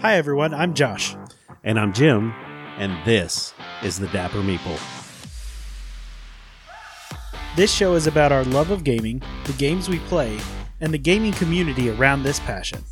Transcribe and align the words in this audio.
Hi, 0.00 0.14
everyone. 0.14 0.54
I'm 0.54 0.74
Josh. 0.74 1.16
And 1.64 1.76
I'm 1.76 1.92
Jim, 1.92 2.32
and 2.76 3.04
this 3.04 3.52
is 3.82 3.98
the 3.98 4.06
Dapper 4.06 4.42
Meeple. 4.42 4.78
This 7.56 7.74
show 7.74 7.94
is 7.94 8.06
about 8.06 8.30
our 8.30 8.44
love 8.44 8.70
of 8.70 8.84
gaming, 8.84 9.20
the 9.42 9.54
games 9.54 9.88
we 9.88 9.98
play, 9.98 10.38
and 10.80 10.94
the 10.94 10.98
gaming 10.98 11.32
community 11.32 11.90
around 11.90 12.22
this 12.22 12.38
passion. 12.38 12.84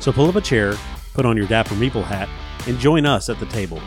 So 0.00 0.12
pull 0.12 0.30
up 0.30 0.36
a 0.36 0.40
chair, 0.40 0.76
put 1.12 1.26
on 1.26 1.36
your 1.36 1.46
Dapper 1.46 1.74
Meeple 1.74 2.04
hat, 2.04 2.30
and 2.66 2.78
join 2.78 3.04
us 3.04 3.28
at 3.28 3.38
the 3.38 3.46
table. 3.46 3.82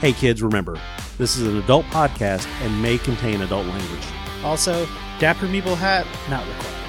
Hey, 0.00 0.12
kids, 0.12 0.42
remember, 0.42 0.76
this 1.18 1.36
is 1.36 1.46
an 1.46 1.56
adult 1.56 1.86
podcast 1.86 2.48
and 2.62 2.82
may 2.82 2.98
contain 2.98 3.42
adult 3.42 3.66
language. 3.66 4.06
Also, 4.42 4.88
Dapper 5.20 5.46
Meeple 5.46 5.76
hat 5.76 6.04
not 6.28 6.44
required. 6.48 6.85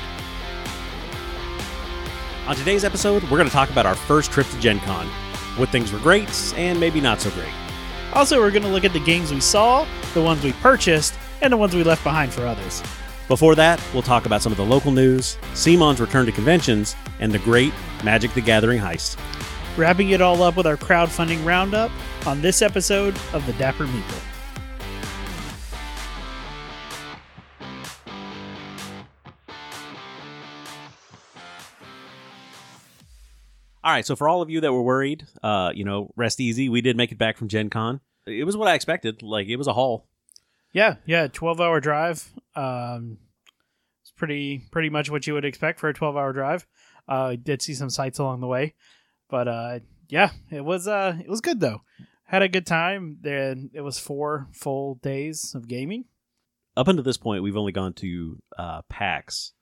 On 2.48 2.56
today's 2.56 2.86
episode, 2.86 3.24
we're 3.24 3.38
going 3.38 3.50
to 3.50 3.54
talk 3.54 3.70
about 3.72 3.86
our 3.86 3.94
first 3.94 4.32
trip 4.32 4.48
to 4.48 4.60
Gen 4.62 4.80
Con, 4.80 5.06
what 5.58 5.68
things 5.68 5.92
were 5.92 6.00
great 6.00 6.30
and 6.56 6.80
maybe 6.80 7.02
not 7.02 7.20
so 7.20 7.30
great. 7.32 7.52
Also, 8.14 8.40
we're 8.40 8.52
going 8.52 8.64
to 8.64 8.70
look 8.70 8.86
at 8.86 8.94
the 8.94 9.02
games 9.02 9.34
we 9.34 9.42
saw, 9.42 9.86
the 10.14 10.22
ones 10.22 10.42
we 10.42 10.54
purchased, 10.54 11.14
and 11.42 11.52
the 11.52 11.58
ones 11.58 11.76
we 11.76 11.84
left 11.84 12.06
behind 12.06 12.32
for 12.32 12.46
others. 12.46 12.82
Before 13.28 13.54
that, 13.56 13.84
we'll 13.92 14.02
talk 14.02 14.26
about 14.26 14.42
some 14.42 14.54
of 14.54 14.58
the 14.58 14.64
local 14.64 14.94
news, 14.94 15.38
CMON's 15.56 16.00
return 16.00 16.26
to 16.26 16.32
conventions, 16.32 16.96
and 17.20 17.34
the 17.34 17.40
great 17.40 17.74
Magic 18.02 18.34
the 18.34 18.40
Gathering 18.40 18.80
heist. 18.80 19.18
Wrapping 19.76 20.12
it 20.12 20.22
all 20.22 20.42
up 20.42 20.56
with 20.56 20.68
our 20.68 20.78
crowdfunding 20.78 21.44
roundup 21.44 21.92
on 22.26 22.42
this 22.42 22.62
episode 22.62 23.20
of 23.34 23.46
the 23.46 23.54
Dapper 23.54 23.88
Meeple. 23.88 24.37
All 33.88 33.94
right, 33.94 34.06
so 34.06 34.18
for 34.18 34.28
all 34.28 34.42
of 34.42 34.50
you 34.50 34.60
that 34.60 34.74
were 34.74 34.82
worried, 34.82 35.26
uh, 35.42 35.72
you 35.74 35.86
know, 35.86 36.12
rest 36.18 36.42
easy. 36.42 36.68
We 36.68 36.82
did 36.82 36.98
make 36.98 37.14
it 37.14 37.18
back 37.18 37.38
from 37.38 37.48
Gen 37.48 37.70
Con. 37.70 38.02
It 38.26 38.44
was 38.44 38.58
what 38.58 38.68
I 38.68 38.74
expected. 38.74 39.24
Like, 39.24 39.48
it 39.48 39.56
was 39.56 39.68
a 39.68 39.72
haul. 39.72 40.10
Yeah, 40.74 40.96
yeah, 41.06 41.28
12 41.28 41.62
hour 41.62 41.80
drive. 41.80 42.30
Um, 42.54 43.18
it's 44.02 44.12
pretty 44.12 44.66
pretty 44.72 44.90
much 44.90 45.10
what 45.10 45.26
you 45.26 45.36
would 45.36 45.46
expect 45.46 45.80
for 45.80 45.88
a 45.88 45.94
12 45.94 46.18
hour 46.18 46.34
drive. 46.34 46.68
Uh, 47.08 47.38
did 47.42 47.62
see 47.62 47.74
some 47.74 47.90
sights 47.90 48.20
along 48.20 48.42
the 48.42 48.48
way, 48.48 48.76
but 49.30 49.48
uh, 49.48 49.80
yeah, 50.10 50.32
it 50.52 50.66
was 50.66 50.86
uh, 50.86 51.16
it 51.24 51.30
was 51.30 51.40
good 51.40 51.62
though. 51.62 51.84
Had 52.26 52.42
a 52.42 52.50
good 52.50 52.66
time. 52.66 53.20
Then 53.22 53.70
it 53.74 53.80
was 53.80 53.98
four 53.98 54.50
full 54.52 54.96
days 54.96 55.56
of 55.56 55.70
gaming. 55.70 56.04
Up 56.76 56.90
until 56.90 57.06
this 57.06 57.16
point, 57.16 57.42
we've 57.42 57.56
only 57.56 57.72
gone 57.72 57.94
to 57.94 58.38
uh, 58.58 58.82
PAX, 58.90 59.54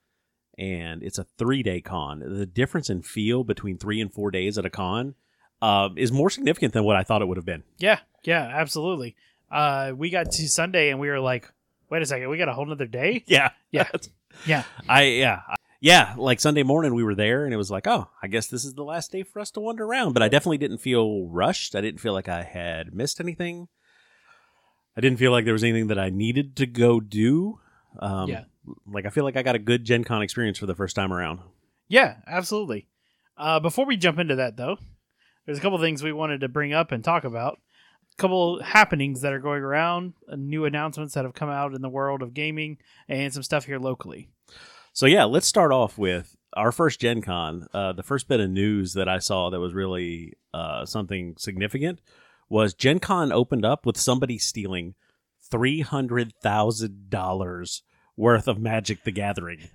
and 0.57 1.03
it's 1.03 1.17
a 1.17 1.25
three 1.37 1.63
day 1.63 1.81
con. 1.81 2.19
The 2.25 2.45
difference 2.45 2.89
in 2.89 3.01
feel 3.01 3.43
between 3.43 3.77
three 3.77 3.99
and 4.01 4.11
four 4.13 4.31
days 4.31 4.57
at 4.57 4.65
a 4.65 4.69
con 4.69 5.15
uh, 5.61 5.89
is 5.97 6.11
more 6.11 6.29
significant 6.29 6.73
than 6.73 6.83
what 6.83 6.95
I 6.95 7.03
thought 7.03 7.21
it 7.21 7.27
would 7.27 7.37
have 7.37 7.45
been. 7.45 7.63
Yeah, 7.77 7.99
yeah, 8.23 8.41
absolutely. 8.53 9.15
Uh, 9.51 9.93
we 9.95 10.09
got 10.09 10.31
to 10.31 10.47
Sunday 10.49 10.89
and 10.89 10.99
we 10.99 11.09
were 11.09 11.19
like, 11.19 11.51
wait 11.89 12.01
a 12.01 12.05
second, 12.05 12.29
we 12.29 12.37
got 12.37 12.49
a 12.49 12.53
whole 12.53 12.65
nother 12.65 12.87
day. 12.87 13.23
Yeah, 13.27 13.51
Yeah. 13.71 13.87
Yeah, 14.45 14.63
I 14.89 15.03
yeah 15.03 15.41
I- 15.47 15.55
yeah. 15.81 16.15
Like 16.17 16.39
Sunday 16.39 16.63
morning, 16.63 16.93
we 16.95 17.03
were 17.03 17.15
there, 17.15 17.45
and 17.45 17.53
it 17.53 17.57
was 17.57 17.69
like, 17.69 17.85
oh, 17.87 18.09
I 18.23 18.27
guess 18.27 18.47
this 18.47 18.65
is 18.65 18.73
the 18.73 18.83
last 18.83 19.11
day 19.11 19.23
for 19.23 19.39
us 19.39 19.51
to 19.51 19.59
wander 19.59 19.85
around. 19.85 20.13
But 20.13 20.23
I 20.23 20.29
definitely 20.29 20.57
didn't 20.57 20.79
feel 20.79 21.27
rushed. 21.27 21.75
I 21.75 21.81
didn't 21.81 21.99
feel 22.01 22.11
like 22.13 22.27
I 22.27 22.41
had 22.43 22.93
missed 22.93 23.19
anything. 23.21 23.67
I 24.97 25.01
didn't 25.01 25.19
feel 25.19 25.31
like 25.31 25.45
there 25.45 25.53
was 25.53 25.63
anything 25.63 25.87
that 25.87 25.99
I 25.99 26.09
needed 26.09 26.55
to 26.57 26.65
go 26.65 26.99
do. 26.99 27.59
Um, 27.99 28.29
Yeah. 28.29 28.43
Like 28.87 29.05
I 29.05 29.09
feel 29.09 29.23
like 29.23 29.37
I 29.37 29.43
got 29.43 29.55
a 29.55 29.59
good 29.59 29.83
Gen 29.83 30.03
Con 30.03 30.21
experience 30.21 30.57
for 30.57 30.65
the 30.65 30.75
first 30.75 30.95
time 30.95 31.13
around. 31.13 31.39
yeah, 31.87 32.15
absolutely. 32.27 32.87
Uh, 33.37 33.59
before 33.59 33.85
we 33.85 33.97
jump 33.97 34.17
into 34.17 34.35
that 34.37 34.57
though, 34.57 34.77
there's 35.45 35.57
a 35.57 35.61
couple 35.61 35.77
things 35.79 36.01
we 36.01 36.11
wanted 36.13 36.39
to 36.41 36.47
bring 36.47 36.73
up 36.73 36.91
and 36.91 37.03
talk 37.03 37.23
about. 37.23 37.59
A 38.11 38.15
couple 38.15 38.61
happenings 38.63 39.21
that 39.21 39.33
are 39.33 39.39
going 39.39 39.61
around, 39.61 40.13
uh, 40.31 40.35
new 40.37 40.65
announcements 40.65 41.13
that 41.13 41.25
have 41.25 41.33
come 41.33 41.49
out 41.49 41.73
in 41.73 41.81
the 41.81 41.89
world 41.89 42.21
of 42.21 42.33
gaming, 42.33 42.77
and 43.09 43.33
some 43.33 43.43
stuff 43.43 43.65
here 43.65 43.77
locally. 43.77 44.29
So 44.93 45.05
yeah, 45.05 45.25
let's 45.25 45.45
start 45.47 45.71
off 45.73 45.97
with 45.97 46.35
our 46.53 46.71
first 46.71 47.01
Gen 47.01 47.21
Con. 47.21 47.67
Uh, 47.73 47.91
the 47.93 48.03
first 48.03 48.27
bit 48.29 48.39
of 48.39 48.49
news 48.49 48.93
that 48.93 49.09
I 49.09 49.19
saw 49.19 49.49
that 49.49 49.59
was 49.59 49.73
really 49.73 50.33
uh, 50.53 50.85
something 50.85 51.35
significant 51.37 51.99
was 52.49 52.73
Gen 52.73 52.99
Con 52.99 53.31
opened 53.33 53.65
up 53.65 53.85
with 53.85 53.97
somebody 53.97 54.37
stealing 54.37 54.95
three 55.49 55.81
hundred 55.81 56.33
thousand 56.41 57.09
dollars 57.09 57.83
worth 58.17 58.47
of 58.47 58.59
Magic 58.59 59.03
the 59.03 59.11
Gathering. 59.11 59.67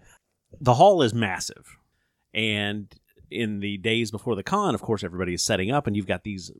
The 0.60 0.75
hall 0.75 1.03
is 1.03 1.14
massive, 1.14 1.76
and 2.34 2.92
in 3.31 3.60
the 3.60 3.76
days 3.78 4.10
before 4.10 4.34
the 4.34 4.42
con, 4.42 4.75
of 4.75 4.82
course, 4.82 5.04
everybody 5.04 5.34
is 5.34 5.44
setting 5.44 5.70
up, 5.70 5.86
and 5.86 5.97
you've 5.97 6.06
got 6.06 6.25
these 6.25 6.50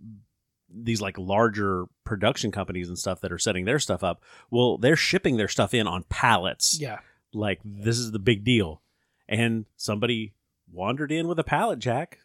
these 0.73 1.01
like 1.01 1.19
larger 1.19 1.87
production 2.05 2.53
companies 2.53 2.89
and 2.89 2.97
stuff 2.97 3.21
that 3.21 3.33
are 3.33 3.39
setting 3.39 3.65
their 3.65 3.81
stuff 3.81 4.05
up. 4.05 4.23
Well, 4.53 4.79
they're 4.79 4.95
shipping 4.95 5.37
their 5.37 5.49
stuff 5.49 5.75
in 5.75 5.89
on 5.89 6.05
pallets 6.09 6.79
Yeah, 6.81 7.01
like 7.33 7.59
this 7.65 7.99
is 7.99 8.13
the 8.13 8.21
big 8.21 8.45
deal 8.45 8.81
and 9.29 9.65
somebody 9.77 10.35
wandered 10.73 11.11
in 11.11 11.27
with 11.27 11.41
a 11.41 11.45
pallet 11.45 11.81
jack 11.81 12.19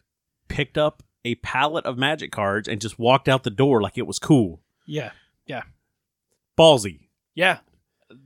picked 0.46 0.78
up 0.78 1.02
a 1.24 1.34
pallet 1.36 1.84
of 1.86 1.98
magic 1.98 2.30
cards 2.30 2.68
and 2.68 2.80
just 2.80 2.98
walked 3.00 3.28
out 3.28 3.42
the 3.42 3.50
door 3.50 3.80
like 3.82 3.98
it 3.98 4.06
was 4.06 4.20
cool 4.20 4.60
Yeah. 4.86 5.10
yeah, 5.46 5.62
ballsy 6.56 7.06
yeah. 7.36 7.58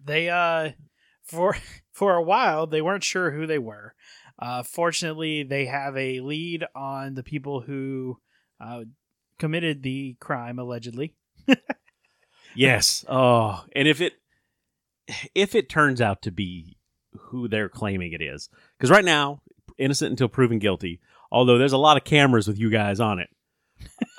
They 0.04 0.30
uh, 0.30 0.70
for 1.22 1.56
for 1.92 2.14
a 2.14 2.22
while 2.22 2.66
they 2.66 2.80
weren't 2.80 3.04
sure 3.04 3.30
who 3.30 3.46
they 3.46 3.58
were. 3.58 3.94
Uh, 4.38 4.62
fortunately, 4.62 5.42
they 5.42 5.66
have 5.66 5.94
a 5.98 6.20
lead 6.20 6.64
on 6.74 7.12
the 7.12 7.22
people 7.22 7.60
who 7.60 8.18
uh, 8.58 8.84
committed 9.38 9.82
the 9.82 10.16
crime 10.18 10.58
allegedly. 10.58 11.14
yes 12.56 13.04
oh 13.08 13.64
and 13.76 13.86
if 13.86 14.00
it 14.00 14.14
if 15.36 15.54
it 15.54 15.68
turns 15.68 16.00
out 16.00 16.20
to 16.22 16.32
be 16.32 16.76
who 17.16 17.46
they're 17.48 17.68
claiming 17.68 18.12
it 18.12 18.20
is 18.20 18.48
because 18.76 18.90
right 18.90 19.04
now 19.04 19.40
innocent 19.78 20.10
until 20.10 20.28
proven 20.28 20.58
guilty 20.58 21.00
although 21.30 21.58
there's 21.58 21.72
a 21.72 21.78
lot 21.78 21.96
of 21.96 22.02
cameras 22.02 22.48
with 22.48 22.58
you 22.58 22.68
guys 22.68 22.98
on 23.00 23.20
it 23.20 23.28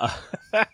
Uh, 0.00 0.64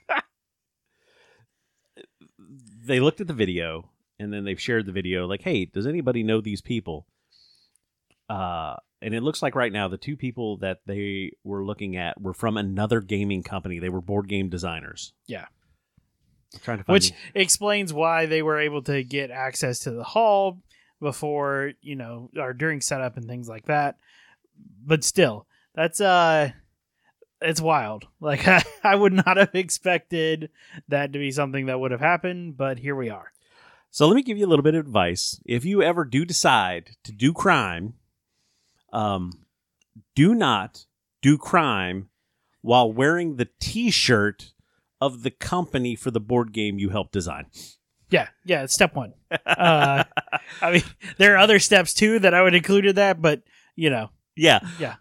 they 2.89 3.01
looked 3.01 3.21
at 3.21 3.27
the 3.27 3.33
video 3.35 3.91
and 4.19 4.33
then 4.33 4.45
they've 4.45 4.61
shared 4.61 4.87
the 4.87 4.93
video 4.93 5.27
like 5.27 5.43
hey 5.43 5.65
does 5.67 5.87
anybody 5.87 6.23
know 6.23 6.41
these 6.41 6.61
people? 6.61 7.07
Uh 8.29 8.77
and 9.01 9.15
it 9.15 9.23
looks 9.23 9.43
like 9.43 9.55
right 9.55 9.73
now 9.73 9.87
the 9.89 9.97
two 9.97 10.17
people 10.17 10.57
that 10.59 10.79
they 10.87 11.31
were 11.45 11.65
looking 11.65 11.97
at 11.97 12.21
were 12.21 12.35
from 12.35 12.57
another 12.57 13.01
gaming 13.01 13.43
company. 13.45 13.79
They 13.79 13.89
were 13.89 14.01
board 14.01 14.29
game 14.29 14.49
designers. 14.49 15.13
Yeah. 15.27 15.47
I'm 16.55 16.61
trying 16.61 16.79
to 16.79 16.85
find 16.85 16.95
which 16.95 17.11
the- 17.11 17.41
explains 17.41 17.93
why 17.93 18.27
they 18.27 18.43
were 18.43 18.59
able 18.59 18.83
to 18.85 19.05
get 19.05 19.31
access 19.31 19.81
to 19.81 19.93
the 19.93 20.03
hall 20.05 20.61
before 21.01 21.73
you 21.81 21.95
know 21.95 22.31
or 22.37 22.53
during 22.53 22.81
setup 22.81 23.17
and 23.17 23.27
things 23.29 23.49
like 23.49 23.67
that. 23.67 23.97
But 24.85 25.05
still 25.05 25.47
that's 25.75 26.01
uh 26.01 26.51
it's 27.41 27.61
wild 27.61 28.07
like 28.21 28.47
I, 28.49 28.63
I 28.85 28.95
would 28.95 29.13
not 29.13 29.37
have 29.37 29.55
expected 29.55 30.51
that 30.89 31.13
to 31.13 31.19
be 31.19 31.31
something 31.31 31.67
that 31.67 31.79
would 31.81 31.91
have 31.91 32.01
happened 32.01 32.57
but 32.57 32.79
here 32.79 32.95
we 32.97 33.11
are 33.11 33.33
So 33.91 34.07
let 34.07 34.17
me 34.17 34.23
give 34.23 34.37
you 34.39 34.47
a 34.47 34.51
little 34.51 34.63
bit 34.63 34.75
of 34.75 34.85
advice. 34.87 35.41
If 35.47 35.65
you 35.65 35.83
ever 35.83 36.05
do 36.05 36.25
decide 36.27 36.91
to 37.05 37.13
do 37.13 37.33
crime, 37.33 37.95
um, 38.93 39.33
do 40.15 40.35
not 40.35 40.85
do 41.23 41.39
crime 41.39 42.11
while 42.61 42.93
wearing 42.93 43.37
the 43.37 43.49
T-shirt 43.61 44.53
of 45.01 45.23
the 45.23 45.31
company 45.31 45.97
for 45.97 46.11
the 46.11 46.21
board 46.21 46.53
game 46.53 46.79
you 46.79 46.91
helped 46.91 47.13
design. 47.13 47.47
yeah 48.11 48.29
yeah 48.45 48.63
it's 48.65 48.75
step 48.75 48.95
one 48.95 49.15
uh 49.31 50.03
i 50.63 50.73
mean 50.73 50.83
there 51.19 51.35
are 51.35 51.39
other 51.39 51.59
steps 51.59 51.95
too 51.95 52.19
that 52.19 52.35
i 52.35 52.43
would 52.43 52.55
include 52.55 52.85
in 52.87 52.95
that 52.97 53.21
but 53.23 53.43
you 53.77 53.91
know 53.91 54.11
Yeah, 54.39 54.61
Yeah. 54.79 54.95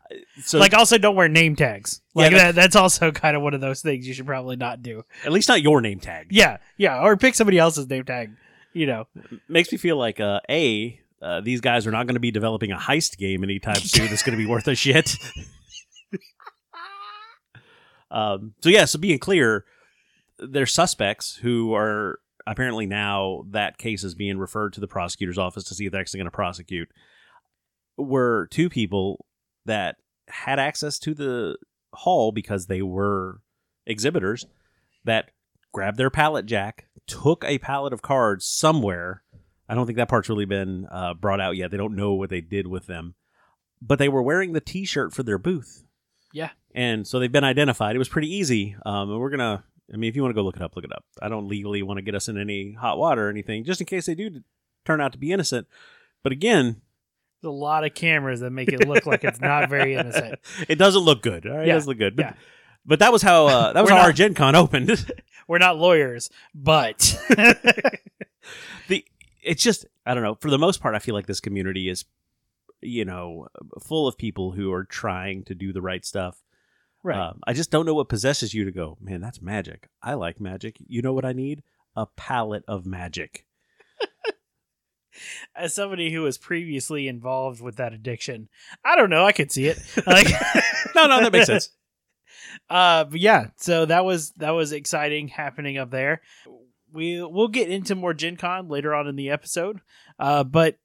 So 0.44 0.60
like 0.60 0.74
also 0.74 0.98
don't 0.98 1.16
wear 1.16 1.30
name 1.30 1.56
tags 1.56 2.02
like 2.14 2.32
Yeah, 2.32 2.38
that, 2.38 2.56
that's 2.56 2.76
also 2.76 3.12
kind 3.14 3.36
of 3.36 3.44
one 3.44 3.54
of 3.54 3.62
those 3.62 3.82
things 3.82 4.08
you 4.08 4.14
should 4.14 4.26
probably 4.26 4.56
not 4.56 4.82
do 4.82 5.04
at 5.26 5.32
least 5.32 5.48
not 5.48 5.62
your 5.62 5.82
name 5.82 6.00
tag. 6.00 6.28
Yeah, 6.32 6.58
yeah, 6.78 7.02
or 7.02 7.16
pick 7.18 7.36
somebody 7.36 7.58
else's 7.58 7.90
name 7.90 8.04
tag. 8.04 8.32
You 8.74 8.86
know, 8.86 9.08
Makes 9.48 9.72
me 9.72 9.78
feel 9.78 9.98
like 9.98 10.20
uh, 10.20 10.40
a 10.50 11.00
uh, 11.22 11.42
these 11.42 11.62
guys 11.62 11.88
are 11.88 11.92
not 11.92 12.06
going 12.06 12.16
to 12.16 12.20
be 12.20 12.32
developing 12.32 12.72
a 12.72 12.78
heist 12.78 13.18
game 13.18 13.44
anytime 13.44 13.76
soon. 13.76 14.08
that's 14.08 14.24
going 14.24 14.38
to 14.38 14.44
be 14.44 14.50
worth 14.50 14.68
a 14.68 14.76
shit. 14.76 15.16
um, 18.12 18.54
so 18.62 18.70
yeah, 18.70 18.86
so 18.86 19.00
being 19.00 19.20
clear, 19.20 19.66
they're 20.38 20.66
suspects 20.66 21.38
who 21.38 21.74
are 21.74 22.20
apparently 22.46 22.86
now 22.86 23.44
that 23.50 23.78
case 23.78 24.04
is 24.04 24.16
being 24.16 24.38
referred 24.38 24.74
to 24.74 24.80
the 24.80 24.88
prosecutor's 24.88 25.38
office 25.38 25.64
to 25.66 25.76
see 25.76 25.86
if 25.86 25.92
they're 25.92 26.02
actually 26.02 26.20
going 26.20 26.26
to 26.26 26.32
prosecute. 26.32 26.90
Were 27.98 28.48
two 28.52 28.70
people 28.70 29.26
that 29.68 29.98
had 30.28 30.60
access 30.60 31.00
to 31.00 31.14
the 31.14 31.58
hall 31.94 32.32
because 32.32 32.66
they 32.66 32.82
were 32.82 33.40
exhibitors 33.86 34.46
that 35.06 35.32
grabbed 35.72 35.98
their 35.98 36.10
pallet 36.10 36.46
jack, 36.46 36.88
took 37.06 37.44
a 37.46 37.60
pallet 37.60 37.94
of 37.94 38.02
cards 38.02 38.46
somewhere. 38.46 39.24
I 39.70 39.76
don't 39.76 39.86
think 39.86 39.98
that 39.98 40.10
part's 40.10 40.30
really 40.30 40.46
been 40.46 40.88
uh, 40.92 41.14
brought 41.14 41.42
out 41.42 41.56
yet. 41.56 41.72
They 41.72 41.78
don't 41.78 41.96
know 41.96 42.14
what 42.14 42.30
they 42.30 42.42
did 42.42 42.68
with 42.68 42.88
them, 42.88 43.16
but 43.82 44.00
they 44.00 44.10
were 44.10 44.22
wearing 44.22 44.54
the 44.54 44.62
T-shirt 44.62 45.14
for 45.14 45.24
their 45.24 45.38
booth. 45.38 45.84
Yeah. 46.34 46.50
And 46.74 47.08
so 47.08 47.20
they've 47.20 47.32
been 47.32 47.44
identified. 47.44 47.96
It 47.96 48.00
was 48.00 48.10
pretty 48.10 48.34
easy. 48.34 48.76
Um, 48.86 49.12
and 49.12 49.20
we're 49.20 49.30
gonna. 49.30 49.64
I 49.94 49.96
mean, 49.96 50.10
if 50.10 50.18
you 50.18 50.22
want 50.22 50.32
to 50.32 50.36
go 50.36 50.44
look 50.44 50.58
it 50.58 50.62
up, 50.62 50.76
look 50.76 50.84
it 50.84 50.92
up. 50.92 51.06
I 51.22 51.30
don't 51.30 51.48
legally 51.48 51.82
want 51.82 51.98
to 51.98 52.02
get 52.02 52.16
us 52.16 52.28
in 52.28 52.38
any 52.38 52.74
hot 52.74 52.98
water 52.98 53.28
or 53.28 53.30
anything, 53.30 53.64
just 53.64 53.80
in 53.80 53.88
case 53.88 54.06
they 54.06 54.16
do 54.16 54.42
turn 54.84 55.00
out 55.00 55.14
to 55.14 55.18
be 55.18 55.32
innocent. 55.32 55.66
But 56.24 56.34
again, 56.34 56.82
There's 57.42 57.50
a 57.50 57.52
lot 57.52 57.84
of 57.84 57.94
cameras 57.94 58.40
that 58.40 58.50
make 58.52 58.70
it 58.70 58.88
look 58.88 59.06
like 59.06 59.24
it's 59.24 59.40
not 59.40 59.70
very 59.70 59.94
innocent. 59.96 60.40
it 60.68 60.76
doesn't 60.76 61.02
look 61.02 61.22
good. 61.22 61.46
All 61.46 61.58
right, 61.58 61.68
Yeah, 61.68 61.74
it 61.74 61.76
doesn't 61.76 61.90
look 61.90 61.98
good. 62.00 62.16
But, 62.16 62.26
yeah. 62.26 62.34
but 62.86 63.00
that 63.00 63.12
was 63.12 63.22
how 63.22 63.48
uh, 63.48 63.74
that 63.74 63.82
was 63.82 63.92
how 63.92 63.98
our 63.98 64.08
not- 64.08 64.16
Gen 64.16 64.34
Con 64.34 64.56
opened. 64.56 65.12
We're 65.48 65.60
not 65.60 65.78
lawyers, 65.78 66.30
but 66.54 67.18
the 68.88 69.06
it's 69.44 69.64
just 69.64 69.86
I 70.06 70.14
don't 70.14 70.24
know. 70.24 70.36
For 70.36 70.50
the 70.50 70.58
most 70.58 70.82
part, 70.82 70.96
I 70.96 71.00
feel 71.00 71.16
like 71.16 71.28
this 71.28 71.40
community 71.40 71.88
is, 71.90 72.06
you 72.82 73.06
know, 73.06 73.48
full 73.82 74.08
of 74.08 74.18
people 74.18 74.52
who 74.52 74.72
are 74.74 74.84
trying 74.84 75.44
to 75.46 75.56
do 75.56 75.72
the 75.72 75.82
right 75.82 76.04
stuff. 76.06 76.44
right. 77.04 77.18
Um, 77.18 77.40
I 77.48 77.54
just 77.54 77.72
don't 77.72 77.86
know 77.86 77.94
what 77.94 78.10
possesses 78.10 78.54
you 78.54 78.66
to 78.66 78.72
go, 78.72 78.98
man. 79.00 79.22
That's 79.22 79.42
magic. 79.42 79.88
I 80.02 80.16
like 80.16 80.42
magic. 80.42 80.78
You 80.86 81.02
know 81.02 81.14
what 81.14 81.24
I 81.26 81.34
need? 81.34 81.64
A 81.96 82.06
pallet 82.18 82.64
of 82.68 82.86
magic. 82.86 83.46
As 85.56 85.74
somebody 85.74 86.12
who 86.12 86.22
was 86.22 86.38
previously 86.38 87.08
involved 87.08 87.62
with 87.62 87.78
that 87.78 87.94
addiction, 87.94 88.50
I 88.84 88.96
don't 88.96 89.10
know. 89.10 89.26
I 89.26 89.32
could 89.32 89.52
see 89.52 89.68
it. 89.68 89.80
Like, 90.08 90.28
No, 90.96 91.08
no, 91.08 91.22
that 91.22 91.32
makes 91.32 91.48
sense. 91.48 91.70
Uh, 92.70 93.04
but 93.06 93.20
yeah, 93.20 93.48
so 93.58 93.86
that 93.86 94.04
was 94.04 94.32
that 94.32 94.52
was 94.52 94.72
exciting 94.72 95.28
happening 95.28 95.78
up 95.78 95.92
there. 95.92 96.22
We 96.92 97.22
we'll 97.22 97.48
get 97.50 97.70
into 97.70 97.96
more 97.96 98.14
Gen 98.14 98.36
Con 98.36 98.68
later 98.68 98.94
on 98.96 99.08
in 99.08 99.16
the 99.16 99.30
episode. 99.30 99.80
Uh, 100.20 100.44
but 100.44 100.78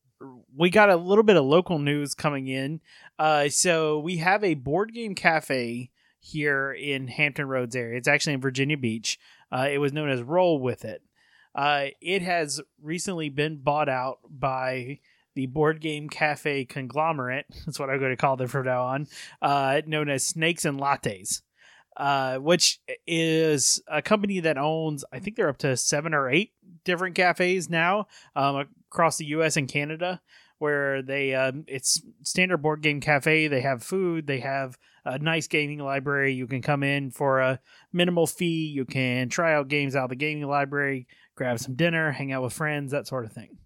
we 0.55 0.71
got 0.71 0.91
a 0.91 0.97
little 0.97 1.25
bit 1.25 1.37
of 1.37 1.45
local 1.45 1.79
news 1.79 2.15
coming 2.15 2.47
in. 2.47 2.81
Uh, 3.19 3.49
so 3.49 3.99
we 3.99 4.19
have 4.19 4.45
a 4.45 4.55
board 4.55 4.93
game 4.93 5.15
cafe 5.15 5.91
here 6.21 6.73
in 6.73 7.09
Hampton 7.09 7.47
Roads 7.49 7.75
area. 7.75 7.99
It's 7.99 8.09
actually 8.09 8.35
in 8.35 8.41
Virginia 8.41 8.77
Beach. 8.77 9.19
Uh, 9.51 9.69
it 9.71 9.79
was 9.79 9.93
known 9.93 10.09
as 10.09 10.23
Roll 10.23 10.61
with 10.61 10.85
It. 10.85 11.03
Uh, 11.55 11.87
it 12.01 12.23
has 12.23 12.61
recently 12.81 13.29
been 13.29 13.59
bought 13.59 13.89
out 13.89 14.19
by 14.29 14.99
the 15.35 15.47
board 15.47 15.81
game 15.81 16.09
cafe 16.09 16.65
conglomerate. 16.65 17.47
That's 17.67 17.79
what 17.79 17.91
I'm 17.91 17.99
going 17.99 18.13
to 18.13 18.17
call 18.17 18.37
them 18.37 18.49
from 18.49 18.67
now 18.67 18.85
on. 18.85 19.07
Uh, 19.41 19.83
known 19.87 20.09
as 20.09 20.27
Snakes 20.27 20.65
and 20.65 20.81
Lattes 20.81 21.43
uh, 21.97 22.39
which 22.39 22.81
is 23.07 23.83
a 23.89 24.03
company 24.03 24.41
that 24.41 24.59
owns, 24.59 25.05
I 25.13 25.19
think 25.19 25.37
they're 25.37 25.49
up 25.49 25.59
to 25.59 25.77
seven 25.77 26.15
or 26.15 26.31
eight 26.31 26.53
different 26.85 27.15
cafes 27.15 27.69
now 27.69 28.07
um, 28.35 28.69
across 28.91 29.19
the 29.19 29.27
U.S. 29.27 29.57
and 29.57 29.69
Canada. 29.69 30.21
Where 30.59 31.03
they, 31.03 31.35
um, 31.35 31.65
it's 31.67 32.01
standard 32.23 32.59
board 32.59 32.83
game 32.83 33.01
cafe. 33.01 33.49
They 33.49 33.63
have 33.63 33.83
food. 33.83 34.29
They 34.29 34.39
have 34.39 34.79
a 35.05 35.19
nice 35.19 35.49
gaming 35.49 35.81
library. 35.81 36.35
You 36.35 36.47
can 36.47 36.63
come 36.63 36.85
in 36.85 37.11
for 37.11 37.41
a 37.41 37.59
minimal 37.93 38.29
fee. 38.29 38.67
You 38.67 38.85
can 38.85 39.29
try 39.29 39.55
out 39.55 39.67
games 39.67 39.97
out 39.97 40.05
of 40.05 40.11
the 40.11 40.17
gaming 40.17 40.47
library, 40.47 41.09
grab 41.35 41.59
some 41.59 41.75
dinner, 41.75 42.13
hang 42.13 42.33
out 42.33 42.43
with 42.43 42.53
friends, 42.53 42.93
that 42.93 43.07
sort 43.07 43.25
of 43.25 43.33
thing. 43.33 43.59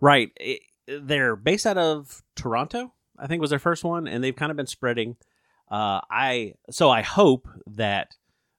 Right. 0.00 0.30
It- 0.40 0.62
they're 0.88 1.36
based 1.36 1.64
out 1.66 1.78
of 1.78 2.22
Toronto, 2.34 2.92
I 3.16 3.28
think 3.28 3.40
was 3.40 3.50
their 3.50 3.58
first 3.60 3.84
one, 3.84 4.08
and 4.08 4.22
they've 4.22 4.34
kind 4.34 4.50
of 4.50 4.56
been 4.56 4.66
spreading. 4.66 5.16
Uh, 5.70 6.00
I 6.10 6.54
so 6.70 6.90
I 6.90 7.02
hope 7.02 7.46
that 7.68 8.16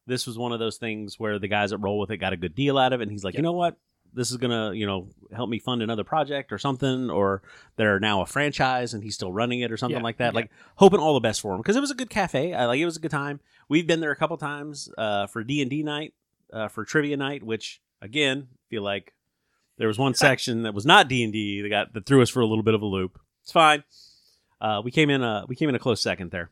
this 0.07 0.25
was 0.25 0.37
one 0.37 0.53
of 0.53 0.59
those 0.59 0.77
things 0.77 1.19
where 1.19 1.37
the 1.37 1.49
guys 1.49 1.71
that 1.71 1.79
roll 1.79 1.99
with 1.99 2.11
it 2.11 2.17
got 2.17 2.31
a 2.33 2.37
good 2.37 2.55
deal 2.55 2.77
out 2.77 2.93
of 2.93 3.01
it, 3.01 3.03
and 3.03 3.11
he's 3.11 3.25
like, 3.25 3.33
Yep. 3.33 3.39
you 3.39 3.43
know 3.43 3.51
what, 3.51 3.75
this 4.13 4.31
is 4.31 4.37
gonna 4.37 4.71
you 4.73 4.85
know 4.87 5.09
help 5.35 5.49
me 5.49 5.59
fund 5.59 5.81
another 5.83 6.05
project 6.05 6.53
or 6.53 6.57
something, 6.57 7.09
or 7.09 7.41
they're 7.75 7.99
now 7.99 8.21
a 8.21 8.25
franchise 8.25 8.93
and 8.93 9.03
he's 9.03 9.15
still 9.15 9.31
running 9.33 9.59
it 9.59 9.71
or 9.71 9.75
something 9.77 9.97
Yeah, 9.97 10.03
like 10.03 10.17
that. 10.17 10.33
yeah. 10.33 10.39
Like 10.39 10.51
hoping 10.77 11.01
all 11.01 11.13
the 11.13 11.19
best 11.19 11.41
for 11.41 11.51
him 11.53 11.57
because 11.59 11.75
it 11.75 11.81
was 11.81 11.91
a 11.91 11.95
good 11.95 12.09
cafe. 12.09 12.53
I 12.53 12.65
like 12.65 12.79
it 12.79 12.85
was 12.85 12.95
a 12.97 13.01
good 13.01 13.11
time. 13.11 13.41
We've 13.67 13.85
been 13.85 13.99
there 13.99 14.11
a 14.11 14.15
couple 14.15 14.37
times 14.37 14.89
uh, 14.97 15.27
for 15.27 15.43
D 15.43 15.61
and 15.61 15.69
D 15.69 15.83
night, 15.83 16.13
uh, 16.53 16.69
for 16.69 16.85
trivia 16.85 17.17
night, 17.17 17.43
which 17.43 17.81
again 18.03 18.47
feel 18.69 18.83
like 18.83 19.13
there 19.77 19.88
was 19.88 19.97
one 19.97 20.13
section 20.13 20.63
that 20.63 20.73
was 20.73 20.85
not 20.85 21.07
D 21.07 21.23
and 21.23 21.33
D 21.33 21.61
that 21.61 21.69
got 21.69 21.94
that 21.94 22.05
threw 22.05 22.21
us 22.21 22.29
for 22.29 22.41
a 22.41 22.45
little 22.45 22.63
bit 22.63 22.75
of 22.75 22.81
a 22.81 22.85
loop. 22.85 23.19
It's 23.41 23.51
fine. 23.51 23.83
Uh, 24.61 24.81
we 24.83 24.91
came 24.91 25.09
in 25.09 25.23
a 25.23 25.45
we 25.47 25.55
came 25.55 25.69
in 25.69 25.75
a 25.75 25.79
close 25.79 26.01
second 26.01 26.31
there, 26.31 26.51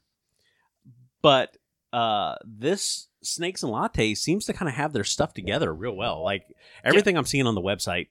but 1.21 1.55
uh, 1.93 2.35
this 2.43 3.07
Snakes 3.23 3.63
and 3.63 3.71
Lattes 3.71 4.17
seems 4.17 4.45
to 4.45 4.53
kind 4.53 4.69
of 4.69 4.75
have 4.75 4.93
their 4.93 5.03
stuff 5.03 5.33
together 5.33 5.73
real 5.73 5.95
well. 5.95 6.23
Like 6.23 6.45
everything 6.83 7.17
I'm 7.17 7.25
seeing 7.25 7.45
on 7.45 7.55
the 7.55 7.61
website, 7.61 8.07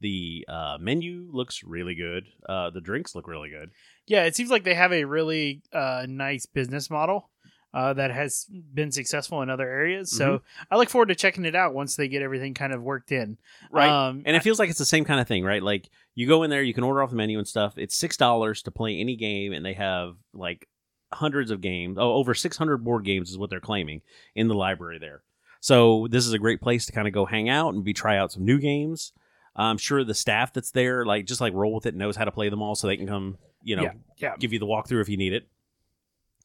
the 0.00 0.44
uh, 0.48 0.78
menu 0.80 1.28
looks 1.32 1.64
really 1.64 1.94
good. 1.94 2.24
Uh, 2.48 2.70
the 2.70 2.80
drinks 2.80 3.14
look 3.14 3.26
really 3.26 3.50
good. 3.50 3.70
Yeah, 4.06 4.24
it 4.24 4.36
seems 4.36 4.50
like 4.50 4.64
they 4.64 4.74
have 4.74 4.92
a 4.92 5.04
really 5.04 5.62
uh, 5.72 6.06
nice 6.08 6.46
business 6.46 6.90
model 6.90 7.28
uh, 7.74 7.92
that 7.94 8.10
has 8.10 8.46
been 8.74 8.92
successful 8.92 9.40
in 9.42 9.48
other 9.50 9.68
areas. 9.68 10.10
So 10.10 10.42
I 10.70 10.76
look 10.76 10.90
forward 10.90 11.08
to 11.08 11.14
checking 11.14 11.44
it 11.44 11.54
out 11.54 11.72
once 11.74 11.96
they 11.96 12.08
get 12.08 12.22
everything 12.22 12.54
kind 12.54 12.72
of 12.72 12.82
worked 12.82 13.12
in. 13.12 13.38
Right. 13.70 13.88
Um, 13.88 14.22
And 14.26 14.36
it 14.36 14.42
feels 14.42 14.58
like 14.58 14.68
it's 14.70 14.78
the 14.78 14.84
same 14.84 15.04
kind 15.04 15.20
of 15.20 15.26
thing, 15.28 15.42
right? 15.44 15.62
Like 15.62 15.88
you 16.14 16.26
go 16.28 16.42
in 16.42 16.50
there, 16.50 16.62
you 16.62 16.74
can 16.74 16.84
order 16.84 17.02
off 17.02 17.10
the 17.10 17.16
menu 17.16 17.38
and 17.38 17.48
stuff. 17.48 17.74
It's 17.78 17.96
six 17.96 18.16
dollars 18.16 18.62
to 18.62 18.70
play 18.70 18.98
any 18.98 19.16
game, 19.16 19.52
and 19.52 19.64
they 19.64 19.72
have 19.74 20.16
like 20.34 20.68
hundreds 21.12 21.50
of 21.50 21.60
games. 21.60 21.96
Oh, 21.98 22.12
over 22.14 22.34
six 22.34 22.56
hundred 22.56 22.78
board 22.84 23.04
games 23.04 23.30
is 23.30 23.38
what 23.38 23.48
they're 23.50 23.60
claiming 23.60 24.02
in 24.34 24.48
the 24.48 24.54
library 24.54 24.98
there. 24.98 25.22
So 25.60 26.08
this 26.10 26.26
is 26.26 26.32
a 26.32 26.38
great 26.38 26.60
place 26.60 26.86
to 26.86 26.92
kind 26.92 27.06
of 27.06 27.14
go 27.14 27.24
hang 27.24 27.48
out 27.48 27.72
and 27.72 27.84
be 27.84 27.92
try 27.92 28.16
out 28.18 28.32
some 28.32 28.44
new 28.44 28.58
games. 28.58 29.12
I'm 29.54 29.78
sure 29.78 30.02
the 30.02 30.14
staff 30.14 30.52
that's 30.52 30.70
there, 30.72 31.04
like 31.06 31.26
just 31.26 31.40
like 31.40 31.52
roll 31.54 31.74
with 31.74 31.86
it, 31.86 31.94
knows 31.94 32.16
how 32.16 32.24
to 32.24 32.32
play 32.32 32.48
them 32.48 32.62
all, 32.62 32.74
so 32.74 32.86
they 32.86 32.96
can 32.96 33.06
come, 33.06 33.36
you 33.62 33.76
know, 33.76 33.82
Yeah, 33.82 33.92
yeah. 34.16 34.34
give 34.38 34.52
you 34.52 34.58
the 34.58 34.66
walkthrough 34.66 35.02
if 35.02 35.08
you 35.08 35.16
need 35.18 35.34
it. 35.34 35.46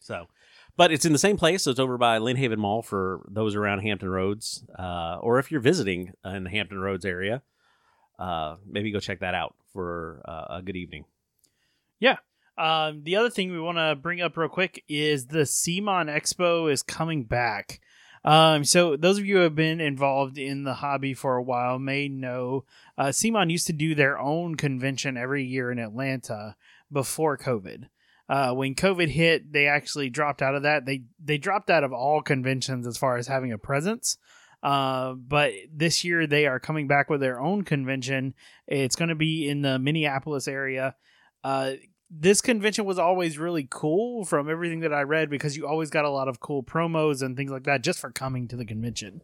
So, 0.01 0.27
but 0.77 0.91
it's 0.91 1.05
in 1.05 1.11
the 1.11 1.19
same 1.19 1.37
place. 1.37 1.63
So 1.63 1.71
it's 1.71 1.79
over 1.79 1.97
by 1.97 2.19
Lynnhaven 2.19 2.57
Mall 2.57 2.81
for 2.81 3.25
those 3.27 3.55
around 3.55 3.79
Hampton 3.79 4.09
Roads, 4.09 4.63
uh, 4.77 5.17
or 5.19 5.39
if 5.39 5.51
you're 5.51 5.59
visiting 5.59 6.13
in 6.23 6.43
the 6.43 6.49
Hampton 6.49 6.79
Roads 6.79 7.03
area, 7.03 7.41
uh, 8.19 8.55
maybe 8.65 8.91
go 8.91 8.99
check 8.99 9.19
that 9.19 9.33
out 9.33 9.55
for 9.73 10.21
uh, 10.25 10.57
a 10.57 10.61
good 10.61 10.75
evening. 10.75 11.05
Yeah. 11.99 12.17
Um, 12.57 13.03
the 13.03 13.15
other 13.15 13.29
thing 13.29 13.51
we 13.51 13.59
want 13.59 13.77
to 13.77 13.95
bring 13.95 14.21
up 14.21 14.37
real 14.37 14.49
quick 14.49 14.83
is 14.87 15.27
the 15.27 15.39
CMON 15.39 16.09
Expo 16.09 16.71
is 16.71 16.81
coming 16.81 17.23
back. 17.23 17.81
Um, 18.25 18.63
so 18.63 18.97
those 18.97 19.19
of 19.19 19.25
you 19.25 19.37
who 19.37 19.43
have 19.43 19.55
been 19.55 19.79
involved 19.79 20.37
in 20.37 20.63
the 20.63 20.73
hobby 20.75 21.13
for 21.13 21.37
a 21.37 21.43
while 21.43 21.79
may 21.79 22.07
know 22.07 22.65
uh, 22.97 23.05
CMON 23.05 23.51
used 23.51 23.67
to 23.67 23.73
do 23.73 23.95
their 23.95 24.17
own 24.17 24.55
convention 24.55 25.17
every 25.17 25.45
year 25.45 25.71
in 25.71 25.79
Atlanta 25.79 26.55
before 26.91 27.37
COVID. 27.37 27.87
Uh, 28.29 28.53
when 28.53 28.75
COVID 28.75 29.07
hit, 29.07 29.51
they 29.53 29.67
actually 29.67 30.09
dropped 30.09 30.41
out 30.41 30.55
of 30.55 30.63
that. 30.63 30.85
They 30.85 31.03
they 31.23 31.37
dropped 31.37 31.69
out 31.69 31.83
of 31.83 31.93
all 31.93 32.21
conventions 32.21 32.85
as 32.85 32.97
far 32.97 33.17
as 33.17 33.27
having 33.27 33.53
a 33.53 33.57
presence. 33.57 34.17
Uh, 34.63 35.13
but 35.13 35.53
this 35.71 36.03
year 36.03 36.27
they 36.27 36.45
are 36.47 36.59
coming 36.59 36.87
back 36.87 37.09
with 37.09 37.21
their 37.21 37.39
own 37.39 37.63
convention. 37.63 38.33
It's 38.67 38.95
going 38.95 39.09
to 39.09 39.15
be 39.15 39.47
in 39.47 39.61
the 39.61 39.79
Minneapolis 39.79 40.47
area. 40.47 40.95
Uh, 41.43 41.73
this 42.09 42.41
convention 42.41 42.85
was 42.85 42.97
always 42.97 43.37
really 43.37 43.67
cool 43.69 44.25
from 44.25 44.49
everything 44.49 44.79
that 44.81 44.93
I 44.93 45.01
read 45.01 45.29
because 45.29 45.55
you 45.55 45.67
always 45.67 45.89
got 45.89 46.05
a 46.05 46.09
lot 46.09 46.27
of 46.27 46.39
cool 46.39 46.63
promos 46.63 47.21
and 47.21 47.35
things 47.35 47.51
like 47.51 47.63
that 47.63 47.83
just 47.83 47.99
for 47.99 48.11
coming 48.11 48.47
to 48.47 48.55
the 48.55 48.65
convention. 48.65 49.21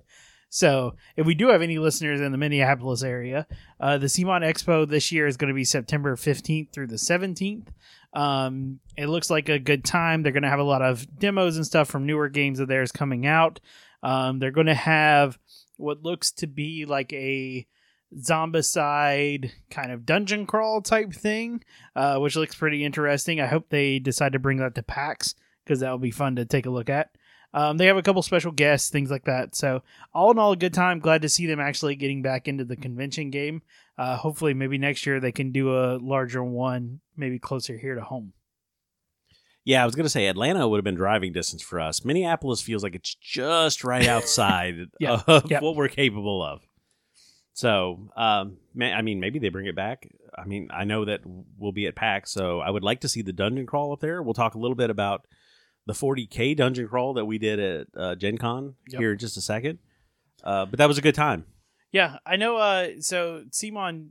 So, 0.50 0.94
if 1.18 1.26
we 1.26 1.34
do 1.34 1.48
have 1.48 1.64
any 1.64 1.80
listeners 1.80 2.22
in 2.22 2.32
the 2.32 2.38
Minneapolis 2.38 3.02
area, 3.02 3.48
uh, 3.80 3.98
the 3.98 4.06
CMON 4.06 4.42
Expo 4.42 4.88
this 4.88 5.12
year 5.12 5.26
is 5.26 5.36
going 5.36 5.48
to 5.48 5.56
be 5.56 5.66
September 5.66 6.16
15th 6.16 6.72
through 6.72 6.88
the 6.88 6.98
17th. 6.98 7.70
Um, 8.14 8.80
it 8.96 9.08
looks 9.08 9.30
like 9.30 9.50
a 9.50 9.60
good 9.60 9.84
time. 9.84 10.22
They're 10.22 10.32
going 10.32 10.44
to 10.44 10.50
have 10.50 10.60
a 10.60 10.64
lot 10.64 10.82
of 10.82 11.08
demos 11.20 11.58
and 11.58 11.66
stuff 11.66 11.88
from 11.88 12.06
newer 12.06 12.30
games 12.30 12.60
of 12.60 12.68
theirs 12.68 12.92
coming 12.92 13.26
out. 13.26 13.60
Um, 14.04 14.40
they're 14.40 14.52
going 14.52 14.68
to 14.68 14.74
have 14.74 15.40
what 15.78 16.04
looks 16.04 16.32
to 16.34 16.48
be 16.48 16.86
like 16.86 17.12
a 17.14 17.66
zombicide 18.16 19.52
kind 19.72 19.92
of 19.92 20.06
dungeon 20.06 20.46
crawl 20.46 20.82
type 20.82 21.14
thing, 21.14 21.64
uh, 21.96 22.20
which 22.20 22.36
looks 22.36 22.56
pretty 22.56 22.84
interesting. 22.84 23.42
I 23.42 23.48
hope 23.48 23.70
they 23.70 24.00
decide 24.00 24.34
to 24.34 24.40
bring 24.40 24.58
that 24.58 24.76
to 24.76 24.84
PAX 24.84 25.36
because 25.64 25.80
that 25.80 25.90
will 25.90 25.98
be 25.98 26.12
fun 26.12 26.36
to 26.36 26.46
take 26.46 26.66
a 26.66 26.72
look 26.72 26.90
at. 26.90 27.10
Um, 27.56 27.78
they 27.78 27.86
have 27.86 27.98
a 27.98 28.02
couple 28.02 28.22
special 28.24 28.52
guests, 28.52 28.90
things 28.90 29.12
like 29.12 29.26
that. 29.26 29.56
So, 29.56 29.84
all 30.14 30.32
in 30.32 30.40
all, 30.40 30.54
a 30.54 30.58
good 30.58 30.74
time. 30.74 31.00
Glad 31.00 31.22
to 31.22 31.30
see 31.30 31.46
them 31.46 31.60
actually 31.60 31.96
getting 31.96 32.24
back 32.24 32.48
into 32.48 32.66
the 32.66 32.76
convention 32.76 33.30
game. 33.30 33.62
Uh, 33.96 34.18
hopefully, 34.18 34.56
maybe 34.56 34.80
next 34.80 35.06
year 35.06 35.20
they 35.20 35.32
can 35.32 35.52
do 35.52 35.78
a 35.78 35.98
larger 35.98 36.44
one, 36.44 37.00
maybe 37.16 37.40
closer 37.40 37.78
here 37.78 37.96
to 37.96 38.02
home. 38.02 38.34
Yeah, 39.66 39.82
I 39.82 39.86
was 39.86 39.96
gonna 39.96 40.10
say 40.10 40.28
Atlanta 40.28 40.68
would 40.68 40.78
have 40.78 40.84
been 40.84 40.96
driving 40.96 41.32
distance 41.32 41.62
for 41.62 41.80
us. 41.80 42.04
Minneapolis 42.04 42.62
feels 42.62 42.84
like 42.84 42.96
it's 42.96 43.16
just 43.16 43.84
right 43.84 44.08
outside 44.16 44.76
Yeah, 45.00 45.22
of 45.28 45.50
yeah. 45.50 45.60
what 45.62 45.76
we're 45.76 45.88
capable 45.88 46.44
of. 46.44 46.62
So, 47.54 48.10
um, 48.18 48.58
I 48.82 49.02
mean, 49.04 49.20
maybe 49.20 49.38
they 49.40 49.50
bring 49.50 49.68
it 49.68 49.76
back. 49.76 50.08
I 50.36 50.46
mean, 50.46 50.70
I 50.74 50.86
know 50.86 51.06
that 51.06 51.22
we'll 51.58 51.72
be 51.72 51.86
at 51.86 51.96
PAX, 51.96 52.32
so 52.32 52.60
I 52.60 52.70
would 52.72 52.84
like 52.84 53.02
to 53.02 53.08
see 53.08 53.22
the 53.22 53.32
dungeon 53.32 53.68
crawl 53.68 53.94
up 53.94 54.00
there. 54.00 54.24
We'll 54.24 54.34
talk 54.34 54.56
a 54.56 54.60
little 54.60 54.76
bit 54.76 54.90
about 54.90 55.28
the 55.86 55.94
40k 55.94 56.58
dungeon 56.58 56.88
crawl 56.88 57.14
that 57.14 57.26
we 57.26 57.38
did 57.38 57.60
at 57.60 57.88
uh, 57.96 58.16
Gen 58.16 58.38
Con 58.40 58.74
Yep. 58.90 59.00
here 59.00 59.12
in 59.12 59.18
just 59.20 59.38
a 59.38 59.42
second. 59.42 59.78
Uh, 60.44 60.66
but 60.66 60.80
that 60.80 60.88
was 60.88 60.98
a 60.98 61.02
good 61.02 61.14
time. 61.14 61.46
Yeah, 61.92 62.18
I 62.26 62.38
know. 62.38 62.58
Uh, 62.58 62.88
so 63.02 63.44
CMON 63.52 64.10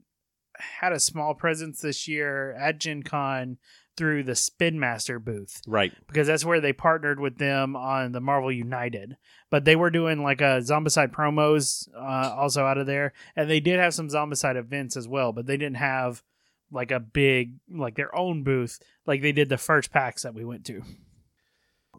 had 0.81 0.93
a 0.93 1.01
small 1.01 1.35
presence 1.35 1.81
this 1.81 2.07
year 2.09 2.53
at 2.53 2.79
Gen 2.79 3.03
Con 3.03 3.59
through 3.97 4.23
the 4.23 4.35
Spin 4.35 4.81
Master 4.81 5.19
booth 5.19 5.61
Right. 5.67 5.93
because 6.07 6.27
that's 6.27 6.45
where 6.47 6.61
they 6.63 6.73
partnered 6.73 7.21
with 7.21 7.37
them 7.37 7.77
on 7.77 8.13
the 8.13 8.21
Marvel 8.23 8.51
United. 8.51 9.17
But 9.51 9.67
they 9.67 9.77
were 9.77 9.91
doing 9.91 10.23
like 10.23 10.41
a 10.41 10.61
Zombicide 10.63 11.11
promos 11.13 11.89
uh, 11.95 12.35
also 12.35 12.65
out 12.65 12.79
of 12.79 12.87
there, 12.87 13.13
and 13.37 13.51
they 13.51 13.61
did 13.61 13.79
have 13.79 13.93
some 13.93 14.09
Zombicide 14.09 14.57
events 14.57 14.97
as 14.97 15.07
well. 15.07 15.33
But 15.33 15.45
they 15.47 15.59
didn't 15.59 15.77
have 15.77 16.23
like 16.71 16.91
a 16.91 17.01
big 17.01 17.57
like 17.71 17.97
their 17.97 18.15
own 18.17 18.45
booth 18.45 18.81
like 19.05 19.21
they 19.21 19.33
did 19.33 19.51
the 19.51 19.59
first 19.59 19.93
PAX 19.93 20.23
that 20.23 20.33
we 20.35 20.43
went 20.45 20.65
to. 20.67 20.83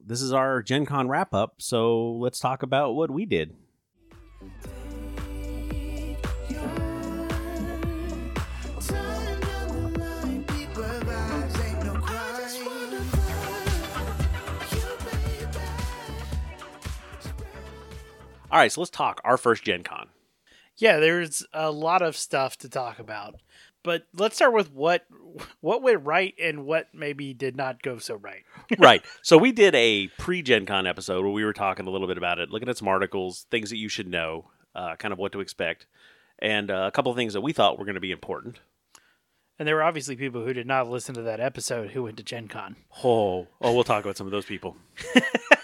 This 0.03 0.21
is 0.23 0.33
our 0.33 0.63
Gen 0.63 0.87
Con 0.87 1.07
wrap 1.07 1.33
up, 1.35 1.55
so 1.59 2.13
let's 2.13 2.39
talk 2.39 2.63
about 2.63 2.93
what 2.95 3.11
we 3.11 3.25
did. 3.27 3.53
All 18.53 18.59
right, 18.59 18.71
so 18.71 18.81
let's 18.81 18.91
talk 18.91 19.19
our 19.23 19.35
first 19.35 19.63
Gen 19.63 19.81
Con. 19.81 20.09
Yeah, 20.77 20.99
there's 20.99 21.43
a 21.53 21.71
lot 21.71 22.03
of 22.03 22.15
stuff 22.15 22.55
to 22.59 22.69
talk 22.69 22.99
about. 22.99 23.41
But 23.81 24.03
let's 24.13 24.35
start 24.35 24.53
with 24.53 24.71
what 24.71 25.07
what 25.59 25.81
went 25.81 26.05
right 26.05 26.35
and 26.39 26.63
what 26.63 26.89
maybe 26.93 27.33
did 27.33 27.57
not 27.57 27.81
go 27.81 27.97
so 27.97 28.13
right. 28.13 28.43
right. 28.77 29.03
So 29.23 29.39
we 29.39 29.51
did 29.53 29.73
a 29.73 30.07
pre 30.19 30.43
Gen 30.43 30.67
Con 30.67 30.85
episode 30.85 31.23
where 31.23 31.33
we 31.33 31.43
were 31.43 31.51
talking 31.51 31.87
a 31.87 31.89
little 31.89 32.07
bit 32.07 32.19
about 32.19 32.37
it, 32.37 32.51
looking 32.51 32.69
at 32.69 32.77
some 32.77 32.87
articles, 32.87 33.47
things 33.49 33.71
that 33.71 33.77
you 33.77 33.89
should 33.89 34.07
know, 34.07 34.45
uh, 34.75 34.97
kind 34.97 35.11
of 35.11 35.17
what 35.17 35.31
to 35.31 35.39
expect, 35.39 35.87
and 36.37 36.69
uh, 36.69 36.85
a 36.85 36.91
couple 36.91 37.11
of 37.11 37.17
things 37.17 37.33
that 37.33 37.41
we 37.41 37.53
thought 37.53 37.79
were 37.79 37.85
going 37.85 37.95
to 37.95 38.01
be 38.01 38.11
important. 38.11 38.59
And 39.57 39.67
there 39.67 39.77
were 39.77 39.83
obviously 39.83 40.15
people 40.15 40.45
who 40.45 40.53
did 40.53 40.67
not 40.67 40.87
listen 40.87 41.15
to 41.15 41.23
that 41.23 41.39
episode 41.39 41.89
who 41.89 42.03
went 42.03 42.17
to 42.17 42.23
Gen 42.23 42.47
Con. 42.47 42.75
Oh, 43.03 43.47
oh, 43.61 43.73
we'll 43.73 43.83
talk 43.83 44.03
about 44.03 44.15
some 44.15 44.27
of 44.27 44.31
those 44.31 44.45
people. 44.45 44.77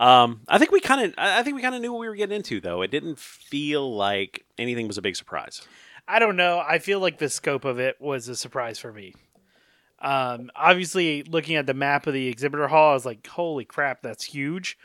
um, 0.00 0.40
I 0.48 0.58
think 0.58 0.72
we 0.72 0.80
kind 0.80 1.00
of, 1.02 1.14
I 1.16 1.42
think 1.42 1.54
we 1.54 1.62
kind 1.62 1.74
of 1.74 1.80
knew 1.80 1.92
what 1.92 2.00
we 2.00 2.08
were 2.08 2.16
getting 2.16 2.36
into, 2.36 2.60
though. 2.60 2.82
It 2.82 2.90
didn't 2.90 3.18
feel 3.18 3.94
like 3.94 4.44
anything 4.58 4.88
was 4.88 4.98
a 4.98 5.02
big 5.02 5.14
surprise. 5.14 5.62
I 6.08 6.18
don't 6.18 6.36
know. 6.36 6.58
I 6.66 6.78
feel 6.78 6.98
like 6.98 7.18
the 7.18 7.28
scope 7.28 7.64
of 7.64 7.78
it 7.78 8.00
was 8.00 8.26
a 8.26 8.34
surprise 8.34 8.78
for 8.78 8.92
me. 8.92 9.14
Um, 10.00 10.50
obviously, 10.56 11.22
looking 11.22 11.56
at 11.56 11.66
the 11.66 11.74
map 11.74 12.06
of 12.06 12.14
the 12.14 12.26
exhibitor 12.26 12.66
hall, 12.66 12.90
I 12.90 12.94
was 12.94 13.06
like, 13.06 13.24
"Holy 13.26 13.64
crap, 13.66 14.00
that's 14.02 14.24
huge!" 14.24 14.78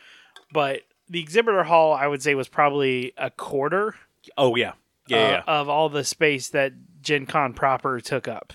But 0.52 0.82
the 1.10 1.22
exhibitor 1.22 1.64
hall, 1.64 1.94
I 1.94 2.06
would 2.06 2.22
say, 2.22 2.36
was 2.36 2.50
probably 2.50 3.14
a 3.18 3.32
quarter 3.32 3.96
Oh 4.38 4.56
yeah, 4.56 4.74
yeah, 5.08 5.18
uh, 5.18 5.30
yeah. 5.30 5.44
of 5.48 5.70
all 5.70 5.90
the 5.90 6.04
space 6.04 6.50
that 6.50 6.74
Gen 7.02 7.26
Con 7.26 7.54
proper 7.54 8.00
took 8.00 8.28
up. 8.28 8.54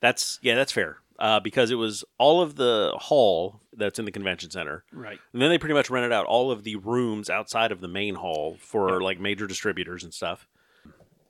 That's 0.00 0.38
yeah, 0.42 0.54
that's 0.54 0.72
fair. 0.72 0.98
Uh, 1.18 1.40
because 1.40 1.70
it 1.70 1.76
was 1.76 2.04
all 2.18 2.42
of 2.42 2.56
the 2.56 2.92
hall 2.96 3.60
that's 3.72 3.98
in 3.98 4.04
the 4.04 4.12
convention 4.12 4.50
center, 4.50 4.84
Right. 4.92 5.18
and 5.32 5.40
then 5.40 5.48
they 5.48 5.56
pretty 5.58 5.74
much 5.74 5.88
rented 5.88 6.12
out 6.12 6.26
all 6.26 6.50
of 6.50 6.62
the 6.64 6.76
rooms 6.76 7.30
outside 7.30 7.72
of 7.72 7.80
the 7.80 7.88
main 7.88 8.16
hall 8.16 8.56
for 8.60 9.00
like 9.00 9.18
major 9.18 9.46
distributors 9.46 10.04
and 10.04 10.12
stuff. 10.12 10.46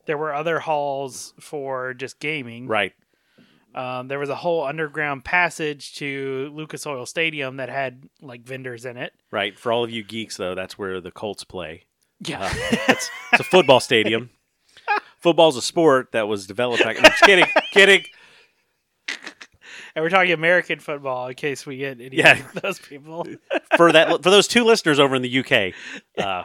There 0.07 0.19
were 0.19 0.35
other 0.35 0.59
halls 0.61 1.35
for 1.41 1.95
just 1.95 2.19
gaming. 2.21 2.67
Right. 2.67 2.95
Um, 3.75 4.09
there 4.09 4.19
was 4.19 4.31
a 4.31 4.35
whole 4.37 4.65
underground 4.65 5.25
passage 5.25 5.95
to 5.97 6.51
Lucas 6.55 6.87
Oil 6.87 7.05
Stadium 7.07 7.59
that 7.59 7.69
had 7.69 8.09
like 8.23 8.43
vendors 8.43 8.85
in 8.87 8.97
it. 8.97 9.13
Right. 9.31 9.59
For 9.59 9.71
all 9.71 9.85
of 9.85 9.91
you 9.91 10.03
geeks, 10.03 10.37
though, 10.37 10.55
that's 10.55 10.79
where 10.79 11.01
the 11.01 11.11
Colts 11.11 11.45
play. 11.45 11.85
Yeah. 12.25 12.43
Uh, 12.45 12.51
it's, 12.89 13.11
it's 13.33 13.41
a 13.41 13.45
football 13.45 13.81
stadium. 13.81 14.31
Football's 15.19 15.57
a 15.57 15.63
sport 15.63 16.13
that 16.13 16.29
was 16.29 16.47
developed 16.47 16.83
back. 16.85 16.97
No, 16.97 17.03
just 17.09 17.23
kidding. 17.23 17.47
kidding. 17.73 18.05
And 19.97 20.03
we're 20.05 20.11
talking 20.11 20.31
American 20.33 20.79
football 20.79 21.27
in 21.27 21.35
case 21.35 21.67
we 21.67 21.79
get 21.79 22.01
any 22.01 22.17
Yeah. 22.19 22.39
of 22.55 22.63
those 22.63 22.79
people. 22.79 23.27
For 23.77 23.91
that, 23.91 24.09
for 24.23 24.31
those 24.31 24.47
two 24.47 24.63
listeners 24.63 25.01
over 25.01 25.17
in 25.17 25.23
the 25.23 25.39
UK, 25.41 25.75
uh, 26.25 26.45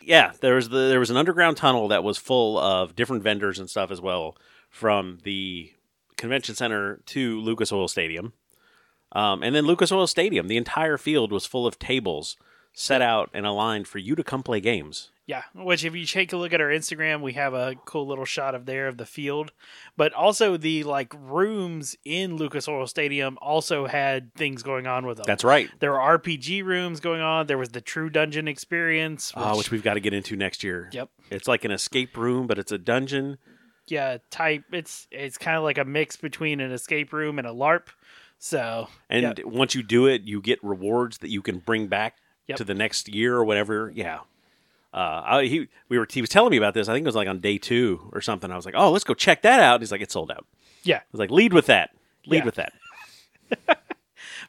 yeah, 0.00 0.32
there 0.40 0.54
was 0.54 0.68
the 0.68 0.76
there 0.88 1.00
was 1.00 1.10
an 1.10 1.16
underground 1.16 1.56
tunnel 1.56 1.88
that 1.88 2.04
was 2.04 2.18
full 2.18 2.58
of 2.58 2.94
different 2.94 3.22
vendors 3.24 3.58
and 3.58 3.68
stuff 3.68 3.90
as 3.90 4.00
well 4.00 4.36
from 4.70 5.18
the 5.24 5.72
convention 6.16 6.54
center 6.54 7.00
to 7.06 7.40
Lucas 7.40 7.72
Oil 7.72 7.88
Stadium, 7.88 8.32
um, 9.12 9.42
and 9.42 9.54
then 9.54 9.66
Lucas 9.66 9.90
Oil 9.92 10.06
Stadium. 10.06 10.48
The 10.48 10.56
entire 10.56 10.96
field 10.98 11.32
was 11.32 11.44
full 11.46 11.66
of 11.66 11.78
tables 11.78 12.36
set 12.72 13.02
out 13.02 13.30
and 13.34 13.44
aligned 13.46 13.86
for 13.88 13.98
you 13.98 14.14
to 14.16 14.24
come 14.24 14.42
play 14.42 14.60
games. 14.60 15.10
Yeah, 15.24 15.44
which 15.54 15.84
if 15.84 15.94
you 15.94 16.04
take 16.04 16.32
a 16.32 16.36
look 16.36 16.52
at 16.52 16.60
our 16.60 16.68
Instagram, 16.68 17.20
we 17.22 17.34
have 17.34 17.54
a 17.54 17.76
cool 17.84 18.06
little 18.08 18.24
shot 18.24 18.56
of 18.56 18.66
there 18.66 18.88
of 18.88 18.96
the 18.98 19.06
field, 19.06 19.52
but 19.96 20.12
also 20.12 20.56
the 20.56 20.82
like 20.82 21.12
rooms 21.16 21.96
in 22.04 22.36
Lucas 22.36 22.66
Oil 22.66 22.86
Stadium 22.88 23.38
also 23.40 23.86
had 23.86 24.34
things 24.34 24.62
going 24.64 24.86
on 24.88 25.06
with 25.06 25.18
them. 25.18 25.24
That's 25.26 25.44
right. 25.44 25.70
there 25.78 25.92
were 25.92 25.98
RPG 26.18 26.64
rooms 26.64 26.98
going 26.98 27.20
on. 27.20 27.46
There 27.46 27.56
was 27.56 27.68
the 27.70 27.80
True 27.80 28.10
Dungeon 28.10 28.48
experience. 28.48 29.32
Which, 29.34 29.44
Uh, 29.44 29.54
which 29.54 29.70
we've 29.70 29.82
got 29.82 29.94
to 29.94 30.00
get 30.00 30.12
into 30.12 30.34
next 30.36 30.64
year. 30.64 30.90
Yep. 30.92 31.08
It's 31.30 31.46
like 31.48 31.64
an 31.64 31.70
escape 31.70 32.16
room, 32.16 32.46
but 32.48 32.58
it's 32.58 32.72
a 32.72 32.78
dungeon. 32.78 33.38
yeah, 33.86 34.18
type. 34.30 34.64
It's 34.72 35.06
it's 35.12 35.38
kind 35.38 35.56
of 35.56 35.62
like 35.62 35.78
a 35.78 35.84
mix 35.84 36.16
between 36.16 36.58
an 36.60 36.72
escape 36.72 37.12
room 37.12 37.38
and 37.38 37.46
a 37.46 37.52
LARP. 37.52 37.88
So 38.38 38.88
And 39.08 39.22
Yep. 39.38 39.44
once 39.46 39.74
you 39.76 39.84
do 39.84 40.06
it, 40.08 40.22
you 40.22 40.40
get 40.40 40.58
rewards 40.64 41.18
that 41.18 41.30
you 41.30 41.42
can 41.42 41.58
bring 41.60 41.86
back 41.86 42.16
Yep. 42.52 42.58
to 42.58 42.64
the 42.64 42.74
next 42.74 43.08
year 43.08 43.34
or 43.36 43.44
whatever. 43.44 43.92
Yeah. 43.94 44.20
Uh, 44.94 45.22
I, 45.24 45.44
he 45.46 45.68
we 45.88 45.98
were 45.98 46.06
he 46.10 46.20
was 46.20 46.30
telling 46.30 46.50
me 46.50 46.56
about 46.58 46.74
this. 46.74 46.88
I 46.88 46.92
think 46.92 47.04
it 47.04 47.08
was 47.08 47.14
like 47.16 47.28
on 47.28 47.40
day 47.40 47.58
two 47.58 48.08
or 48.12 48.20
something. 48.20 48.50
I 48.50 48.56
was 48.56 48.64
like, 48.66 48.74
oh, 48.76 48.90
let's 48.90 49.04
go 49.04 49.14
check 49.14 49.42
that 49.42 49.60
out. 49.60 49.76
And 49.76 49.82
he's 49.82 49.90
like, 49.92 50.02
it's 50.02 50.12
sold 50.12 50.30
out. 50.30 50.44
yeah, 50.84 50.98
I 50.98 51.02
was 51.12 51.18
like, 51.18 51.30
lead 51.30 51.52
with 51.54 51.66
that. 51.66 51.90
Lead 52.26 52.38
Yeah. 52.38 52.44
with 52.44 52.54
that. 52.56 52.72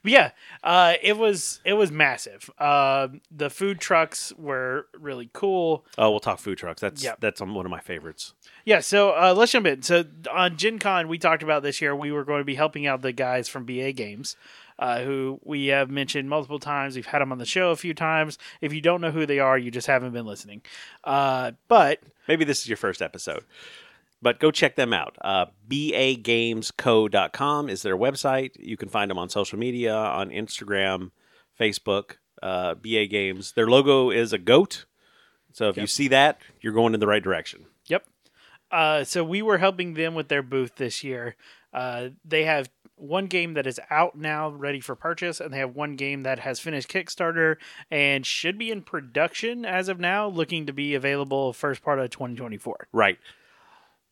But 0.01 0.11
yeah, 0.11 0.31
uh, 0.65 0.93
it 1.01 1.17
was 1.17 1.61
it 1.63 1.73
was 1.73 1.89
massive. 1.89 2.49
Uh, 2.59 3.07
the 3.31 3.49
food 3.49 3.79
trucks 3.79 4.33
were 4.37 4.87
really 4.99 5.29
cool. 5.31 5.85
Oh, 5.97 6.09
we'll 6.11 6.19
talk 6.19 6.39
food 6.39 6.57
trucks. 6.57 6.81
That's 6.81 7.01
Yep. 7.01 7.21
that's 7.21 7.39
um, 7.39 7.55
one 7.55 7.65
of 7.65 7.69
my 7.71 7.79
favorites. 7.79 8.33
Yeah, 8.65 8.81
so 8.81 9.11
uh, 9.11 9.33
let's 9.35 9.53
jump 9.53 9.65
in. 9.65 9.81
So 9.81 10.03
on 10.29 10.57
Gen 10.57 10.77
Con, 10.79 11.07
we 11.07 11.17
talked 11.17 11.41
about 11.41 11.63
this 11.63 11.79
year, 11.81 11.95
we 11.95 12.11
were 12.11 12.25
going 12.25 12.41
to 12.41 12.45
be 12.45 12.55
helping 12.55 12.85
out 12.85 13.01
the 13.01 13.13
guys 13.13 13.47
from 13.47 13.63
BA 13.65 13.93
Games, 13.93 14.35
uh, 14.79 15.01
who 15.01 15.39
we 15.43 15.67
have 15.67 15.89
mentioned 15.89 16.29
multiple 16.29 16.59
times. 16.59 16.95
We've 16.95 17.05
had 17.05 17.19
them 17.19 17.31
on 17.31 17.37
the 17.37 17.45
show 17.45 17.71
a 17.71 17.75
few 17.75 17.93
times. 17.93 18.37
If 18.61 18.73
you 18.73 18.81
don't 18.81 19.01
know 19.01 19.11
who 19.11 19.25
they 19.25 19.39
are, 19.39 19.57
you 19.57 19.71
just 19.71 19.87
haven't 19.87 20.13
been 20.13 20.25
listening. 20.25 20.61
Uh, 21.03 21.51
but 21.67 21.99
Maybe 22.27 22.45
this 22.45 22.61
is 22.61 22.67
your 22.67 22.77
first 22.77 23.01
episode. 23.01 23.43
But 24.21 24.39
go 24.39 24.51
check 24.51 24.75
them 24.75 24.93
out. 24.93 25.17
Uh, 25.21 25.47
BAGamesCo.com 25.67 27.69
is 27.69 27.81
their 27.81 27.97
website. 27.97 28.51
You 28.57 28.77
can 28.77 28.87
find 28.87 29.11
them 29.11 29.17
on 29.17 29.29
social 29.29 29.59
media, 29.59 29.93
on 29.93 30.29
Instagram, 30.29 31.11
Facebook, 31.59 32.17
uh, 32.41 32.75
BA 32.75 33.07
Games. 33.07 33.51
Their 33.51 33.67
logo 33.67 34.11
is 34.11 34.31
a 34.31 34.37
goat. 34.37 34.85
So 35.51 35.69
if 35.69 35.77
you 35.77 35.87
see 35.87 36.07
that, 36.07 36.39
you're 36.61 36.73
going 36.73 36.93
in 36.93 37.01
the 37.01 37.07
right 37.07 37.21
direction. 37.21 37.65
Yep. 37.87 38.05
Uh, 38.71 39.03
so 39.03 39.23
we 39.23 39.41
were 39.41 39.57
helping 39.57 39.93
them 39.93 40.15
with 40.15 40.29
their 40.29 40.41
booth 40.41 40.77
this 40.77 41.03
year. 41.03 41.35
Uh, 41.73 42.09
they 42.23 42.45
have 42.45 42.69
one 43.03 43.27
game 43.27 43.53
that 43.53 43.67
is 43.67 43.79
out 43.89 44.15
now, 44.17 44.49
ready 44.49 44.79
for 44.79 44.95
purchase, 44.95 45.39
and 45.39 45.53
they 45.53 45.57
have 45.57 45.75
one 45.75 45.95
game 45.95 46.23
that 46.23 46.39
has 46.39 46.59
finished 46.59 46.87
Kickstarter 46.89 47.57
and 47.91 48.25
should 48.25 48.57
be 48.57 48.71
in 48.71 48.81
production 48.81 49.65
as 49.65 49.89
of 49.89 49.99
now, 49.99 50.27
looking 50.27 50.65
to 50.65 50.73
be 50.73 50.95
available 50.95 51.53
first 51.53 51.83
part 51.83 51.99
of 51.99 52.09
2024. 52.09 52.87
Right. 52.93 53.19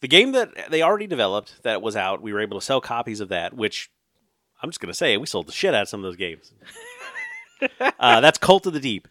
The 0.01 0.07
game 0.07 0.33
that 0.33 0.69
they 0.69 0.81
already 0.81 1.07
developed 1.07 1.63
that 1.63 1.81
was 1.81 1.95
out, 1.95 2.21
we 2.21 2.33
were 2.33 2.41
able 2.41 2.60
to 2.60 2.65
sell 2.65 2.81
copies 2.81 3.19
of 3.21 3.29
that, 3.29 3.53
which 3.53 3.89
I'm 4.62 4.69
just 4.69 4.79
going 4.79 4.91
to 4.91 4.98
say, 4.98 5.17
we 5.17 5.25
sold 5.25 5.48
the 5.48 5.53
shit 5.53 5.74
out 5.74 5.83
of 5.83 5.89
some 5.89 6.01
of 6.01 6.03
those 6.03 6.17
games. 6.17 6.51
uh, 8.00 8.21
that's 8.21 8.38
Cult 8.38 8.67
of 8.67 8.74
the 8.74 8.79
Deep, 8.79 9.07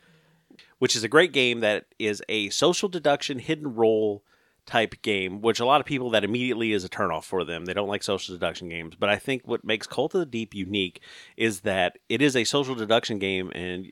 which 0.78 0.94
is 0.94 1.04
a 1.04 1.08
great 1.08 1.32
game 1.32 1.60
that 1.60 1.86
is 1.98 2.22
a 2.28 2.50
social 2.50 2.88
deduction 2.88 3.38
hidden 3.38 3.74
role 3.74 4.22
type 4.70 5.02
game, 5.02 5.40
which 5.40 5.60
a 5.60 5.66
lot 5.66 5.80
of 5.80 5.86
people 5.86 6.10
that 6.10 6.24
immediately 6.24 6.72
is 6.72 6.84
a 6.84 6.88
turnoff 6.88 7.24
for 7.24 7.44
them. 7.44 7.64
They 7.64 7.74
don't 7.74 7.88
like 7.88 8.02
social 8.02 8.34
deduction 8.34 8.68
games. 8.68 8.94
But 8.94 9.08
I 9.08 9.16
think 9.16 9.46
what 9.46 9.64
makes 9.64 9.86
Cult 9.86 10.14
of 10.14 10.20
the 10.20 10.26
Deep 10.26 10.54
unique 10.54 11.00
is 11.36 11.60
that 11.60 11.98
it 12.08 12.22
is 12.22 12.36
a 12.36 12.44
social 12.44 12.74
deduction 12.74 13.18
game 13.18 13.50
and 13.54 13.90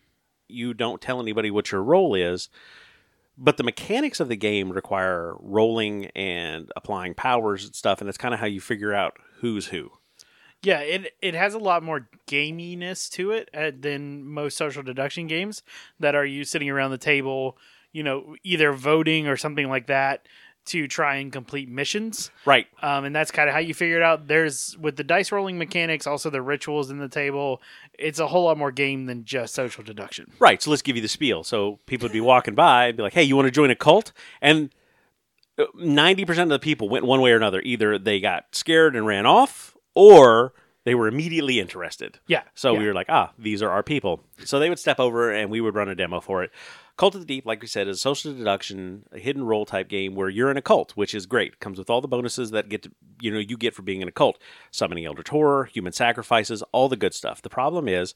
you 0.48 0.72
don't 0.74 1.02
tell 1.02 1.20
anybody 1.20 1.50
what 1.50 1.72
your 1.72 1.82
role 1.82 2.14
is 2.14 2.48
but 3.38 3.56
the 3.56 3.62
mechanics 3.62 4.18
of 4.18 4.28
the 4.28 4.36
game 4.36 4.70
require 4.70 5.36
rolling 5.38 6.06
and 6.16 6.72
applying 6.74 7.14
powers 7.14 7.64
and 7.64 7.74
stuff, 7.74 8.00
and 8.00 8.08
that's 8.08 8.18
kind 8.18 8.34
of 8.34 8.40
how 8.40 8.46
you 8.46 8.60
figure 8.60 8.92
out 8.92 9.16
who's 9.36 9.68
who. 9.68 9.92
Yeah, 10.60 10.80
it 10.80 11.14
it 11.22 11.34
has 11.34 11.54
a 11.54 11.58
lot 11.58 11.84
more 11.84 12.08
gaminess 12.26 13.08
to 13.12 13.30
it 13.30 13.48
uh, 13.54 13.70
than 13.78 14.24
most 14.24 14.56
social 14.56 14.82
deduction 14.82 15.28
games 15.28 15.62
that 16.00 16.16
are 16.16 16.26
you 16.26 16.42
sitting 16.42 16.68
around 16.68 16.90
the 16.90 16.98
table, 16.98 17.56
you 17.92 18.02
know, 18.02 18.34
either 18.42 18.72
voting 18.72 19.28
or 19.28 19.36
something 19.36 19.68
like 19.68 19.86
that 19.86 20.26
to 20.68 20.88
try 20.88 21.16
and 21.16 21.32
complete 21.32 21.68
missions. 21.68 22.30
Right. 22.44 22.66
Um, 22.82 23.04
and 23.04 23.14
that's 23.14 23.30
kind 23.30 23.48
of 23.48 23.54
how 23.54 23.60
you 23.60 23.74
figure 23.74 23.96
it 23.96 24.02
out. 24.02 24.28
There's 24.28 24.76
with 24.78 24.96
the 24.96 25.04
dice 25.04 25.32
rolling 25.32 25.58
mechanics, 25.58 26.06
also 26.06 26.30
the 26.30 26.42
rituals 26.42 26.90
in 26.90 26.98
the 26.98 27.08
table. 27.08 27.60
It's 27.98 28.18
a 28.18 28.26
whole 28.26 28.44
lot 28.44 28.58
more 28.58 28.70
game 28.70 29.06
than 29.06 29.24
just 29.24 29.54
social 29.54 29.82
deduction. 29.82 30.32
Right. 30.38 30.62
So 30.62 30.70
let's 30.70 30.82
give 30.82 30.96
you 30.96 31.02
the 31.02 31.08
spiel. 31.08 31.44
So 31.44 31.78
people 31.86 32.06
would 32.06 32.12
be 32.12 32.20
walking 32.20 32.54
by 32.54 32.86
and 32.86 32.96
be 32.96 33.02
like, 33.02 33.14
hey, 33.14 33.24
you 33.24 33.36
want 33.36 33.46
to 33.46 33.52
join 33.52 33.70
a 33.70 33.76
cult? 33.76 34.12
And 34.40 34.70
uh, 35.58 35.64
90% 35.76 36.42
of 36.44 36.48
the 36.50 36.58
people 36.58 36.88
went 36.88 37.04
one 37.04 37.20
way 37.20 37.32
or 37.32 37.36
another. 37.36 37.60
Either 37.62 37.98
they 37.98 38.20
got 38.20 38.54
scared 38.54 38.94
and 38.94 39.06
ran 39.06 39.26
off, 39.26 39.76
or 39.94 40.52
they 40.88 40.94
were 40.94 41.06
immediately 41.06 41.60
interested. 41.60 42.18
Yeah. 42.28 42.44
So 42.54 42.72
yeah. 42.72 42.78
we 42.78 42.86
were 42.86 42.94
like, 42.94 43.10
ah, 43.10 43.32
these 43.38 43.60
are 43.60 43.68
our 43.68 43.82
people. 43.82 44.24
So 44.46 44.58
they 44.58 44.70
would 44.70 44.78
step 44.78 44.98
over 44.98 45.30
and 45.30 45.50
we 45.50 45.60
would 45.60 45.74
run 45.74 45.90
a 45.90 45.94
demo 45.94 46.18
for 46.18 46.42
it. 46.42 46.50
Cult 46.96 47.14
of 47.14 47.20
the 47.20 47.26
Deep, 47.26 47.44
like 47.44 47.60
we 47.60 47.66
said, 47.66 47.88
is 47.88 47.98
a 47.98 48.00
social 48.00 48.32
deduction, 48.32 49.04
a 49.12 49.18
hidden 49.18 49.44
role 49.44 49.66
type 49.66 49.90
game 49.90 50.14
where 50.14 50.30
you're 50.30 50.50
in 50.50 50.56
a 50.56 50.62
cult, 50.62 50.92
which 50.92 51.14
is 51.14 51.26
great. 51.26 51.60
Comes 51.60 51.78
with 51.78 51.90
all 51.90 52.00
the 52.00 52.08
bonuses 52.08 52.52
that 52.52 52.70
get 52.70 52.84
to, 52.84 52.90
you 53.20 53.30
know 53.30 53.38
you 53.38 53.58
get 53.58 53.74
for 53.74 53.82
being 53.82 54.00
in 54.00 54.08
a 54.08 54.12
cult, 54.12 54.38
summoning 54.70 55.04
elder 55.04 55.22
horror, 55.28 55.66
human 55.66 55.92
sacrifices, 55.92 56.62
all 56.72 56.88
the 56.88 56.96
good 56.96 57.12
stuff. 57.12 57.42
The 57.42 57.50
problem 57.50 57.86
is, 57.86 58.14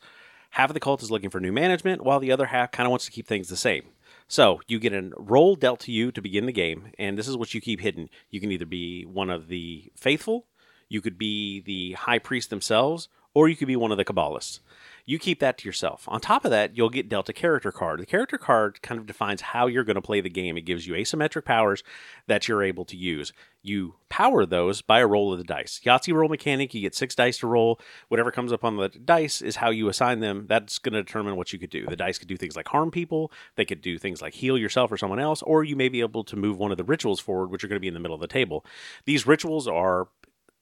half 0.53 0.71
of 0.71 0.75
the 0.75 0.81
cult 0.81 1.03
is 1.03 1.11
looking 1.11 1.29
for 1.29 1.41
new 1.41 1.53
management, 1.53 2.03
while 2.03 2.21
the 2.21 2.33
other 2.33 2.47
half 2.47 2.73
kind 2.73 2.87
of 2.87 2.91
wants 2.91 3.05
to 3.05 3.13
keep 3.13 3.27
things 3.27 3.51
the 3.51 3.57
same. 3.57 3.85
So 4.29 4.63
you 4.67 4.79
get 4.79 4.95
a 4.95 5.11
role 5.19 5.57
dealt 5.57 5.81
to 5.81 5.93
you 5.93 6.11
to 6.11 6.23
begin 6.23 6.47
the 6.47 6.53
game, 6.53 6.93
and 6.99 7.19
this 7.19 7.29
is 7.29 7.37
what 7.37 7.53
you 7.53 7.61
keep 7.61 7.81
hidden. 7.81 8.09
You 8.31 8.41
can 8.41 8.51
either 8.51 8.65
be 8.65 9.05
one 9.05 9.29
of 9.29 9.49
the 9.49 9.93
faithful, 9.95 10.47
you 10.93 11.01
could 11.01 11.17
be 11.17 11.61
the 11.61 11.93
high 11.93 12.19
priest 12.19 12.51
themselves, 12.51 13.09
or 13.35 13.49
you 13.49 13.57
could 13.57 13.69
be 13.69 13.77
one 13.77 13.91
of 13.91 13.97
the 13.97 14.05
Kabbalists. 14.05 14.61
You 15.05 15.19
keep 15.19 15.41
that 15.41 15.59
to 15.59 15.69
yourself. 15.69 16.05
On 16.07 16.21
top 16.21 16.45
of 16.45 16.53
that, 16.53 16.77
you'll 16.77 16.91
get 16.91 17.09
dealt 17.09 17.29
a 17.29 17.33
character 17.33 17.73
card. 17.73 17.99
The 17.99 18.07
character 18.07 18.39
card 18.39 18.83
kind 18.83 19.01
of 19.01 19.07
defines 19.07 19.41
how 19.41 19.67
you're 19.67 19.83
going 19.83 19.97
to 19.97 20.03
play 20.03 20.21
the 20.21 20.31
game. 20.31 20.57
It 20.57 20.63
gives 20.63 20.87
you 20.87 20.95
asymmetric 20.95 21.45
powers 21.45 21.83
that 22.29 22.47
you're 22.47 22.63
able 22.63 22.85
to 22.85 22.97
use. 22.97 23.33
You 23.63 23.95
power 24.11 24.47
those 24.47 24.81
by 24.81 25.01
a 25.01 25.07
roll 25.07 25.33
of 25.33 25.39
the 25.39 25.45
dice. 25.45 25.81
Yahtzee 25.85 26.15
roll 26.15 26.29
mechanic, 26.29 26.73
you 26.73 26.83
get 26.83 26.95
six 26.95 27.17
dice 27.17 27.39
to 27.39 27.49
roll. 27.49 27.81
Whatever 28.09 28.31
comes 28.31 28.53
up 28.53 28.63
on 28.63 28.77
the 28.77 28.91
dice 28.91 29.43
is 29.43 29.57
how 29.57 29.71
you 29.71 29.89
assign 29.89 30.21
them. 30.21 30.47
That's 30.47 30.79
going 30.79 30.93
to 30.93 31.03
determine 31.03 31.37
what 31.37 31.53
you 31.53 31.59
could 31.59 31.71
do. 31.71 31.87
The 31.87 31.97
dice 31.97 32.19
could 32.19 32.29
do 32.29 32.37
things 32.37 32.55
like 32.55 32.69
harm 32.69 32.91
people, 32.93 33.33
they 33.57 33.65
could 33.65 33.81
do 33.81 33.99
things 33.99 34.23
like 34.23 34.35
heal 34.35 34.59
yourself 34.59 34.93
or 34.93 34.97
someone 34.99 35.21
else, 35.21 35.43
or 35.43 35.65
you 35.65 35.75
may 35.75 35.89
be 35.89 36.01
able 36.01 36.23
to 36.25 36.37
move 36.37 36.59
one 36.59 36.71
of 36.71 36.77
the 36.77 36.85
rituals 36.85 37.19
forward, 37.19 37.51
which 37.51 37.65
are 37.65 37.69
going 37.69 37.77
to 37.77 37.81
be 37.81 37.89
in 37.89 37.95
the 37.95 38.01
middle 38.01 38.15
of 38.15 38.21
the 38.21 38.29
table. 38.29 38.65
These 39.05 39.27
rituals 39.27 39.67
are 39.67 40.09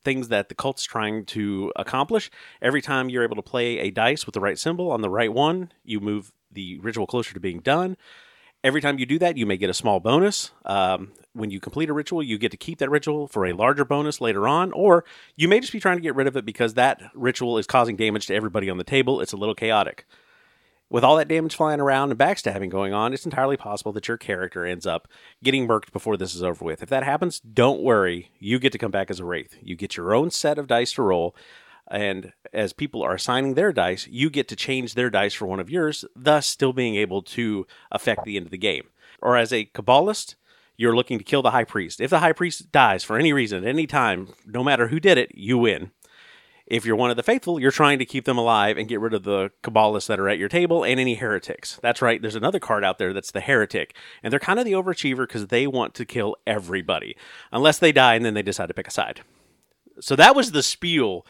things 0.04 0.28
that 0.28 0.48
the 0.48 0.54
cult's 0.54 0.84
trying 0.84 1.24
to 1.26 1.72
accomplish. 1.76 2.30
Every 2.62 2.82
time 2.82 3.08
you're 3.08 3.24
able 3.24 3.36
to 3.36 3.42
play 3.42 3.78
a 3.78 3.90
dice 3.90 4.26
with 4.26 4.34
the 4.34 4.40
right 4.40 4.58
symbol 4.58 4.90
on 4.90 5.02
the 5.02 5.10
right 5.10 5.32
one, 5.32 5.72
you 5.84 6.00
move 6.00 6.32
the 6.50 6.78
ritual 6.78 7.06
closer 7.06 7.34
to 7.34 7.40
being 7.40 7.60
done. 7.60 7.96
Every 8.62 8.82
time 8.82 8.98
you 8.98 9.06
do 9.06 9.18
that, 9.20 9.38
you 9.38 9.46
may 9.46 9.56
get 9.56 9.70
a 9.70 9.74
small 9.74 10.00
bonus. 10.00 10.52
Um, 10.66 11.12
when 11.32 11.50
you 11.50 11.60
complete 11.60 11.88
a 11.88 11.94
ritual, 11.94 12.22
you 12.22 12.36
get 12.36 12.50
to 12.50 12.58
keep 12.58 12.78
that 12.78 12.90
ritual 12.90 13.26
for 13.26 13.46
a 13.46 13.52
larger 13.52 13.86
bonus 13.86 14.20
later 14.20 14.46
on, 14.46 14.72
or 14.72 15.04
you 15.34 15.48
may 15.48 15.60
just 15.60 15.72
be 15.72 15.80
trying 15.80 15.96
to 15.96 16.02
get 16.02 16.14
rid 16.14 16.26
of 16.26 16.36
it 16.36 16.44
because 16.44 16.74
that 16.74 17.00
ritual 17.14 17.56
is 17.56 17.66
causing 17.66 17.96
damage 17.96 18.26
to 18.26 18.34
everybody 18.34 18.68
on 18.68 18.76
the 18.76 18.84
table. 18.84 19.20
It's 19.20 19.32
a 19.32 19.36
little 19.38 19.54
chaotic. 19.54 20.06
With 20.90 21.04
all 21.04 21.16
that 21.16 21.28
damage 21.28 21.54
flying 21.54 21.78
around 21.78 22.10
and 22.10 22.18
backstabbing 22.18 22.68
going 22.68 22.92
on, 22.92 23.14
it's 23.14 23.24
entirely 23.24 23.56
possible 23.56 23.92
that 23.92 24.08
your 24.08 24.16
character 24.16 24.66
ends 24.66 24.86
up 24.86 25.06
getting 25.40 25.68
murked 25.68 25.92
before 25.92 26.16
this 26.16 26.34
is 26.34 26.42
over 26.42 26.64
with. 26.64 26.82
If 26.82 26.88
that 26.88 27.04
happens, 27.04 27.38
don't 27.38 27.80
worry. 27.80 28.32
You 28.40 28.58
get 28.58 28.72
to 28.72 28.78
come 28.78 28.90
back 28.90 29.08
as 29.08 29.20
a 29.20 29.24
Wraith. 29.24 29.56
You 29.62 29.76
get 29.76 29.96
your 29.96 30.12
own 30.12 30.32
set 30.32 30.58
of 30.58 30.66
dice 30.66 30.92
to 30.94 31.02
roll, 31.02 31.36
and 31.88 32.32
as 32.52 32.72
people 32.72 33.04
are 33.04 33.14
assigning 33.14 33.54
their 33.54 33.72
dice, 33.72 34.08
you 34.08 34.30
get 34.30 34.48
to 34.48 34.56
change 34.56 34.94
their 34.94 35.10
dice 35.10 35.32
for 35.32 35.46
one 35.46 35.60
of 35.60 35.70
yours, 35.70 36.04
thus 36.16 36.48
still 36.48 36.72
being 36.72 36.96
able 36.96 37.22
to 37.22 37.68
affect 37.92 38.24
the 38.24 38.36
end 38.36 38.46
of 38.46 38.50
the 38.50 38.58
game. 38.58 38.88
Or 39.22 39.36
as 39.36 39.52
a 39.52 39.66
Kabbalist, 39.66 40.34
you're 40.76 40.96
looking 40.96 41.18
to 41.18 41.24
kill 41.24 41.42
the 41.42 41.52
High 41.52 41.64
Priest. 41.64 42.00
If 42.00 42.10
the 42.10 42.18
High 42.18 42.32
Priest 42.32 42.72
dies 42.72 43.04
for 43.04 43.16
any 43.16 43.32
reason 43.32 43.62
at 43.62 43.68
any 43.68 43.86
time, 43.86 44.34
no 44.44 44.64
matter 44.64 44.88
who 44.88 44.98
did 44.98 45.18
it, 45.18 45.30
you 45.34 45.58
win. 45.58 45.92
If 46.70 46.86
you're 46.86 46.96
one 46.96 47.10
of 47.10 47.16
the 47.16 47.22
faithful, 47.24 47.58
you're 47.58 47.72
trying 47.72 47.98
to 47.98 48.04
keep 48.04 48.24
them 48.24 48.38
alive 48.38 48.78
and 48.78 48.88
get 48.88 49.00
rid 49.00 49.12
of 49.12 49.24
the 49.24 49.50
Kabbalists 49.64 50.06
that 50.06 50.20
are 50.20 50.28
at 50.28 50.38
your 50.38 50.48
table 50.48 50.84
and 50.84 51.00
any 51.00 51.16
heretics. 51.16 51.80
That's 51.82 52.00
right, 52.00 52.22
there's 52.22 52.36
another 52.36 52.60
card 52.60 52.84
out 52.84 52.98
there 52.98 53.12
that's 53.12 53.32
the 53.32 53.40
heretic. 53.40 53.96
And 54.22 54.32
they're 54.32 54.38
kind 54.38 54.60
of 54.60 54.64
the 54.64 54.72
overachiever 54.72 55.26
because 55.26 55.48
they 55.48 55.66
want 55.66 55.94
to 55.94 56.04
kill 56.04 56.36
everybody, 56.46 57.16
unless 57.50 57.80
they 57.80 57.90
die 57.90 58.14
and 58.14 58.24
then 58.24 58.34
they 58.34 58.42
decide 58.42 58.66
to 58.66 58.74
pick 58.74 58.86
a 58.86 58.92
side. 58.92 59.22
So 60.00 60.14
that 60.14 60.36
was 60.36 60.52
the 60.52 60.62
spiel 60.62 61.26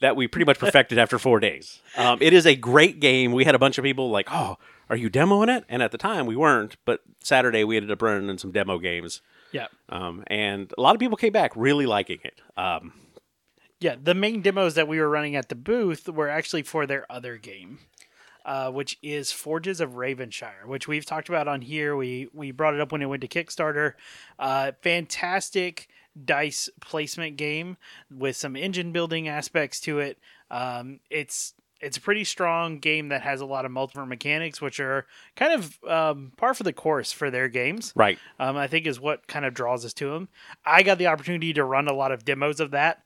that 0.00 0.14
we 0.14 0.28
pretty 0.28 0.44
much 0.44 0.58
perfected 0.60 0.96
after 0.96 1.18
four 1.18 1.40
days. 1.40 1.80
Um, 1.96 2.18
it 2.20 2.32
is 2.32 2.46
a 2.46 2.54
great 2.54 3.00
game. 3.00 3.32
We 3.32 3.44
had 3.44 3.56
a 3.56 3.58
bunch 3.58 3.78
of 3.78 3.84
people 3.84 4.10
like, 4.10 4.28
oh, 4.30 4.58
are 4.88 4.96
you 4.96 5.10
demoing 5.10 5.54
it? 5.54 5.64
And 5.68 5.82
at 5.82 5.90
the 5.90 5.98
time, 5.98 6.26
we 6.26 6.36
weren't. 6.36 6.76
But 6.84 7.00
Saturday, 7.20 7.64
we 7.64 7.76
ended 7.76 7.90
up 7.90 8.00
running 8.00 8.28
in 8.28 8.38
some 8.38 8.52
demo 8.52 8.78
games. 8.78 9.22
Yeah. 9.50 9.66
Um, 9.88 10.24
and 10.28 10.72
a 10.76 10.80
lot 10.80 10.94
of 10.94 11.00
people 11.00 11.16
came 11.16 11.32
back 11.32 11.52
really 11.56 11.86
liking 11.86 12.18
it. 12.22 12.40
Um, 12.56 12.92
Yeah, 13.80 13.96
the 14.00 14.14
main 14.14 14.40
demos 14.40 14.74
that 14.74 14.88
we 14.88 14.98
were 14.98 15.08
running 15.08 15.36
at 15.36 15.48
the 15.48 15.54
booth 15.54 16.08
were 16.08 16.28
actually 16.28 16.62
for 16.62 16.86
their 16.86 17.10
other 17.10 17.36
game, 17.36 17.80
uh, 18.44 18.70
which 18.70 18.98
is 19.02 19.32
Forges 19.32 19.80
of 19.80 19.92
Ravenshire, 19.92 20.66
which 20.66 20.88
we've 20.88 21.04
talked 21.04 21.28
about 21.28 21.48
on 21.48 21.60
here. 21.60 21.96
We 21.96 22.28
we 22.32 22.50
brought 22.50 22.74
it 22.74 22.80
up 22.80 22.92
when 22.92 23.02
it 23.02 23.06
went 23.06 23.22
to 23.22 23.28
Kickstarter. 23.28 23.94
Uh, 24.38 24.72
fantastic 24.82 25.88
dice 26.22 26.68
placement 26.80 27.36
game 27.36 27.76
with 28.10 28.36
some 28.36 28.56
engine 28.56 28.92
building 28.92 29.28
aspects 29.28 29.80
to 29.80 29.98
it. 29.98 30.18
Um, 30.50 31.00
it's 31.10 31.54
it's 31.80 31.98
a 31.98 32.00
pretty 32.00 32.24
strong 32.24 32.78
game 32.78 33.08
that 33.08 33.20
has 33.22 33.42
a 33.42 33.46
lot 33.46 33.66
of 33.66 33.70
multiple 33.70 34.06
mechanics, 34.06 34.60
which 34.60 34.80
are 34.80 35.06
kind 35.36 35.52
of 35.52 35.84
um, 35.84 36.32
par 36.36 36.54
for 36.54 36.62
the 36.62 36.72
course 36.72 37.12
for 37.12 37.30
their 37.30 37.48
games 37.48 37.92
right. 37.94 38.18
um, 38.38 38.56
I 38.56 38.68
think 38.68 38.86
is 38.86 38.98
what 38.98 39.26
kind 39.26 39.44
of 39.44 39.52
draws 39.52 39.84
us 39.84 39.92
to 39.94 40.10
them. 40.10 40.28
I 40.64 40.82
got 40.82 40.96
the 40.96 41.08
opportunity 41.08 41.52
to 41.52 41.64
run 41.64 41.86
a 41.88 41.92
lot 41.92 42.10
of 42.10 42.24
demos 42.24 42.58
of 42.58 42.70
that. 42.70 43.02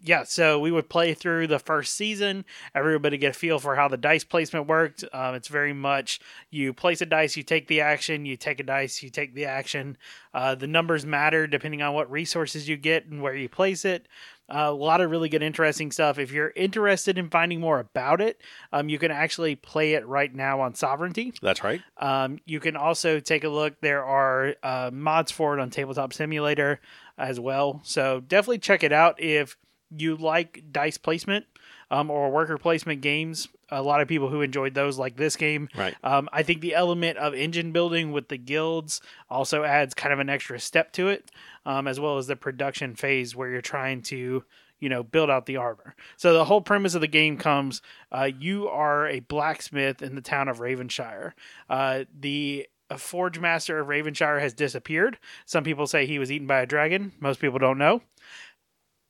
Yeah, 0.00 0.24
so 0.24 0.60
we 0.60 0.70
would 0.70 0.88
play 0.88 1.14
through 1.14 1.46
the 1.46 1.58
first 1.58 1.94
season. 1.94 2.44
Everybody 2.74 3.16
get 3.16 3.30
a 3.30 3.38
feel 3.38 3.58
for 3.58 3.74
how 3.74 3.88
the 3.88 3.96
dice 3.96 4.22
placement 4.22 4.68
worked. 4.68 5.02
Um, 5.12 5.34
it's 5.34 5.48
very 5.48 5.72
much 5.72 6.20
you 6.50 6.72
place 6.72 7.00
a 7.00 7.06
dice, 7.06 7.36
you 7.36 7.42
take 7.42 7.66
the 7.68 7.80
action, 7.80 8.26
you 8.26 8.36
take 8.36 8.60
a 8.60 8.64
dice, 8.64 9.02
you 9.02 9.10
take 9.10 9.34
the 9.34 9.46
action. 9.46 9.96
Uh, 10.32 10.54
the 10.54 10.66
numbers 10.66 11.06
matter 11.06 11.46
depending 11.46 11.82
on 11.82 11.94
what 11.94 12.10
resources 12.10 12.68
you 12.68 12.76
get 12.76 13.06
and 13.06 13.22
where 13.22 13.34
you 13.34 13.48
place 13.48 13.84
it. 13.84 14.06
Uh, 14.48 14.66
a 14.68 14.72
lot 14.72 15.00
of 15.00 15.10
really 15.10 15.28
good, 15.28 15.42
interesting 15.42 15.90
stuff. 15.90 16.18
If 16.18 16.30
you're 16.30 16.52
interested 16.54 17.16
in 17.16 17.30
finding 17.30 17.60
more 17.60 17.80
about 17.80 18.20
it, 18.20 18.40
um, 18.72 18.88
you 18.88 18.98
can 18.98 19.10
actually 19.10 19.56
play 19.56 19.94
it 19.94 20.06
right 20.06 20.32
now 20.34 20.60
on 20.60 20.74
Sovereignty. 20.74 21.32
That's 21.40 21.64
right. 21.64 21.80
Um, 21.96 22.38
you 22.44 22.60
can 22.60 22.76
also 22.76 23.20
take 23.20 23.44
a 23.44 23.48
look. 23.48 23.80
There 23.80 24.04
are 24.04 24.54
uh, 24.62 24.90
mods 24.92 25.32
for 25.32 25.56
it 25.56 25.62
on 25.62 25.70
Tabletop 25.70 26.12
Simulator 26.12 26.80
as 27.16 27.40
well. 27.40 27.80
So 27.84 28.20
definitely 28.20 28.58
check 28.58 28.82
it 28.82 28.92
out 28.92 29.20
if 29.20 29.56
you 29.96 30.16
like 30.16 30.64
dice 30.72 30.98
placement 30.98 31.46
um, 31.90 32.10
or 32.10 32.30
worker 32.30 32.58
placement 32.58 33.00
games. 33.00 33.48
A 33.70 33.82
lot 33.82 34.00
of 34.00 34.08
people 34.08 34.28
who 34.28 34.42
enjoyed 34.42 34.74
those 34.74 34.98
like 34.98 35.16
this 35.16 35.36
game. 35.36 35.68
Right. 35.76 35.94
Um, 36.04 36.28
I 36.32 36.42
think 36.42 36.60
the 36.60 36.74
element 36.74 37.18
of 37.18 37.34
engine 37.34 37.72
building 37.72 38.12
with 38.12 38.28
the 38.28 38.36
guilds 38.36 39.00
also 39.28 39.64
adds 39.64 39.94
kind 39.94 40.12
of 40.12 40.18
an 40.18 40.28
extra 40.28 40.60
step 40.60 40.92
to 40.92 41.08
it, 41.08 41.30
um, 41.66 41.86
as 41.88 41.98
well 41.98 42.18
as 42.18 42.26
the 42.26 42.36
production 42.36 42.94
phase 42.94 43.34
where 43.34 43.48
you're 43.50 43.60
trying 43.60 44.02
to, 44.02 44.44
you 44.80 44.88
know, 44.88 45.02
build 45.02 45.30
out 45.30 45.46
the 45.46 45.56
armor. 45.56 45.96
So 46.16 46.32
the 46.34 46.44
whole 46.44 46.60
premise 46.60 46.94
of 46.94 47.00
the 47.00 47.06
game 47.08 47.36
comes: 47.36 47.82
uh, 48.12 48.30
you 48.38 48.68
are 48.68 49.08
a 49.08 49.20
blacksmith 49.20 50.02
in 50.02 50.14
the 50.14 50.20
town 50.20 50.48
of 50.48 50.58
Ravenshire. 50.58 51.32
Uh, 51.68 52.04
the 52.18 52.68
forge 52.98 53.38
master 53.38 53.80
of 53.80 53.88
Ravenshire 53.88 54.40
has 54.40 54.52
disappeared. 54.52 55.18
Some 55.46 55.64
people 55.64 55.86
say 55.86 56.06
he 56.06 56.18
was 56.18 56.30
eaten 56.30 56.46
by 56.46 56.60
a 56.60 56.66
dragon. 56.66 57.12
Most 57.18 57.40
people 57.40 57.58
don't 57.58 57.78
know 57.78 58.02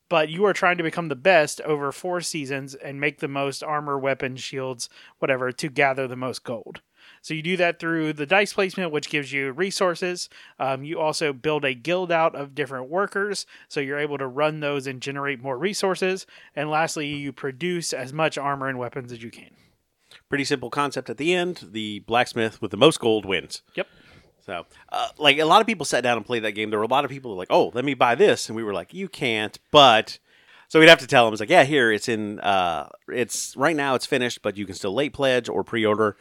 but 0.08 0.28
you 0.28 0.44
are 0.44 0.52
trying 0.52 0.76
to 0.76 0.82
become 0.82 1.08
the 1.08 1.16
best 1.16 1.60
over 1.62 1.92
four 1.92 2.20
seasons 2.20 2.74
and 2.74 3.00
make 3.00 3.18
the 3.18 3.28
most 3.28 3.62
armor, 3.62 3.98
weapons, 3.98 4.42
shields, 4.42 4.88
whatever, 5.18 5.52
to 5.52 5.68
gather 5.68 6.06
the 6.06 6.16
most 6.16 6.44
gold. 6.44 6.80
So 7.22 7.32
you 7.32 7.42
do 7.42 7.56
that 7.56 7.78
through 7.78 8.12
the 8.12 8.26
dice 8.26 8.52
placement, 8.52 8.92
which 8.92 9.08
gives 9.08 9.32
you 9.32 9.50
resources. 9.52 10.28
Um, 10.58 10.84
you 10.84 11.00
also 11.00 11.32
build 11.32 11.64
a 11.64 11.74
guild 11.74 12.12
out 12.12 12.34
of 12.34 12.54
different 12.54 12.90
workers, 12.90 13.46
so 13.68 13.80
you're 13.80 13.98
able 13.98 14.18
to 14.18 14.26
run 14.26 14.60
those 14.60 14.86
and 14.86 15.00
generate 15.00 15.42
more 15.42 15.56
resources. 15.56 16.26
And 16.54 16.70
lastly, 16.70 17.06
you 17.06 17.32
produce 17.32 17.92
as 17.92 18.12
much 18.12 18.36
armor 18.36 18.68
and 18.68 18.78
weapons 18.78 19.10
as 19.10 19.22
you 19.22 19.30
can. 19.30 19.50
Pretty 20.28 20.44
simple 20.44 20.70
concept 20.70 21.08
at 21.08 21.16
the 21.16 21.34
end. 21.34 21.68
The 21.72 22.00
blacksmith 22.00 22.60
with 22.60 22.70
the 22.70 22.76
most 22.76 23.00
gold 23.00 23.24
wins. 23.24 23.62
Yep. 23.74 23.88
So, 24.44 24.66
uh, 24.90 25.08
like 25.18 25.38
a 25.38 25.44
lot 25.44 25.60
of 25.60 25.66
people 25.66 25.86
sat 25.86 26.02
down 26.02 26.16
and 26.16 26.26
played 26.26 26.44
that 26.44 26.52
game. 26.52 26.70
There 26.70 26.78
were 26.78 26.84
a 26.84 26.88
lot 26.88 27.04
of 27.04 27.10
people 27.10 27.30
who 27.30 27.36
were 27.36 27.42
like, 27.42 27.50
"Oh, 27.50 27.70
let 27.74 27.84
me 27.84 27.94
buy 27.94 28.14
this," 28.14 28.48
and 28.48 28.56
we 28.56 28.62
were 28.62 28.74
like, 28.74 28.92
"You 28.92 29.08
can't." 29.08 29.58
But 29.70 30.18
so 30.68 30.78
we'd 30.78 30.88
have 30.88 30.98
to 30.98 31.06
tell 31.06 31.24
them, 31.24 31.32
"It's 31.32 31.40
like, 31.40 31.50
yeah, 31.50 31.64
here 31.64 31.90
it's 31.90 32.08
in. 32.08 32.40
Uh, 32.40 32.88
it's 33.08 33.56
right 33.56 33.76
now. 33.76 33.94
It's 33.94 34.06
finished, 34.06 34.42
but 34.42 34.56
you 34.56 34.66
can 34.66 34.74
still 34.74 34.92
late 34.92 35.14
pledge 35.14 35.48
or 35.48 35.64
pre-order, 35.64 36.16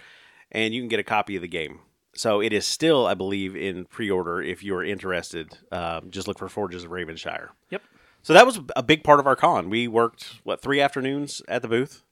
and 0.51 0.73
you 0.73 0.81
can 0.81 0.87
get 0.87 0.99
a 0.99 1.03
copy 1.03 1.35
of 1.35 1.41
the 1.41 1.47
game." 1.47 1.79
So 2.15 2.41
it 2.41 2.53
is 2.53 2.65
still, 2.65 3.07
I 3.07 3.15
believe, 3.15 3.55
in 3.55 3.85
pre-order 3.85 4.41
if 4.41 4.63
you're 4.63 4.83
interested. 4.83 5.57
Um, 5.71 6.11
just 6.11 6.27
look 6.27 6.37
for 6.37 6.47
Forges 6.47 6.83
of 6.83 6.91
Ravenshire. 6.91 7.49
Yep. 7.71 7.81
So 8.21 8.33
that 8.33 8.45
was 8.45 8.59
a 8.75 8.83
big 8.83 9.03
part 9.03 9.19
of 9.19 9.27
our 9.27 9.35
con. 9.35 9.69
We 9.69 9.87
worked 9.87 10.39
what 10.43 10.61
three 10.61 10.79
afternoons 10.79 11.41
at 11.47 11.61
the 11.61 11.67
booth. 11.67 12.03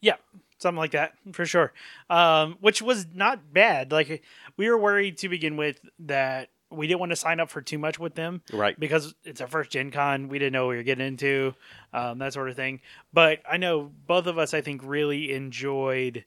Yeah, 0.00 0.16
something 0.58 0.78
like 0.78 0.92
that 0.92 1.14
for 1.32 1.46
sure. 1.46 1.72
Um, 2.10 2.56
which 2.60 2.80
was 2.82 3.06
not 3.14 3.52
bad. 3.52 3.92
Like 3.92 4.22
we 4.56 4.68
were 4.68 4.78
worried 4.78 5.18
to 5.18 5.28
begin 5.28 5.56
with 5.56 5.80
that 6.00 6.50
we 6.70 6.86
didn't 6.88 7.00
want 7.00 7.10
to 7.10 7.16
sign 7.16 7.38
up 7.38 7.50
for 7.50 7.62
too 7.62 7.78
much 7.78 7.98
with 8.00 8.14
them, 8.16 8.42
Right. 8.52 8.78
Because 8.78 9.14
it's 9.22 9.40
our 9.40 9.46
first 9.46 9.70
Gen 9.70 9.90
Con, 9.92 10.28
we 10.28 10.38
didn't 10.40 10.54
know 10.54 10.64
what 10.66 10.70
we 10.70 10.76
were 10.76 10.82
getting 10.82 11.06
into, 11.06 11.54
um, 11.92 12.18
that 12.18 12.32
sort 12.32 12.48
of 12.50 12.56
thing. 12.56 12.80
But 13.12 13.40
I 13.48 13.58
know 13.58 13.92
both 14.06 14.26
of 14.26 14.38
us, 14.38 14.54
I 14.54 14.60
think, 14.60 14.82
really 14.84 15.32
enjoyed 15.32 16.24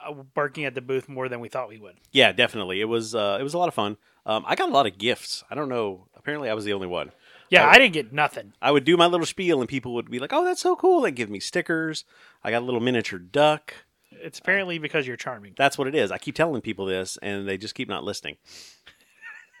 uh, 0.00 0.14
working 0.34 0.64
at 0.64 0.74
the 0.74 0.80
booth 0.80 1.08
more 1.08 1.28
than 1.28 1.40
we 1.40 1.48
thought 1.50 1.68
we 1.68 1.78
would. 1.78 1.96
Yeah, 2.12 2.32
definitely. 2.32 2.80
It 2.80 2.86
was 2.86 3.14
uh, 3.14 3.36
it 3.38 3.42
was 3.42 3.52
a 3.52 3.58
lot 3.58 3.68
of 3.68 3.74
fun. 3.74 3.98
Um, 4.24 4.44
I 4.46 4.54
got 4.54 4.70
a 4.70 4.72
lot 4.72 4.86
of 4.86 4.96
gifts. 4.96 5.44
I 5.50 5.54
don't 5.54 5.68
know. 5.68 6.06
Apparently, 6.16 6.48
I 6.48 6.54
was 6.54 6.64
the 6.64 6.72
only 6.72 6.86
one. 6.86 7.10
Yeah, 7.50 7.66
I- 7.66 7.72
I 7.72 7.78
didn't 7.78 7.92
get 7.94 8.12
nothing. 8.12 8.52
I 8.62 8.70
would 8.70 8.84
do 8.84 8.96
my 8.96 9.06
little 9.06 9.26
spiel, 9.26 9.60
and 9.60 9.68
people 9.68 9.92
would 9.94 10.10
be 10.10 10.18
like, 10.18 10.32
"Oh, 10.32 10.44
that's 10.44 10.60
so 10.62 10.76
cool!" 10.76 11.00
They 11.02 11.10
give 11.10 11.28
me 11.30 11.40
stickers. 11.40 12.04
I 12.44 12.50
got 12.50 12.62
a 12.62 12.64
little 12.64 12.80
miniature 12.80 13.18
duck. 13.18 13.74
It's 14.12 14.38
apparently 14.38 14.78
because 14.78 15.06
you're 15.06 15.16
charming. 15.16 15.54
That's 15.56 15.76
what 15.78 15.86
it 15.88 15.94
is. 15.94 16.10
I 16.12 16.18
keep 16.18 16.34
telling 16.34 16.60
people 16.62 16.86
this, 16.86 17.16
and 17.22 17.48
they 17.48 17.56
just 17.58 17.74
keep 17.74 17.88
not 17.88 18.04
listening. 18.04 18.36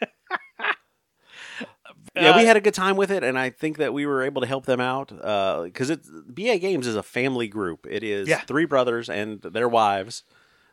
yeah, 2.16 2.36
we 2.36 2.42
Uh, 2.42 2.46
had 2.46 2.56
a 2.56 2.60
good 2.60 2.74
time 2.74 2.96
with 2.96 3.10
it, 3.10 3.22
and 3.22 3.38
I 3.38 3.50
think 3.50 3.78
that 3.78 3.92
we 3.92 4.06
were 4.06 4.22
able 4.22 4.40
to 4.42 4.46
help 4.46 4.66
them 4.66 4.80
out 4.80 5.08
because 5.64 5.90
it's 5.90 6.08
BA 6.28 6.58
Games 6.58 6.86
is 6.86 6.96
a 6.96 7.02
family 7.02 7.48
group. 7.48 7.86
It 7.88 8.02
is 8.02 8.28
Yeah. 8.28 8.40
three 8.40 8.64
brothers 8.66 9.08
and 9.08 9.40
their 9.42 9.68
wives 9.68 10.24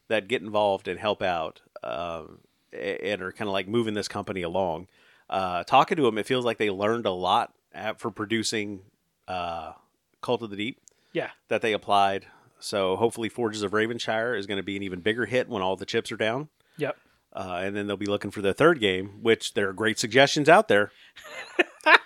that 0.08 0.28
get 0.28 0.42
involved 0.42 0.88
and 0.88 1.00
help 1.00 1.22
out, 1.22 1.62
um, 1.84 2.40
and 2.74 3.22
are 3.22 3.32
kind 3.32 3.48
of 3.48 3.54
like 3.54 3.68
moving 3.68 3.94
this 3.94 4.08
company 4.08 4.42
along. 4.42 4.88
Uh, 5.30 5.64
talking 5.64 5.98
to 5.98 6.04
them, 6.04 6.18
it 6.18 6.26
feels 6.26 6.46
like 6.46 6.58
they 6.58 6.70
learned 6.70 7.06
a 7.06 7.12
lot 7.12 7.54
at, 7.74 8.00
for 8.00 8.12
producing 8.12 8.82
uh, 9.28 9.74
Cult 10.22 10.42
of 10.42 10.50
the 10.50 10.56
Deep 10.56 10.80
Yeah. 11.14 11.30
that 11.50 11.62
they 11.62 11.74
applied. 11.74 12.28
So 12.60 12.96
hopefully, 12.96 13.30
Forges 13.30 13.62
of 13.62 13.72
Ravenshire 13.72 14.38
is 14.38 14.48
going 14.48 14.58
to 14.58 14.64
be 14.64 14.76
an 14.78 14.84
even 14.84 15.02
bigger 15.02 15.26
hit 15.26 15.48
when 15.50 15.62
all 15.62 15.76
the 15.76 15.86
chips 15.86 16.12
are 16.12 16.18
down. 16.18 16.48
Yep. 16.78 16.98
Uh, 17.34 17.60
and 17.62 17.76
then 17.76 17.86
they'll 17.88 17.98
be 17.98 18.06
looking 18.08 18.32
for 18.32 18.42
their 18.42 18.54
third 18.54 18.80
game, 18.80 19.20
which 19.22 19.54
there 19.54 19.70
are 19.70 19.74
great 19.74 20.00
suggestions 20.00 20.48
out 20.50 20.68
there. 20.68 20.92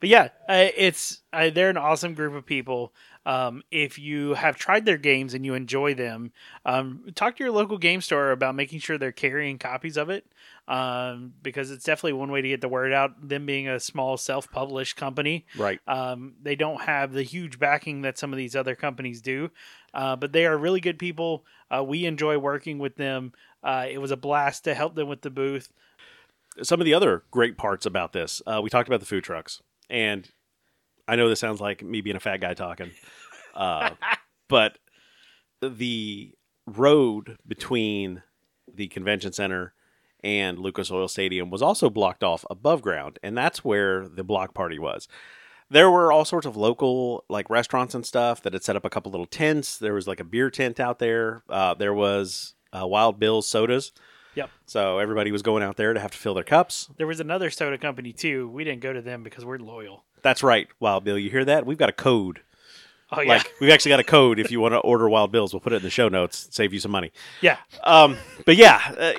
But 0.00 0.10
yeah, 0.10 0.28
uh, 0.48 0.68
it's 0.76 1.22
uh, 1.32 1.50
they're 1.50 1.70
an 1.70 1.76
awesome 1.76 2.14
group 2.14 2.32
of 2.34 2.46
people. 2.46 2.92
Um, 3.28 3.62
if 3.70 3.98
you 3.98 4.32
have 4.32 4.56
tried 4.56 4.86
their 4.86 4.96
games 4.96 5.34
and 5.34 5.44
you 5.44 5.52
enjoy 5.52 5.92
them, 5.92 6.32
um, 6.64 7.04
talk 7.14 7.36
to 7.36 7.44
your 7.44 7.52
local 7.52 7.76
game 7.76 8.00
store 8.00 8.30
about 8.30 8.54
making 8.54 8.78
sure 8.80 8.96
they're 8.96 9.12
carrying 9.12 9.58
copies 9.58 9.98
of 9.98 10.08
it, 10.08 10.24
um, 10.66 11.34
because 11.42 11.70
it's 11.70 11.84
definitely 11.84 12.14
one 12.14 12.30
way 12.32 12.40
to 12.40 12.48
get 12.48 12.62
the 12.62 12.68
word 12.70 12.90
out. 12.90 13.28
Them 13.28 13.44
being 13.44 13.68
a 13.68 13.78
small 13.80 14.16
self-published 14.16 14.96
company, 14.96 15.44
Right. 15.58 15.78
um, 15.86 16.36
they 16.42 16.56
don't 16.56 16.80
have 16.80 17.12
the 17.12 17.22
huge 17.22 17.58
backing 17.58 18.00
that 18.00 18.16
some 18.16 18.32
of 18.32 18.38
these 18.38 18.56
other 18.56 18.74
companies 18.74 19.20
do, 19.20 19.50
uh, 19.92 20.16
but 20.16 20.32
they 20.32 20.46
are 20.46 20.56
really 20.56 20.80
good 20.80 20.98
people. 20.98 21.44
Uh, 21.70 21.84
we 21.84 22.06
enjoy 22.06 22.38
working 22.38 22.78
with 22.78 22.96
them. 22.96 23.32
Uh, 23.62 23.86
it 23.90 23.98
was 23.98 24.10
a 24.10 24.16
blast 24.16 24.64
to 24.64 24.74
help 24.74 24.94
them 24.94 25.06
with 25.06 25.20
the 25.20 25.30
booth. 25.30 25.70
Some 26.62 26.80
of 26.80 26.86
the 26.86 26.94
other 26.94 27.24
great 27.30 27.58
parts 27.58 27.84
about 27.84 28.14
this, 28.14 28.40
uh, 28.46 28.60
we 28.62 28.70
talked 28.70 28.88
about 28.88 29.00
the 29.00 29.06
food 29.06 29.22
trucks, 29.24 29.60
and 29.90 30.30
I 31.08 31.16
know 31.16 31.28
this 31.28 31.40
sounds 31.40 31.60
like 31.60 31.82
me 31.82 32.00
being 32.00 32.16
a 32.16 32.20
fat 32.20 32.36
guy 32.36 32.54
talking, 32.54 32.90
uh, 33.54 33.90
but 34.48 34.78
the 35.60 36.32
road 36.66 37.38
between 37.46 38.22
the 38.72 38.88
convention 38.88 39.32
center 39.32 39.74
and 40.22 40.58
Lucas 40.58 40.90
Oil 40.90 41.08
Stadium 41.08 41.50
was 41.50 41.62
also 41.62 41.88
blocked 41.88 42.22
off 42.22 42.44
above 42.50 42.82
ground, 42.82 43.18
and 43.22 43.36
that's 43.36 43.64
where 43.64 44.08
the 44.08 44.24
block 44.24 44.54
party 44.54 44.78
was. 44.78 45.08
There 45.70 45.90
were 45.90 46.10
all 46.12 46.24
sorts 46.24 46.46
of 46.46 46.56
local 46.56 47.24
like 47.28 47.50
restaurants 47.50 47.94
and 47.94 48.04
stuff 48.04 48.42
that 48.42 48.52
had 48.52 48.64
set 48.64 48.76
up 48.76 48.84
a 48.84 48.90
couple 48.90 49.10
little 49.10 49.26
tents. 49.26 49.78
There 49.78 49.94
was 49.94 50.06
like 50.06 50.20
a 50.20 50.24
beer 50.24 50.50
tent 50.50 50.80
out 50.80 50.98
there. 50.98 51.42
Uh, 51.48 51.74
there 51.74 51.92
was 51.92 52.54
uh, 52.72 52.86
Wild 52.86 53.18
Bill's 53.18 53.46
sodas. 53.46 53.92
Yep. 54.34 54.50
So 54.66 54.98
everybody 54.98 55.30
was 55.32 55.42
going 55.42 55.62
out 55.62 55.76
there 55.76 55.92
to 55.92 56.00
have 56.00 56.12
to 56.12 56.18
fill 56.18 56.34
their 56.34 56.44
cups. 56.44 56.88
There 56.96 57.06
was 57.06 57.20
another 57.20 57.50
soda 57.50 57.76
company 57.76 58.12
too. 58.12 58.48
We 58.48 58.64
didn't 58.64 58.80
go 58.80 58.92
to 58.92 59.02
them 59.02 59.22
because 59.22 59.44
we're 59.44 59.58
loyal. 59.58 60.04
That's 60.22 60.42
right, 60.42 60.68
Wild 60.80 61.04
Bill. 61.04 61.18
You 61.18 61.30
hear 61.30 61.44
that? 61.44 61.66
We've 61.66 61.78
got 61.78 61.88
a 61.88 61.92
code. 61.92 62.40
Oh 63.10 63.20
yeah, 63.22 63.28
Like 63.28 63.52
we've 63.60 63.70
actually 63.70 63.90
got 63.90 64.00
a 64.00 64.04
code. 64.04 64.38
If 64.38 64.50
you 64.50 64.60
want 64.60 64.72
to 64.74 64.78
order 64.78 65.08
Wild 65.08 65.32
Bills, 65.32 65.52
we'll 65.54 65.60
put 65.60 65.72
it 65.72 65.76
in 65.76 65.82
the 65.82 65.90
show 65.90 66.08
notes. 66.08 66.48
Save 66.50 66.74
you 66.74 66.80
some 66.80 66.90
money. 66.90 67.10
yeah. 67.40 67.56
Um, 67.84 68.18
but 68.44 68.56
yeah, 68.56 68.80
uh, 68.98 69.12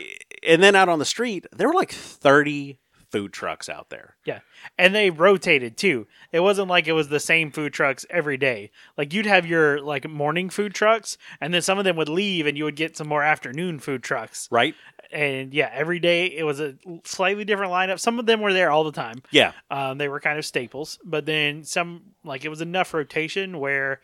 and 0.47 0.61
then 0.61 0.75
out 0.75 0.89
on 0.89 0.99
the 0.99 1.05
street, 1.05 1.47
there 1.55 1.67
were 1.67 1.73
like 1.73 1.91
thirty 1.91 2.77
food 3.11 3.33
trucks 3.33 3.69
out 3.69 3.89
there. 3.89 4.15
Yeah. 4.25 4.39
And 4.77 4.93
they 4.93 5.09
rotated 5.09 5.77
too. 5.77 6.07
It 6.31 6.41
wasn't 6.41 6.67
like 6.67 6.87
it 6.87 6.93
was 6.93 7.09
the 7.09 7.19
same 7.19 7.51
food 7.51 7.73
trucks 7.73 8.05
every 8.09 8.37
day. 8.37 8.71
Like 8.97 9.13
you'd 9.13 9.25
have 9.25 9.45
your 9.45 9.81
like 9.81 10.07
morning 10.07 10.49
food 10.49 10.73
trucks 10.73 11.17
and 11.41 11.53
then 11.53 11.61
some 11.61 11.77
of 11.77 11.85
them 11.85 11.95
would 11.95 12.09
leave 12.09 12.45
and 12.45 12.57
you 12.57 12.63
would 12.65 12.75
get 12.75 12.97
some 12.97 13.07
more 13.07 13.23
afternoon 13.23 13.79
food 13.79 14.03
trucks. 14.03 14.47
Right? 14.51 14.75
And 15.11 15.53
yeah, 15.53 15.69
every 15.73 15.99
day 15.99 16.27
it 16.27 16.43
was 16.43 16.59
a 16.59 16.75
slightly 17.03 17.43
different 17.43 17.71
lineup. 17.71 17.99
Some 17.99 18.19
of 18.19 18.25
them 18.25 18.41
were 18.41 18.53
there 18.53 18.69
all 18.69 18.83
the 18.83 18.91
time. 18.91 19.23
Yeah. 19.31 19.53
Um, 19.71 19.97
they 19.97 20.07
were 20.07 20.19
kind 20.19 20.37
of 20.37 20.45
staples, 20.45 20.99
but 21.03 21.25
then 21.25 21.63
some 21.63 22.01
like 22.23 22.45
it 22.45 22.49
was 22.49 22.61
enough 22.61 22.93
rotation 22.93 23.59
where 23.59 24.01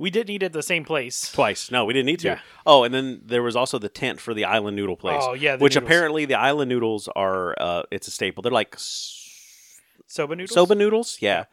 we 0.00 0.10
didn't 0.10 0.30
eat 0.30 0.42
at 0.42 0.52
the 0.52 0.62
same 0.62 0.84
place. 0.84 1.30
Twice. 1.30 1.70
No, 1.70 1.84
we 1.84 1.92
didn't 1.92 2.06
need 2.06 2.20
to. 2.20 2.28
Yeah. 2.28 2.40
Oh, 2.66 2.84
and 2.84 2.92
then 2.94 3.20
there 3.24 3.42
was 3.42 3.54
also 3.54 3.78
the 3.78 3.88
tent 3.90 4.18
for 4.20 4.32
the 4.34 4.44
island 4.46 4.74
noodle 4.76 4.96
place. 4.96 5.22
Oh, 5.22 5.34
yeah, 5.34 5.56
the 5.56 5.62
which 5.62 5.74
noodles. 5.74 5.86
apparently 5.86 6.24
the 6.24 6.34
island 6.34 6.68
noodles 6.70 7.08
are 7.14 7.54
uh, 7.60 7.82
it's 7.90 8.08
a 8.08 8.10
staple. 8.10 8.42
They're 8.42 8.50
like 8.50 8.74
s- 8.74 9.78
Soba 10.06 10.34
noodles. 10.36 10.54
soba 10.54 10.74
noodles. 10.74 11.18
Yeah. 11.20 11.44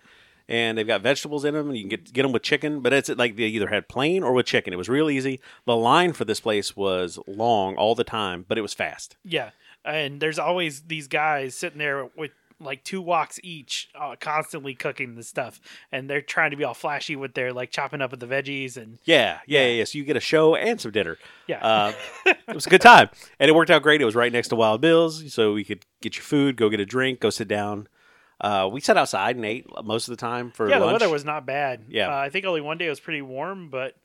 And 0.50 0.78
they've 0.78 0.88
got 0.88 1.02
vegetables 1.02 1.44
in 1.44 1.54
them, 1.56 1.68
and 1.68 1.76
you 1.78 1.84
can 1.84 1.90
get 1.90 2.14
get 2.14 2.24
them 2.24 2.32
with 2.32 2.42
chicken. 2.42 2.80
But 2.80 2.94
it's 2.94 3.10
like 3.10 3.36
they 3.36 3.44
either 3.44 3.68
had 3.68 3.90
plain 3.90 4.24
or 4.24 4.32
with 4.32 4.46
chicken. 4.46 4.72
It 4.72 4.78
was 4.78 4.88
real 4.88 5.10
easy. 5.10 5.42
The 5.66 5.76
line 5.76 6.14
for 6.14 6.24
this 6.24 6.40
place 6.40 6.74
was 6.74 7.20
long 7.28 7.76
all 7.76 7.96
the 7.96 8.06
time, 8.06 8.46
but 8.48 8.58
it 8.58 8.62
was 8.62 8.74
fast. 8.74 9.18
Yeah, 9.26 9.50
and 9.84 10.22
there's 10.22 10.40
always 10.40 10.84
these 10.84 11.08
guys 11.10 11.54
sitting 11.54 11.80
there 11.80 12.06
with 12.16 12.32
like 12.60 12.84
two 12.84 13.04
woks 13.04 13.39
each, 13.43 13.89
uh, 14.00 14.15
constantly 14.20 14.74
cooking 14.74 15.15
the 15.15 15.24
stuff, 15.24 15.60
and 15.91 16.10
they're 16.10 16.22
trying 16.22 16.52
to 16.52 16.58
be 16.58 16.63
all 16.63 16.74
flashy 16.74 17.15
with 17.15 17.34
their 17.34 17.54
like 17.54 17.72
chopping 17.72 18.02
up 18.02 18.13
of 18.13 18.20
the 18.20 18.26
veggies 18.28 18.78
and 18.78 18.98
Yeah, 19.06 19.39
yeah, 19.46 19.65
yeah. 19.65 19.74
yeah. 19.74 19.84
So 19.84 19.98
you 19.98 20.04
get 20.04 20.17
a 20.17 20.22
show 20.22 20.56
and 20.56 20.80
some 20.80 20.91
dinner. 20.91 21.17
yeah, 21.48 21.65
Uh, 21.65 21.93
it 22.26 22.54
was 22.56 22.65
a 22.65 22.70
good 22.70 22.82
time, 22.82 23.10
and 23.39 23.50
it 23.50 23.54
worked 23.54 23.72
out 23.72 23.84
great. 23.84 24.02
It 24.02 24.06
was 24.06 24.15
right 24.15 24.32
next 24.32 24.48
to 24.50 24.56
Wild 24.56 24.82
Bill's, 24.82 25.34
so 25.34 25.54
we 25.54 25.63
could 25.63 25.86
get 26.02 26.15
your 26.15 26.24
food, 26.24 26.56
go 26.58 26.70
get 26.70 26.80
a 26.80 26.86
drink, 26.86 27.20
go 27.20 27.30
sit 27.30 27.48
down. 27.48 27.88
Uh, 28.39 28.70
we 28.72 28.80
sat 28.80 28.98
outside 28.98 29.36
and 29.36 29.46
ate 29.46 29.65
most 29.84 30.08
of 30.08 30.12
the 30.12 30.20
time 30.20 30.52
for 30.52 30.70
yeah. 30.70 30.78
lunch. 30.78 30.89
The 30.89 30.93
weather 30.93 31.10
was 31.10 31.26
not 31.26 31.46
bad. 31.46 31.86
Yeah. 31.89 32.10
uh, 32.10 32.17
I 32.17 32.30
think 32.30 32.46
only 32.46 32.62
one 32.62 32.78
day 32.78 32.86
it 32.86 32.89
was 32.89 33.00
pretty 33.00 33.22
warm, 33.22 33.70
but 33.70 33.96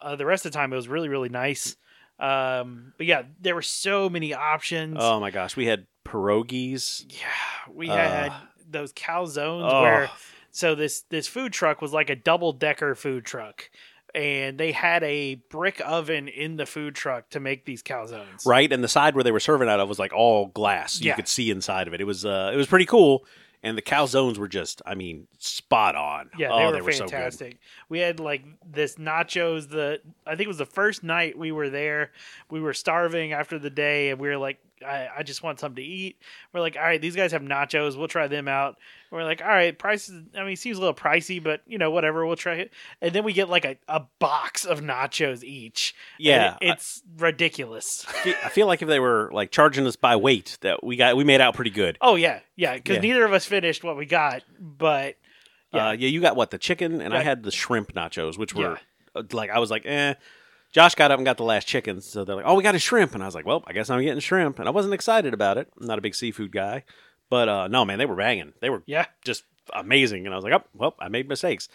uh, 0.00 0.16
the 0.16 0.26
rest 0.26 0.44
of 0.44 0.52
the 0.52 0.58
time 0.58 0.72
it 0.72 0.76
was 0.76 0.88
really 0.88 1.08
really 1.08 1.28
nice. 1.28 1.76
Um, 2.18 2.94
but 2.96 3.06
yeah, 3.06 3.22
there 3.40 3.54
were 3.54 3.62
so 3.62 4.08
many 4.08 4.32
options. 4.34 4.96
Oh 4.98 5.20
my 5.20 5.30
gosh, 5.30 5.56
we 5.56 5.66
had 5.66 5.86
pierogies. 6.06 7.04
yeah, 7.08 7.72
we 7.72 7.88
uh, 7.88 7.96
had 7.96 8.32
those 8.70 8.92
calzones 8.92 9.70
Oh, 9.70 9.82
where 9.82 10.10
so 10.50 10.74
this 10.74 11.02
this 11.10 11.28
food 11.28 11.52
truck 11.52 11.80
was 11.82 11.92
like 11.92 12.10
a 12.10 12.16
double 12.16 12.52
decker 12.52 12.94
food 12.94 13.24
truck 13.24 13.70
and 14.14 14.56
they 14.58 14.72
had 14.72 15.02
a 15.04 15.34
brick 15.50 15.80
oven 15.84 16.26
in 16.28 16.56
the 16.56 16.64
food 16.64 16.94
truck 16.94 17.28
to 17.30 17.38
make 17.40 17.66
these 17.66 17.82
calzones 17.82 18.46
right, 18.46 18.72
and 18.72 18.82
the 18.82 18.88
side 18.88 19.14
where 19.14 19.22
they 19.24 19.32
were 19.32 19.40
serving 19.40 19.68
out 19.68 19.78
of 19.80 19.88
was 19.88 19.98
like 19.98 20.12
all 20.14 20.46
glass. 20.46 21.00
You 21.00 21.12
could 21.14 21.28
see 21.28 21.50
inside 21.50 21.86
of 21.86 21.92
it. 21.94 22.00
It 22.00 22.04
was 22.04 22.24
uh, 22.24 22.50
it 22.52 22.56
was 22.56 22.66
pretty 22.66 22.86
cool. 22.86 23.24
And 23.62 23.76
the 23.76 23.82
calzones 23.82 24.36
were 24.38 24.46
just, 24.48 24.80
I 24.86 24.94
mean, 24.94 25.26
spot 25.38 25.96
on. 25.96 26.30
yeah 26.38 26.50
oh, 26.52 26.70
they 26.72 26.80
were 26.80 26.92
so 26.92 27.04
good. 27.04 27.10
fantastic 27.10 27.58
we 27.88 27.98
had 27.98 28.20
like 28.20 28.44
this 28.64 28.94
nachos 28.96 29.68
the 29.70 30.00
i 30.26 30.30
think 30.36 30.42
it 30.42 30.48
was 30.48 30.58
the 30.58 30.66
first 30.66 31.02
night 31.02 31.36
we 31.36 31.50
were 31.50 31.68
there 31.68 32.12
we 32.48 32.60
were 32.60 32.74
starving 32.74 33.32
after 33.32 33.58
the 33.58 33.70
day 33.70 34.10
and 34.10 34.20
we 34.20 34.28
were 34.28 34.36
like 34.36 34.58
I, 34.84 35.08
I 35.18 35.22
just 35.22 35.42
want 35.42 35.60
something 35.60 35.82
to 35.82 35.88
eat. 35.88 36.20
We're 36.52 36.60
like, 36.60 36.76
all 36.76 36.82
right, 36.82 37.00
these 37.00 37.14
guys 37.16 37.32
have 37.32 37.42
nachos. 37.42 37.96
We'll 37.96 38.08
try 38.08 38.26
them 38.28 38.48
out. 38.48 38.76
We're 39.10 39.24
like, 39.24 39.40
all 39.40 39.48
right, 39.48 39.78
prices. 39.78 40.22
I 40.36 40.44
mean, 40.44 40.56
seems 40.56 40.76
a 40.76 40.80
little 40.80 40.94
pricey, 40.94 41.42
but 41.42 41.62
you 41.66 41.78
know, 41.78 41.90
whatever. 41.90 42.26
We'll 42.26 42.36
try 42.36 42.54
it. 42.56 42.72
And 43.00 43.12
then 43.14 43.24
we 43.24 43.32
get 43.32 43.48
like 43.48 43.64
a, 43.64 43.76
a 43.88 44.02
box 44.18 44.64
of 44.64 44.80
nachos 44.80 45.42
each. 45.44 45.94
Yeah, 46.18 46.56
it- 46.60 46.70
it's 46.70 47.02
ridiculous. 47.18 48.04
I 48.08 48.12
feel- 48.12 48.34
I 48.44 48.48
feel 48.48 48.66
like 48.66 48.82
if 48.82 48.88
they 48.88 49.00
were 49.00 49.30
like 49.32 49.50
charging 49.50 49.86
us 49.86 49.96
by 49.96 50.16
weight, 50.16 50.58
that 50.62 50.82
we 50.84 50.96
got 50.96 51.16
we 51.16 51.24
made 51.24 51.40
out 51.40 51.54
pretty 51.54 51.70
good. 51.70 51.98
Oh 52.00 52.16
yeah, 52.16 52.40
yeah. 52.56 52.74
Because 52.74 52.96
Yeah. 52.96 53.02
neither 53.02 53.24
of 53.24 53.32
us 53.32 53.44
finished 53.44 53.84
what 53.84 53.96
we 53.96 54.06
got, 54.06 54.42
but 54.58 55.16
Yeah, 55.72 55.84
Yeah. 55.84 55.88
uh, 55.88 55.92
yeah. 55.92 56.08
You 56.08 56.20
got 56.20 56.36
what 56.36 56.50
the 56.50 56.58
chicken, 56.58 57.00
and 57.00 57.14
I 57.14 57.22
had 57.22 57.42
the 57.42 57.50
shrimp 57.50 57.92
nachos, 57.94 58.36
which 58.38 58.54
were 58.54 58.78
uh, 59.14 59.22
like 59.32 59.50
I 59.50 59.58
was 59.58 59.70
like, 59.70 59.86
eh. 59.86 60.14
Josh 60.72 60.94
got 60.94 61.10
up 61.10 61.18
and 61.18 61.24
got 61.24 61.36
the 61.36 61.44
last 61.44 61.66
chicken, 61.66 62.00
so 62.00 62.24
they're 62.24 62.36
like, 62.36 62.44
"Oh, 62.46 62.54
we 62.54 62.62
got 62.62 62.74
a 62.74 62.78
shrimp," 62.78 63.14
and 63.14 63.22
I 63.22 63.26
was 63.26 63.34
like, 63.34 63.46
"Well, 63.46 63.64
I 63.66 63.72
guess 63.72 63.88
I'm 63.90 64.02
getting 64.02 64.20
shrimp," 64.20 64.58
and 64.58 64.68
I 64.68 64.72
wasn't 64.72 64.94
excited 64.94 65.32
about 65.32 65.58
it. 65.58 65.68
I'm 65.80 65.86
not 65.86 65.98
a 65.98 66.02
big 66.02 66.14
seafood 66.14 66.52
guy, 66.52 66.84
but 67.30 67.48
uh, 67.48 67.68
no, 67.68 67.84
man, 67.84 67.98
they 67.98 68.06
were 68.06 68.16
banging. 68.16 68.52
They 68.60 68.70
were 68.70 68.82
yeah, 68.86 69.06
just 69.24 69.44
amazing, 69.74 70.26
and 70.26 70.34
I 70.34 70.36
was 70.36 70.44
like, 70.44 70.52
"Oh, 70.52 70.64
well, 70.74 70.94
I 70.98 71.08
made 71.08 71.28
mistakes." 71.28 71.68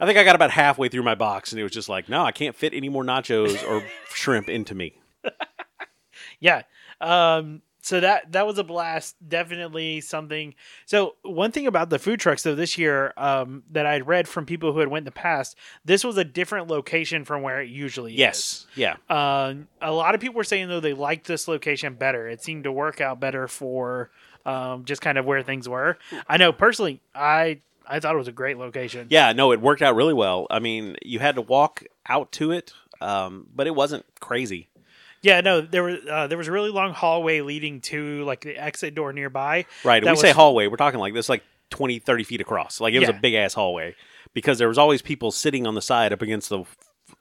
I 0.00 0.06
think 0.06 0.16
I 0.16 0.24
got 0.24 0.36
about 0.36 0.52
halfway 0.52 0.88
through 0.88 1.02
my 1.02 1.16
box, 1.16 1.50
and 1.52 1.58
it 1.58 1.64
was 1.64 1.72
just 1.72 1.88
like, 1.88 2.08
"No, 2.08 2.24
I 2.24 2.32
can't 2.32 2.56
fit 2.56 2.72
any 2.72 2.88
more 2.88 3.04
nachos 3.04 3.66
or 3.68 3.84
shrimp 4.14 4.48
into 4.48 4.74
me." 4.74 5.00
yeah. 6.40 6.62
Um, 7.00 7.62
so 7.88 8.00
that 8.00 8.32
that 8.32 8.46
was 8.46 8.58
a 8.58 8.64
blast. 8.64 9.16
Definitely 9.26 10.02
something. 10.02 10.54
So 10.84 11.14
one 11.22 11.52
thing 11.52 11.66
about 11.66 11.88
the 11.88 11.98
food 11.98 12.20
trucks 12.20 12.42
though 12.42 12.54
this 12.54 12.76
year 12.76 13.14
um, 13.16 13.62
that 13.70 13.86
I'd 13.86 14.06
read 14.06 14.28
from 14.28 14.44
people 14.44 14.74
who 14.74 14.80
had 14.80 14.88
went 14.88 15.02
in 15.02 15.04
the 15.06 15.10
past, 15.10 15.56
this 15.86 16.04
was 16.04 16.18
a 16.18 16.24
different 16.24 16.68
location 16.68 17.24
from 17.24 17.40
where 17.40 17.62
it 17.62 17.70
usually 17.70 18.12
is. 18.12 18.18
Yes, 18.18 18.66
yeah, 18.74 18.96
Um, 19.08 19.68
a 19.80 19.90
lot 19.90 20.14
of 20.14 20.20
people 20.20 20.36
were 20.36 20.44
saying 20.44 20.68
though 20.68 20.80
they 20.80 20.92
liked 20.92 21.26
this 21.26 21.48
location 21.48 21.94
better. 21.94 22.28
It 22.28 22.42
seemed 22.42 22.64
to 22.64 22.72
work 22.72 23.00
out 23.00 23.20
better 23.20 23.48
for 23.48 24.10
um, 24.44 24.84
just 24.84 25.00
kind 25.00 25.16
of 25.16 25.24
where 25.24 25.42
things 25.42 25.66
were. 25.66 25.96
I 26.28 26.36
know 26.36 26.52
personally, 26.52 27.00
I 27.14 27.60
I 27.86 28.00
thought 28.00 28.14
it 28.14 28.18
was 28.18 28.28
a 28.28 28.32
great 28.32 28.58
location. 28.58 29.06
yeah. 29.08 29.32
No, 29.32 29.50
it 29.52 29.62
worked 29.62 29.80
out 29.80 29.96
really 29.96 30.12
well. 30.12 30.46
I 30.50 30.58
mean, 30.58 30.96
you 31.00 31.20
had 31.20 31.36
to 31.36 31.40
walk 31.40 31.84
out 32.06 32.32
to 32.32 32.50
it, 32.50 32.74
um, 33.00 33.46
but 33.54 33.66
it 33.66 33.74
wasn't 33.74 34.04
crazy. 34.20 34.67
Yeah, 35.22 35.40
no, 35.40 35.60
there 35.60 35.82
was 35.82 35.98
uh, 36.08 36.26
there 36.28 36.38
was 36.38 36.48
a 36.48 36.52
really 36.52 36.70
long 36.70 36.92
hallway 36.92 37.40
leading 37.40 37.80
to 37.82 38.24
like 38.24 38.40
the 38.42 38.56
exit 38.56 38.94
door 38.94 39.12
nearby. 39.12 39.66
Right. 39.84 40.02
That 40.02 40.10
we 40.14 40.16
say 40.16 40.30
hallway. 40.30 40.66
We're 40.68 40.76
talking 40.76 41.00
like 41.00 41.14
this, 41.14 41.28
like 41.28 41.42
20, 41.70 41.98
30 41.98 42.24
feet 42.24 42.40
across. 42.40 42.80
Like 42.80 42.94
it 42.94 43.00
was 43.00 43.08
Yeah. 43.08 43.16
a 43.16 43.20
big 43.20 43.34
ass 43.34 43.54
hallway 43.54 43.94
because 44.34 44.58
there 44.58 44.68
was 44.68 44.78
always 44.78 45.02
people 45.02 45.30
sitting 45.32 45.66
on 45.66 45.74
the 45.74 45.82
side 45.82 46.12
up 46.12 46.22
against 46.22 46.48
the 46.50 46.64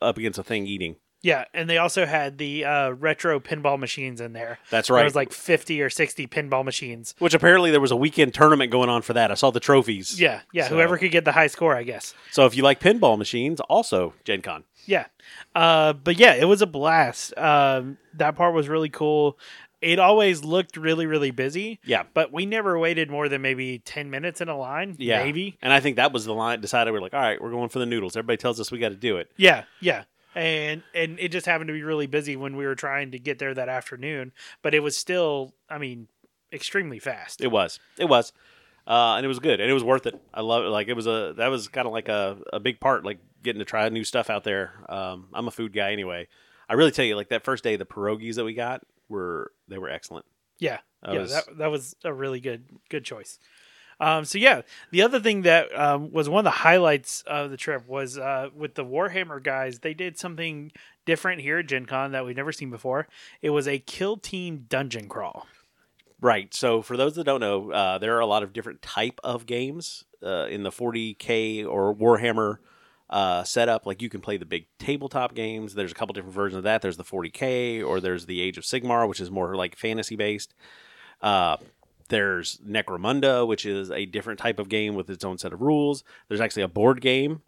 up 0.02 0.18
against 0.18 0.38
the 0.38 0.44
thing 0.44 0.68
eating. 0.68 0.98
Yeah, 1.24 1.46
and 1.54 1.70
they 1.70 1.78
also 1.78 2.06
had 2.06 2.38
the 2.38 2.64
uh, 2.66 2.90
retro 2.92 3.40
pinball 3.40 3.80
machines 3.80 4.22
in 4.22 4.34
there. 4.34 4.60
That's 4.70 4.90
right. 4.90 4.98
There 5.00 5.06
was 5.06 5.16
like 5.16 5.34
fifty 5.34 5.82
or 5.82 5.90
sixty 5.90 6.28
pinball 6.28 6.64
machines. 6.64 7.16
Which 7.20 7.34
apparently 7.34 7.72
there 7.72 7.82
was 7.82 7.92
a 7.92 7.96
weekend 7.96 8.34
tournament 8.34 8.72
going 8.72 8.90
on 8.90 9.02
for 9.02 9.14
that. 9.14 9.32
I 9.32 9.34
saw 9.34 9.50
the 9.52 9.60
trophies. 9.60 10.20
Yeah, 10.22 10.42
yeah. 10.54 10.68
So- 10.68 10.76
Whoever 10.76 10.98
could 10.98 11.12
get 11.12 11.26
the 11.26 11.32
high 11.32 11.48
score, 11.48 11.76
I 11.76 11.84
guess. 11.84 12.14
So 12.32 12.46
if 12.46 12.56
you 12.56 12.64
like 12.64 12.80
pinball 12.80 13.18
machines, 13.18 13.60
also 13.62 14.14
Gen 14.26 14.42
Con. 14.42 14.64
Yeah, 14.86 15.06
uh, 15.56 15.94
but 15.94 16.18
yeah, 16.18 16.34
it 16.36 16.46
was 16.46 16.62
a 16.62 16.68
blast. 16.68 17.38
Um, 17.38 17.98
that 18.14 18.36
part 18.36 18.54
was 18.54 18.70
really 18.70 18.90
cool. 18.90 19.38
It 19.82 20.00
always 20.00 20.44
looked 20.44 20.76
really, 20.78 21.06
really 21.06 21.30
busy. 21.32 21.80
Yeah. 21.84 22.04
but 22.14 22.32
we 22.34 22.46
never 22.48 22.80
waited 22.80 23.12
more 23.12 23.28
than 23.30 23.42
maybe 23.42 23.80
ten 23.80 24.10
minutes 24.10 24.40
in 24.42 24.50
a 24.50 24.58
line. 24.58 24.96
Yeah. 24.98 25.24
maybe. 25.24 25.58
And 25.62 25.72
I 25.74 25.80
think 25.82 25.98
that 25.98 26.12
was 26.14 26.26
the 26.26 26.34
line 26.34 26.62
decided 26.62 26.92
we're 26.94 27.02
like, 27.02 27.14
all 27.14 27.20
right, 27.20 27.40
we're 27.42 27.52
going 27.52 27.70
for 27.70 27.78
the 27.80 27.86
noodles. 27.86 28.16
Everybody 28.16 28.38
tells 28.38 28.60
us 28.60 28.72
we 28.72 28.80
got 28.80 28.90
to 28.90 28.96
do 28.96 29.18
it. 29.18 29.30
Yeah, 29.38 29.66
yeah. 29.82 30.06
And 30.38 30.84
and 30.93 31.19
it 31.19 31.30
just 31.30 31.47
happened 31.47 31.69
to 31.69 31.73
be 31.73 31.82
really 31.82 32.06
busy 32.06 32.36
when 32.36 32.56
we 32.56 32.65
were 32.67 32.76
trying 32.76 33.10
to 33.12 33.19
get 33.19 33.39
there 33.39 33.54
that 33.56 33.69
afternoon, 33.69 34.34
but 34.62 34.76
it 34.76 34.82
was 34.82 34.95
still, 34.95 35.56
I 35.67 35.80
mean, 35.80 36.08
extremely 36.54 37.00
fast. 37.00 37.41
It 37.41 37.47
was. 37.47 37.80
It 37.97 38.06
was. 38.06 38.34
Uh, 38.86 39.15
and 39.17 39.26
it 39.26 39.28
was 39.28 39.39
good, 39.39 39.60
and 39.60 39.69
it 39.69 39.73
was 39.73 39.84
worth 39.84 40.06
it. 40.06 40.13
I 40.34 40.41
love 40.41 40.63
it. 40.63 40.67
Like 40.69 40.88
it 40.89 40.93
was 40.93 41.08
a 41.08 41.34
that 41.38 41.47
was 41.47 41.67
kind 41.67 41.88
of 41.88 41.91
like 41.93 42.08
a, 42.08 42.38
a 42.54 42.60
big 42.60 42.80
part, 42.80 43.04
like 43.04 43.17
getting 43.41 43.60
to 43.60 43.65
try 43.65 43.89
new 43.89 44.04
stuff 44.04 44.30
out 44.30 44.43
there. 44.43 44.73
Um, 44.88 45.28
I'm 45.34 45.47
a 45.47 45.52
food 45.52 45.73
guy 45.73 45.91
anyway. 45.91 46.28
I 46.69 46.73
really 46.76 46.91
tell 46.91 47.04
you, 47.06 47.15
like 47.15 47.30
that 47.30 47.43
first 47.43 47.63
day, 47.63 47.76
the 47.76 47.86
pierogies 47.86 48.36
that 48.36 48.45
we 48.45 48.54
got 48.54 48.84
were 49.10 49.52
they 49.67 49.80
were 49.80 49.89
excellent. 49.89 50.26
Yeah, 50.60 50.78
That 51.04 51.13
yeah, 51.13 51.19
was- 51.19 51.32
that 51.34 51.58
that 51.58 51.71
was 51.71 51.95
a 52.04 52.13
really 52.13 52.39
good 52.39 52.65
good 52.89 53.04
choice. 53.04 53.39
Um, 54.00 54.26
so 54.26 54.38
yeah, 54.38 54.62
the 54.92 55.02
other 55.02 55.20
thing 55.20 55.42
that 55.44 55.78
um, 55.78 56.12
was 56.12 56.30
one 56.30 56.40
of 56.40 56.44
the 56.46 56.52
highlights 56.52 57.24
of 57.26 57.50
the 57.50 57.58
trip 57.58 57.88
was 57.88 58.18
uh, 58.18 58.50
with 58.56 58.76
the 58.76 58.86
Warhammer 58.86 59.42
guys. 59.42 59.80
They 59.80 59.94
did 59.94 60.18
something 60.18 60.72
different 61.06 61.42
here 61.42 61.58
at 61.58 61.68
Gen 61.68 61.86
Con 61.86 62.12
that 62.12 62.26
we've 62.26 62.36
never 62.36 62.52
seen 62.52 62.70
before. 62.70 63.08
It 63.42 63.50
was 63.50 63.68
a 63.68 63.80
kill 63.80 64.18
team 64.18 64.66
dungeon 64.70 65.10
crawl. 65.10 65.48
Right. 66.20 66.54
So 66.54 66.82
for 66.82 66.98
those 66.98 67.16
that 67.16 67.26
don't 67.26 67.40
know, 67.40 67.72
uh, 67.72 67.98
there 68.00 68.16
are 68.16 68.22
a 68.22 68.26
lot 68.26 68.44
of 68.44 68.54
different 68.54 68.82
type 68.82 69.20
of 69.24 69.46
games 69.46 70.04
uh, 70.24 70.48
in 70.50 70.64
the 70.64 70.72
40k 70.72 71.66
or 71.68 71.96
Warhammer 71.96 72.58
uh, 73.10 73.44
setup. 73.44 73.86
Like 73.86 74.02
you 74.02 74.10
can 74.10 74.22
play 74.22 74.38
the 74.38 74.46
big 74.46 74.66
tabletop 74.80 75.36
games. 75.36 75.76
There's 75.76 75.92
a 75.92 75.96
couple 75.96 76.14
different 76.14 76.36
versions 76.36 76.58
of 76.58 76.64
that. 76.64 76.82
There's 76.82 76.98
the 76.98 77.04
40k, 77.04 77.86
or 77.86 78.00
there's 78.00 78.26
the 78.26 78.42
Age 78.42 78.58
of 78.58 78.64
Sigmar, 78.64 79.08
which 79.08 79.20
is 79.20 79.30
more 79.30 79.56
like 79.56 79.76
fantasy 79.76 80.16
based. 80.16 80.54
Uh, 81.22 81.58
there's 82.10 82.58
Necromunda, 82.60 83.46
which 83.46 83.65
is 83.65 83.91
a 83.91 84.06
different 84.06 84.39
type 84.39 84.60
of 84.60 84.70
game 84.70 84.96
with 84.96 85.10
its 85.10 85.26
own 85.26 85.38
set 85.38 85.54
of 85.54 85.62
rules. 85.62 86.04
There's 86.28 86.41
actually 86.41 86.63
a 86.63 86.67
board 86.67 87.02
game 87.02 87.41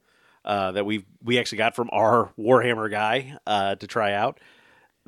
uh, 0.45 0.71
that 0.73 0.85
we 0.85 1.05
we 1.23 1.39
actually 1.39 1.59
got 1.59 1.75
from 1.75 1.89
our 1.91 2.31
Warhammer 2.39 2.89
guy 2.89 3.37
uh, 3.47 3.75
to 3.75 3.87
try 3.87 4.13
out 4.13 4.39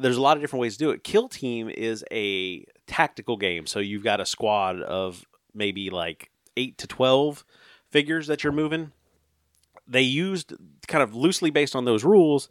there's 0.01 0.17
a 0.17 0.21
lot 0.21 0.37
of 0.37 0.41
different 0.41 0.61
ways 0.61 0.77
to 0.77 0.85
do 0.85 0.91
it. 0.91 1.03
Kill 1.03 1.27
Team 1.29 1.69
is 1.69 2.03
a 2.11 2.65
tactical 2.87 3.37
game, 3.37 3.65
so 3.65 3.79
you've 3.79 4.03
got 4.03 4.19
a 4.19 4.25
squad 4.25 4.81
of 4.81 5.25
maybe 5.53 5.89
like 5.89 6.31
eight 6.57 6.77
to 6.79 6.87
twelve 6.87 7.45
figures 7.89 8.27
that 8.27 8.43
you're 8.43 8.53
moving. 8.53 8.91
They 9.87 10.01
used 10.01 10.53
kind 10.87 11.03
of 11.03 11.15
loosely 11.15 11.49
based 11.49 11.75
on 11.75 11.85
those 11.85 12.03
rules. 12.03 12.49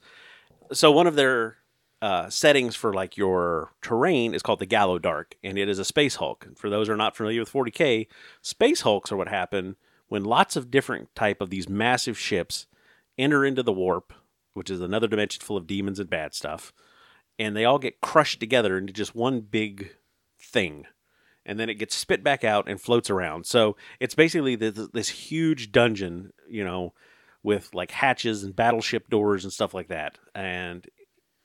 So 0.72 0.92
one 0.92 1.06
of 1.06 1.16
their 1.16 1.56
uh, 2.02 2.30
settings 2.30 2.76
for 2.76 2.92
like 2.92 3.16
your 3.16 3.72
terrain 3.82 4.34
is 4.34 4.42
called 4.42 4.58
the 4.58 4.66
Gallowdark, 4.66 5.34
and 5.42 5.58
it 5.58 5.68
is 5.68 5.78
a 5.78 5.84
space 5.84 6.16
Hulk. 6.16 6.46
For 6.56 6.70
those 6.70 6.86
who 6.86 6.94
are 6.94 6.96
not 6.96 7.16
familiar 7.16 7.40
with 7.40 7.52
40k, 7.52 8.06
space 8.42 8.82
Hulks 8.82 9.12
are 9.12 9.16
what 9.16 9.28
happen 9.28 9.76
when 10.08 10.24
lots 10.24 10.56
of 10.56 10.70
different 10.70 11.14
type 11.14 11.40
of 11.40 11.50
these 11.50 11.68
massive 11.68 12.18
ships 12.18 12.66
enter 13.18 13.44
into 13.44 13.62
the 13.62 13.72
warp, 13.72 14.12
which 14.54 14.70
is 14.70 14.80
another 14.80 15.06
dimension 15.06 15.42
full 15.42 15.56
of 15.56 15.66
demons 15.66 16.00
and 16.00 16.10
bad 16.10 16.34
stuff 16.34 16.72
and 17.40 17.56
they 17.56 17.64
all 17.64 17.78
get 17.78 18.02
crushed 18.02 18.38
together 18.38 18.76
into 18.76 18.92
just 18.92 19.14
one 19.14 19.40
big 19.40 19.96
thing. 20.38 20.84
And 21.46 21.58
then 21.58 21.70
it 21.70 21.76
gets 21.76 21.96
spit 21.96 22.22
back 22.22 22.44
out 22.44 22.68
and 22.68 22.78
floats 22.78 23.08
around. 23.08 23.46
So 23.46 23.76
it's 23.98 24.14
basically 24.14 24.56
this, 24.56 24.88
this 24.92 25.08
huge 25.08 25.72
dungeon 25.72 26.34
you 26.48 26.62
know 26.62 26.92
with 27.42 27.72
like 27.72 27.92
hatches 27.92 28.44
and 28.44 28.54
battleship 28.54 29.08
doors 29.08 29.44
and 29.44 29.52
stuff 29.52 29.72
like 29.72 29.88
that. 29.88 30.18
And 30.34 30.86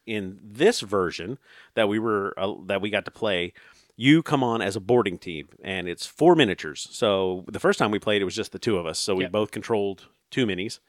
in 0.06 0.40
this 0.44 0.82
version 0.82 1.38
that 1.74 1.88
we 1.90 2.00
were 2.00 2.34
uh, 2.38 2.54
that 2.66 2.82
we 2.82 2.90
got 2.90 3.06
to 3.06 3.12
play 3.12 3.54
you 3.98 4.22
come 4.22 4.44
on 4.44 4.62
as 4.62 4.76
a 4.76 4.80
boarding 4.80 5.18
team 5.18 5.48
and 5.64 5.88
it's 5.88 6.06
four 6.06 6.36
miniatures 6.36 6.88
so 6.92 7.44
the 7.48 7.60
first 7.60 7.80
time 7.80 7.92
we 7.92 8.00
played 8.00 8.22
it 8.22 8.26
was 8.26 8.36
just 8.36 8.52
the 8.52 8.60
two 8.60 8.78
of 8.78 8.86
us 8.86 9.00
so 9.00 9.16
we 9.16 9.24
Yep. 9.24 9.32
both 9.32 9.52
controlled 9.52 10.08
two 10.32 10.46
minis 10.46 10.80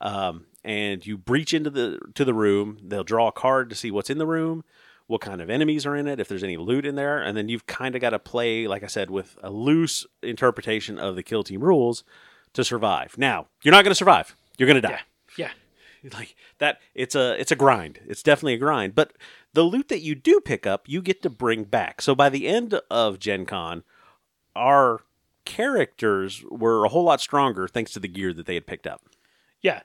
um, 0.00 0.46
and 0.64 1.06
you 1.06 1.16
breach 1.16 1.54
into 1.54 1.70
the 1.70 1.98
to 2.14 2.24
the 2.24 2.34
room. 2.34 2.78
They'll 2.82 3.04
draw 3.04 3.28
a 3.28 3.32
card 3.32 3.70
to 3.70 3.76
see 3.76 3.90
what's 3.90 4.10
in 4.10 4.18
the 4.18 4.26
room, 4.26 4.64
what 5.06 5.20
kind 5.20 5.40
of 5.40 5.48
enemies 5.48 5.86
are 5.86 5.94
in 5.96 6.06
it, 6.08 6.18
if 6.20 6.28
there's 6.28 6.42
any 6.42 6.56
loot 6.56 6.84
in 6.84 6.94
there, 6.94 7.22
and 7.22 7.36
then 7.36 7.48
you've 7.48 7.66
kind 7.66 7.94
of 7.94 8.00
got 8.00 8.10
to 8.10 8.18
play, 8.18 8.66
like 8.66 8.82
I 8.82 8.86
said, 8.88 9.10
with 9.10 9.38
a 9.42 9.50
loose 9.50 10.06
interpretation 10.22 10.98
of 10.98 11.16
the 11.16 11.22
kill 11.22 11.44
team 11.44 11.62
rules 11.62 12.02
to 12.54 12.64
survive. 12.64 13.16
Now, 13.16 13.46
you're 13.62 13.72
not 13.72 13.84
going 13.84 13.92
to 13.92 13.96
survive. 13.96 14.36
You're 14.58 14.66
going 14.66 14.80
to 14.82 14.88
die. 14.88 14.90
Yeah, 14.90 15.00
Like 16.12 16.36
that, 16.58 16.80
it's 16.94 17.14
a 17.14 17.40
it's 17.40 17.50
a 17.50 17.56
grind. 17.56 18.00
It's 18.06 18.22
definitely 18.22 18.54
a 18.54 18.58
grind. 18.58 18.94
But 18.94 19.14
the 19.54 19.62
loot 19.62 19.88
that 19.88 20.02
you 20.02 20.14
do 20.14 20.40
pick 20.40 20.66
up, 20.66 20.84
you 20.86 21.00
get 21.00 21.22
to 21.22 21.30
bring 21.30 21.64
back. 21.64 22.02
So 22.02 22.14
by 22.14 22.28
the 22.28 22.46
end 22.46 22.78
of 22.90 23.18
Gen 23.18 23.46
Con, 23.46 23.84
our 24.54 25.00
characters 25.44 26.44
were 26.50 26.84
a 26.84 26.88
whole 26.88 27.04
lot 27.04 27.20
stronger 27.20 27.68
thanks 27.68 27.92
to 27.92 28.00
the 28.00 28.08
gear 28.08 28.32
that 28.34 28.46
they 28.46 28.54
had 28.54 28.66
picked 28.66 28.86
up. 28.86 29.02
yeah. 29.62 29.80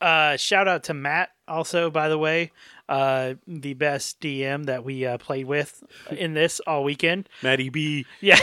Uh, 0.00 0.36
shout 0.36 0.68
out 0.68 0.82
to 0.84 0.92
Matt, 0.92 1.30
also 1.48 1.88
by 1.88 2.10
the 2.10 2.18
way, 2.18 2.52
uh, 2.90 3.34
the 3.46 3.72
best 3.72 4.20
DM 4.20 4.66
that 4.66 4.84
we 4.84 5.06
uh, 5.06 5.16
played 5.16 5.46
with 5.46 5.82
in 6.10 6.34
this 6.34 6.60
all 6.66 6.84
weekend. 6.84 7.26
Maddie 7.42 7.70
B. 7.70 8.04
Yeah. 8.20 8.38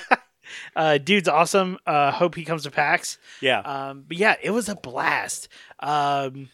uh, 0.76 0.98
dude's 0.98 1.28
awesome. 1.28 1.78
Uh, 1.86 2.10
hope 2.10 2.34
he 2.34 2.44
comes 2.44 2.64
to 2.64 2.72
PAX. 2.72 3.18
Yeah. 3.40 3.60
Um, 3.60 4.06
but 4.08 4.16
yeah, 4.16 4.36
it 4.42 4.50
was 4.50 4.68
a 4.68 4.74
blast. 4.74 5.48
Um, 5.78 6.48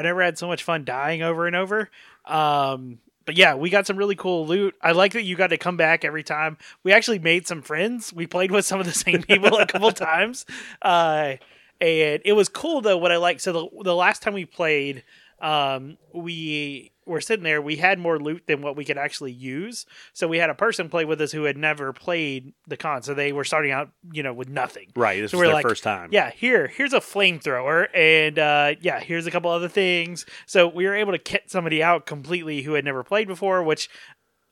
I 0.00 0.02
never 0.02 0.22
had 0.22 0.38
so 0.38 0.48
much 0.48 0.62
fun 0.62 0.86
dying 0.86 1.20
over 1.20 1.46
and 1.46 1.54
over. 1.54 1.90
Um, 2.24 3.00
but 3.26 3.36
yeah, 3.36 3.54
we 3.54 3.68
got 3.68 3.86
some 3.86 3.98
really 3.98 4.16
cool 4.16 4.46
loot. 4.46 4.74
I 4.80 4.92
like 4.92 5.12
that 5.12 5.24
you 5.24 5.36
got 5.36 5.48
to 5.48 5.58
come 5.58 5.76
back 5.76 6.06
every 6.06 6.22
time. 6.22 6.56
We 6.82 6.92
actually 6.92 7.18
made 7.18 7.46
some 7.46 7.60
friends. 7.60 8.10
We 8.10 8.26
played 8.26 8.50
with 8.50 8.64
some 8.64 8.80
of 8.80 8.86
the 8.86 8.94
same 8.94 9.22
people 9.22 9.58
a 9.58 9.66
couple 9.66 9.92
times. 9.92 10.46
Uh, 10.80 11.34
and 11.82 12.22
it 12.24 12.32
was 12.34 12.48
cool 12.48 12.80
though. 12.80 12.96
What 12.96 13.12
I 13.12 13.18
like, 13.18 13.40
so 13.40 13.52
the 13.52 13.82
the 13.84 13.94
last 13.94 14.22
time 14.22 14.32
we 14.32 14.46
played, 14.46 15.04
um, 15.40 15.98
we 16.12 16.92
were 17.06 17.20
sitting 17.20 17.42
there. 17.42 17.60
We 17.60 17.76
had 17.76 17.98
more 17.98 18.18
loot 18.18 18.44
than 18.46 18.62
what 18.62 18.76
we 18.76 18.84
could 18.84 18.98
actually 18.98 19.32
use. 19.32 19.84
So 20.12 20.28
we 20.28 20.38
had 20.38 20.50
a 20.50 20.54
person 20.54 20.88
play 20.88 21.04
with 21.04 21.20
us 21.20 21.32
who 21.32 21.44
had 21.44 21.56
never 21.56 21.92
played 21.92 22.52
the 22.68 22.76
con. 22.76 23.02
So 23.02 23.14
they 23.14 23.32
were 23.32 23.44
starting 23.44 23.72
out, 23.72 23.90
you 24.12 24.22
know, 24.22 24.32
with 24.32 24.48
nothing. 24.48 24.88
Right. 24.94 25.20
This 25.20 25.32
So 25.32 25.38
was 25.38 25.46
their 25.46 25.54
like, 25.54 25.66
first 25.66 25.82
time. 25.82 26.10
Yeah, 26.12 26.30
here, 26.30 26.68
here's 26.68 26.92
a 26.92 27.00
flamethrower, 27.00 27.88
and 27.94 28.38
uh, 28.38 28.74
yeah, 28.80 29.00
here's 29.00 29.26
a 29.26 29.30
couple 29.30 29.50
other 29.50 29.68
things. 29.68 30.24
So 30.46 30.68
we 30.68 30.86
were 30.86 30.94
able 30.94 31.12
to 31.12 31.18
kit 31.18 31.50
somebody 31.50 31.82
out 31.82 32.06
completely 32.06 32.62
who 32.62 32.74
had 32.74 32.84
never 32.84 33.02
played 33.02 33.26
before, 33.26 33.62
which 33.62 33.88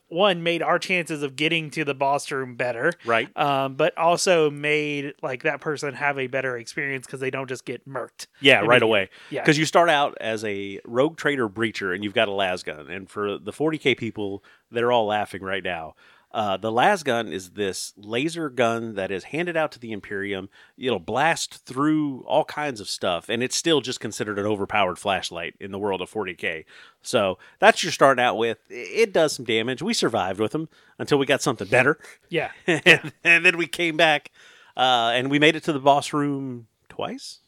one 0.08 0.42
made 0.42 0.62
our 0.62 0.78
chances 0.78 1.22
of 1.22 1.36
getting 1.36 1.70
to 1.70 1.84
the 1.84 1.94
boss 1.94 2.30
room 2.30 2.54
better, 2.56 2.92
Right. 3.04 3.28
um, 3.36 3.74
but 3.74 3.96
also 3.98 4.50
made 4.50 5.14
like 5.22 5.42
that 5.42 5.60
person 5.60 5.94
have 5.94 6.18
a 6.18 6.26
better 6.26 6.56
experience 6.56 7.06
because 7.06 7.20
they 7.20 7.30
don't 7.30 7.48
just 7.48 7.64
get 7.64 7.86
murked. 7.88 8.26
Yeah, 8.40 8.60
right 8.60 8.82
away. 8.82 9.10
Yeah. 9.30 9.42
Because 9.42 9.58
you 9.58 9.66
start 9.66 9.88
out 9.90 10.16
as 10.20 10.44
a 10.44 10.80
rogue 10.84 11.16
trader 11.16 11.48
breacher 11.48 11.94
and 11.94 12.02
you've 12.02 12.14
got 12.14 12.28
a 12.28 12.32
las 12.32 12.62
gun. 12.62 12.90
And 12.90 13.08
for 13.08 13.38
the 13.38 13.52
40k 13.52 13.96
people, 13.96 14.42
they're 14.70 14.92
all 14.92 15.06
laughing 15.06 15.42
right 15.42 15.62
now. 15.64 15.94
Uh, 16.30 16.58
the 16.58 16.70
las 16.70 17.02
gun 17.02 17.32
is 17.32 17.50
this 17.50 17.94
laser 17.96 18.50
gun 18.50 18.94
that 18.94 19.10
is 19.10 19.24
handed 19.24 19.56
out 19.56 19.72
to 19.72 19.78
the 19.78 19.92
Imperium. 19.92 20.50
It'll 20.76 20.98
blast 20.98 21.64
through 21.64 22.22
all 22.26 22.44
kinds 22.44 22.80
of 22.80 22.88
stuff, 22.88 23.28
and 23.30 23.42
it's 23.42 23.56
still 23.56 23.80
just 23.80 23.98
considered 23.98 24.38
an 24.38 24.44
overpowered 24.44 24.98
flashlight 24.98 25.54
in 25.58 25.72
the 25.72 25.78
world 25.78 26.02
of 26.02 26.10
40k. 26.10 26.64
So 27.00 27.38
that's 27.60 27.82
you're 27.82 27.92
starting 27.92 28.22
out 28.22 28.36
with. 28.36 28.58
It 28.68 29.12
does 29.12 29.32
some 29.32 29.46
damage. 29.46 29.82
We 29.82 29.94
survived 29.94 30.38
with 30.38 30.52
them 30.52 30.68
until 30.98 31.18
we 31.18 31.24
got 31.24 31.40
something 31.42 31.68
better. 31.68 31.98
Yeah, 32.28 32.50
and, 32.66 33.12
and 33.24 33.46
then 33.46 33.56
we 33.56 33.66
came 33.66 33.96
back 33.96 34.30
uh, 34.76 35.12
and 35.14 35.30
we 35.30 35.38
made 35.38 35.56
it 35.56 35.64
to 35.64 35.72
the 35.72 35.80
boss 35.80 36.12
room 36.12 36.66
twice. 36.88 37.38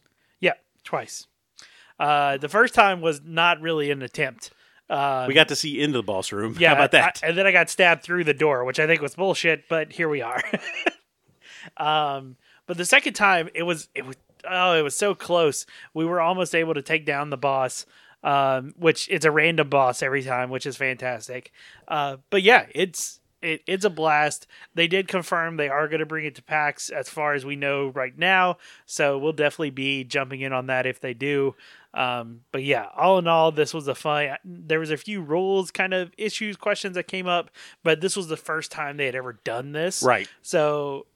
yeah, 0.41 0.55
twice. 0.85 1.27
Uh, 1.99 2.39
the 2.39 2.49
first 2.49 2.73
time 2.75 3.03
was 3.03 3.21
not 3.23 3.61
really 3.61 3.91
an 3.91 4.01
attempt. 4.01 4.53
Uh, 4.91 5.25
We 5.29 5.35
got 5.35 5.49
to 5.49 5.57
see 5.57 5.81
into 5.81 5.99
the 5.99 6.03
boss 6.03 6.33
room. 6.33 6.57
Yeah, 6.59 6.71
How 6.71 6.75
about 6.75 6.91
that? 6.93 7.21
I- 7.23 7.29
and 7.29 7.39
then 7.39 7.47
I 7.47 7.53
got 7.53 7.71
stabbed 7.71 8.03
through 8.03 8.25
the 8.25 8.35
door, 8.35 8.65
which 8.65 8.81
I 8.81 8.87
think 8.87 9.01
was 9.01 9.15
bullshit, 9.15 9.69
but 9.69 9.93
here 9.93 10.09
we 10.09 10.21
are. 10.21 10.43
um, 11.77 12.37
but 12.67 12.77
the 12.77 12.85
second 12.85 13.15
time, 13.15 13.49
it 13.55 13.63
was 13.65 13.89
it 13.95 14.07
was 14.07 14.17
oh, 14.49 14.75
it 14.75 14.83
was 14.83 14.97
so 14.97 15.15
close. 15.15 15.67
We 15.95 16.05
were 16.05 16.21
almost 16.21 16.55
able 16.55 16.75
to 16.75 16.83
take 16.83 17.05
down 17.07 17.31
the 17.31 17.37
boss. 17.37 17.87
um, 18.23 18.75
which 18.77 19.09
it's 19.11 19.25
a 19.25 19.31
random 19.31 19.69
boss 19.71 20.03
every 20.03 20.23
time, 20.23 20.51
which 20.51 20.67
is 20.67 20.77
fantastic. 20.77 21.53
Uh, 21.89 22.19
but 22.29 22.43
yeah, 22.43 22.67
it's 22.75 23.19
it, 23.43 23.63
it's 23.67 23.85
a 23.87 23.91
blast. 23.91 24.47
They 24.75 24.87
did 24.87 25.09
confirm 25.09 25.57
they 25.57 25.71
are 25.71 25.89
going 25.89 26.01
to 26.01 26.07
bring 26.07 26.27
it 26.27 26.35
to 26.35 26.43
PAX 26.43 26.91
as 26.91 27.09
far 27.09 27.33
as 27.33 27.47
we 27.47 27.57
know 27.57 27.89
right 27.89 28.17
now. 28.19 28.59
So 28.85 29.17
we'll 29.19 29.33
definitely 29.33 29.71
be 29.71 30.05
jumping 30.05 30.43
in 30.43 30.53
on 30.53 30.67
that 30.67 30.85
if 30.85 31.01
they 31.01 31.15
do. 31.15 31.55
Um, 31.93 32.43
but 32.53 32.63
yeah, 32.63 32.87
all 32.97 33.19
in 33.19 33.27
all, 33.27 33.51
this 33.53 33.75
was 33.75 33.89
a 33.89 33.95
fun. 33.95 34.37
There 34.45 34.79
was 34.79 34.91
a 34.91 34.97
few 34.97 35.21
rules 35.21 35.71
kind 35.71 35.93
of 35.93 36.13
issues, 36.17 36.57
questions 36.57 36.95
that 36.95 37.09
came 37.09 37.27
up, 37.27 37.51
but 37.83 38.01
this 38.01 38.17
was 38.17 38.29
the 38.29 38.37
first 38.37 38.71
time 38.71 38.97
they 38.97 39.07
had 39.07 39.15
ever 39.15 39.35
done 39.45 39.73
this. 39.73 40.03
Right. 40.03 40.29
So 40.43 41.07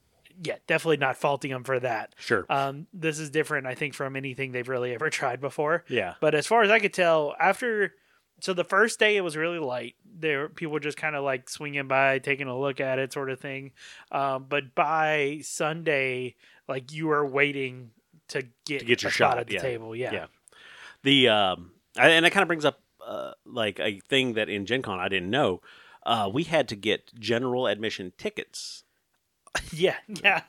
yeah, 0.42 0.56
definitely 0.66 0.96
not 0.96 1.16
faulting 1.16 1.52
them 1.52 1.62
for 1.62 1.78
that. 1.78 2.14
Sure. 2.18 2.44
Um, 2.48 2.88
this 2.92 3.20
is 3.20 3.30
different, 3.30 3.66
I 3.66 3.74
think, 3.76 3.94
from 3.94 4.16
anything 4.16 4.50
they've 4.50 4.68
really 4.68 4.92
ever 4.92 5.10
tried 5.10 5.40
before. 5.40 5.84
yeah. 5.88 6.14
But 6.20 6.34
as 6.34 6.46
far 6.46 6.62
as 6.62 6.70
I 6.70 6.80
could 6.80 6.92
tell, 6.92 7.34
after 7.38 7.92
so 8.40 8.52
the 8.52 8.64
first 8.64 8.98
day 8.98 9.16
it 9.16 9.20
was 9.22 9.36
really 9.36 9.60
light. 9.60 9.94
There 10.18 10.48
people 10.48 10.72
were 10.72 10.80
just 10.80 10.96
kind 10.96 11.14
of 11.14 11.24
like 11.24 11.48
swinging 11.48 11.86
by, 11.88 12.18
taking 12.18 12.48
a 12.48 12.58
look 12.58 12.80
at 12.80 12.98
it, 12.98 13.12
sort 13.12 13.30
of 13.30 13.40
thing. 13.40 13.72
Um, 14.10 14.46
but 14.48 14.74
by 14.74 15.40
Sunday, 15.42 16.34
like 16.68 16.92
you 16.92 17.06
were 17.06 17.24
waiting 17.24 17.90
to 18.28 18.42
get, 18.66 18.80
To 18.80 18.84
get 18.86 19.02
your 19.02 19.10
a 19.10 19.12
spot 19.12 19.32
shot, 19.34 19.38
at 19.38 19.46
the 19.46 19.54
yeah. 19.54 19.60
table. 19.60 19.94
Yeah. 19.94 20.12
Yeah. 20.12 20.26
The 21.04 21.28
um, 21.28 21.70
I- 21.96 22.08
and 22.10 22.24
that 22.26 22.32
kind 22.32 22.42
of 22.42 22.48
brings 22.48 22.64
up 22.64 22.80
uh, 23.06 23.32
like 23.46 23.78
a 23.78 24.00
thing 24.00 24.32
that 24.34 24.48
in 24.48 24.66
Gen 24.66 24.82
Con 24.82 24.98
I 24.98 25.08
didn't 25.08 25.30
know. 25.30 25.60
Uh, 26.04 26.28
we 26.32 26.42
had 26.44 26.68
to 26.68 26.76
get 26.76 27.14
general 27.18 27.66
admission 27.66 28.12
tickets. 28.18 28.82
yeah, 29.72 29.94
yeah, 30.08 30.42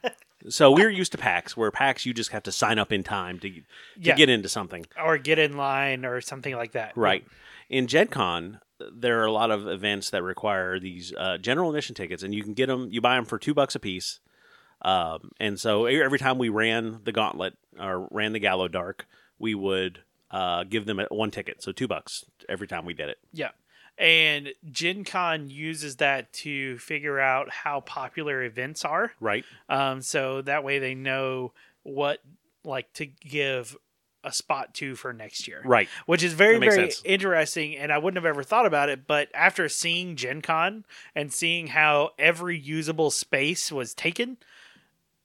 So 0.50 0.72
we're 0.72 0.90
used 0.90 1.12
to 1.14 1.18
PAX, 1.18 1.56
where 1.56 1.72
PAX 1.72 2.06
you 2.06 2.14
just 2.14 2.32
have 2.32 2.44
to 2.44 2.52
sign 2.52 2.78
up 2.80 2.92
in 2.92 3.04
time 3.04 3.40
to 3.40 3.50
to 3.50 3.62
Yeah. 3.98 4.16
get 4.16 4.30
into 4.30 4.50
something. 4.50 4.86
or 5.02 5.18
get 5.18 5.38
in 5.40 5.56
line 5.56 6.04
or 6.06 6.20
something 6.22 6.56
like 6.56 6.72
that. 6.74 6.98
Right. 6.98 7.26
In 7.70 7.88
Gen 7.88 8.08
Con, 8.08 8.60
there 8.92 9.22
are 9.22 9.26
a 9.26 9.32
lot 9.32 9.50
of 9.52 9.68
events 9.68 10.10
that 10.10 10.24
require 10.24 10.78
these 10.80 11.14
uh, 11.18 11.38
general 11.38 11.70
admission 11.70 11.96
tickets, 11.96 12.22
and 12.24 12.34
you 12.36 12.44
can 12.44 12.54
get 12.54 12.68
them. 12.68 12.90
You 12.92 13.00
buy 13.00 13.16
them 13.16 13.26
for 13.26 13.38
two 13.40 13.54
bucks 13.54 13.76
a 13.76 13.80
piece. 13.80 14.20
Um, 14.82 15.32
and 15.40 15.58
so 15.60 15.86
every 15.86 16.20
time 16.20 16.38
we 16.38 16.50
ran 16.50 17.00
the 17.06 17.12
gauntlet 17.14 17.54
or 17.80 18.08
ran 18.12 18.34
the 18.34 18.40
Gallowdark, 18.42 19.02
we 19.40 19.56
would 19.56 20.00
uh, 20.36 20.66
give 20.66 20.86
them 20.86 21.00
one 21.12 21.32
ticket, 21.32 21.64
so 21.64 21.72
two 21.72 21.88
bucks 21.88 22.26
every 22.50 22.68
time 22.68 22.84
we 22.84 22.94
did 22.94 23.08
it. 23.08 23.18
Yeah. 23.32 23.52
And 23.98 24.50
Gen 24.70 25.06
Con 25.06 25.50
uses 25.50 25.96
that 25.98 26.34
to 26.34 26.78
figure 26.78 27.18
out 27.18 27.50
how 27.50 27.80
popular 27.80 28.44
events 28.44 28.84
are. 28.84 29.14
Right. 29.22 29.46
Um, 29.70 30.02
so 30.02 30.42
that 30.42 30.66
way 30.66 30.80
they 30.80 30.94
know 30.94 31.54
what 31.84 32.20
like 32.66 32.92
to 32.96 33.06
give 33.06 33.78
a 34.26 34.34
spot 34.34 34.74
to 34.74 34.96
for 34.96 35.14
next 35.14 35.48
year. 35.48 35.62
Right. 35.64 35.88
Which 36.06 36.22
is 36.22 36.34
very, 36.34 36.60
very 36.60 36.92
sense. 36.92 37.02
interesting. 37.06 37.78
And 37.78 37.90
I 37.94 37.98
wouldn't 37.98 38.18
have 38.18 38.30
ever 38.30 38.44
thought 38.44 38.66
about 38.66 38.90
it, 38.90 39.08
but 39.08 39.30
after 39.34 39.70
seeing 39.70 40.18
Gen 40.18 40.42
Con 40.42 40.84
and 41.16 41.32
seeing 41.32 41.68
how 41.68 42.10
every 42.20 42.60
usable 42.60 43.10
space 43.10 43.72
was 43.72 43.94
taken, 43.94 44.36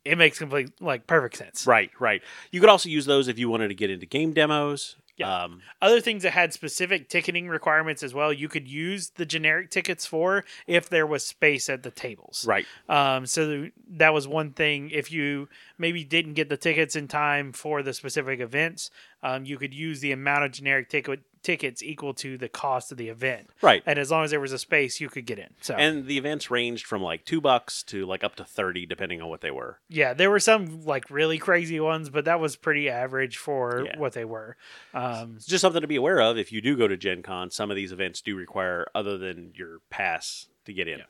it 0.04 0.16
makes 0.16 0.38
complete 0.38 0.70
like 0.80 1.06
perfect 1.06 1.36
sense. 1.36 1.66
Right. 1.66 1.90
Right. 1.98 2.22
You 2.50 2.60
could 2.60 2.68
also 2.70 2.88
use 2.88 3.06
those 3.06 3.28
if 3.28 3.38
you 3.38 3.48
wanted 3.48 3.68
to 3.68 3.74
get 3.74 3.90
into 3.90 4.06
game 4.06 4.32
demos. 4.32 4.96
Yeah. 5.16 5.44
Um, 5.44 5.60
Other 5.82 6.00
things 6.00 6.22
that 6.22 6.30
had 6.30 6.54
specific 6.54 7.10
ticketing 7.10 7.46
requirements 7.48 8.02
as 8.02 8.14
well, 8.14 8.32
you 8.32 8.48
could 8.48 8.66
use 8.66 9.10
the 9.10 9.26
generic 9.26 9.68
tickets 9.68 10.06
for 10.06 10.46
if 10.66 10.88
there 10.88 11.06
was 11.06 11.26
space 11.26 11.68
at 11.68 11.82
the 11.82 11.90
tables. 11.90 12.46
right. 12.48 12.64
Um, 12.88 13.26
so 13.26 13.68
that 13.90 14.14
was 14.14 14.26
one 14.26 14.52
thing. 14.52 14.88
If 14.88 15.12
you 15.12 15.50
maybe 15.76 16.04
didn't 16.04 16.34
get 16.34 16.48
the 16.48 16.56
tickets 16.56 16.96
in 16.96 17.06
time 17.06 17.52
for 17.52 17.82
the 17.82 17.92
specific 17.92 18.40
events, 18.40 18.90
um, 19.22 19.44
you 19.44 19.58
could 19.58 19.74
use 19.74 20.00
the 20.00 20.12
amount 20.12 20.44
of 20.44 20.52
generic 20.52 20.88
ticket 20.88 21.20
tickets 21.42 21.82
equal 21.82 22.14
to 22.14 22.36
the 22.38 22.48
cost 22.48 22.92
of 22.92 22.98
the 22.98 23.08
event. 23.08 23.50
Right. 23.62 23.82
And 23.86 23.98
as 23.98 24.10
long 24.10 24.24
as 24.24 24.30
there 24.30 24.40
was 24.40 24.52
a 24.52 24.58
space, 24.58 25.00
you 25.00 25.08
could 25.08 25.26
get 25.26 25.38
in. 25.38 25.48
So 25.60 25.74
And 25.74 26.06
the 26.06 26.18
events 26.18 26.50
ranged 26.50 26.86
from 26.86 27.02
like 27.02 27.24
two 27.24 27.40
bucks 27.40 27.82
to 27.84 28.04
like 28.06 28.22
up 28.24 28.34
to 28.36 28.44
thirty, 28.44 28.86
depending 28.86 29.20
on 29.22 29.28
what 29.28 29.40
they 29.40 29.50
were. 29.50 29.78
yeah, 29.88 30.12
there 30.14 30.30
were 30.30 30.40
some 30.40 30.82
like 30.84 31.10
really 31.10 31.38
crazy 31.38 31.80
ones, 31.80 32.10
but 32.10 32.24
that 32.26 32.40
was 32.40 32.56
pretty 32.56 32.88
average 32.88 33.36
for 33.36 33.84
Yeah. 33.86 33.98
what 33.98 34.12
they 34.12 34.24
were. 34.24 34.56
Um, 34.94 35.34
It's 35.36 35.46
just 35.46 35.62
something 35.62 35.80
to 35.82 35.88
be 35.88 35.96
aware 35.96 36.20
of 36.20 36.36
if 36.38 36.52
you 36.52 36.60
do 36.60 36.76
go 36.76 36.88
to 36.88 36.96
Gen 36.96 37.22
Con. 37.22 37.50
Some 37.50 37.70
of 37.70 37.76
these 37.76 37.92
events 37.92 38.20
do 38.20 38.36
require 38.36 38.86
other 38.94 39.16
than 39.18 39.52
your 39.54 39.78
pass 39.90 40.46
to 40.66 40.72
get 40.72 40.88
in. 40.88 40.98
Yeah. 40.98 41.04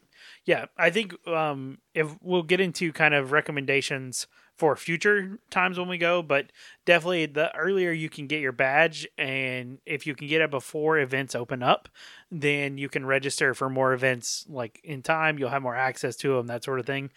Yeah, 0.51 0.65
I 0.77 0.91
think 0.91 1.15
um, 1.29 1.79
if 1.95 2.09
we'll 2.21 2.43
get 2.43 2.59
into 2.59 2.93
kind 2.93 3.15
of 3.15 3.31
recommendations 3.31 4.27
for 4.57 4.75
future 4.75 5.39
times 5.49 5.79
when 5.79 5.87
we 5.87 5.97
go, 5.97 6.23
but 6.23 6.51
definitely 6.85 7.27
the 7.27 7.55
earlier 7.55 7.93
you 7.93 8.09
can 8.09 8.27
get 8.27 8.41
your 8.41 8.51
badge, 8.51 9.07
and 9.17 9.79
if 9.87 10.09
you 10.09 10.17
can 10.17 10.27
get 10.27 10.41
it 10.43 10.51
before 10.51 10.99
events 10.99 11.37
open 11.37 11.63
up, 11.63 11.89
then 12.33 12.79
you 12.79 12.89
can 12.89 13.07
register 13.07 13.55
for 13.55 13.71
more 13.71 13.93
events 13.93 14.45
like 14.49 14.81
in 14.83 15.03
time. 15.03 15.39
You'll 15.39 15.51
have 15.51 15.63
more 15.63 15.77
access 15.77 16.17
to 16.17 16.35
them, 16.35 16.49
that 16.49 16.65
sort 16.65 16.81
of 16.81 16.87
thing. 16.87 17.11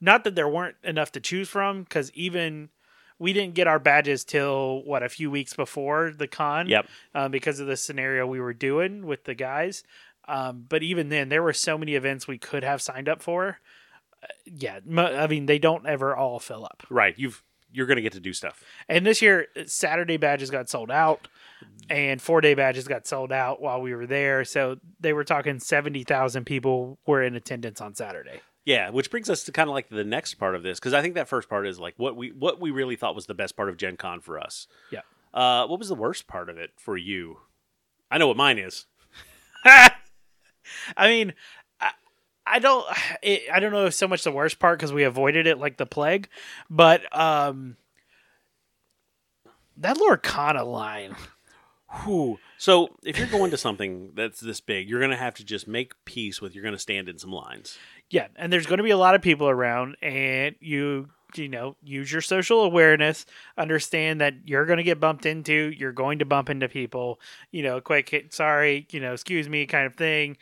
Not 0.00 0.24
that 0.24 0.34
there 0.34 0.48
weren't 0.48 0.74
enough 0.82 1.12
to 1.12 1.20
choose 1.20 1.48
from, 1.48 1.84
because 1.84 2.10
even 2.14 2.70
we 3.20 3.32
didn't 3.32 3.54
get 3.54 3.68
our 3.68 3.78
badges 3.78 4.24
till 4.24 4.82
what 4.82 5.04
a 5.04 5.08
few 5.08 5.30
weeks 5.30 5.54
before 5.54 6.10
the 6.10 6.26
con 6.26 6.66
Yep. 6.66 6.86
uh, 7.14 7.28
because 7.28 7.60
of 7.60 7.68
the 7.68 7.76
scenario 7.76 8.26
we 8.26 8.40
were 8.40 8.54
doing 8.54 9.06
with 9.06 9.24
the 9.24 9.34
guys. 9.34 9.84
Um, 10.28 10.64
but 10.68 10.82
even 10.82 11.08
then, 11.08 11.28
there 11.28 11.42
were 11.42 11.52
so 11.52 11.76
many 11.76 11.94
events 11.94 12.28
we 12.28 12.38
could 12.38 12.62
have 12.62 12.80
signed 12.80 13.08
up 13.08 13.22
for. 13.22 13.58
Uh, 14.22 14.26
yeah, 14.44 14.80
I 14.96 15.26
mean, 15.26 15.46
they 15.46 15.58
don't 15.58 15.86
ever 15.86 16.14
all 16.14 16.38
fill 16.38 16.64
up. 16.64 16.84
Right. 16.90 17.14
You've 17.18 17.42
you're 17.72 17.86
gonna 17.86 18.00
get 18.00 18.12
to 18.12 18.20
do 18.20 18.32
stuff. 18.32 18.62
And 18.88 19.06
this 19.06 19.22
year, 19.22 19.46
Saturday 19.66 20.16
badges 20.16 20.50
got 20.50 20.68
sold 20.68 20.90
out, 20.90 21.28
and 21.88 22.20
four 22.20 22.40
day 22.40 22.54
badges 22.54 22.88
got 22.88 23.06
sold 23.06 23.32
out 23.32 23.60
while 23.60 23.80
we 23.80 23.94
were 23.94 24.06
there. 24.06 24.44
So 24.44 24.78
they 24.98 25.12
were 25.12 25.24
talking 25.24 25.60
seventy 25.60 26.04
thousand 26.04 26.44
people 26.46 26.98
were 27.06 27.22
in 27.22 27.34
attendance 27.34 27.80
on 27.80 27.94
Saturday. 27.94 28.40
Yeah, 28.64 28.90
which 28.90 29.10
brings 29.10 29.30
us 29.30 29.44
to 29.44 29.52
kind 29.52 29.68
of 29.68 29.74
like 29.74 29.88
the 29.88 30.04
next 30.04 30.34
part 30.34 30.54
of 30.54 30.62
this 30.62 30.78
because 30.78 30.92
I 30.92 31.00
think 31.00 31.14
that 31.14 31.28
first 31.28 31.48
part 31.48 31.66
is 31.66 31.80
like 31.80 31.94
what 31.96 32.16
we 32.16 32.30
what 32.30 32.60
we 32.60 32.70
really 32.70 32.96
thought 32.96 33.14
was 33.14 33.26
the 33.26 33.34
best 33.34 33.56
part 33.56 33.68
of 33.68 33.76
Gen 33.76 33.96
Con 33.96 34.20
for 34.20 34.38
us. 34.38 34.66
Yeah. 34.90 35.00
Uh, 35.32 35.66
what 35.66 35.78
was 35.78 35.88
the 35.88 35.94
worst 35.94 36.26
part 36.26 36.48
of 36.50 36.58
it 36.58 36.72
for 36.76 36.96
you? 36.96 37.38
I 38.10 38.18
know 38.18 38.26
what 38.26 38.36
mine 38.36 38.58
is. 38.58 38.86
I 40.96 41.08
mean, 41.08 41.34
I, 41.80 41.90
I 42.46 42.58
don't, 42.58 42.86
it, 43.22 43.42
I 43.52 43.60
don't 43.60 43.72
know 43.72 43.86
if 43.86 43.94
so 43.94 44.08
much 44.08 44.24
the 44.24 44.32
worst 44.32 44.58
part 44.58 44.78
because 44.78 44.92
we 44.92 45.04
avoided 45.04 45.46
it 45.46 45.58
like 45.58 45.76
the 45.76 45.86
plague, 45.86 46.28
but 46.68 47.02
um, 47.16 47.76
that 49.76 49.96
Lorcana 49.96 50.64
line. 50.66 51.14
Whew. 52.04 52.38
So 52.56 52.90
if 53.02 53.18
you're 53.18 53.26
going 53.26 53.50
to 53.50 53.56
something 53.56 54.12
that's 54.14 54.38
this 54.38 54.60
big, 54.60 54.88
you're 54.88 55.00
gonna 55.00 55.16
have 55.16 55.34
to 55.34 55.44
just 55.44 55.66
make 55.66 55.92
peace 56.04 56.40
with. 56.40 56.54
You're 56.54 56.62
gonna 56.62 56.78
stand 56.78 57.08
in 57.08 57.18
some 57.18 57.32
lines. 57.32 57.78
Yeah, 58.10 58.28
and 58.36 58.52
there's 58.52 58.66
going 58.66 58.78
to 58.78 58.84
be 58.84 58.90
a 58.90 58.96
lot 58.96 59.14
of 59.14 59.22
people 59.22 59.48
around, 59.48 59.96
and 60.02 60.56
you 60.60 61.10
you 61.38 61.48
know 61.48 61.76
use 61.82 62.10
your 62.10 62.20
social 62.20 62.62
awareness. 62.62 63.26
Understand 63.58 64.20
that 64.20 64.34
you're 64.44 64.66
going 64.66 64.78
to 64.78 64.82
get 64.82 65.00
bumped 65.00 65.26
into. 65.26 65.72
You're 65.76 65.92
going 65.92 66.18
to 66.20 66.24
bump 66.24 66.50
into 66.50 66.68
people. 66.68 67.20
You 67.50 67.62
know, 67.62 67.80
quick 67.80 68.28
sorry, 68.30 68.86
you 68.90 69.00
know, 69.00 69.12
excuse 69.12 69.48
me, 69.48 69.66
kind 69.66 69.86
of 69.86 69.94
thing, 69.94 70.36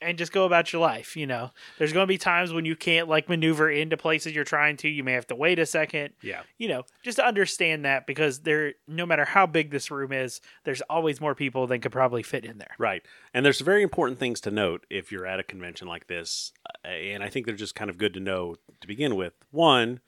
and 0.00 0.18
just 0.18 0.32
go 0.32 0.44
about 0.44 0.72
your 0.72 0.82
life. 0.82 1.16
You 1.16 1.26
know, 1.26 1.50
there's 1.78 1.92
going 1.92 2.04
to 2.04 2.08
be 2.08 2.18
times 2.18 2.52
when 2.52 2.64
you 2.64 2.76
can't 2.76 3.08
like 3.08 3.28
maneuver 3.28 3.70
into 3.70 3.96
places 3.96 4.34
you're 4.34 4.44
trying 4.44 4.76
to. 4.78 4.88
You 4.88 5.02
may 5.04 5.12
have 5.12 5.26
to 5.28 5.34
wait 5.34 5.58
a 5.58 5.66
second. 5.66 6.10
Yeah. 6.22 6.42
You 6.58 6.68
know, 6.68 6.82
just 7.02 7.16
to 7.16 7.26
understand 7.26 7.84
that 7.84 8.06
because 8.06 8.40
there, 8.40 8.74
no 8.86 9.06
matter 9.06 9.24
how 9.24 9.46
big 9.46 9.70
this 9.70 9.90
room 9.90 10.12
is, 10.12 10.40
there's 10.64 10.82
always 10.82 11.20
more 11.20 11.34
people 11.34 11.66
than 11.66 11.80
could 11.80 11.92
probably 11.92 12.22
fit 12.22 12.44
in 12.44 12.58
there. 12.58 12.74
Right. 12.78 13.02
And 13.32 13.44
there's 13.44 13.60
very 13.60 13.82
important 13.82 14.18
things 14.18 14.40
to 14.42 14.50
note 14.50 14.84
if 14.90 15.10
you're 15.10 15.26
at 15.26 15.40
a 15.40 15.44
convention 15.44 15.88
like 15.88 16.06
this. 16.06 16.52
uh, 16.84 16.88
And 16.88 17.22
I 17.22 17.28
think 17.28 17.46
they're 17.46 17.54
just 17.54 17.74
kind 17.74 17.90
of 17.90 17.98
good 17.98 18.14
to 18.14 18.20
know 18.20 18.56
to 18.80 18.86
begin 18.86 19.16
with. 19.16 19.32
One, 19.50 20.00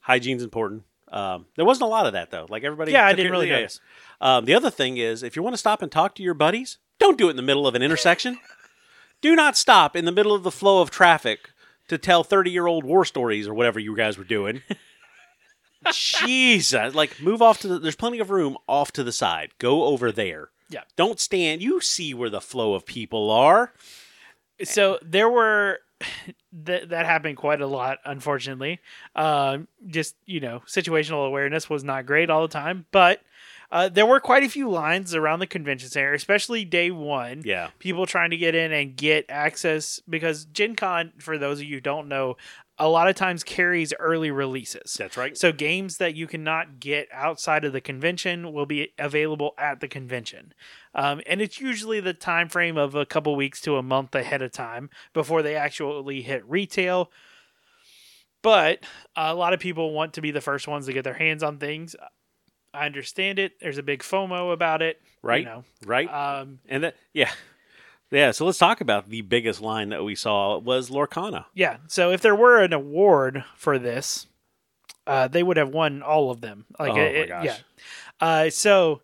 hygiene's 0.00 0.42
important. 0.42 0.84
Um, 1.10 1.46
there 1.56 1.64
wasn't 1.64 1.84
a 1.84 1.90
lot 1.90 2.06
of 2.06 2.12
that, 2.12 2.30
though. 2.30 2.46
Like 2.48 2.64
everybody. 2.64 2.92
Yeah, 2.92 3.06
I 3.06 3.12
didn't 3.12 3.32
really 3.32 3.48
yeah, 3.48 3.56
notice. 3.56 3.80
Um, 4.20 4.44
the 4.44 4.54
other 4.54 4.70
thing 4.70 4.96
is 4.96 5.22
if 5.22 5.36
you 5.36 5.42
want 5.42 5.54
to 5.54 5.58
stop 5.58 5.82
and 5.82 5.90
talk 5.90 6.14
to 6.16 6.22
your 6.22 6.34
buddies, 6.34 6.78
don't 6.98 7.18
do 7.18 7.28
it 7.28 7.30
in 7.30 7.36
the 7.36 7.42
middle 7.42 7.66
of 7.66 7.74
an 7.74 7.82
intersection. 7.82 8.38
do 9.20 9.34
not 9.34 9.56
stop 9.56 9.96
in 9.96 10.04
the 10.04 10.12
middle 10.12 10.34
of 10.34 10.42
the 10.42 10.50
flow 10.50 10.80
of 10.80 10.90
traffic 10.90 11.50
to 11.88 11.98
tell 11.98 12.22
30 12.22 12.50
year 12.50 12.66
old 12.66 12.84
war 12.84 13.04
stories 13.04 13.48
or 13.48 13.54
whatever 13.54 13.80
you 13.80 13.96
guys 13.96 14.16
were 14.16 14.24
doing. 14.24 14.62
Jesus. 15.92 16.94
Like, 16.94 17.20
move 17.20 17.42
off 17.42 17.60
to 17.60 17.68
the. 17.68 17.78
There's 17.78 17.96
plenty 17.96 18.18
of 18.18 18.30
room 18.30 18.56
off 18.68 18.92
to 18.92 19.02
the 19.02 19.12
side. 19.12 19.52
Go 19.58 19.84
over 19.84 20.12
there. 20.12 20.50
Yeah. 20.68 20.82
Don't 20.96 21.18
stand. 21.18 21.62
You 21.62 21.80
see 21.80 22.14
where 22.14 22.30
the 22.30 22.40
flow 22.40 22.74
of 22.74 22.86
people 22.86 23.30
are. 23.30 23.72
so 24.62 24.98
there 25.02 25.28
were 25.28 25.80
that 26.52 26.88
that 26.88 27.06
happened 27.06 27.36
quite 27.36 27.60
a 27.60 27.66
lot 27.66 27.98
unfortunately 28.04 28.80
um 29.14 29.68
just 29.86 30.16
you 30.26 30.40
know 30.40 30.60
situational 30.66 31.26
awareness 31.26 31.68
was 31.70 31.84
not 31.84 32.06
great 32.06 32.30
all 32.30 32.42
the 32.42 32.48
time 32.48 32.86
but 32.90 33.20
uh, 33.72 33.88
there 33.88 34.04
were 34.04 34.18
quite 34.18 34.42
a 34.42 34.48
few 34.48 34.68
lines 34.68 35.14
around 35.14 35.38
the 35.38 35.46
convention 35.46 35.88
center 35.88 36.12
especially 36.12 36.64
day 36.64 36.90
one 36.90 37.42
Yeah. 37.44 37.70
people 37.78 38.04
trying 38.04 38.30
to 38.30 38.36
get 38.36 38.54
in 38.56 38.72
and 38.72 38.96
get 38.96 39.26
access 39.28 40.00
because 40.08 40.44
gen 40.46 40.74
con 40.74 41.12
for 41.18 41.38
those 41.38 41.60
of 41.60 41.66
you 41.66 41.76
who 41.76 41.80
don't 41.80 42.08
know 42.08 42.36
a 42.80 42.88
lot 42.88 43.06
of 43.08 43.14
times 43.14 43.44
carries 43.44 43.92
early 44.00 44.30
releases. 44.32 44.94
That's 44.94 45.16
right. 45.16 45.36
So 45.36 45.52
games 45.52 45.98
that 45.98 46.14
you 46.16 46.26
cannot 46.26 46.80
get 46.80 47.06
outside 47.12 47.64
of 47.64 47.72
the 47.72 47.80
convention 47.80 48.52
will 48.52 48.66
be 48.66 48.92
available 48.98 49.52
at 49.58 49.78
the 49.80 49.86
convention, 49.86 50.52
um, 50.94 51.20
and 51.26 51.40
it's 51.40 51.60
usually 51.60 52.00
the 52.00 52.14
time 52.14 52.48
frame 52.48 52.76
of 52.78 52.94
a 52.94 53.06
couple 53.06 53.36
weeks 53.36 53.60
to 53.62 53.76
a 53.76 53.82
month 53.82 54.14
ahead 54.14 54.42
of 54.42 54.50
time 54.50 54.90
before 55.12 55.42
they 55.42 55.54
actually 55.54 56.22
hit 56.22 56.42
retail. 56.48 57.12
But 58.42 58.84
a 59.14 59.34
lot 59.34 59.52
of 59.52 59.60
people 59.60 59.92
want 59.92 60.14
to 60.14 60.22
be 60.22 60.30
the 60.30 60.40
first 60.40 60.66
ones 60.66 60.86
to 60.86 60.92
get 60.92 61.04
their 61.04 61.14
hands 61.14 61.42
on 61.42 61.58
things. 61.58 61.94
I 62.72 62.86
understand 62.86 63.38
it. 63.38 63.52
There's 63.60 63.78
a 63.78 63.82
big 63.82 64.00
FOMO 64.02 64.52
about 64.52 64.80
it, 64.80 65.00
Right. 65.22 65.40
You 65.40 65.44
know, 65.46 65.64
Right. 65.84 66.08
um, 66.08 66.60
and 66.68 66.84
that, 66.84 66.96
yeah. 67.12 67.30
Yeah, 68.10 68.32
so 68.32 68.44
let's 68.44 68.58
talk 68.58 68.80
about 68.80 69.08
the 69.08 69.20
biggest 69.20 69.60
line 69.60 69.90
that 69.90 70.02
we 70.04 70.14
saw 70.14 70.58
was 70.58 70.90
Lorcana. 70.90 71.44
Yeah. 71.54 71.76
So 71.86 72.10
if 72.10 72.20
there 72.20 72.34
were 72.34 72.58
an 72.58 72.72
award 72.72 73.44
for 73.56 73.78
this, 73.78 74.26
uh, 75.06 75.28
they 75.28 75.42
would 75.42 75.56
have 75.56 75.68
won 75.70 76.02
all 76.02 76.30
of 76.30 76.40
them. 76.40 76.66
Like, 76.78 76.92
Oh, 76.92 76.94
my 77.20 77.26
gosh. 77.26 77.44
yeah. 77.44 77.56
Uh, 78.20 78.50
so, 78.50 79.02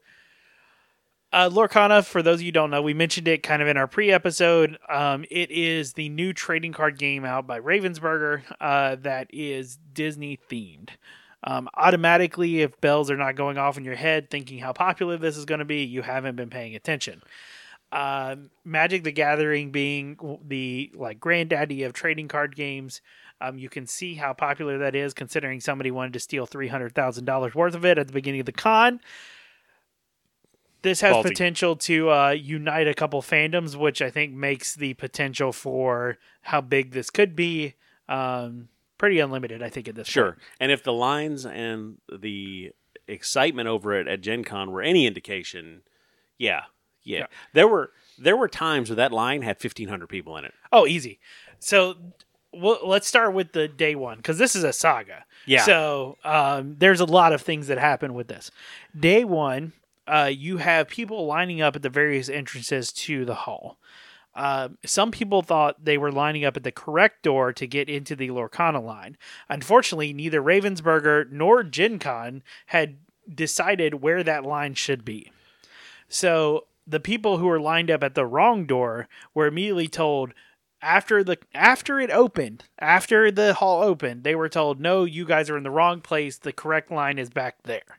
uh, 1.32 1.48
Lorcana, 1.48 2.04
for 2.04 2.22
those 2.22 2.36
of 2.36 2.42
you 2.42 2.48
who 2.48 2.52
don't 2.52 2.70
know, 2.70 2.82
we 2.82 2.94
mentioned 2.94 3.28
it 3.28 3.42
kind 3.42 3.62
of 3.62 3.68
in 3.68 3.76
our 3.76 3.86
pre-episode. 3.86 4.78
Um, 4.88 5.24
it 5.30 5.50
is 5.50 5.92
the 5.92 6.08
new 6.08 6.32
trading 6.32 6.72
card 6.72 6.98
game 6.98 7.24
out 7.24 7.46
by 7.46 7.60
Ravensburger 7.60 8.42
uh, 8.60 8.96
that 9.02 9.28
is 9.32 9.78
Disney 9.92 10.38
themed. 10.50 10.90
Um, 11.44 11.68
automatically, 11.74 12.62
if 12.62 12.80
bells 12.80 13.10
are 13.10 13.16
not 13.16 13.36
going 13.36 13.56
off 13.58 13.76
in 13.78 13.84
your 13.84 13.94
head, 13.94 14.30
thinking 14.30 14.58
how 14.58 14.72
popular 14.72 15.16
this 15.16 15.36
is 15.36 15.44
going 15.44 15.60
to 15.60 15.64
be, 15.64 15.84
you 15.84 16.02
haven't 16.02 16.34
been 16.36 16.50
paying 16.50 16.74
attention. 16.74 17.22
Um, 17.92 18.50
Magic 18.64 19.04
the 19.04 19.12
Gathering 19.12 19.70
being 19.70 20.18
the 20.46 20.90
like 20.94 21.20
granddaddy 21.20 21.84
of 21.84 21.92
trading 21.92 22.26
card 22.28 22.56
games, 22.56 23.00
um, 23.40 23.58
you 23.58 23.68
can 23.68 23.86
see 23.86 24.14
how 24.14 24.32
popular 24.32 24.78
that 24.78 24.94
is, 24.94 25.14
considering 25.14 25.60
somebody 25.60 25.90
wanted 25.90 26.12
to 26.14 26.20
steal 26.20 26.46
three 26.46 26.68
hundred 26.68 26.94
thousand 26.94 27.24
dollars 27.26 27.54
worth 27.54 27.74
of 27.74 27.84
it 27.84 27.96
at 27.98 28.06
the 28.08 28.12
beginning 28.12 28.40
of 28.40 28.46
the 28.46 28.52
con. 28.52 29.00
This 30.82 31.00
has 31.00 31.16
Ballsy. 31.16 31.22
potential 31.22 31.74
to 31.76 32.10
uh, 32.10 32.30
unite 32.30 32.86
a 32.86 32.94
couple 32.94 33.20
fandoms, 33.22 33.74
which 33.76 34.00
I 34.02 34.10
think 34.10 34.32
makes 34.34 34.74
the 34.74 34.94
potential 34.94 35.52
for 35.52 36.18
how 36.42 36.60
big 36.60 36.92
this 36.92 37.10
could 37.10 37.34
be 37.34 37.74
um, 38.08 38.68
pretty 38.98 39.18
unlimited. 39.18 39.62
I 39.62 39.68
think 39.70 39.88
at 39.88 39.94
this 39.96 40.06
Sure. 40.06 40.32
point. 40.32 40.42
And 40.60 40.70
if 40.72 40.82
the 40.84 40.92
lines 40.92 41.44
and 41.46 41.98
the 42.12 42.72
excitement 43.08 43.68
over 43.68 43.94
it 43.94 44.06
at 44.06 44.20
Gen 44.20 44.44
Con 44.44 44.70
were 44.70 44.82
any 44.82 45.06
indication, 45.06 45.82
yeah, 46.38 46.64
yeah. 47.06 47.20
Yeah. 47.20 47.26
There 47.52 47.68
were 47.68 47.92
there 48.18 48.36
were 48.36 48.48
times 48.48 48.88
where 48.90 48.96
that 48.96 49.12
line 49.12 49.42
had 49.42 49.56
1500 49.56 50.08
people 50.08 50.36
in 50.36 50.44
it. 50.44 50.54
Oh, 50.72 50.86
easy. 50.86 51.18
So 51.58 51.96
well, 52.52 52.78
let's 52.84 53.06
start 53.06 53.34
with 53.34 53.52
the 53.52 53.68
day 53.68 53.94
one 53.94 54.16
because 54.16 54.38
this 54.38 54.56
is 54.56 54.64
a 54.64 54.72
saga. 54.72 55.24
Yeah. 55.46 55.64
So 55.64 56.16
um, 56.24 56.76
there's 56.78 57.00
a 57.00 57.04
lot 57.04 57.32
of 57.32 57.42
things 57.42 57.68
that 57.68 57.78
happen 57.78 58.14
with 58.14 58.28
this. 58.28 58.50
Day 58.98 59.24
one, 59.24 59.72
uh, 60.06 60.30
you 60.32 60.58
have 60.58 60.88
people 60.88 61.26
lining 61.26 61.60
up 61.60 61.76
at 61.76 61.82
the 61.82 61.90
various 61.90 62.28
entrances 62.28 62.92
to 62.92 63.24
the 63.24 63.34
hall. 63.34 63.78
Uh, 64.34 64.68
some 64.84 65.10
people 65.10 65.40
thought 65.40 65.82
they 65.82 65.96
were 65.96 66.12
lining 66.12 66.44
up 66.44 66.56
at 66.56 66.62
the 66.62 66.72
correct 66.72 67.22
door 67.22 67.52
to 67.54 67.66
get 67.66 67.88
into 67.88 68.14
the 68.14 68.28
Lorcana 68.28 68.82
line. 68.84 69.16
Unfortunately, 69.48 70.12
neither 70.12 70.42
Ravensburger 70.42 71.30
nor 71.30 71.62
Gen 71.62 71.98
Con 71.98 72.42
had 72.66 72.98
decided 73.34 74.02
where 74.02 74.22
that 74.22 74.44
line 74.44 74.74
should 74.74 75.04
be. 75.04 75.32
So 76.08 76.66
the 76.86 77.00
people 77.00 77.38
who 77.38 77.46
were 77.46 77.60
lined 77.60 77.90
up 77.90 78.04
at 78.04 78.14
the 78.14 78.26
wrong 78.26 78.66
door 78.66 79.08
were 79.34 79.46
immediately 79.46 79.88
told 79.88 80.32
after 80.82 81.24
the 81.24 81.38
after 81.54 81.98
it 81.98 82.10
opened, 82.10 82.64
after 82.78 83.30
the 83.30 83.54
hall 83.54 83.82
opened, 83.82 84.24
they 84.24 84.34
were 84.34 84.48
told, 84.48 84.80
"No, 84.80 85.04
you 85.04 85.24
guys 85.24 85.50
are 85.50 85.56
in 85.56 85.64
the 85.64 85.70
wrong 85.70 86.00
place. 86.00 86.38
The 86.38 86.52
correct 86.52 86.90
line 86.90 87.18
is 87.18 87.30
back 87.30 87.56
there." 87.64 87.98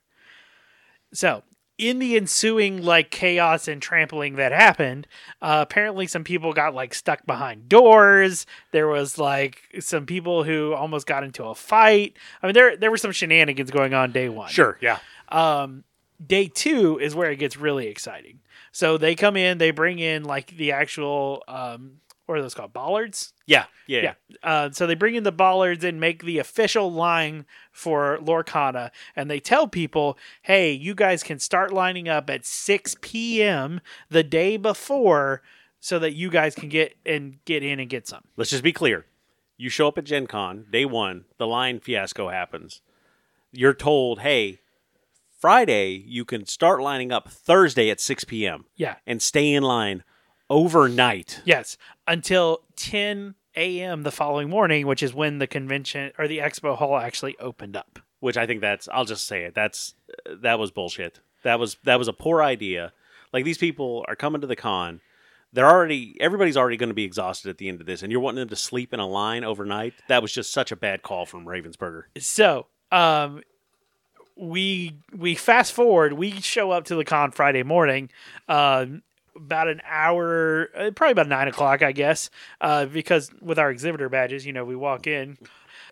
So, 1.11 1.43
in 1.77 1.99
the 1.99 2.15
ensuing 2.15 2.81
like 2.81 3.11
chaos 3.11 3.67
and 3.67 3.81
trampling 3.81 4.35
that 4.35 4.51
happened, 4.51 5.07
uh, 5.41 5.59
apparently 5.67 6.07
some 6.07 6.23
people 6.23 6.53
got 6.53 6.73
like 6.73 6.93
stuck 6.93 7.25
behind 7.25 7.67
doors. 7.67 8.45
There 8.71 8.87
was 8.87 9.17
like 9.17 9.61
some 9.79 10.05
people 10.05 10.43
who 10.43 10.73
almost 10.73 11.07
got 11.07 11.23
into 11.23 11.43
a 11.45 11.55
fight. 11.55 12.15
I 12.41 12.47
mean, 12.47 12.53
there 12.53 12.77
there 12.77 12.91
were 12.91 12.97
some 12.97 13.11
shenanigans 13.11 13.71
going 13.71 13.93
on 13.93 14.11
day 14.11 14.29
one. 14.29 14.49
Sure, 14.49 14.77
yeah. 14.81 14.99
Um, 15.29 15.83
day 16.25 16.47
two 16.47 16.99
is 16.99 17.15
where 17.15 17.31
it 17.31 17.37
gets 17.37 17.57
really 17.57 17.87
exciting. 17.87 18.39
So 18.71 18.97
they 18.97 19.15
come 19.15 19.37
in, 19.37 19.57
they 19.57 19.71
bring 19.71 19.99
in 19.99 20.23
like 20.23 20.55
the 20.55 20.71
actual 20.71 21.43
um, 21.47 21.99
what 22.27 22.37
are 22.37 22.41
those 22.41 22.53
called? 22.53 22.73
Bollards. 22.73 23.33
Yeah, 23.45 23.65
yeah. 23.87 24.13
Yeah. 24.29 24.37
Uh, 24.43 24.69
so 24.71 24.85
they 24.85 24.95
bring 24.95 25.15
in 25.15 25.23
the 25.23 25.31
bollards 25.31 25.85
and 25.85 25.99
make 25.99 26.23
the 26.23 26.39
official 26.39 26.91
line 26.91 27.45
for 27.71 28.19
Lorcana, 28.21 28.91
and 29.15 29.31
they 29.31 29.39
tell 29.39 29.65
people, 29.67 30.17
"Hey, 30.41 30.73
you 30.73 30.93
guys 30.93 31.23
can 31.23 31.39
start 31.39 31.71
lining 31.71 32.09
up 32.09 32.29
at 32.29 32.45
6 32.45 32.97
p.m. 33.01 33.79
the 34.09 34.23
day 34.23 34.57
before, 34.57 35.41
so 35.79 35.99
that 35.99 36.15
you 36.15 36.29
guys 36.29 36.53
can 36.53 36.67
get 36.67 36.97
and 37.05 37.43
get 37.45 37.63
in 37.63 37.79
and 37.79 37.89
get 37.89 38.07
some." 38.07 38.25
Let's 38.35 38.51
just 38.51 38.63
be 38.63 38.73
clear. 38.73 39.05
You 39.55 39.69
show 39.69 39.87
up 39.87 39.97
at 39.97 40.03
Gen 40.03 40.27
Con, 40.27 40.65
day 40.69 40.85
one, 40.85 41.25
the 41.37 41.47
line 41.47 41.79
fiasco 41.79 42.29
happens. 42.29 42.81
You're 43.51 43.73
told, 43.73 44.19
hey, 44.19 44.59
Friday, 45.39 46.03
you 46.07 46.25
can 46.25 46.45
start 46.45 46.81
lining 46.81 47.11
up 47.11 47.29
Thursday 47.29 47.89
at 47.89 47.99
6 47.99 48.23
p.m. 48.25 48.65
Yeah. 48.75 48.95
and 49.05 49.21
stay 49.21 49.53
in 49.53 49.63
line 49.63 50.03
overnight. 50.49 51.41
Yes, 51.45 51.77
until 52.07 52.61
10 52.75 53.35
a.m. 53.55 54.03
the 54.03 54.11
following 54.11 54.49
morning, 54.49 54.87
which 54.87 55.03
is 55.03 55.13
when 55.13 55.39
the 55.39 55.47
convention 55.47 56.11
or 56.17 56.27
the 56.27 56.39
expo 56.39 56.75
hall 56.77 56.97
actually 56.97 57.37
opened 57.39 57.75
up. 57.75 57.99
which 58.19 58.37
I 58.37 58.45
think 58.47 58.61
that's 58.61 58.87
I'll 58.91 59.05
just 59.05 59.27
say 59.27 59.43
it 59.43 59.53
that's 59.53 59.93
that 60.41 60.57
was 60.59 60.71
bullshit. 60.71 61.19
That 61.43 61.59
was 61.59 61.77
that 61.83 61.99
was 61.99 62.07
a 62.07 62.13
poor 62.13 62.41
idea. 62.41 62.93
Like 63.33 63.45
these 63.45 63.57
people 63.57 64.05
are 64.07 64.15
coming 64.15 64.41
to 64.41 64.47
the 64.47 64.55
con. 64.55 65.01
They're 65.53 65.69
already 65.69 66.17
everybody's 66.19 66.57
already 66.57 66.77
going 66.77 66.89
to 66.89 66.95
be 66.95 67.03
exhausted 67.03 67.49
at 67.49 67.57
the 67.57 67.67
end 67.69 67.79
of 67.81 67.87
this 67.87 68.01
and 68.03 68.11
you're 68.11 68.21
wanting 68.21 68.39
them 68.39 68.49
to 68.49 68.55
sleep 68.55 68.93
in 68.93 68.99
a 68.99 69.07
line 69.07 69.43
overnight. 69.43 69.93
That 70.07 70.21
was 70.21 70.31
just 70.33 70.51
such 70.51 70.71
a 70.71 70.75
bad 70.75 71.01
call 71.03 71.25
from 71.25 71.45
Ravensburger. 71.45 72.03
So, 72.19 72.67
um, 72.91 73.41
we 74.37 74.95
we 75.15 75.35
fast 75.35 75.73
forward. 75.73 76.13
We 76.13 76.39
show 76.41 76.71
up 76.71 76.85
to 76.85 76.95
the 76.95 77.05
con 77.05 77.31
Friday 77.31 77.63
morning, 77.63 78.09
um, 78.47 79.01
about 79.35 79.67
an 79.67 79.81
hour, 79.85 80.69
uh, 80.75 80.91
probably 80.91 81.11
about 81.11 81.27
nine 81.27 81.47
o'clock, 81.47 81.81
I 81.81 81.91
guess, 81.91 82.29
uh, 82.61 82.85
because 82.85 83.31
with 83.41 83.59
our 83.59 83.71
exhibitor 83.71 84.09
badges, 84.09 84.45
you 84.45 84.53
know, 84.53 84.65
we 84.65 84.75
walk 84.75 85.07
in 85.07 85.37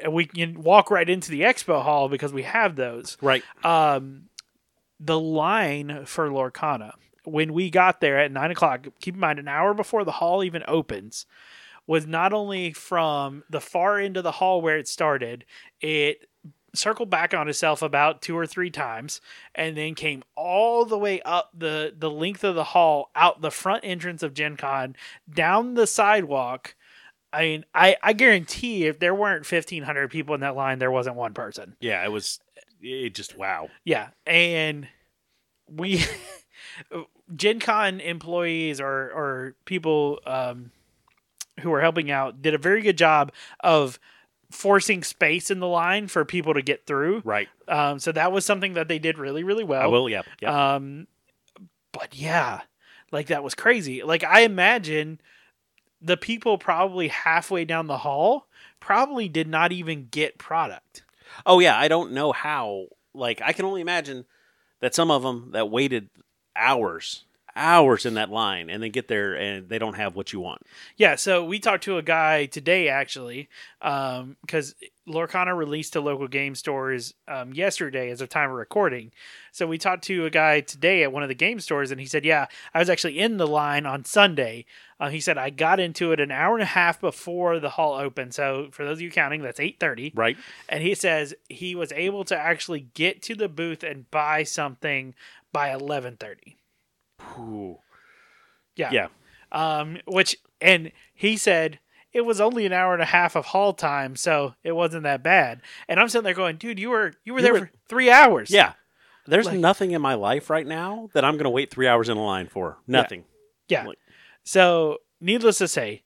and 0.02 0.14
we 0.14 0.26
can 0.26 0.62
walk 0.62 0.92
right 0.92 1.10
into 1.10 1.32
the 1.32 1.42
expo 1.42 1.82
hall 1.82 2.10
because 2.10 2.34
we 2.34 2.44
have 2.44 2.76
those. 2.76 3.18
Right. 3.22 3.44
Um, 3.64 4.30
the 5.00 5.20
line 5.20 6.06
for 6.06 6.30
Lorcana 6.30 6.94
when 7.26 7.54
we 7.54 7.70
got 7.70 8.02
there 8.02 8.20
at 8.20 8.32
nine 8.32 8.52
o'clock. 8.52 8.88
Keep 9.00 9.16
in 9.16 9.20
mind, 9.20 9.40
an 9.40 9.48
hour 9.48 9.74
before 9.74 10.04
the 10.04 10.12
hall 10.12 10.44
even 10.44 10.64
opens. 10.68 11.26
Was 11.88 12.08
not 12.08 12.34
only 12.34 12.72
from 12.74 13.44
the 13.48 13.62
far 13.62 14.00
end 14.00 14.18
of 14.18 14.24
the 14.24 14.32
hall 14.32 14.60
where 14.60 14.78
it 14.80 14.88
started, 14.88 15.46
it 15.80 16.28
circled 16.76 17.10
back 17.10 17.34
on 17.34 17.48
itself 17.48 17.82
about 17.82 18.22
two 18.22 18.38
or 18.38 18.46
three 18.46 18.70
times 18.70 19.22
and 19.54 19.76
then 19.78 19.96
came 19.96 20.24
all 20.36 20.86
the 20.86 20.98
way 20.98 21.22
up 21.22 21.50
the 21.54 21.94
the 21.98 22.10
length 22.10 22.44
of 22.44 22.56
the 22.56 22.64
hall 22.64 23.10
out 23.16 23.42
the 23.42 23.52
front 23.52 23.84
entrance 23.84 24.22
of 24.24 24.34
gen 24.34 24.56
con 24.58 24.96
down 25.32 25.74
the 25.76 25.88
sidewalk 25.88 26.76
i 27.34 27.42
mean 27.42 27.66
i 27.74 27.96
i 28.04 28.14
guarantee 28.14 28.86
if 28.86 29.00
there 29.00 29.16
weren't 29.16 29.50
1500 29.50 30.10
people 30.10 30.36
in 30.36 30.42
that 30.42 30.56
line 30.56 30.80
there 30.80 30.92
wasn't 30.92 31.16
one 31.16 31.34
person 31.34 31.76
Yeah, 31.80 32.04
it 32.04 32.12
was 32.12 32.40
it 32.82 33.16
just 33.16 33.38
wow. 33.38 33.70
yeah 33.84 34.10
and 34.28 34.88
we 35.70 36.04
gen 37.36 37.60
con 37.60 38.00
employees 38.00 38.80
or 38.80 39.12
or 39.12 39.56
people 39.66 40.20
um 40.26 40.72
who 41.62 41.74
are 41.74 41.82
helping 41.82 42.12
out 42.12 42.42
did 42.42 42.54
a 42.54 42.58
very 42.60 42.82
good 42.82 42.98
job 42.98 43.32
of 43.62 44.00
forcing 44.52 45.04
space 45.04 45.50
in 45.52 45.60
the 45.60 45.68
line 45.68 46.08
for 46.08 46.24
people 46.26 46.54
to 46.54 46.62
get 46.62 46.86
through 46.86 47.22
Right. 47.26 47.48
um, 47.68 48.00
so 48.00 48.12
that 48.12 48.32
was 48.32 48.46
something 48.46 48.74
that 48.76 48.88
they 48.88 49.00
did 49.00 49.18
really, 49.18 49.44
really 49.44 49.64
well. 49.64 49.82
I 49.82 49.88
will, 49.88 50.08
yeah. 50.10 50.22
Yeah. 50.42 50.76
Um, 50.76 51.08
but 51.92 52.14
yeah, 52.16 52.62
like 53.12 53.28
that 53.28 53.44
was 53.44 53.56
crazy. 53.56 54.04
Like 54.04 54.24
I 54.24 54.42
imagine 54.42 55.20
the 56.02 56.18
people 56.18 56.58
probably 56.58 57.08
halfway 57.08 57.66
down 57.66 57.88
the 57.88 57.98
hall 58.00 58.48
probably 58.80 59.28
did 59.30 59.48
not 59.48 59.72
even 59.72 60.08
get 60.12 60.38
product. 60.38 61.04
oh 61.46 61.60
yeah, 61.60 61.78
I 61.78 61.88
don't 61.88 62.12
know 62.12 62.32
how 62.32 62.88
like 63.14 63.42
I 63.44 63.54
can 63.54 63.66
only 63.66 63.82
imagine 63.82 64.26
that 64.82 64.94
some 64.94 65.10
of 65.10 65.24
them 65.24 65.52
that 65.54 65.72
waited 65.72 66.10
hours 66.56 67.26
hours 67.56 68.06
in 68.06 68.16
that 68.16 68.30
line 68.30 68.70
and 68.70 68.84
then 68.84 68.92
get 68.92 69.08
there 69.08 69.34
and 69.34 69.70
they 69.70 69.80
don't 69.80 69.96
have 69.96 70.16
what 70.16 70.34
you 70.34 70.40
want. 70.40 70.62
Yeah, 70.98 71.16
so 71.16 71.46
we 71.46 71.60
talked 71.60 71.84
to 71.86 71.98
a 71.98 72.04
guy 72.04 72.46
today 72.46 72.90
actually, 72.90 73.50
because 73.80 74.76
Lorcana 75.08 75.56
released 75.56 75.94
to 75.94 76.02
local 76.02 76.28
game 76.28 76.56
stores 76.56 77.14
um, 77.28 77.54
yesterday 77.54 78.10
as 78.10 78.22
of 78.22 78.30
time 78.30 78.50
of 78.50 78.56
recording. 78.56 79.12
So 79.52 79.68
we 79.68 79.78
talked 79.78 80.04
to 80.06 80.26
a 80.26 80.30
guy 80.30 80.62
today 80.62 81.04
at 81.04 81.14
one 81.14 81.24
of 81.24 81.30
the 81.30 81.36
game 81.36 81.60
stores, 81.60 81.92
and 81.92 82.00
he 82.02 82.08
said, 82.08 82.26
"Yeah, 82.26 82.48
I 82.74 82.80
was 82.80 82.90
actually 82.90 83.20
in 83.20 83.38
the 83.38 83.48
line 83.48 83.86
on 83.86 84.04
Sunday." 84.04 84.66
Uh, 85.00 85.10
he 85.10 85.22
said 85.22 85.38
I 85.38 85.50
got 85.50 85.80
into 85.80 86.12
it 86.12 86.20
an 86.20 86.32
hour 86.32 86.56
and 86.56 86.64
a 86.64 86.66
half 86.66 87.00
before 87.00 87.60
the 87.60 87.70
hall 87.70 87.94
opened. 87.94 88.34
So 88.34 88.68
for 88.72 88.84
those 88.84 88.98
of 88.98 89.02
you 89.02 89.12
counting, 89.12 89.42
that's 89.42 89.60
eight 89.60 89.80
thirty. 89.80 90.12
Right? 90.14 90.36
And 90.68 90.84
he 90.84 90.96
says 90.96 91.36
he 91.48 91.76
was 91.76 91.94
able 91.94 92.26
to 92.26 92.38
actually 92.38 92.88
get 92.96 93.22
to 93.24 93.36
the 93.36 93.48
booth 93.48 93.84
and 93.84 94.10
buy 94.12 94.44
something 94.44 95.14
by 95.54 95.72
eleven 95.74 96.18
thirty. 96.18 96.58
Ooh. 97.38 97.78
Yeah. 98.76 98.92
Yeah. 98.92 99.08
Um, 99.52 99.98
which 100.06 100.36
and 100.62 100.92
he 101.14 101.38
said 101.38 101.80
it 102.14 102.22
was 102.22 102.40
only 102.42 102.66
an 102.66 102.74
hour 102.74 102.94
and 102.94 103.02
a 103.02 103.06
half 103.06 103.36
of 103.36 103.46
haul 103.48 103.74
time, 103.74 104.16
so 104.16 104.56
it 104.64 104.72
wasn't 104.74 105.04
that 105.04 105.24
bad. 105.24 105.62
And 105.88 106.00
I'm 106.00 106.10
sitting 106.10 106.24
there 106.24 106.34
going, 106.34 106.58
dude, 106.58 106.80
you 106.80 106.90
were 106.90 107.14
you 107.24 107.34
were 107.34 107.40
You 107.40 107.44
there 107.44 107.54
were- 107.54 107.60
for 107.68 107.72
three 107.88 108.10
hours. 108.12 108.50
Yeah. 108.52 108.74
There's 109.28 109.48
Like- 109.48 109.58
nothing 109.60 109.92
in 109.92 110.02
my 110.02 110.14
life 110.14 110.50
right 110.50 110.68
now 110.68 111.10
that 111.14 111.26
I'm 111.26 111.34
going 111.34 111.46
to 111.46 111.50
wait 111.50 111.72
three 111.72 111.88
hours 111.88 112.10
in 112.10 112.18
a 112.18 112.24
line 112.24 112.48
for. 112.48 112.78
Nothing. 112.86 113.26
Yeah. 113.68 113.86
Like- 113.88 113.98
So 114.44 115.00
needless 115.20 115.58
to 115.58 115.68
say, 115.68 116.04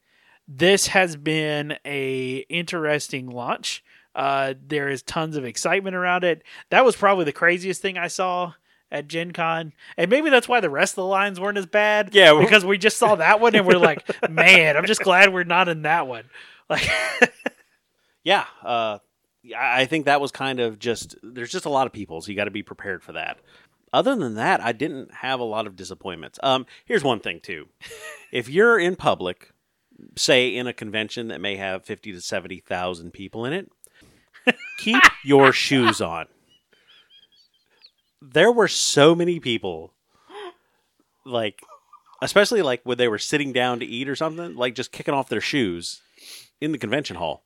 this 0.47 0.87
has 0.87 1.15
been 1.17 1.77
a 1.85 2.37
interesting 2.49 3.29
launch. 3.29 3.83
Uh, 4.15 4.53
there 4.65 4.87
is 4.89 5.03
tons 5.03 5.35
of 5.35 5.43
excitement 5.45 5.95
around 5.95 6.23
it. 6.23 6.43
That 6.69 6.85
was 6.85 6.95
probably 6.95 7.25
the 7.25 7.31
craziest 7.33 7.81
thing 7.81 7.97
I 7.97 8.07
saw 8.07 8.53
at 8.91 9.07
Gen 9.07 9.31
Con. 9.31 9.73
And 9.97 10.09
maybe 10.09 10.29
that's 10.29 10.47
why 10.47 10.59
the 10.59 10.69
rest 10.69 10.93
of 10.93 10.97
the 10.97 11.05
lines 11.05 11.39
weren't 11.39 11.57
as 11.57 11.65
bad. 11.65 12.09
Yeah, 12.13 12.39
Because 12.39 12.65
we 12.65 12.77
just 12.77 12.97
saw 12.97 13.15
that 13.15 13.39
one 13.39 13.55
and 13.55 13.65
we're 13.65 13.77
like, 13.77 14.03
man, 14.29 14.75
I'm 14.77 14.85
just 14.85 15.01
glad 15.01 15.33
we're 15.33 15.43
not 15.43 15.67
in 15.69 15.83
that 15.83 16.07
one. 16.07 16.25
Like 16.69 16.87
Yeah. 18.23 18.45
Uh, 18.63 18.99
I 19.55 19.81
I 19.81 19.85
think 19.85 20.05
that 20.05 20.21
was 20.21 20.31
kind 20.31 20.59
of 20.59 20.79
just, 20.79 21.15
there's 21.23 21.51
just 21.51 21.65
a 21.65 21.69
lot 21.69 21.87
of 21.87 21.93
people, 21.93 22.21
so 22.21 22.29
you 22.29 22.35
got 22.35 22.45
to 22.45 22.51
be 22.51 22.63
prepared 22.63 23.01
for 23.01 23.13
that. 23.13 23.39
Other 23.91 24.15
than 24.15 24.35
that, 24.35 24.61
I 24.61 24.71
didn't 24.71 25.11
have 25.15 25.39
a 25.39 25.43
lot 25.45 25.65
of 25.65 25.75
disappointments. 25.75 26.37
Um, 26.43 26.65
here's 26.85 27.03
one 27.03 27.19
thing, 27.19 27.39
too. 27.39 27.67
if 28.31 28.49
you're 28.49 28.77
in 28.77 28.95
public, 28.95 29.51
say 30.15 30.55
in 30.55 30.67
a 30.67 30.73
convention 30.73 31.29
that 31.29 31.41
may 31.41 31.55
have 31.55 31.85
50 31.85 32.11
to 32.11 32.21
70,000 32.21 33.11
people 33.11 33.45
in 33.45 33.53
it, 33.53 33.71
keep 34.77 35.01
your 35.23 35.51
shoes 35.51 36.01
on. 36.01 36.27
There 38.21 38.51
were 38.51 38.67
so 38.67 39.15
many 39.15 39.39
people, 39.39 39.93
like, 41.25 41.63
especially 42.21 42.61
like 42.61 42.81
when 42.83 42.97
they 42.97 43.07
were 43.07 43.17
sitting 43.17 43.53
down 43.53 43.79
to 43.79 43.85
eat 43.85 44.09
or 44.09 44.15
something, 44.15 44.55
like 44.55 44.75
just 44.75 44.91
kicking 44.91 45.13
off 45.13 45.29
their 45.29 45.41
shoes 45.41 46.01
in 46.59 46.71
the 46.71 46.77
convention 46.77 47.15
hall. 47.15 47.43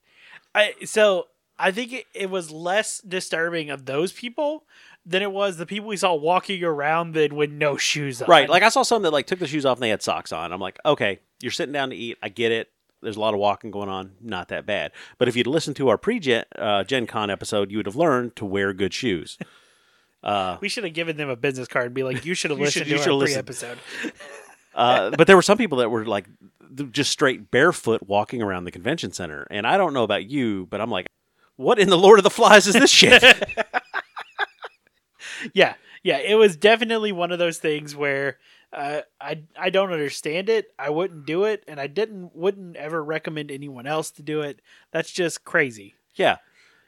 I 0.55 0.73
so 0.85 1.27
I 1.59 1.71
think 1.71 1.93
it, 1.93 2.05
it 2.13 2.29
was 2.29 2.51
less 2.51 2.99
disturbing 2.99 3.69
of 3.69 3.85
those 3.85 4.11
people 4.11 4.65
than 5.05 5.21
it 5.21 5.31
was 5.31 5.57
the 5.57 5.65
people 5.65 5.89
we 5.89 5.97
saw 5.97 6.13
walking 6.13 6.63
around 6.63 7.13
then 7.13 7.35
with 7.35 7.51
no 7.51 7.77
shoes 7.77 8.21
on. 8.21 8.29
Right. 8.29 8.49
Like 8.49 8.63
I 8.63 8.69
saw 8.69 8.83
some 8.83 9.01
that 9.03 9.11
like 9.11 9.27
took 9.27 9.39
the 9.39 9.47
shoes 9.47 9.65
off 9.65 9.77
and 9.77 9.83
they 9.83 9.89
had 9.89 10.01
socks 10.01 10.31
on. 10.31 10.51
I'm 10.53 10.61
like, 10.61 10.79
okay, 10.85 11.19
you're 11.41 11.51
sitting 11.51 11.73
down 11.73 11.89
to 11.89 11.95
eat. 11.95 12.17
I 12.23 12.29
get 12.29 12.51
it. 12.51 12.69
There's 13.01 13.17
a 13.17 13.19
lot 13.19 13.33
of 13.33 13.39
walking 13.39 13.69
going 13.69 13.89
on. 13.89 14.13
Not 14.21 14.47
that 14.47 14.65
bad. 14.65 14.93
But 15.17 15.27
if 15.27 15.35
you'd 15.35 15.47
listened 15.47 15.75
to 15.75 15.89
our 15.89 15.97
pre-Gen 15.97 16.45
uh, 16.57 16.85
Gen 16.85 17.05
Con 17.05 17.29
episode, 17.29 17.69
you 17.69 17.77
would 17.77 17.85
have 17.85 17.97
learned 17.97 18.37
to 18.37 18.45
wear 18.45 18.71
good 18.73 18.93
shoes. 18.93 19.37
Uh, 20.23 20.57
we 20.61 20.69
should 20.69 20.83
have 20.85 20.93
given 20.93 21.17
them 21.17 21.29
a 21.29 21.35
business 21.35 21.67
card 21.67 21.87
and 21.87 21.93
be 21.95 22.03
like, 22.03 22.25
"You 22.25 22.33
should 22.33 22.51
have 22.51 22.59
listened 22.61 22.87
should- 22.87 23.03
to 23.03 23.11
our 23.11 23.17
have 23.19 23.27
pre-episode." 23.27 23.77
uh, 24.75 25.09
but 25.11 25.27
there 25.27 25.35
were 25.35 25.41
some 25.41 25.57
people 25.57 25.79
that 25.79 25.89
were 25.89 26.05
like 26.05 26.25
just 26.91 27.11
straight 27.11 27.51
barefoot 27.51 28.07
walking 28.07 28.41
around 28.41 28.63
the 28.63 28.71
convention 28.71 29.11
center. 29.11 29.45
And 29.51 29.67
I 29.67 29.77
don't 29.77 29.93
know 29.93 30.03
about 30.03 30.25
you, 30.29 30.65
but 30.71 30.81
I'm 30.81 30.89
like, 30.89 31.05
what 31.55 31.77
in 31.77 31.89
the 31.89 31.97
Lord 31.97 32.17
of 32.19 32.23
the 32.23 32.29
Flies 32.31 32.65
is 32.67 32.73
this 32.73 32.89
shit? 32.89 33.21
yeah, 35.53 35.75
yeah. 36.03 36.17
It 36.17 36.35
was 36.35 36.55
definitely 36.55 37.11
one 37.11 37.31
of 37.31 37.39
those 37.39 37.57
things 37.57 37.95
where 37.95 38.37
uh, 38.71 39.01
I 39.21 39.43
I 39.57 39.69
don't 39.69 39.91
understand 39.91 40.49
it. 40.49 40.67
I 40.79 40.89
wouldn't 40.89 41.25
do 41.25 41.43
it, 41.43 41.63
and 41.67 41.79
I 41.79 41.87
didn't 41.87 42.35
wouldn't 42.35 42.75
ever 42.75 43.03
recommend 43.03 43.51
anyone 43.51 43.85
else 43.85 44.11
to 44.11 44.23
do 44.23 44.41
it. 44.41 44.61
That's 44.91 45.11
just 45.11 45.43
crazy. 45.43 45.95
yeah. 46.15 46.37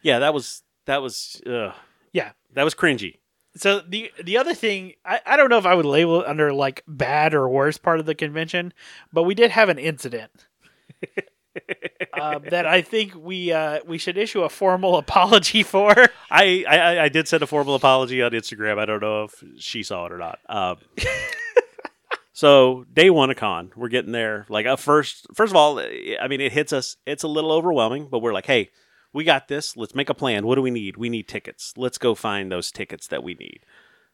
Yeah, 0.02 0.20
that 0.20 0.34
was 0.36 0.62
that 0.86 1.02
was 1.02 1.42
uh, 1.48 1.72
Yeah. 2.14 2.32
that 2.54 2.64
was 2.64 2.76
cringy. 2.76 3.18
So 3.56 3.80
the 3.80 4.12
the 4.22 4.38
other 4.38 4.54
thing, 4.54 4.94
I, 5.06 5.22
I 5.26 5.38
don't 5.38 5.50
know 5.50 5.58
if 5.58 5.66
I 5.66 5.76
would 5.76 5.86
label 5.86 6.22
it 6.22 6.28
under 6.28 6.52
like 6.52 6.84
bad 6.88 7.34
or 7.34 7.48
worst 7.48 7.82
part 7.82 8.00
of 8.00 8.06
the 8.06 8.16
convention, 8.16 8.74
but 9.14 9.24
we 9.24 9.34
did 9.34 9.52
have 9.52 9.70
an 9.70 9.80
incident 9.80 10.48
uh, 12.14 12.40
that 12.50 12.66
I 12.66 12.82
think 12.82 13.16
we 13.16 13.52
uh, 13.52 13.80
we 13.86 13.98
should 13.98 14.18
issue 14.18 14.44
a 14.44 14.50
formal 14.50 14.98
apology 14.98 15.64
for. 15.64 15.94
I, 16.30 16.66
I 16.68 17.04
I 17.04 17.10
did 17.10 17.28
send 17.28 17.44
a 17.44 17.48
formal 17.48 17.76
apology 17.76 18.22
on 18.22 18.32
Instagram. 18.32 18.78
I 18.78 18.86
don't 18.86 19.02
know 19.02 19.26
if 19.26 19.44
she 19.58 19.84
saw 19.84 20.06
it 20.06 20.12
or 20.12 20.18
not. 20.18 20.40
Um, 20.48 20.78
so 22.34 22.86
day 22.92 23.10
one 23.10 23.30
of 23.30 23.38
con, 23.38 23.72
we're 23.76 23.90
getting 23.90 24.12
there. 24.12 24.46
Like 24.50 24.66
uh, 24.66 24.76
first, 24.76 25.28
first 25.34 25.52
of 25.52 25.58
all, 25.58 25.80
I 25.80 26.28
mean, 26.28 26.42
it 26.42 26.52
hits 26.52 26.74
us. 26.74 26.98
It's 27.06 27.24
a 27.24 27.28
little 27.30 27.52
overwhelming, 27.52 28.08
but 28.10 28.20
we're 28.20 28.34
like, 28.34 28.46
hey, 28.46 28.70
we 29.16 29.24
got 29.24 29.48
this. 29.48 29.78
Let's 29.78 29.96
make 29.96 30.10
a 30.10 30.14
plan. 30.14 30.46
What 30.46 30.56
do 30.56 30.62
we 30.62 30.72
need? 30.72 30.98
We 30.98 31.08
need 31.08 31.30
tickets. 31.30 31.74
Let's 31.78 31.98
go 31.98 32.16
find 32.16 32.52
those 32.52 32.70
tickets 32.70 33.08
that 33.08 33.24
we 33.24 33.34
need. 33.36 33.62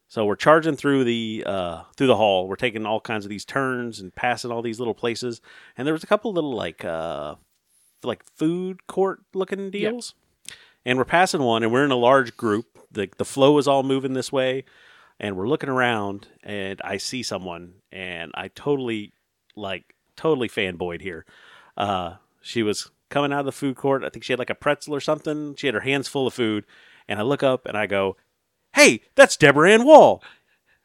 So 0.08 0.26
we're 0.26 0.36
charging 0.36 0.76
through 0.76 1.06
the 1.06 1.44
uh, 1.46 1.84
through 1.98 2.08
the 2.08 2.18
hall. 2.18 2.48
We're 2.48 2.56
taking 2.56 2.86
all 2.86 3.02
kinds 3.02 3.26
of 3.26 3.30
these 3.30 3.44
turns 3.44 4.00
and 4.00 4.14
passing 4.14 4.52
all 4.52 4.62
these 4.62 4.78
little 4.78 4.94
places. 4.94 5.42
And 5.76 5.88
there 5.88 5.94
was 5.94 6.04
a 6.04 6.08
couple 6.08 6.32
little 6.32 6.54
like 6.54 6.86
uh, 6.86 7.36
like 8.04 8.24
food 8.36 8.86
court 8.86 9.22
looking 9.34 9.72
deals. 9.72 10.14
And 10.86 10.98
we're 11.00 11.06
passing 11.06 11.42
one, 11.42 11.64
and 11.64 11.72
we're 11.72 11.86
in 11.86 11.92
a 11.92 11.96
large 11.96 12.38
group. 12.38 12.78
the 12.92 13.10
The 13.18 13.26
flow 13.26 13.58
is 13.58 13.68
all 13.68 13.82
moving 13.84 14.14
this 14.14 14.32
way, 14.32 14.66
and 15.20 15.36
we're 15.36 15.48
looking 15.48 15.70
around, 15.70 16.28
and 16.44 16.80
I 16.84 16.98
see 16.98 17.24
someone, 17.24 17.74
and 17.92 18.32
I 18.36 18.50
totally 18.50 19.14
like 19.56 19.96
totally 20.16 20.50
fanboyed 20.50 21.02
here. 21.02 21.26
Uh, 21.76 22.16
she 22.42 22.62
was 22.62 22.92
coming 23.12 23.32
out 23.32 23.42
of 23.42 23.46
the 23.46 23.52
food 23.52 23.76
court. 23.76 24.04
I 24.04 24.10
think 24.10 24.24
she 24.24 24.34
had 24.34 24.40
like 24.40 24.50
a 24.50 24.56
pretzel 24.56 24.96
or 24.96 25.00
something. 25.00 25.54
She 25.56 25.68
had 25.68 25.76
her 25.76 25.82
hands 25.82 26.08
full 26.08 26.26
of 26.26 26.34
food, 26.34 26.66
and 27.08 27.20
I 27.20 27.22
look 27.22 27.44
up 27.44 27.68
and 27.68 27.78
I 27.78 27.86
go, 27.86 28.18
"Hey, 28.74 29.02
that's 29.14 29.38
Deborah 29.38 29.72
Ann 29.72 29.86
Woll." 29.86 30.24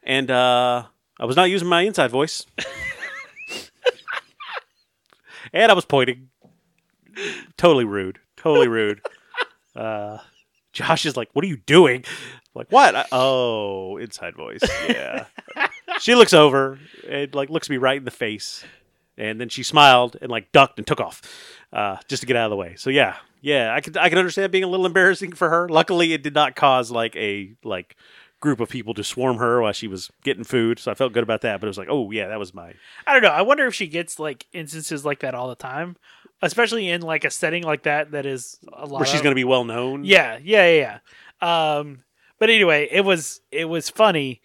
And 0.03 0.29
uh, 0.29 0.83
I 1.19 1.25
was 1.25 1.35
not 1.35 1.49
using 1.49 1.67
my 1.67 1.81
inside 1.81 2.11
voice, 2.11 2.45
and 5.53 5.71
I 5.71 5.75
was 5.75 5.85
pointing. 5.85 6.29
Totally 7.57 7.85
rude. 7.85 8.19
Totally 8.35 8.67
rude. 8.67 9.01
Uh, 9.75 10.19
Josh 10.71 11.05
is 11.05 11.17
like, 11.17 11.29
"What 11.33 11.43
are 11.43 11.47
you 11.47 11.57
doing?" 11.57 12.03
I'm 12.05 12.51
like, 12.53 12.71
what? 12.71 12.95
I- 12.95 13.05
oh, 13.11 13.97
inside 13.97 14.35
voice. 14.35 14.61
Yeah. 14.87 15.25
she 15.99 16.15
looks 16.15 16.33
over 16.33 16.79
and 17.09 17.33
like 17.33 17.49
looks 17.49 17.69
me 17.69 17.77
right 17.77 17.97
in 17.97 18.05
the 18.05 18.11
face, 18.11 18.63
and 19.17 19.39
then 19.41 19.49
she 19.49 19.63
smiled 19.63 20.15
and 20.21 20.29
like 20.29 20.51
ducked 20.51 20.77
and 20.77 20.85
took 20.87 20.99
off, 20.99 21.21
uh, 21.73 21.97
just 22.07 22.21
to 22.21 22.27
get 22.27 22.35
out 22.35 22.45
of 22.45 22.51
the 22.51 22.55
way. 22.55 22.75
So 22.77 22.89
yeah, 22.89 23.15
yeah, 23.41 23.73
I 23.73 23.81
could 23.81 23.97
I 23.97 24.09
could 24.09 24.17
understand 24.17 24.51
being 24.51 24.63
a 24.63 24.67
little 24.67 24.85
embarrassing 24.85 25.33
for 25.33 25.49
her. 25.49 25.67
Luckily, 25.69 26.13
it 26.13 26.23
did 26.23 26.33
not 26.33 26.55
cause 26.55 26.91
like 26.91 27.15
a 27.15 27.53
like 27.63 27.95
group 28.39 28.59
of 28.59 28.69
people 28.69 28.93
to 28.93 29.03
swarm 29.03 29.37
her 29.37 29.61
while 29.61 29.73
she 29.73 29.87
was 29.87 30.11
getting 30.23 30.43
food. 30.43 30.79
So 30.79 30.91
I 30.91 30.93
felt 30.93 31.13
good 31.13 31.23
about 31.23 31.41
that. 31.41 31.59
But 31.59 31.67
it 31.67 31.69
was 31.69 31.77
like, 31.77 31.89
oh 31.89 32.11
yeah, 32.11 32.27
that 32.27 32.39
was 32.39 32.53
my 32.53 32.73
I 33.05 33.13
don't 33.13 33.23
know. 33.23 33.29
I 33.29 33.41
wonder 33.41 33.65
if 33.67 33.73
she 33.75 33.87
gets 33.87 34.19
like 34.19 34.45
instances 34.53 35.03
like 35.03 35.19
that 35.21 35.33
all 35.35 35.49
the 35.49 35.55
time, 35.55 35.97
especially 36.41 36.89
in 36.89 37.01
like 37.01 37.25
a 37.25 37.31
setting 37.31 37.63
like 37.63 37.83
that 37.83 38.11
that 38.11 38.25
is 38.25 38.59
a 38.73 38.85
lot. 38.85 38.99
where 38.99 39.05
she's 39.05 39.15
of- 39.19 39.23
going 39.23 39.31
to 39.31 39.39
be 39.39 39.43
well 39.43 39.63
known. 39.63 40.03
Yeah, 40.03 40.37
yeah, 40.43 40.67
yeah, 40.69 40.99
yeah. 41.41 41.77
Um, 41.79 42.03
but 42.39 42.49
anyway, 42.49 42.87
it 42.91 43.01
was 43.01 43.41
it 43.51 43.65
was 43.65 43.89
funny 43.89 44.41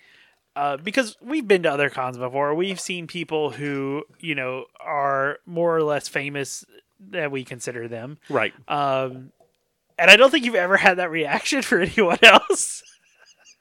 uh, 0.55 0.77
because 0.77 1.17
we've 1.21 1.47
been 1.49 1.63
to 1.63 1.73
other 1.73 1.91
cons 1.91 2.19
before. 2.19 2.55
We've 2.55 2.81
seen 2.81 3.07
people 3.07 3.51
who 3.51 4.05
you 4.21 4.35
know 4.35 4.67
are 4.81 5.39
more 5.47 5.77
or 5.77 5.83
less 5.83 6.09
famous 6.09 6.65
that 7.11 7.31
we 7.31 7.45
consider 7.45 7.89
them. 7.89 8.19
right. 8.29 8.53
Um, 8.69 9.33
and 9.99 10.11
I 10.11 10.17
don't 10.17 10.31
think 10.31 10.45
you've 10.45 10.55
ever 10.55 10.77
had 10.77 10.99
that 10.99 11.11
reaction 11.11 11.63
for 11.63 11.81
anyone 11.81 12.19
else. 12.23 12.83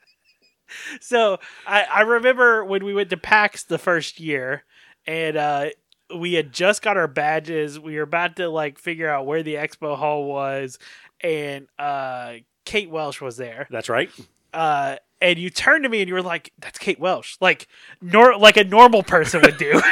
so 1.00 1.38
I, 1.66 1.82
I 1.82 2.00
remember 2.02 2.64
when 2.64 2.84
we 2.84 2.94
went 2.94 3.10
to 3.10 3.16
PAX 3.16 3.64
the 3.64 3.78
first 3.78 4.20
year, 4.20 4.64
and 5.06 5.36
uh, 5.36 5.66
we 6.14 6.34
had 6.34 6.52
just 6.52 6.82
got 6.82 6.96
our 6.96 7.08
badges. 7.08 7.78
We 7.78 7.96
were 7.96 8.02
about 8.02 8.36
to 8.36 8.48
like 8.48 8.78
figure 8.78 9.08
out 9.08 9.26
where 9.26 9.42
the 9.42 9.54
expo 9.54 9.96
hall 9.96 10.24
was, 10.24 10.78
and 11.20 11.68
uh, 11.78 12.34
Kate 12.64 12.90
Welch 12.90 13.20
was 13.20 13.36
there. 13.36 13.66
That's 13.70 13.88
right. 13.88 14.10
Uh, 14.52 14.96
and 15.22 15.38
you 15.38 15.48
turned 15.48 15.84
to 15.84 15.88
me 15.88 16.00
and 16.00 16.08
you 16.08 16.14
were 16.14 16.22
like, 16.22 16.52
"That's 16.58 16.78
Kate 16.78 17.00
Welch," 17.00 17.36
like 17.40 17.68
nor 18.02 18.36
like 18.36 18.56
a 18.58 18.64
normal 18.64 19.02
person 19.02 19.40
would 19.42 19.56
do. 19.56 19.80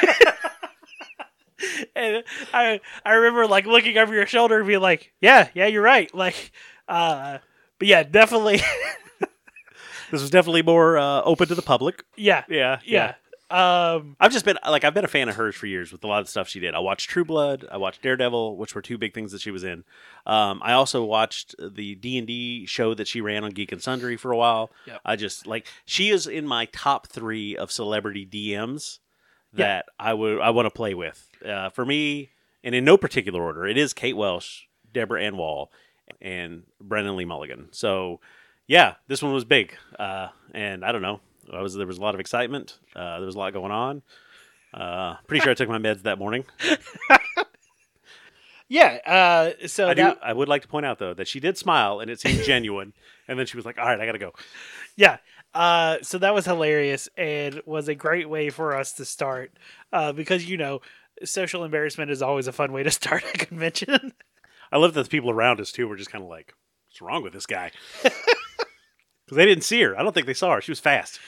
and 1.95 2.25
I 2.55 2.81
I 3.05 3.13
remember 3.13 3.47
like 3.47 3.67
looking 3.67 3.99
over 3.99 4.15
your 4.15 4.27
shoulder 4.27 4.59
and 4.59 4.67
being 4.67 4.81
like, 4.81 5.13
"Yeah, 5.21 5.49
yeah, 5.55 5.67
you're 5.67 5.83
right." 5.83 6.13
Like, 6.15 6.53
uh, 6.89 7.39
but 7.79 7.89
yeah, 7.89 8.03
definitely, 8.03 8.61
This 10.11 10.21
was 10.23 10.31
definitely 10.31 10.63
more 10.63 10.99
uh, 10.99 11.23
open 11.23 11.47
to 11.49 11.55
the 11.55 11.63
public. 11.63 12.03
yeah, 12.17 12.45
Yeah. 12.49 12.81
yeah. 12.85 13.15
Um, 13.51 14.17
I've 14.21 14.31
just 14.31 14.45
been 14.45 14.59
like 14.65 14.85
I've 14.85 14.95
been 14.95 15.05
a 15.05 15.09
fan 15.09 15.29
of 15.29 15.35
hers 15.35 15.57
for 15.57 15.67
years 15.67 15.91
with 15.91 16.05
a 16.05 16.07
lot 16.07 16.21
of 16.21 16.29
stuff 16.29 16.49
she 16.49 16.61
did. 16.61 16.75
I 16.75 16.79
watched 16.79 17.11
True 17.11 17.25
Blood, 17.25 17.67
I 17.71 17.79
watched 17.79 18.03
Daredevil, 18.03 18.57
which 18.57 18.75
were 18.77 18.83
two 18.83 18.97
big 18.97 19.13
things 19.13 19.33
that 19.33 19.41
she 19.41 19.51
was 19.51 19.65
in. 19.65 19.83
Um, 20.25 20.61
I 20.63 20.73
also 20.73 21.05
watched 21.05 21.57
the 21.59 21.97
D 21.97 22.17
and 22.17 22.29
D 22.29 22.65
show 22.67 22.95
that 22.95 23.09
she 23.09 23.21
ran 23.21 23.43
on 23.43 23.51
Geek 23.51 23.73
and 23.73 23.83
Sundry 23.83 24.17
for 24.17 24.31
a 24.31 24.37
while. 24.37 24.71
Yep. 24.87 25.01
I 25.05 25.17
just 25.17 25.49
like 25.49 25.67
she 25.85 26.11
is 26.11 26.29
in 26.29 26.47
my 26.47 26.67
top 26.67 27.09
three 27.09 27.57
of 27.57 27.73
celebrity 27.73 28.25
DMs 28.25 29.01
that 29.53 29.87
I 29.99 30.15
would 30.15 30.41
I 30.41 30.51
want 30.51 30.67
to 30.67 30.71
play 30.71 30.95
with. 30.95 31.29
Uh, 31.45 31.71
for 31.71 31.85
me, 31.85 32.31
and 32.63 32.75
in 32.75 32.85
no 32.85 32.97
particular 32.97 33.43
order, 33.43 33.67
it 33.67 33.77
is 33.77 33.93
Kate 33.93 34.17
Welch, 34.17 34.69
Deborah 34.93 35.23
Ann 35.23 35.37
Woll, 35.37 35.73
and 36.21 36.65
Brennan 36.81 37.17
Lee 37.17 37.25
Mulligan. 37.25 37.69
So 37.73 38.21
yeah, 38.69 38.95
this 39.09 39.23
one 39.23 39.33
was 39.33 39.45
big, 39.45 39.75
uh, 39.99 40.29
and 40.55 40.85
I 40.85 40.93
don't 40.93 41.03
know. 41.03 41.21
I 41.53 41.63
was 41.63 41.75
there 41.75 41.87
was 41.87 41.99
a 41.99 42.03
lot 42.03 42.15
of 42.15 42.21
excitement. 42.21 42.79
Uh, 42.95 43.19
there 43.19 43.27
was 43.27 43.35
a 43.35 43.39
lot 43.39 43.53
going 43.53 43.73
on. 43.73 44.03
Uh, 44.73 45.17
pretty 45.27 45.43
sure 45.43 45.51
I 45.51 45.55
took 45.55 45.69
my 45.69 45.79
meds 45.79 46.03
that 46.03 46.19
morning. 46.19 46.45
yeah. 48.69 48.99
Uh, 49.07 49.67
so 49.67 49.89
I 49.89 49.95
do. 49.95 50.03
that- 50.03 50.19
I 50.23 50.33
would 50.33 50.49
like 50.49 50.63
to 50.63 50.69
point 50.69 50.87
out 50.87 50.99
though 50.99 51.15
that 51.15 51.29
she 51.29 51.41
did 51.41 51.59
smile 51.59 52.01
and 52.01 52.11
it 52.11 52.21
seemed 52.21 52.43
genuine. 52.45 52.93
And 53.29 53.39
then 53.39 53.47
she 53.47 53.57
was 53.57 53.67
like, 53.67 53.79
"All 53.79 53.87
right, 53.87 54.01
I 54.01 54.07
got 54.07 54.13
to 54.13 54.19
go." 54.19 54.33
Yeah. 54.97 55.19
Uh, 55.55 55.99
so 56.03 56.19
that 56.19 56.35
was 56.35 56.45
hilarious 56.47 57.09
and 57.17 57.61
was 57.67 57.89
a 57.89 57.95
great 57.95 58.29
way 58.29 58.51
for 58.51 58.77
us 58.77 58.93
to 58.95 59.05
start 59.05 59.53
uh, 59.93 60.13
because, 60.13 60.49
you 60.49 60.57
know, 60.57 60.81
social 61.25 61.65
embarrassment 61.65 62.11
is 62.11 62.23
always 62.23 62.47
a 62.47 62.53
fun 62.53 62.73
way 62.73 62.83
to 62.85 62.91
start 63.01 63.25
a 63.35 63.39
convention. 63.39 64.13
I 64.73 64.79
love 64.79 64.95
that 64.95 65.03
the 65.03 65.09
people 65.09 65.31
around 65.31 65.61
us 65.61 65.73
too 65.73 65.89
were 65.89 65.97
just 65.97 66.11
kind 66.11 66.23
of 66.23 66.31
like, 66.31 66.55
"What's 66.89 67.03
wrong 67.03 67.23
with 67.25 67.33
this 67.33 67.47
guy?" 67.47 67.73
Because 69.31 69.37
they 69.37 69.47
didn't 69.47 69.63
see 69.63 69.81
her. 69.83 69.97
I 69.97 70.03
don't 70.03 70.13
think 70.13 70.27
they 70.27 70.35
saw 70.35 70.57
her. 70.57 70.61
She 70.61 70.73
was 70.73 70.81
fast. 70.81 71.21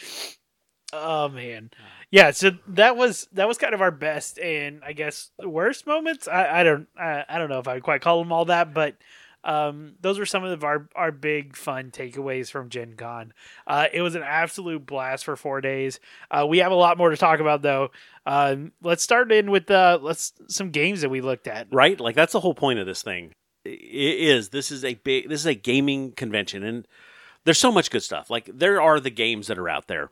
oh, 0.93 1.29
man. 1.29 1.71
Yeah. 2.11 2.33
So 2.33 2.51
that 2.67 2.97
was 2.97 3.29
that 3.33 3.47
was 3.47 3.59
kind 3.59 3.75
of 3.75 3.81
our 3.81 3.93
best 3.93 4.41
and 4.41 4.83
I 4.85 4.93
guess 4.93 5.31
worst 5.39 5.87
moments. 5.87 6.27
I, 6.27 6.61
I 6.61 6.63
don't 6.65 6.89
I, 6.99 7.25
I 7.29 7.39
don't 7.39 7.49
know 7.49 7.61
if 7.61 7.69
I 7.69 7.75
would 7.75 7.85
quite 7.85 8.01
call 8.01 8.19
them 8.19 8.33
all 8.33 8.47
that, 8.47 8.75
but 8.75 8.97
um, 9.45 9.95
those 10.01 10.19
were 10.19 10.27
some 10.27 10.43
of 10.43 10.65
our, 10.65 10.89
our 10.97 11.13
big 11.13 11.57
fun 11.57 11.93
takeaways 11.93 12.51
from 12.51 12.71
Gen 12.71 12.95
Con. 12.97 13.33
Uh, 13.69 13.87
it 13.93 14.03
was 14.03 14.17
an 14.17 14.25
absolute 14.25 14.85
blast 14.85 15.25
for 15.25 15.37
four 15.37 15.61
days. 15.61 16.01
Uh, 16.29 16.45
we 16.45 16.59
have 16.59 16.73
a 16.73 16.77
lot 16.77 16.99
more 16.99 17.11
to 17.11 17.17
talk 17.17 17.39
about 17.39 17.63
though. 17.63 17.91
Um, 18.27 18.73
let's 18.83 19.05
start 19.05 19.31
in 19.31 19.49
with 19.53 19.71
uh, 19.71 20.01
let's 20.03 20.33
some 20.49 20.71
games 20.71 21.03
that 21.03 21.09
we 21.09 21.21
looked 21.21 21.47
at. 21.47 21.69
right? 21.71 21.99
Like 22.01 22.17
that's 22.17 22.33
the 22.33 22.41
whole 22.41 22.55
point 22.55 22.81
of 22.81 22.87
this 22.87 23.03
thing. 23.03 23.33
It 23.65 23.79
is 23.79 24.49
this 24.49 24.73
is 24.73 24.85
a 24.85 24.95
big 24.95 25.29
this 25.29 25.41
is 25.41 25.47
a 25.47 25.55
gaming 25.55 26.13
convention, 26.13 26.65
and 26.65 26.87
there's 27.45 27.59
so 27.59 27.73
much 27.73 27.91
good 27.91 28.03
stuff. 28.03 28.31
Like 28.31 28.51
there 28.53 28.81
are 28.81 29.01
the 29.01 29.11
games 29.11 29.47
that 29.47 29.59
are 29.59 29.69
out 29.69 29.89
there, 29.89 30.11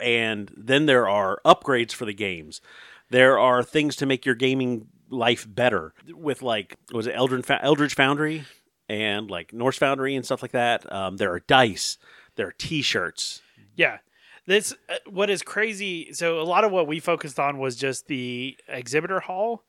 and 0.00 0.52
then 0.56 0.86
there 0.86 1.08
are 1.08 1.40
upgrades 1.44 1.92
for 1.92 2.04
the 2.04 2.14
games. 2.14 2.60
There 3.10 3.38
are 3.38 3.62
things 3.62 3.96
to 3.96 4.06
make 4.06 4.24
your 4.24 4.34
gaming 4.34 4.88
life 5.10 5.46
better 5.48 5.92
with 6.08 6.42
like 6.42 6.76
was 6.92 7.06
it 7.06 7.14
Eldridge, 7.14 7.44
Eldritch 7.50 7.94
Foundry 7.94 8.44
and 8.88 9.30
like 9.30 9.52
Norse 9.52 9.78
Foundry 9.78 10.16
and 10.16 10.24
stuff 10.24 10.42
like 10.42 10.52
that. 10.52 10.90
Um, 10.92 11.18
there 11.18 11.32
are 11.32 11.40
dice, 11.40 11.98
there 12.36 12.48
are 12.48 12.52
T-shirts. 12.52 13.42
Yeah. 13.76 13.98
This 14.46 14.74
uh, 14.88 14.96
what 15.08 15.30
is 15.30 15.42
crazy. 15.42 16.12
So 16.12 16.40
a 16.40 16.42
lot 16.42 16.64
of 16.64 16.72
what 16.72 16.86
we 16.86 16.98
focused 16.98 17.38
on 17.38 17.58
was 17.58 17.76
just 17.76 18.06
the 18.06 18.58
exhibitor 18.66 19.20
hall. 19.20 19.64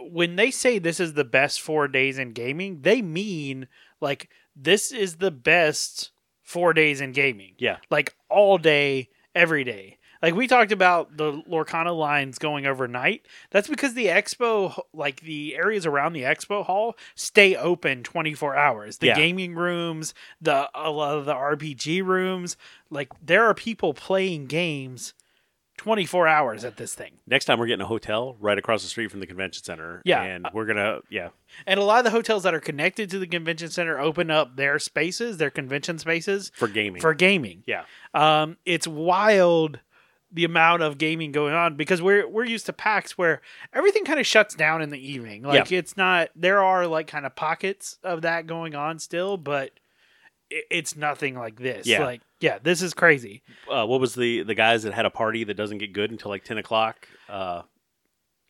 When 0.00 0.34
they 0.36 0.50
say 0.50 0.78
this 0.78 0.98
is 0.98 1.12
the 1.12 1.24
best 1.24 1.60
4 1.60 1.86
days 1.86 2.18
in 2.18 2.32
gaming, 2.32 2.80
they 2.80 3.00
mean 3.00 3.68
like 4.00 4.28
this 4.56 4.92
is 4.92 5.16
the 5.16 5.30
best 5.30 6.10
4 6.42 6.72
days 6.72 7.00
in 7.00 7.12
gaming. 7.12 7.54
Yeah, 7.58 7.78
Like 7.90 8.14
all 8.28 8.58
day 8.58 9.08
every 9.34 9.64
day. 9.64 9.98
Like 10.22 10.34
we 10.34 10.46
talked 10.46 10.72
about 10.72 11.18
the 11.18 11.42
Lorcana 11.42 11.94
lines 11.94 12.38
going 12.38 12.66
overnight. 12.66 13.26
That's 13.50 13.68
because 13.68 13.92
the 13.92 14.06
expo, 14.06 14.78
like 14.94 15.20
the 15.20 15.54
areas 15.54 15.84
around 15.84 16.14
the 16.14 16.22
expo 16.22 16.64
hall, 16.64 16.96
stay 17.14 17.54
open 17.56 18.02
24 18.02 18.56
hours. 18.56 18.98
The 18.98 19.08
Yeah. 19.08 19.16
gaming 19.16 19.54
rooms, 19.54 20.14
the 20.40 20.70
a 20.74 20.90
lot 20.90 21.18
of 21.18 21.26
the 21.26 21.34
RPG 21.34 22.00
rooms, 22.02 22.56
like 22.88 23.08
there 23.22 23.44
are 23.44 23.52
people 23.54 23.92
playing 23.92 24.46
games 24.46 25.12
24 25.84 26.26
hours 26.26 26.64
at 26.64 26.78
this 26.78 26.94
thing. 26.94 27.12
next 27.26 27.44
time 27.44 27.58
we're 27.58 27.66
getting 27.66 27.82
a 27.84 27.86
hotel 27.86 28.36
right 28.40 28.56
across 28.56 28.82
the 28.82 28.88
street 28.88 29.10
from 29.10 29.20
the 29.20 29.26
convention 29.26 29.62
center. 29.62 30.00
Yeah. 30.06 30.22
and 30.22 30.48
we're 30.54 30.64
gonna 30.64 31.00
yeah 31.10 31.28
And 31.66 31.78
a 31.78 31.84
lot 31.84 31.98
of 31.98 32.04
the 32.04 32.10
hotels 32.10 32.42
that 32.44 32.54
are 32.54 32.60
connected 32.60 33.10
to 33.10 33.18
the 33.18 33.26
convention 33.26 33.68
center 33.68 33.98
open 34.00 34.30
up 34.30 34.56
their 34.56 34.78
spaces, 34.78 35.36
their 35.36 35.50
convention 35.50 35.98
spaces 35.98 36.50
for 36.54 36.68
gaming. 36.68 37.02
for 37.02 37.12
gaming. 37.12 37.64
yeah, 37.66 37.84
Um, 38.14 38.56
it's 38.64 38.86
wild 38.88 39.78
the 40.32 40.44
amount 40.44 40.82
of 40.82 40.96
gaming 40.96 41.32
going 41.32 41.54
on 41.54 41.76
because 41.76 42.00
we're 42.00 42.26
we're 42.26 42.44
used 42.46 42.64
to 42.66 42.72
PAX 42.72 43.18
where 43.18 43.42
everything 43.74 44.04
kind 44.06 44.18
of 44.18 44.26
shuts 44.26 44.54
down 44.54 44.80
in 44.80 44.88
the 44.88 44.98
evening. 45.12 45.42
Like 45.42 45.70
it's 45.70 45.98
not 45.98 46.30
there 46.34 46.62
are 46.64 46.86
like 46.86 47.08
kind 47.08 47.26
of 47.26 47.36
pockets 47.36 47.98
of 48.02 48.22
that 48.22 48.46
going 48.46 48.74
on 48.74 48.98
still, 48.98 49.36
but 49.36 49.70
it's 50.70 50.96
nothing 50.96 51.36
like 51.36 51.58
this. 51.58 51.86
Yeah. 51.86 52.04
Like 52.04 52.20
yeah, 52.40 52.58
this 52.62 52.82
is 52.82 52.94
crazy. 52.94 53.42
uh, 53.70 53.86
what 53.86 54.00
was 54.00 54.14
the 54.14 54.42
the 54.42 54.54
guys 54.54 54.82
that 54.84 54.92
had 54.94 55.06
a 55.06 55.10
party 55.10 55.44
that 55.44 55.54
doesn't 55.54 55.78
get 55.78 55.92
good 55.92 56.10
until 56.10 56.30
like 56.30 56.44
ten 56.44 56.58
o'clock? 56.58 57.08
Uh, 57.28 57.62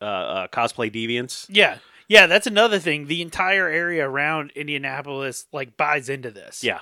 uh, 0.01 0.05
uh, 0.05 0.47
cosplay 0.47 0.91
deviants. 0.93 1.45
Yeah. 1.49 1.77
Yeah, 2.07 2.27
that's 2.27 2.45
another 2.45 2.77
thing. 2.77 3.07
The 3.07 3.21
entire 3.23 3.67
area 3.67 4.07
around 4.07 4.51
Indianapolis 4.55 5.47
like 5.51 5.75
buys 5.77 6.07
into 6.09 6.29
this. 6.29 6.63
Yeah, 6.63 6.81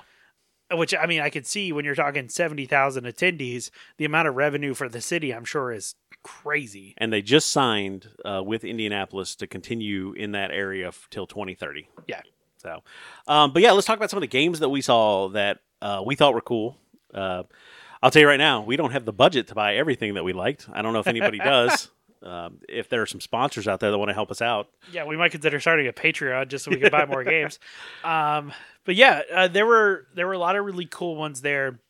Which 0.70 0.94
I 0.94 1.06
mean, 1.06 1.20
I 1.22 1.30
could 1.30 1.46
see 1.46 1.72
when 1.72 1.84
you're 1.86 1.94
talking 1.94 2.28
70,000 2.28 3.04
attendees, 3.04 3.70
the 3.96 4.04
amount 4.04 4.28
of 4.28 4.34
revenue 4.34 4.74
for 4.74 4.86
the 4.88 5.00
city 5.00 5.32
I'm 5.32 5.46
sure 5.46 5.72
is 5.72 5.94
crazy. 6.22 6.92
and 6.98 7.10
they 7.12 7.22
just 7.22 7.48
signed 7.50 8.08
uh, 8.24 8.42
with 8.44 8.64
Indianapolis 8.64 9.34
to 9.36 9.46
continue 9.46 10.12
in 10.12 10.32
that 10.32 10.50
area 10.50 10.88
f- 10.88 11.06
till 11.10 11.26
twenty 11.26 11.54
thirty. 11.54 11.88
Yeah. 12.06 12.20
So, 12.64 12.82
um, 13.28 13.52
but 13.52 13.62
yeah, 13.62 13.72
let's 13.72 13.86
talk 13.86 13.98
about 13.98 14.10
some 14.10 14.16
of 14.16 14.22
the 14.22 14.26
games 14.26 14.58
that 14.60 14.70
we 14.70 14.80
saw 14.80 15.28
that 15.28 15.60
uh, 15.82 16.02
we 16.04 16.16
thought 16.16 16.32
were 16.34 16.40
cool. 16.40 16.78
Uh, 17.12 17.44
I'll 18.02 18.10
tell 18.10 18.20
you 18.22 18.28
right 18.28 18.38
now, 18.38 18.62
we 18.62 18.76
don't 18.76 18.90
have 18.90 19.04
the 19.04 19.12
budget 19.12 19.48
to 19.48 19.54
buy 19.54 19.76
everything 19.76 20.14
that 20.14 20.24
we 20.24 20.32
liked. 20.32 20.66
I 20.72 20.82
don't 20.82 20.92
know 20.94 21.00
if 21.00 21.06
anybody 21.06 21.38
does. 21.44 21.90
Um, 22.22 22.60
if 22.70 22.88
there 22.88 23.02
are 23.02 23.06
some 23.06 23.20
sponsors 23.20 23.68
out 23.68 23.80
there 23.80 23.90
that 23.90 23.98
want 23.98 24.08
to 24.08 24.14
help 24.14 24.30
us 24.30 24.40
out, 24.40 24.70
Yeah, 24.90 25.04
we 25.04 25.16
might 25.16 25.30
consider 25.30 25.60
starting 25.60 25.86
a 25.88 25.92
Patreon 25.92 26.48
just 26.48 26.64
so 26.64 26.70
we 26.70 26.78
can 26.78 26.90
buy 26.90 27.04
more 27.04 27.22
games. 27.36 27.58
Um, 28.02 28.50
but 28.84 28.94
yeah, 28.94 29.20
uh, 29.32 29.48
there 29.48 29.66
were 29.66 30.06
there 30.14 30.26
were 30.26 30.32
a 30.32 30.38
lot 30.38 30.56
of 30.56 30.64
really 30.64 30.86
cool 30.86 31.16
ones 31.16 31.42
there. 31.42 31.80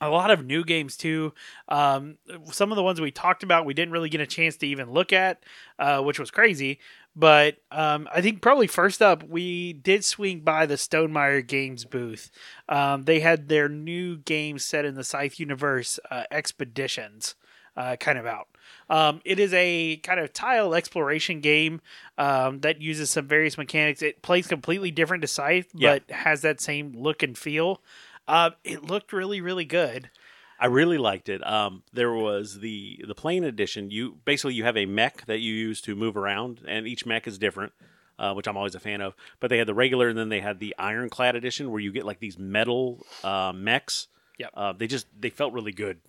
A 0.00 0.08
lot 0.08 0.30
of 0.30 0.44
new 0.44 0.64
games 0.64 0.96
too. 0.96 1.34
Um, 1.68 2.18
some 2.46 2.72
of 2.72 2.76
the 2.76 2.82
ones 2.82 3.00
we 3.00 3.10
talked 3.10 3.42
about, 3.42 3.66
we 3.66 3.74
didn't 3.74 3.92
really 3.92 4.08
get 4.08 4.20
a 4.20 4.26
chance 4.26 4.56
to 4.58 4.66
even 4.66 4.92
look 4.92 5.12
at, 5.12 5.42
uh, 5.78 6.00
which 6.00 6.18
was 6.18 6.30
crazy. 6.30 6.78
But 7.18 7.56
um, 7.72 8.08
I 8.14 8.20
think 8.20 8.40
probably 8.40 8.68
first 8.68 9.02
up, 9.02 9.24
we 9.24 9.72
did 9.72 10.04
swing 10.04 10.40
by 10.40 10.66
the 10.66 10.76
Stonemaier 10.76 11.44
Games 11.44 11.84
booth. 11.84 12.30
Um, 12.68 13.02
they 13.06 13.18
had 13.18 13.48
their 13.48 13.68
new 13.68 14.18
game 14.18 14.60
set 14.60 14.84
in 14.84 14.94
the 14.94 15.02
Scythe 15.02 15.40
universe, 15.40 15.98
uh, 16.12 16.22
Expeditions, 16.30 17.34
uh, 17.76 17.96
kind 17.96 18.18
of 18.18 18.26
out. 18.26 18.46
Um, 18.88 19.20
it 19.24 19.40
is 19.40 19.52
a 19.52 19.96
kind 19.96 20.20
of 20.20 20.32
tile 20.32 20.76
exploration 20.76 21.40
game 21.40 21.80
um, 22.18 22.60
that 22.60 22.80
uses 22.80 23.10
some 23.10 23.26
various 23.26 23.58
mechanics. 23.58 24.00
It 24.00 24.22
plays 24.22 24.46
completely 24.46 24.92
different 24.92 25.22
to 25.22 25.28
Scythe, 25.28 25.66
Yeah. 25.74 25.94
but 26.06 26.14
has 26.14 26.42
that 26.42 26.60
same 26.60 26.92
look 26.94 27.24
and 27.24 27.36
feel. 27.36 27.82
Uh, 28.28 28.50
it 28.62 28.84
looked 28.84 29.12
really, 29.12 29.40
really 29.40 29.64
good. 29.64 30.10
I 30.58 30.66
really 30.66 30.98
liked 30.98 31.28
it. 31.28 31.46
Um, 31.46 31.82
there 31.92 32.12
was 32.12 32.60
the 32.60 33.04
the 33.06 33.14
plain 33.14 33.44
edition. 33.44 33.90
You 33.90 34.18
basically 34.24 34.54
you 34.54 34.64
have 34.64 34.76
a 34.76 34.86
mech 34.86 35.26
that 35.26 35.38
you 35.38 35.54
use 35.54 35.80
to 35.82 35.94
move 35.94 36.16
around, 36.16 36.62
and 36.66 36.86
each 36.86 37.06
mech 37.06 37.26
is 37.26 37.38
different, 37.38 37.72
uh, 38.18 38.34
which 38.34 38.48
I'm 38.48 38.56
always 38.56 38.74
a 38.74 38.80
fan 38.80 39.00
of. 39.00 39.14
But 39.40 39.50
they 39.50 39.58
had 39.58 39.68
the 39.68 39.74
regular, 39.74 40.08
and 40.08 40.18
then 40.18 40.28
they 40.28 40.40
had 40.40 40.58
the 40.58 40.74
ironclad 40.78 41.36
edition, 41.36 41.70
where 41.70 41.80
you 41.80 41.92
get 41.92 42.04
like 42.04 42.18
these 42.18 42.38
metal 42.38 43.06
uh, 43.22 43.52
mechs. 43.54 44.08
Yep. 44.38 44.50
Uh, 44.54 44.72
they 44.72 44.86
just 44.86 45.06
they 45.18 45.30
felt 45.30 45.52
really 45.52 45.72
good 45.72 46.00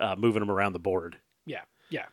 uh, 0.00 0.16
moving 0.16 0.40
them 0.40 0.50
around 0.50 0.72
the 0.72 0.78
board 0.78 1.18
Yeah, 1.44 1.62
yeah. 1.90 2.06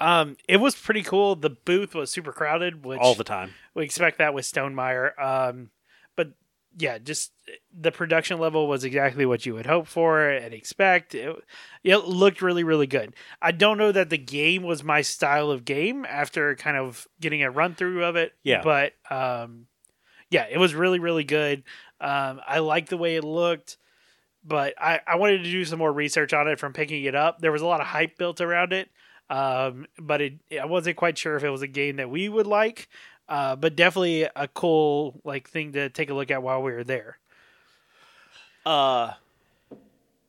Um, 0.00 0.36
it 0.48 0.56
was 0.56 0.74
pretty 0.74 1.02
cool. 1.02 1.36
The 1.36 1.50
booth 1.50 1.94
was 1.94 2.10
super 2.10 2.32
crowded, 2.32 2.84
which 2.84 2.98
all 2.98 3.14
the 3.14 3.24
time. 3.24 3.54
we 3.74 3.84
expect 3.84 4.18
that 4.18 4.34
with 4.34 4.44
Stonemaier. 4.44 5.18
Um, 5.22 5.70
but 6.16 6.32
yeah, 6.76 6.98
just 6.98 7.32
the 7.72 7.92
production 7.92 8.38
level 8.38 8.66
was 8.66 8.84
exactly 8.84 9.26
what 9.26 9.46
you 9.46 9.54
would 9.54 9.66
hope 9.66 9.86
for 9.86 10.28
and 10.28 10.52
expect. 10.52 11.14
It, 11.14 11.36
it 11.82 11.98
looked 12.04 12.42
really, 12.42 12.64
really 12.64 12.86
good. 12.86 13.14
I 13.40 13.52
don't 13.52 13.78
know 13.78 13.92
that 13.92 14.10
the 14.10 14.18
game 14.18 14.62
was 14.62 14.82
my 14.82 15.02
style 15.02 15.50
of 15.50 15.64
game 15.64 16.04
after 16.04 16.54
kind 16.56 16.76
of 16.76 17.06
getting 17.20 17.42
a 17.42 17.50
run 17.50 17.74
through 17.74 18.04
of 18.04 18.16
it. 18.16 18.32
Yeah. 18.42 18.62
But 18.62 18.92
um, 19.10 19.66
yeah, 20.30 20.46
it 20.50 20.58
was 20.58 20.74
really, 20.74 20.98
really 20.98 21.24
good. 21.24 21.62
Um, 22.00 22.40
I 22.46 22.58
liked 22.58 22.90
the 22.90 22.96
way 22.96 23.16
it 23.16 23.24
looked. 23.24 23.76
But 24.46 24.74
I, 24.78 25.00
I 25.06 25.16
wanted 25.16 25.38
to 25.44 25.50
do 25.50 25.64
some 25.64 25.78
more 25.78 25.90
research 25.90 26.34
on 26.34 26.48
it 26.48 26.58
from 26.58 26.74
picking 26.74 27.04
it 27.04 27.14
up. 27.14 27.38
There 27.38 27.50
was 27.50 27.62
a 27.62 27.66
lot 27.66 27.80
of 27.80 27.86
hype 27.86 28.18
built 28.18 28.42
around 28.42 28.74
it, 28.74 28.90
um, 29.30 29.86
but 29.98 30.20
it, 30.20 30.34
I 30.60 30.66
wasn't 30.66 30.98
quite 30.98 31.16
sure 31.16 31.36
if 31.36 31.44
it 31.44 31.48
was 31.48 31.62
a 31.62 31.66
game 31.66 31.96
that 31.96 32.10
we 32.10 32.28
would 32.28 32.46
like. 32.46 32.90
Uh, 33.28 33.56
but 33.56 33.74
definitely 33.74 34.28
a 34.36 34.48
cool 34.48 35.20
like 35.24 35.48
thing 35.48 35.72
to 35.72 35.88
take 35.88 36.10
a 36.10 36.14
look 36.14 36.30
at 36.30 36.42
while 36.42 36.62
we 36.62 36.72
were 36.72 36.84
there. 36.84 37.18
Uh, 38.66 39.12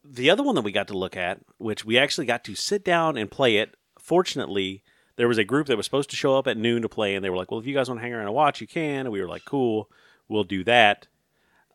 the 0.04 0.30
other 0.30 0.44
one 0.44 0.56
that 0.56 0.64
we 0.64 0.72
got 0.72 0.88
to 0.88 0.98
look 0.98 1.18
at, 1.18 1.40
which 1.58 1.84
we 1.84 1.98
actually 1.98 2.26
got 2.26 2.44
to 2.46 2.56
sit 2.56 2.84
down 2.84 3.18
and 3.18 3.30
play 3.30 3.58
it. 3.58 3.76
Fortunately, 4.00 4.84
there 5.16 5.28
was 5.28 5.38
a 5.38 5.44
group 5.44 5.68
that 5.68 5.78
was 5.78 5.86
supposed 5.86 6.10
to 6.12 6.16
show 6.16 6.38
up 6.38 6.48
at 6.48 6.58
noon 6.58 6.82
to 6.82 6.90
play, 6.90 7.16
and 7.16 7.24
they 7.24 7.30
were 7.30 7.38
like, 7.38 7.52
"Well, 7.52 7.60
if 7.60 7.66
you 7.66 7.74
guys 7.74 7.90
want 7.90 8.00
to 8.00 8.04
hang 8.04 8.14
around 8.14 8.28
and 8.28 8.36
watch, 8.36 8.62
you 8.62 8.68
can." 8.68 9.02
And 9.02 9.12
we 9.12 9.22
were 9.22 9.28
like, 9.28 9.46
"Cool, 9.46 9.90
we'll 10.28 10.44
do 10.44 10.64
that." 10.66 11.08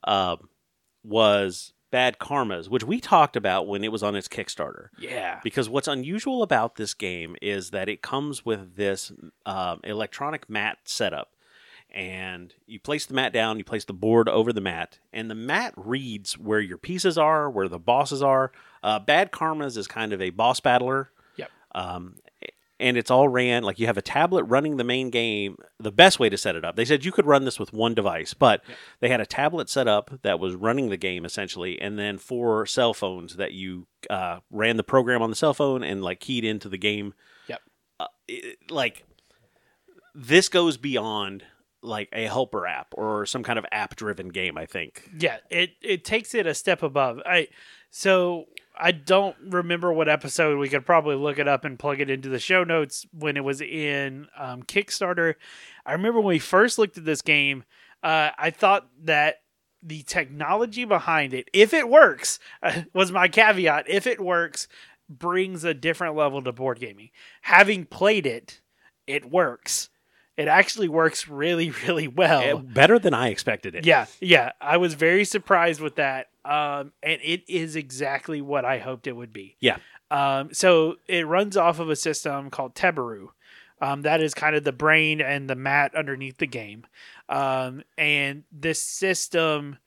Um, 0.05 0.49
was 1.03 1.73
Bad 1.91 2.19
Karmas, 2.19 2.69
which 2.69 2.85
we 2.85 3.01
talked 3.01 3.37
about 3.37 3.67
when 3.67 3.83
it 3.83 3.93
was 3.93 4.03
on 4.03 4.15
its 4.17 4.29
Kickstarter. 4.29 4.89
Yeah. 4.99 5.41
Because 5.43 5.69
what's 5.69 5.89
unusual 5.89 6.43
about 6.43 6.77
this 6.77 6.95
game 6.95 7.37
is 7.43 7.71
that 7.71 7.89
it 7.89 8.03
comes 8.03 8.45
with 8.45 8.77
this 8.77 9.13
um, 9.47 9.81
electronic 9.85 10.49
mat 10.49 10.79
setup. 10.85 11.33
And 11.93 12.55
you 12.67 12.79
place 12.79 13.07
the 13.07 13.15
mat 13.15 13.33
down, 13.33 13.59
you 13.59 13.65
place 13.65 13.85
the 13.85 13.93
board 13.93 14.29
over 14.29 14.53
the 14.53 14.61
mat, 14.61 15.01
and 15.13 15.29
the 15.29 15.35
mat 15.35 15.75
reads 15.77 16.39
where 16.39 16.61
your 16.61 16.79
pieces 16.79 17.19
are, 17.19 17.51
where 17.51 17.67
the 17.67 17.81
bosses 17.81 18.23
are. 18.23 18.53
Uh, 18.83 19.01
Bad 19.01 19.33
Karmas 19.33 19.77
is 19.77 19.89
kind 19.89 20.13
of 20.13 20.23
a 20.23 20.31
boss 20.31 20.61
battler. 20.61 21.11
Yep. 21.35 21.51
Um, 21.75 22.15
and 22.81 22.97
it's 22.97 23.11
all 23.11 23.29
ran 23.29 23.63
like 23.63 23.79
you 23.79 23.87
have 23.87 23.99
a 23.99 24.03
tablet 24.03 24.45
running 24.45 24.77
the 24.77 24.85
main 24.85 25.11
game. 25.11 25.57
The 25.79 25.93
best 25.93 26.19
way 26.19 26.29
to 26.29 26.37
set 26.39 26.57
it 26.57 26.65
up, 26.65 26.77
they 26.77 26.85
said 26.85 27.05
you 27.05 27.13
could 27.13 27.27
run 27.27 27.45
this 27.45 27.59
with 27.61 27.73
one 27.73 27.95
device, 27.95 28.35
but 28.35 28.63
Yep. 28.67 28.77
they 29.01 29.09
had 29.09 29.21
a 29.21 29.27
tablet 29.27 29.69
set 29.71 29.87
up 29.87 30.11
that 30.23 30.41
was 30.41 30.55
running 30.55 30.89
the 30.89 30.97
game 30.97 31.25
essentially, 31.25 31.81
and 31.81 31.99
then 31.99 32.19
four 32.19 32.67
cell 32.67 32.95
phones 32.95 33.37
that 33.37 33.53
you 33.53 33.87
uh, 34.09 34.41
ran 34.51 34.77
the 34.77 34.83
program 34.83 35.23
on 35.23 35.31
the 35.31 35.37
cell 35.37 35.55
phone 35.55 35.83
and 35.85 36.03
like 36.03 36.19
keyed 36.21 36.45
into 36.45 36.69
the 36.69 36.79
game. 36.79 37.15
Yep. 37.49 37.61
Uh, 38.01 38.07
it- 38.27 38.71
like 38.71 39.05
this 40.15 40.49
goes 40.49 40.77
beyond 40.77 41.45
like 41.83 42.09
a 42.13 42.27
helper 42.27 42.67
app 42.67 42.89
or 42.93 43.25
some 43.25 43.43
kind 43.43 43.59
of 43.59 43.65
app 43.73 43.97
driven 43.97 44.29
game. 44.29 44.59
I 44.59 44.67
think. 44.67 45.09
Yeah, 45.19 45.39
it 45.51 45.71
it 45.83 46.05
takes 46.05 46.35
it 46.35 46.47
a 46.47 46.55
step 46.55 46.83
above. 46.83 47.21
I 47.25 47.49
so 47.91 48.47
I 48.81 48.93
don't 48.93 49.37
remember 49.41 49.93
what 49.93 50.09
episode. 50.09 50.59
We 50.59 50.69
could 50.69 50.87
probably 50.87 51.17
look 51.17 51.39
it 51.39 51.47
up 51.47 51.65
and 51.65 51.79
plug 51.79 52.01
it 52.01 52.09
into 52.09 52.29
the 52.29 52.39
show 52.39 52.65
notes 52.65 53.07
when 53.13 53.37
it 53.37 53.45
was 53.45 53.61
in 53.61 54.29
um, 54.37 54.63
Kickstarter. 54.63 55.35
I 55.85 55.93
remember 55.93 56.21
when 56.21 56.29
we 56.29 56.39
first 56.39 56.79
looked 56.79 56.97
at 56.97 57.05
this 57.05 57.23
game. 57.23 57.65
Uh, 58.03 58.31
I 58.39 58.51
thought 58.51 58.89
that 59.03 59.43
the 59.83 60.03
technology 60.03 60.85
behind 60.85 61.35
it, 61.35 61.49
if 61.53 61.75
it 61.75 61.89
works, 61.89 62.39
was 62.95 63.13
my 63.13 63.29
caveat. 63.29 63.89
If 63.89 64.07
it 64.07 64.21
works, 64.21 64.67
brings 65.09 65.65
a 65.65 65.75
different 65.75 66.17
level 66.17 66.43
to 66.43 66.53
board 66.53 66.81
gaming. 66.81 67.11
Having 67.43 67.87
played 67.87 68.27
it, 68.27 68.61
it 69.07 69.31
works. 69.31 69.91
It 70.37 70.49
actually 70.49 70.89
works 70.89 71.29
really, 71.29 71.71
really 71.87 72.09
well. 72.09 72.41
Eh, 72.41 72.55
better 72.55 72.99
than 72.99 73.13
I 73.13 73.29
expected 73.29 73.75
it. 73.75 73.85
Yeah, 73.85 74.07
yeah. 74.21 74.53
I 74.61 74.79
was 74.79 74.95
very 74.95 75.25
surprised 75.25 75.83
with 75.83 75.97
that. 75.97 76.29
Um, 76.45 76.93
and 77.03 77.21
it 77.23 77.43
is 77.49 77.77
exactly 77.77 78.41
what 78.41 78.65
I 78.65 78.79
hoped 78.79 79.07
it 79.07 79.17
would 79.17 79.33
be. 79.33 79.57
Yeah. 79.61 79.77
Um, 80.11 80.53
so 80.53 80.97
it 81.07 81.27
runs 81.27 81.57
off 81.57 81.79
of 81.79 81.91
a 81.91 81.97
system 81.97 82.51
called 82.51 82.75
Teburu. 82.75 83.29
Um, 83.81 84.03
that 84.03 84.21
is 84.21 84.35
kind 84.35 84.55
of 84.55 84.65
the 84.65 84.73
brain 84.73 85.21
and 85.21 85.49
the 85.49 85.55
mat 85.55 85.95
underneath 85.95 86.39
the 86.39 86.47
game. 86.47 86.87
Um, 87.29 87.83
and 87.97 88.45
this 88.53 88.83
system, 88.83 89.79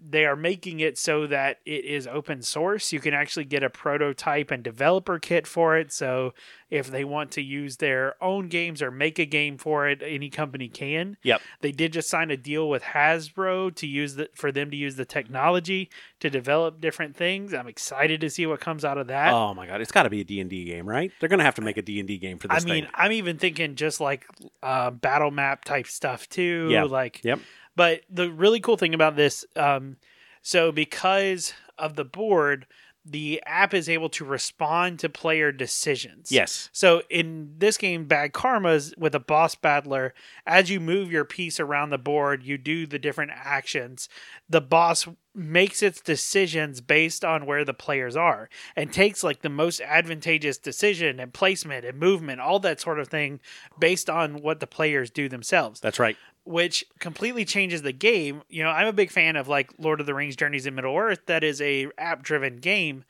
they 0.00 0.24
are 0.24 0.36
making 0.36 0.80
it 0.80 0.98
so 0.98 1.26
that 1.26 1.58
it 1.64 1.84
is 1.84 2.06
open 2.06 2.42
source. 2.42 2.92
You 2.92 3.00
can 3.00 3.14
actually 3.14 3.44
get 3.44 3.62
a 3.62 3.70
prototype 3.70 4.50
and 4.50 4.62
developer 4.62 5.18
kit 5.18 5.46
for 5.46 5.76
it. 5.76 5.92
So 5.92 6.34
if 6.70 6.90
they 6.90 7.04
want 7.04 7.30
to 7.32 7.42
use 7.42 7.78
their 7.78 8.14
own 8.22 8.48
games 8.48 8.82
or 8.82 8.90
make 8.90 9.18
a 9.18 9.24
game 9.24 9.56
for 9.56 9.88
it, 9.88 10.02
any 10.04 10.28
company 10.30 10.68
can. 10.68 11.16
Yep. 11.22 11.40
They 11.60 11.72
did 11.72 11.92
just 11.92 12.10
sign 12.10 12.30
a 12.30 12.36
deal 12.36 12.68
with 12.68 12.82
Hasbro 12.82 13.74
to 13.76 13.86
use 13.86 14.14
the 14.16 14.28
for 14.34 14.52
them 14.52 14.70
to 14.70 14.76
use 14.76 14.96
the 14.96 15.04
technology 15.04 15.90
to 16.20 16.30
develop 16.30 16.80
different 16.80 17.16
things. 17.16 17.54
I'm 17.54 17.68
excited 17.68 18.20
to 18.20 18.30
see 18.30 18.46
what 18.46 18.60
comes 18.60 18.84
out 18.84 18.98
of 18.98 19.06
that. 19.08 19.32
Oh 19.32 19.54
my 19.54 19.66
god, 19.66 19.80
it's 19.80 19.92
got 19.92 20.02
to 20.02 20.10
be 20.10 20.20
a 20.20 20.24
D&D 20.24 20.64
game, 20.64 20.86
right? 20.88 21.10
They're 21.20 21.28
going 21.28 21.38
to 21.38 21.44
have 21.44 21.54
to 21.56 21.62
make 21.62 21.76
a 21.76 21.82
D&D 21.82 22.18
game 22.18 22.38
for 22.38 22.48
this 22.48 22.62
I 22.62 22.66
mean, 22.66 22.84
thing. 22.84 22.92
I'm 22.94 23.12
even 23.12 23.38
thinking 23.38 23.74
just 23.74 24.00
like 24.00 24.26
uh, 24.62 24.90
battle 24.90 25.30
map 25.30 25.64
type 25.64 25.86
stuff 25.86 26.28
too. 26.28 26.68
Yeah. 26.70 26.84
Like, 26.84 27.20
Yep. 27.24 27.40
But 27.78 28.00
the 28.10 28.28
really 28.28 28.58
cool 28.58 28.76
thing 28.76 28.92
about 28.92 29.14
this, 29.14 29.44
um, 29.54 29.98
so 30.42 30.72
because 30.72 31.54
of 31.78 31.94
the 31.94 32.04
board, 32.04 32.66
the 33.04 33.40
app 33.46 33.72
is 33.72 33.88
able 33.88 34.08
to 34.08 34.24
respond 34.24 34.98
to 34.98 35.08
player 35.08 35.52
decisions. 35.52 36.32
Yes. 36.32 36.70
So 36.72 37.02
in 37.08 37.54
this 37.58 37.78
game, 37.78 38.06
Bad 38.06 38.32
Karmas 38.32 38.98
with 38.98 39.14
a 39.14 39.20
boss 39.20 39.54
battler, 39.54 40.12
as 40.44 40.70
you 40.70 40.80
move 40.80 41.12
your 41.12 41.24
piece 41.24 41.60
around 41.60 41.90
the 41.90 41.98
board, 41.98 42.42
you 42.42 42.58
do 42.58 42.84
the 42.84 42.98
different 42.98 43.30
actions. 43.32 44.08
The 44.48 44.60
boss 44.60 45.06
makes 45.34 45.82
its 45.82 46.00
decisions 46.00 46.80
based 46.80 47.24
on 47.24 47.46
where 47.46 47.64
the 47.64 47.74
players 47.74 48.16
are 48.16 48.48
and 48.74 48.92
takes 48.92 49.22
like 49.22 49.42
the 49.42 49.48
most 49.48 49.80
advantageous 49.80 50.58
decision 50.58 51.20
and 51.20 51.32
placement 51.32 51.84
and 51.84 51.98
movement, 51.98 52.40
all 52.40 52.58
that 52.58 52.80
sort 52.80 52.98
of 52.98 53.08
thing 53.08 53.40
based 53.78 54.10
on 54.10 54.42
what 54.42 54.60
the 54.60 54.66
players 54.66 55.10
do 55.10 55.28
themselves 55.28 55.80
That's 55.80 55.98
right. 55.98 56.16
which 56.44 56.84
completely 56.98 57.44
changes 57.44 57.82
the 57.82 57.92
game. 57.92 58.42
You 58.48 58.64
know, 58.64 58.70
I'm 58.70 58.88
a 58.88 58.92
big 58.92 59.10
fan 59.10 59.36
of 59.36 59.46
like 59.46 59.70
Lord 59.78 60.00
of 60.00 60.06
the 60.06 60.14
Rings 60.14 60.34
Journeys 60.34 60.66
in 60.66 60.74
Middle 60.74 60.96
Earth 60.96 61.20
that 61.26 61.44
is 61.44 61.60
a 61.60 61.88
app 61.98 62.22
driven 62.22 62.56
game, 62.56 63.04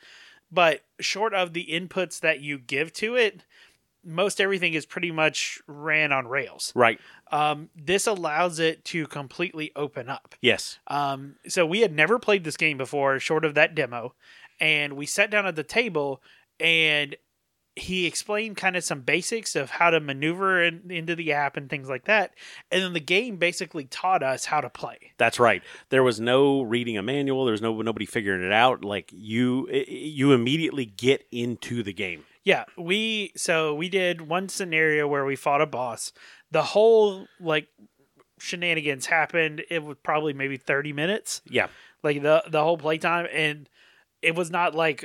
but 0.51 0.83
short 1.01 1.33
of 1.33 1.53
the 1.53 1.67
inputs 1.71 2.21
that 2.21 2.41
you 2.41 2.59
give 2.59 2.93
to 2.95 3.17
it, 3.17 3.45
most 4.05 4.41
everything 4.41 4.75
is 4.75 4.87
pretty 4.87 5.11
much 5.11 5.61
ran 5.67 6.13
on 6.13 6.27
rails. 6.27 6.73
Right. 6.75 6.99
Um, 7.31 7.69
this 7.77 8.07
allows 8.07 8.59
it 8.59 8.85
to 8.87 9.07
completely 9.07 9.73
open 9.77 10.09
up. 10.09 10.35
Yes. 10.41 10.79
Um, 10.87 11.37
so 11.47 11.67
we 11.67 11.81
had 11.81 11.95
never 11.95 12.19
played 12.19 12.45
this 12.45 12.57
game 12.57 12.79
before, 12.79 13.19
short 13.19 13.45
of 13.45 13.55
that 13.55 13.75
demo, 13.75 14.15
and 14.61 14.95
we 14.95 15.07
sat 15.07 15.31
down 15.31 15.47
at 15.47 15.57
the 15.57 15.63
table 15.63 16.23
and 16.59 17.17
he 17.79 18.07
explained 18.07 18.57
kind 18.57 18.77
of 18.77 18.85
some 18.85 19.03
basics 19.03 19.55
of 19.55 19.71
how 19.71 19.91
to 19.91 20.01
maneuver 20.01 20.63
in, 20.63 20.91
into 20.91 21.15
the 21.15 21.33
app 21.33 21.57
and 21.57 21.71
things 21.71 21.89
like 21.89 22.05
that. 22.07 22.33
And 22.71 22.83
then 22.83 22.93
the 22.93 23.01
game 23.01 23.37
basically 23.37 23.85
taught 23.85 24.23
us 24.23 24.45
how 24.45 24.61
to 24.61 24.69
play. 24.69 25.13
That's 25.17 25.39
right. 25.39 25.63
There 25.91 26.03
was 26.03 26.21
no 26.21 26.63
reading 26.63 26.99
a 26.99 27.03
manual. 27.03 27.45
There 27.45 27.53
was 27.53 27.63
no 27.63 27.81
nobody 27.81 28.07
figuring 28.07 28.43
it 28.43 28.53
out. 28.53 28.85
Like 28.85 29.11
you, 29.13 29.69
you 29.71 30.33
immediately 30.33 30.87
get 30.87 31.27
into 31.31 31.83
the 31.83 31.93
game. 31.93 32.25
Yeah, 32.49 32.65
we 32.79 33.33
so 33.37 33.75
we 33.75 33.89
did 33.91 34.23
one 34.23 34.49
scenario 34.49 35.07
where 35.07 35.25
we 35.27 35.37
fought 35.37 35.61
a 35.61 35.67
boss. 35.67 36.13
The 36.51 36.63
whole 36.63 37.27
like 37.39 37.69
shenanigans 38.39 39.07
happened. 39.07 39.63
It 39.71 39.83
was 39.85 39.97
probably 40.03 40.33
maybe 40.33 40.57
thirty 40.57 40.93
minutes. 40.93 41.43
Yeah. 41.45 41.67
like 42.03 42.23
the 42.23 42.43
the 42.49 42.63
whole 42.63 42.79
playtime 42.79 43.27
and 43.33 43.69
it 44.23 44.35
was 44.35 44.51
not 44.51 44.75
like 44.75 45.05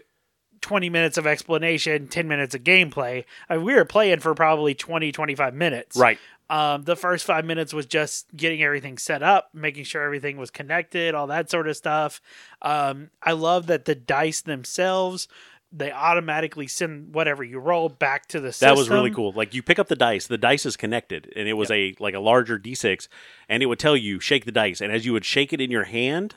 20 0.61 0.89
minutes 0.89 1.17
of 1.17 1.27
explanation 1.27 2.07
10 2.07 2.25
minutes 2.27 2.55
of 2.55 2.63
gameplay 2.63 3.25
I 3.49 3.57
mean, 3.57 3.65
we 3.65 3.73
were 3.73 3.83
playing 3.83 4.19
for 4.21 4.33
probably 4.33 4.73
20 4.73 5.11
25 5.11 5.53
minutes 5.53 5.97
Right. 5.97 6.17
um, 6.49 6.83
the 6.83 6.95
first 6.95 7.25
five 7.25 7.43
minutes 7.43 7.73
was 7.73 7.85
just 7.85 8.33
getting 8.35 8.63
everything 8.63 8.97
set 8.97 9.21
up 9.21 9.49
making 9.53 9.83
sure 9.83 10.01
everything 10.03 10.37
was 10.37 10.51
connected 10.51 11.15
all 11.15 11.27
that 11.27 11.49
sort 11.49 11.67
of 11.67 11.75
stuff 11.75 12.21
um, 12.61 13.09
i 13.21 13.33
love 13.33 13.67
that 13.67 13.83
the 13.85 13.93
dice 13.95 14.39
themselves 14.41 15.27
they 15.75 15.91
automatically 15.91 16.67
send 16.67 17.15
whatever 17.15 17.43
you 17.43 17.57
roll 17.59 17.89
back 17.89 18.27
to 18.27 18.39
the 18.39 18.51
system 18.53 18.69
That 18.69 18.77
was 18.77 18.89
really 18.89 19.09
cool. 19.09 19.31
Like 19.31 19.55
you 19.55 19.63
pick 19.63 19.79
up 19.79 19.87
the 19.87 19.95
dice, 19.95 20.27
the 20.27 20.37
dice 20.37 20.65
is 20.67 20.77
connected, 20.77 21.33
and 21.35 21.47
it 21.47 21.53
was 21.53 21.71
a 21.71 21.95
like 21.99 22.13
a 22.13 22.19
larger 22.19 22.59
d6, 22.59 23.07
and 23.49 23.63
it 23.63 23.65
would 23.65 23.79
tell 23.79 23.97
you 23.97 24.19
shake 24.19 24.45
the 24.45 24.51
dice, 24.51 24.79
and 24.81 24.93
as 24.93 25.05
you 25.05 25.13
would 25.13 25.25
shake 25.25 25.51
it 25.51 25.59
in 25.59 25.71
your 25.71 25.85
hand, 25.85 26.35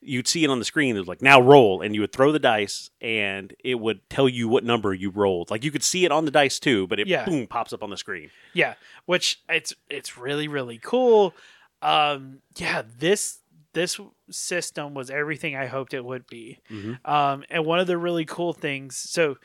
you'd 0.00 0.28
see 0.28 0.44
it 0.44 0.50
on 0.50 0.60
the 0.60 0.64
screen. 0.64 0.94
It 0.94 1.00
was 1.00 1.08
like 1.08 1.20
now 1.20 1.40
roll, 1.40 1.82
and 1.82 1.94
you 1.96 2.00
would 2.02 2.12
throw 2.12 2.30
the 2.30 2.38
dice, 2.38 2.90
and 3.00 3.52
it 3.64 3.80
would 3.80 4.08
tell 4.08 4.28
you 4.28 4.46
what 4.46 4.62
number 4.62 4.94
you 4.94 5.10
rolled. 5.10 5.50
Like 5.50 5.64
you 5.64 5.72
could 5.72 5.82
see 5.82 6.04
it 6.04 6.12
on 6.12 6.24
the 6.24 6.30
dice 6.30 6.60
too, 6.60 6.86
but 6.86 7.00
it 7.00 7.08
Yeah. 7.08 7.24
boom 7.24 7.48
pops 7.48 7.72
up 7.72 7.82
on 7.82 7.90
the 7.90 7.96
screen. 7.96 8.30
Yeah, 8.52 8.74
which 9.06 9.40
it's 9.48 9.74
it's 9.90 10.16
really 10.16 10.46
really 10.46 10.78
cool. 10.78 11.34
Um, 11.82 12.38
yeah, 12.56 12.82
this 12.98 13.38
this 13.76 14.00
system 14.30 14.94
was 14.94 15.10
everything 15.10 15.54
I 15.54 15.66
hoped 15.66 15.92
it 15.92 16.02
would 16.04 16.26
be. 16.26 16.58
Mhm. 16.70 16.98
Um, 17.06 17.44
and 17.50 17.64
one 17.66 17.78
of 17.78 17.86
the 17.86 17.98
really 17.98 18.24
cool 18.24 18.54
things, 18.54 18.96
so 18.96 19.36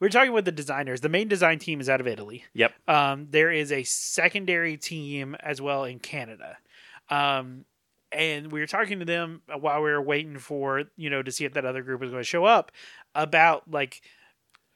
we 0.00 0.08
are 0.08 0.10
talking 0.10 0.32
with 0.32 0.44
the 0.44 0.52
designers. 0.52 1.00
The 1.00 1.08
main 1.08 1.28
design 1.28 1.60
team 1.60 1.80
is 1.80 1.88
out 1.88 2.00
of 2.00 2.06
Italy. 2.08 2.44
Yep. 2.52 2.74
Um, 2.88 3.28
there 3.30 3.50
is 3.50 3.70
a 3.70 3.84
secondary 3.84 4.76
team 4.76 5.36
as 5.40 5.62
well 5.62 5.84
in 5.84 6.00
Canada. 6.00 6.58
Um, 7.08 7.64
and 8.12 8.50
we 8.50 8.58
were 8.60 8.66
talking 8.66 8.98
to 8.98 9.04
them 9.04 9.42
while 9.58 9.80
we 9.82 9.90
were 9.90 10.02
waiting 10.02 10.38
for 10.38 10.82
you 10.96 11.08
know 11.10 11.22
to 11.22 11.30
see 11.30 11.44
if 11.44 11.54
that 11.54 11.64
other 11.64 11.82
group 11.82 12.00
was 12.00 12.10
going 12.10 12.22
to 12.22 12.28
show 12.28 12.44
up 12.44 12.72
about 13.14 13.70
like 13.70 14.02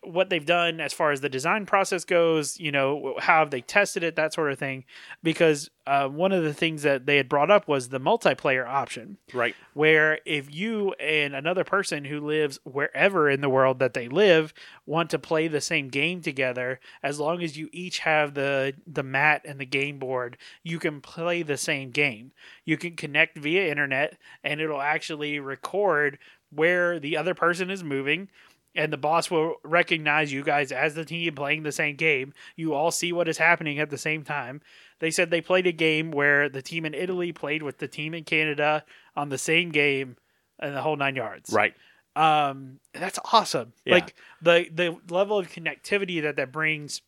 what 0.02 0.30
they've 0.30 0.46
done 0.46 0.80
as 0.80 0.92
far 0.92 1.12
as 1.12 1.20
the 1.20 1.28
design 1.28 1.66
process 1.66 2.04
goes 2.04 2.58
you 2.58 2.72
know 2.72 3.14
how 3.18 3.40
have 3.40 3.50
they 3.50 3.60
tested 3.60 4.02
it 4.02 4.16
that 4.16 4.32
sort 4.32 4.50
of 4.50 4.58
thing. 4.58 4.84
Because 5.22 5.70
uh, 5.86 6.08
one 6.08 6.32
of 6.32 6.44
the 6.44 6.54
things 6.54 6.82
that 6.82 7.06
they 7.06 7.16
had 7.16 7.28
brought 7.28 7.50
up 7.50 7.66
was 7.66 7.88
the 7.88 8.00
multiplayer 8.00 8.66
option. 8.66 9.18
Right. 9.34 9.54
where 9.74 10.20
if 10.24 10.52
you 10.54 10.92
and 10.94 11.34
another 11.34 11.64
person 11.64 12.04
who 12.04 12.20
lives 12.20 12.58
wherever 12.64 13.28
in 13.28 13.40
the 13.40 13.48
world 13.48 13.78
that 13.78 13.94
they 13.94 14.08
live 14.08 14.52
want 14.86 15.10
to 15.10 15.18
play 15.18 15.48
the 15.48 15.60
same 15.60 15.88
game 15.88 16.20
together 16.20 16.80
as 17.02 17.18
long 17.20 17.42
as 17.42 17.56
you 17.56 17.68
each 17.72 18.00
have 18.00 18.34
the 18.34 18.74
the 18.86 19.02
mat 19.02 19.42
and 19.44 19.60
the 19.60 19.66
game 19.66 19.98
board 19.98 20.36
you 20.62 20.78
can 20.78 21.00
play 21.00 21.42
the 21.42 21.56
same 21.56 21.90
game. 21.90 22.32
You 22.64 22.76
can 22.76 22.96
connect 22.96 23.38
via 23.38 23.70
internet 23.70 24.16
and 24.42 24.60
it'll 24.60 24.80
actually 24.80 25.40
record 25.40 26.18
where 26.50 26.98
the 26.98 27.16
other 27.16 27.34
person 27.34 27.70
is 27.70 27.84
moving 27.84 28.28
and 28.74 28.92
the 28.92 28.96
boss 28.96 29.30
will 29.30 29.56
recognize 29.64 30.32
you 30.32 30.44
guys 30.44 30.70
as 30.72 30.94
the 30.94 31.04
team 31.04 31.34
playing 31.34 31.62
the 31.62 31.72
same 31.72 31.96
game. 31.96 32.32
You 32.56 32.74
all 32.74 32.90
see 32.90 33.12
what 33.12 33.28
is 33.28 33.38
happening 33.38 33.78
at 33.78 33.90
the 33.90 33.98
same 33.98 34.22
time. 34.22 34.60
They 35.00 35.10
said 35.10 35.30
they 35.30 35.40
played 35.40 35.66
a 35.66 35.72
game 35.72 36.10
where 36.10 36.48
the 36.48 36.62
team 36.62 36.84
in 36.84 36.94
Italy 36.94 37.32
played 37.32 37.62
with 37.62 37.78
the 37.78 37.88
team 37.88 38.14
in 38.14 38.24
Canada 38.24 38.84
on 39.16 39.28
the 39.28 39.38
same 39.38 39.70
game 39.70 40.16
and 40.58 40.76
the 40.76 40.82
whole 40.82 40.96
nine 40.96 41.16
yards. 41.16 41.52
Right. 41.52 41.74
Um, 42.14 42.80
that's 42.92 43.18
awesome. 43.32 43.72
Yeah. 43.84 43.94
Like 43.94 44.14
the 44.42 44.68
the 44.72 44.96
level 45.12 45.38
of 45.38 45.48
connectivity 45.48 46.22
that 46.22 46.36
that 46.36 46.52
brings. 46.52 47.02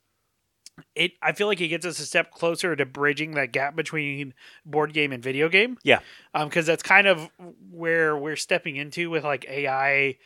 It, 0.94 1.12
I 1.20 1.32
feel 1.32 1.48
like 1.48 1.60
it 1.60 1.68
gets 1.68 1.84
us 1.84 1.98
a 1.98 2.06
step 2.06 2.32
closer 2.32 2.74
to 2.74 2.86
bridging 2.86 3.32
that 3.32 3.52
gap 3.52 3.76
between 3.76 4.32
board 4.64 4.94
game 4.94 5.12
and 5.12 5.22
video 5.22 5.50
game. 5.50 5.76
Yeah. 5.82 6.00
Um, 6.32 6.48
because 6.48 6.64
that's 6.64 6.82
kind 6.82 7.06
of 7.06 7.28
where 7.70 8.16
we're 8.16 8.36
stepping 8.36 8.76
into 8.76 9.10
with 9.10 9.22
like 9.22 9.44
AI 9.50 10.16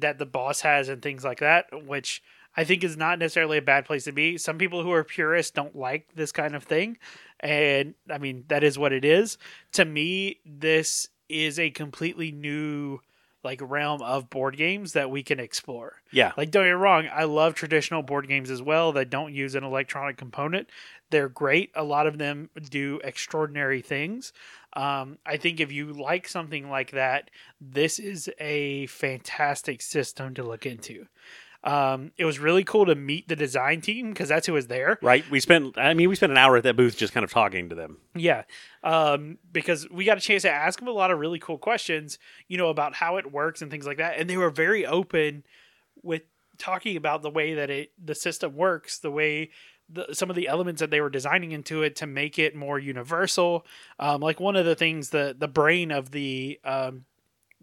that 0.00 0.18
the 0.18 0.26
boss 0.26 0.60
has 0.62 0.88
and 0.88 1.02
things 1.02 1.24
like 1.24 1.40
that, 1.40 1.66
which 1.86 2.22
I 2.56 2.64
think 2.64 2.84
is 2.84 2.96
not 2.96 3.18
necessarily 3.18 3.58
a 3.58 3.62
bad 3.62 3.84
place 3.84 4.04
to 4.04 4.12
be. 4.12 4.38
Some 4.38 4.58
people 4.58 4.82
who 4.82 4.92
are 4.92 5.04
purists 5.04 5.50
don't 5.50 5.76
like 5.76 6.08
this 6.14 6.32
kind 6.32 6.54
of 6.54 6.64
thing. 6.64 6.98
And 7.40 7.94
I 8.10 8.18
mean, 8.18 8.44
that 8.48 8.64
is 8.64 8.78
what 8.78 8.92
it 8.92 9.04
is. 9.04 9.38
To 9.72 9.84
me, 9.84 10.40
this 10.46 11.08
is 11.28 11.58
a 11.58 11.70
completely 11.70 12.30
new 12.30 13.00
like 13.42 13.60
realm 13.62 14.00
of 14.00 14.30
board 14.30 14.56
games 14.56 14.94
that 14.94 15.10
we 15.10 15.22
can 15.22 15.38
explore. 15.38 15.96
Yeah. 16.10 16.32
Like 16.36 16.50
don't 16.50 16.64
get 16.64 16.70
me 16.70 16.72
wrong, 16.72 17.08
I 17.12 17.24
love 17.24 17.54
traditional 17.54 18.02
board 18.02 18.26
games 18.26 18.50
as 18.50 18.62
well 18.62 18.92
that 18.92 19.10
don't 19.10 19.34
use 19.34 19.54
an 19.54 19.64
electronic 19.64 20.16
component. 20.16 20.70
They're 21.10 21.28
great. 21.28 21.70
A 21.74 21.84
lot 21.84 22.06
of 22.06 22.16
them 22.16 22.48
do 22.70 23.00
extraordinary 23.04 23.82
things. 23.82 24.32
Um, 24.74 25.18
I 25.24 25.36
think 25.36 25.60
if 25.60 25.70
you 25.70 25.92
like 25.92 26.28
something 26.28 26.68
like 26.68 26.90
that, 26.92 27.30
this 27.60 27.98
is 27.98 28.30
a 28.40 28.86
fantastic 28.86 29.80
system 29.80 30.34
to 30.34 30.42
look 30.42 30.66
into. 30.66 31.06
Um, 31.64 32.12
it 32.18 32.26
was 32.26 32.38
really 32.38 32.62
cool 32.62 32.84
to 32.86 32.94
meet 32.94 33.26
the 33.26 33.36
design 33.36 33.80
team 33.80 34.10
because 34.10 34.28
that's 34.28 34.46
who 34.46 34.52
was 34.52 34.66
there. 34.66 34.98
Right. 35.00 35.28
We 35.30 35.40
spent. 35.40 35.78
I 35.78 35.94
mean, 35.94 36.10
we 36.10 36.14
spent 36.14 36.30
an 36.30 36.38
hour 36.38 36.58
at 36.58 36.62
that 36.64 36.76
booth 36.76 36.96
just 36.96 37.14
kind 37.14 37.24
of 37.24 37.32
talking 37.32 37.70
to 37.70 37.74
them. 37.74 37.96
Yeah, 38.14 38.42
um, 38.82 39.38
because 39.50 39.88
we 39.90 40.04
got 40.04 40.18
a 40.18 40.20
chance 40.20 40.42
to 40.42 40.50
ask 40.50 40.78
them 40.78 40.88
a 40.88 40.92
lot 40.92 41.10
of 41.10 41.18
really 41.18 41.38
cool 41.38 41.56
questions, 41.56 42.18
you 42.48 42.58
know, 42.58 42.68
about 42.68 42.94
how 42.94 43.16
it 43.16 43.32
works 43.32 43.62
and 43.62 43.70
things 43.70 43.86
like 43.86 43.96
that, 43.96 44.18
and 44.18 44.28
they 44.28 44.36
were 44.36 44.50
very 44.50 44.84
open 44.84 45.44
with 46.02 46.22
talking 46.58 46.96
about 46.96 47.22
the 47.22 47.30
way 47.30 47.54
that 47.54 47.70
it 47.70 47.92
the 48.02 48.14
system 48.14 48.54
works, 48.54 48.98
the 48.98 49.10
way 49.10 49.50
the, 49.88 50.06
some 50.12 50.30
of 50.30 50.36
the 50.36 50.48
elements 50.48 50.80
that 50.80 50.90
they 50.90 51.00
were 51.00 51.10
designing 51.10 51.52
into 51.52 51.82
it 51.82 51.96
to 51.96 52.06
make 52.06 52.38
it 52.38 52.54
more 52.56 52.78
universal. 52.78 53.66
Um, 53.98 54.20
like 54.20 54.40
one 54.40 54.56
of 54.56 54.64
the 54.64 54.74
things, 54.74 55.10
the 55.10 55.34
the 55.38 55.48
brain 55.48 55.90
of 55.90 56.10
the 56.10 56.58
um, 56.64 57.04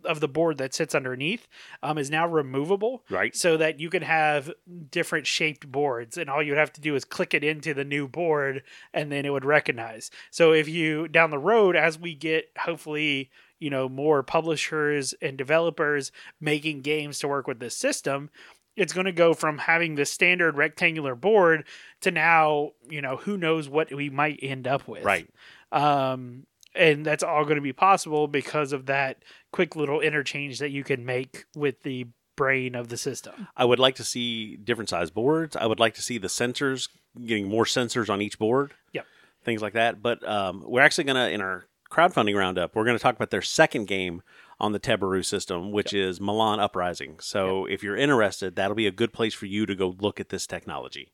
of 0.03 0.19
the 0.19 0.28
board 0.28 0.57
that 0.57 0.74
sits 0.74 0.95
underneath 0.95 1.47
um, 1.84 1.97
is 1.97 2.09
now 2.09 2.28
removable 2.28 3.03
Right. 3.09 3.36
so 3.36 3.55
that 3.57 3.80
you 3.80 3.89
can 3.91 4.01
have 4.01 4.51
different 4.89 5.28
shaped 5.28 5.72
boards 5.72 6.17
and 6.17 6.28
all 6.28 6.41
you'd 6.41 6.57
have 6.57 6.74
to 6.74 6.82
do 6.82 6.95
is 6.95 7.05
click 7.05 7.36
it 7.36 7.43
into 7.43 7.76
the 7.76 7.84
new 7.84 8.07
board 8.07 8.63
and 8.95 9.11
then 9.11 9.26
it 9.28 9.30
would 9.30 9.45
recognize 9.45 10.09
so 10.32 10.53
if 10.53 10.67
you 10.67 11.07
down 11.07 11.30
the 11.30 11.38
road 11.38 11.76
as 11.76 11.99
we 11.99 12.15
get 12.15 12.49
hopefully 12.57 13.30
you 13.59 13.69
know 13.69 13.88
more 13.88 14.24
publishers 14.24 15.13
and 15.22 15.38
developers 15.38 16.11
making 16.39 16.82
games 16.82 17.19
to 17.19 17.28
work 17.28 17.45
with 17.45 17.59
this 17.59 17.78
system 17.78 18.32
it's 18.76 18.93
going 18.93 19.05
to 19.05 19.11
go 19.11 19.34
from 19.34 19.57
having 19.57 19.95
the 19.95 20.05
standard 20.05 20.55
rectangular 20.55 21.15
board 21.15 21.65
to 22.01 22.11
now 22.11 22.72
you 22.89 23.01
know 23.01 23.17
who 23.17 23.38
knows 23.38 23.67
what 23.69 23.93
we 23.93 24.09
might 24.09 24.39
end 24.41 24.67
up 24.67 24.88
with 24.88 25.03
Right. 25.03 25.28
um, 25.72 26.45
and 26.74 27.05
that's 27.05 27.24
all 27.24 27.43
going 27.43 27.55
to 27.57 27.61
be 27.61 27.74
possible 27.74 28.28
because 28.28 28.72
of 28.72 28.86
that 28.86 29.24
quick 29.51 29.76
little 29.76 29.99
interchange 29.99 30.59
that 30.59 30.72
you 30.72 30.84
can 30.86 31.05
make 31.05 31.43
with 31.55 31.84
the 31.84 32.07
brain 32.38 32.76
of 32.76 32.88
the 32.88 32.95
system. 32.97 33.47
I 33.57 33.65
would 33.65 33.78
like 33.78 33.95
to 33.95 34.05
see 34.05 34.55
different 34.55 34.89
size 34.89 35.11
boards. 35.11 35.55
I 35.57 35.65
would 35.65 35.80
like 35.82 35.95
to 35.95 36.01
see 36.01 36.17
the 36.17 36.30
sensors 36.30 36.88
getting 37.26 37.49
more 37.49 37.65
sensors 37.65 38.09
on 38.09 38.22
each 38.22 38.39
board. 38.39 38.74
Yep. 38.93 39.05
Things 39.43 39.61
like 39.61 39.74
that. 39.74 40.01
But 40.01 40.26
um, 40.28 40.63
we're 40.65 40.82
actually 40.82 41.03
going 41.03 41.17
to, 41.17 41.30
in 41.30 41.41
our 41.41 41.65
crowdfunding 41.91 42.38
roundup, 42.38 42.74
we're 42.74 42.86
going 42.86 42.97
to 42.97 43.03
talk 43.03 43.15
about 43.17 43.32
their 43.32 43.41
second 43.41 43.86
game 43.88 44.22
on 44.62 44.72
the 44.72 44.80
Teburu 44.80 45.26
system, 45.26 45.72
which 45.72 45.91
is 45.93 46.22
Milan 46.22 46.59
Uprising. 46.62 47.20
So 47.20 47.66
if 47.66 47.84
you're 47.84 47.97
interested, 47.97 48.55
that'll 48.55 48.76
be 48.76 48.88
a 48.88 48.91
good 48.91 49.12
place 49.12 49.34
for 49.34 49.47
you 49.47 49.66
to 49.66 49.76
go 49.76 49.95
look 49.99 50.20
at 50.22 50.30
this 50.30 50.47
technology. 50.47 51.12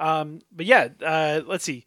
Um, 0.00 0.40
but 0.50 0.64
yeah, 0.66 0.88
uh, 1.04 1.42
let's 1.46 1.62
see. 1.64 1.84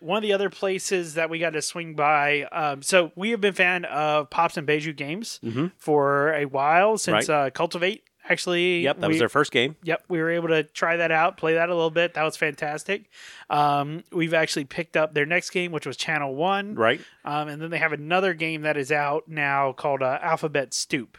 One 0.00 0.16
of 0.16 0.22
the 0.22 0.32
other 0.32 0.50
places 0.50 1.14
that 1.14 1.30
we 1.30 1.38
got 1.38 1.50
to 1.50 1.62
swing 1.62 1.94
by. 1.94 2.42
Um, 2.50 2.82
so 2.82 3.12
we 3.14 3.30
have 3.30 3.40
been 3.40 3.52
fan 3.54 3.84
of 3.84 4.30
Pops 4.30 4.56
and 4.56 4.66
Bejou 4.66 4.96
games 4.96 5.38
Mhm. 5.44 5.70
for 5.76 6.34
a 6.34 6.44
while 6.46 6.98
since 6.98 7.28
Right. 7.28 7.46
uh, 7.46 7.50
Cultivate. 7.50 8.02
Actually, 8.32 8.80
Yep, 8.80 9.00
that 9.00 9.06
we, 9.08 9.12
was 9.12 9.18
their 9.18 9.28
first 9.28 9.52
game. 9.52 9.76
Yep, 9.82 10.04
we 10.08 10.18
were 10.20 10.30
able 10.30 10.48
to 10.48 10.62
try 10.64 10.96
that 10.96 11.12
out, 11.12 11.36
play 11.36 11.54
that 11.54 11.68
a 11.68 11.74
little 11.74 11.90
bit. 11.90 12.14
That 12.14 12.24
was 12.24 12.36
fantastic. 12.36 13.10
Um, 13.50 14.02
we've 14.10 14.34
actually 14.34 14.64
picked 14.64 14.96
up 14.96 15.14
their 15.14 15.26
next 15.26 15.50
game, 15.50 15.72
which 15.72 15.86
was 15.86 15.96
Channel 15.96 16.34
One. 16.34 16.74
Right. 16.74 17.00
Um, 17.24 17.48
and 17.48 17.60
then 17.60 17.70
they 17.70 17.78
have 17.78 17.92
another 17.92 18.34
game 18.34 18.62
that 18.62 18.76
is 18.76 18.90
out 18.90 19.28
now 19.28 19.72
called 19.72 20.02
uh, 20.02 20.18
Alphabet 20.22 20.72
Stoop. 20.72 21.18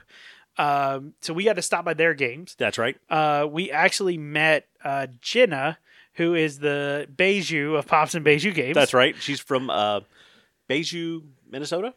Um, 0.57 1.13
so 1.21 1.33
we 1.33 1.43
got 1.45 1.55
to 1.55 1.61
stop 1.61 1.85
by 1.85 1.93
their 1.93 2.13
games. 2.13 2.55
That's 2.57 2.77
right. 2.77 2.97
Uh, 3.09 3.47
we 3.49 3.71
actually 3.71 4.17
met 4.17 4.67
uh, 4.83 5.07
Jenna, 5.21 5.77
who 6.13 6.35
is 6.35 6.59
the 6.59 7.07
Bejou 7.15 7.77
of 7.77 7.87
Pops 7.87 8.15
and 8.15 8.25
Bejou 8.25 8.53
games. 8.53 8.75
That's 8.75 8.93
right. 8.93 9.15
She's 9.19 9.39
from 9.39 9.69
uh, 9.69 10.01
Bejou, 10.69 11.23
Minnesota. 11.49 11.93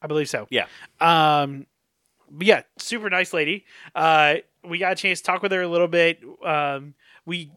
I 0.00 0.06
believe 0.06 0.28
so. 0.28 0.46
Yeah. 0.50 0.66
Um, 1.00 1.66
but 2.30 2.46
yeah, 2.46 2.62
super 2.78 3.08
nice 3.10 3.32
lady. 3.32 3.64
Uh, 3.94 4.36
we 4.68 4.78
got 4.78 4.92
a 4.92 4.96
chance 4.96 5.20
to 5.20 5.24
talk 5.26 5.42
with 5.42 5.52
her 5.52 5.62
a 5.62 5.68
little 5.68 5.88
bit. 5.88 6.20
Um, 6.44 6.94
we 7.24 7.50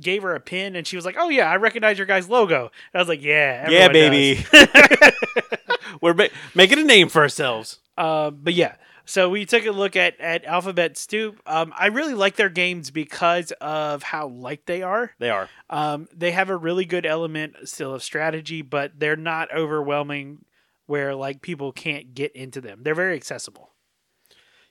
gave 0.00 0.22
her 0.22 0.34
a 0.34 0.40
pin, 0.40 0.76
and 0.76 0.86
she 0.86 0.96
was 0.96 1.04
like, 1.04 1.16
"Oh 1.18 1.28
yeah, 1.28 1.50
I 1.50 1.56
recognize 1.56 1.98
your 1.98 2.06
guys' 2.06 2.28
logo." 2.28 2.70
And 2.92 2.94
I 2.94 2.98
was 2.98 3.08
like, 3.08 3.22
"Yeah, 3.22 3.68
yeah, 3.70 3.88
baby. 3.88 4.44
we're 6.00 6.14
ma- 6.14 6.26
making 6.54 6.78
a 6.78 6.84
name 6.84 7.08
for 7.08 7.22
ourselves. 7.22 7.80
Uh, 7.96 8.30
but 8.30 8.54
yeah, 8.54 8.76
so 9.04 9.28
we 9.28 9.44
took 9.44 9.64
a 9.64 9.70
look 9.70 9.96
at 9.96 10.20
at 10.20 10.44
Alphabet 10.44 10.96
Stoop. 10.96 11.40
Um, 11.46 11.72
I 11.76 11.86
really 11.86 12.14
like 12.14 12.36
their 12.36 12.48
games 12.50 12.90
because 12.90 13.52
of 13.60 14.02
how 14.02 14.28
light 14.28 14.66
they 14.66 14.82
are. 14.82 15.12
They 15.18 15.30
are. 15.30 15.48
Um, 15.70 16.08
they 16.14 16.32
have 16.32 16.50
a 16.50 16.56
really 16.56 16.84
good 16.84 17.06
element 17.06 17.56
still 17.64 17.94
of 17.94 18.02
strategy, 18.02 18.62
but 18.62 18.98
they're 18.98 19.16
not 19.16 19.52
overwhelming 19.54 20.44
where 20.86 21.14
like 21.14 21.42
people 21.42 21.72
can't 21.72 22.14
get 22.14 22.32
into 22.32 22.60
them. 22.60 22.80
They're 22.82 22.94
very 22.94 23.14
accessible. 23.16 23.70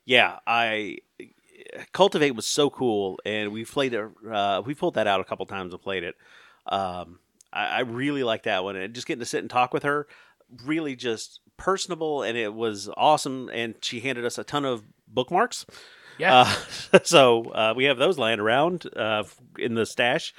Yeah, 0.06 0.40
I 0.48 1.00
cultivate 1.92 2.32
was 2.32 2.46
so 2.46 2.70
cool, 2.70 3.20
and 3.26 3.52
we 3.52 3.66
played 3.66 3.94
it. 3.94 4.10
Uh, 4.30 4.62
we 4.66 4.74
pulled 4.74 4.96
that 4.96 5.08
out 5.08 5.20
a 5.20 5.24
couple 5.24 5.46
times 5.46 5.74
and 5.74 5.82
played 5.82 6.04
it. 6.04 6.16
Um, 6.66 7.20
I, 7.52 7.66
I 7.68 7.80
really 7.82 8.24
like 8.24 8.44
that 8.44 8.64
one, 8.64 8.76
and 8.76 8.94
just 8.94 9.08
getting 9.08 9.20
to 9.20 9.26
sit 9.26 9.42
and 9.42 9.50
talk 9.50 9.74
with 9.74 9.84
her, 9.84 10.08
really 10.66 10.96
just 10.96 11.42
personable, 11.58 12.24
and 12.24 12.38
it 12.38 12.54
was 12.54 12.90
awesome. 12.96 13.50
And 13.54 13.76
she 13.82 14.00
handed 14.00 14.26
us 14.26 14.38
a 14.38 14.44
ton 14.44 14.66
of 14.66 14.84
bookmarks. 15.08 15.66
Yeah. 16.18 16.54
Uh, 16.94 17.00
so 17.04 17.46
uh, 17.52 17.74
we 17.76 17.86
have 17.86 17.98
those 17.98 18.18
lying 18.18 18.40
around 18.40 18.86
uh, 18.96 19.24
in 19.58 19.76
the 19.76 19.86
stash. 19.86 20.34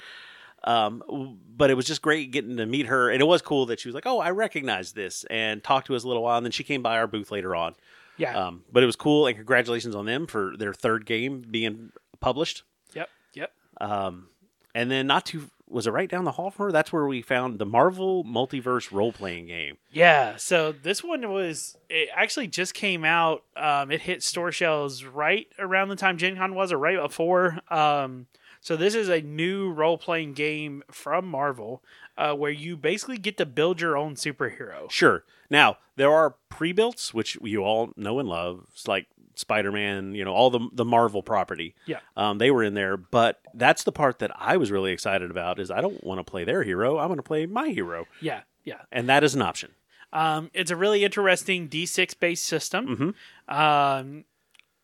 Um, 0.63 1.39
but 1.55 1.69
it 1.69 1.75
was 1.75 1.85
just 1.85 2.01
great 2.01 2.31
getting 2.31 2.57
to 2.57 2.65
meet 2.65 2.87
her, 2.87 3.09
and 3.09 3.21
it 3.21 3.25
was 3.25 3.41
cool 3.41 3.67
that 3.67 3.79
she 3.79 3.87
was 3.87 3.95
like, 3.95 4.05
"Oh, 4.05 4.19
I 4.19 4.31
recognize 4.31 4.91
this," 4.91 5.23
and 5.29 5.63
talked 5.63 5.87
to 5.87 5.95
us 5.95 6.03
a 6.03 6.07
little 6.07 6.23
while, 6.23 6.37
and 6.37 6.45
then 6.45 6.51
she 6.51 6.65
came 6.65 6.81
by 6.81 6.97
our 6.97 7.07
booth 7.07 7.31
later 7.31 7.55
on. 7.55 7.75
Yeah. 8.19 8.37
Um, 8.37 8.63
but 8.71 8.83
it 8.83 8.85
was 8.85 8.95
cool, 8.95 9.27
and 9.27 9.35
congratulations 9.35 9.95
on 9.95 10.05
them 10.05 10.27
for 10.27 10.55
their 10.57 10.73
third 10.73 11.05
game 11.05 11.43
being 11.49 11.91
published. 12.19 12.63
yep. 12.93 13.09
Yep. 13.33 13.51
Um, 13.81 14.27
and 14.75 14.91
then 14.91 15.07
not 15.07 15.25
too 15.25 15.49
was 15.69 15.85
it 15.85 15.91
right 15.91 16.09
down 16.09 16.25
the 16.25 16.31
hall 16.31 16.49
from 16.49 16.65
her? 16.65 16.71
That's 16.71 16.91
where 16.91 17.05
we 17.05 17.21
found 17.21 17.59
the 17.59 17.65
Marvel 17.65 18.23
Multiverse 18.23 18.91
role 18.91 19.11
playing 19.11 19.45
game. 19.47 19.77
Yeah, 19.91 20.35
so 20.37 20.71
this 20.71 21.03
one 21.03 21.31
was 21.31 21.77
it 21.89 22.09
actually 22.13 22.47
just 22.47 22.73
came 22.73 23.05
out. 23.05 23.43
Um, 23.55 23.91
it 23.91 24.01
hit 24.01 24.23
store 24.23 24.51
shelves 24.51 25.05
right 25.05 25.47
around 25.59 25.89
the 25.89 25.95
time 25.95 26.17
Gen 26.17 26.37
Con 26.37 26.55
was, 26.55 26.71
or 26.71 26.77
right 26.77 26.99
before. 26.99 27.59
Um, 27.69 28.25
so 28.61 28.75
this 28.75 28.95
is 28.95 29.09
a 29.09 29.21
new 29.21 29.71
role 29.71 29.97
playing 29.97 30.33
game 30.33 30.83
from 30.91 31.27
Marvel, 31.27 31.83
uh, 32.17 32.33
where 32.33 32.51
you 32.51 32.75
basically 32.75 33.17
get 33.17 33.37
to 33.37 33.45
build 33.45 33.79
your 33.79 33.95
own 33.95 34.15
superhero. 34.15 34.89
Sure. 34.89 35.23
Now 35.49 35.77
there 35.95 36.11
are 36.11 36.35
pre-builts, 36.49 37.13
which 37.13 37.37
you 37.41 37.63
all 37.63 37.91
know 37.95 38.19
and 38.19 38.29
love. 38.29 38.65
It's 38.73 38.87
like 38.87 39.07
Spider-Man, 39.35 40.13
you 40.15 40.25
know, 40.25 40.33
all 40.33 40.49
the 40.49 40.67
the 40.73 40.85
Marvel 40.85 41.23
property. 41.23 41.75
Yeah. 41.85 41.99
um, 42.17 42.37
they 42.37 42.51
were 42.51 42.63
in 42.63 42.73
there. 42.73 42.97
But 42.97 43.39
that's 43.53 43.83
the 43.83 43.91
part 43.91 44.19
that 44.19 44.31
I 44.35 44.57
was 44.57 44.69
really 44.71 44.91
excited 44.91 45.31
about. 45.31 45.59
Is 45.59 45.71
I 45.71 45.81
don't 45.81 46.03
want 46.03 46.19
to 46.19 46.29
play 46.29 46.43
their 46.43 46.63
hero. 46.63 46.97
I 46.97 47.05
want 47.05 47.19
to 47.19 47.23
play 47.23 47.45
my 47.45 47.69
hero, 47.69 48.05
Yeah, 48.21 48.41
yeah. 48.65 48.81
and 48.91 49.07
that 49.09 49.23
is 49.23 49.35
an 49.35 49.41
option. 49.41 49.71
Um, 50.11 50.49
it's 50.53 50.71
a 50.71 50.75
really 50.75 51.03
interesting 51.03 51.67
D6 51.69 52.19
based 52.19 52.45
system. 52.45 53.15
Mhm. 53.47 53.53
Um, 53.55 54.25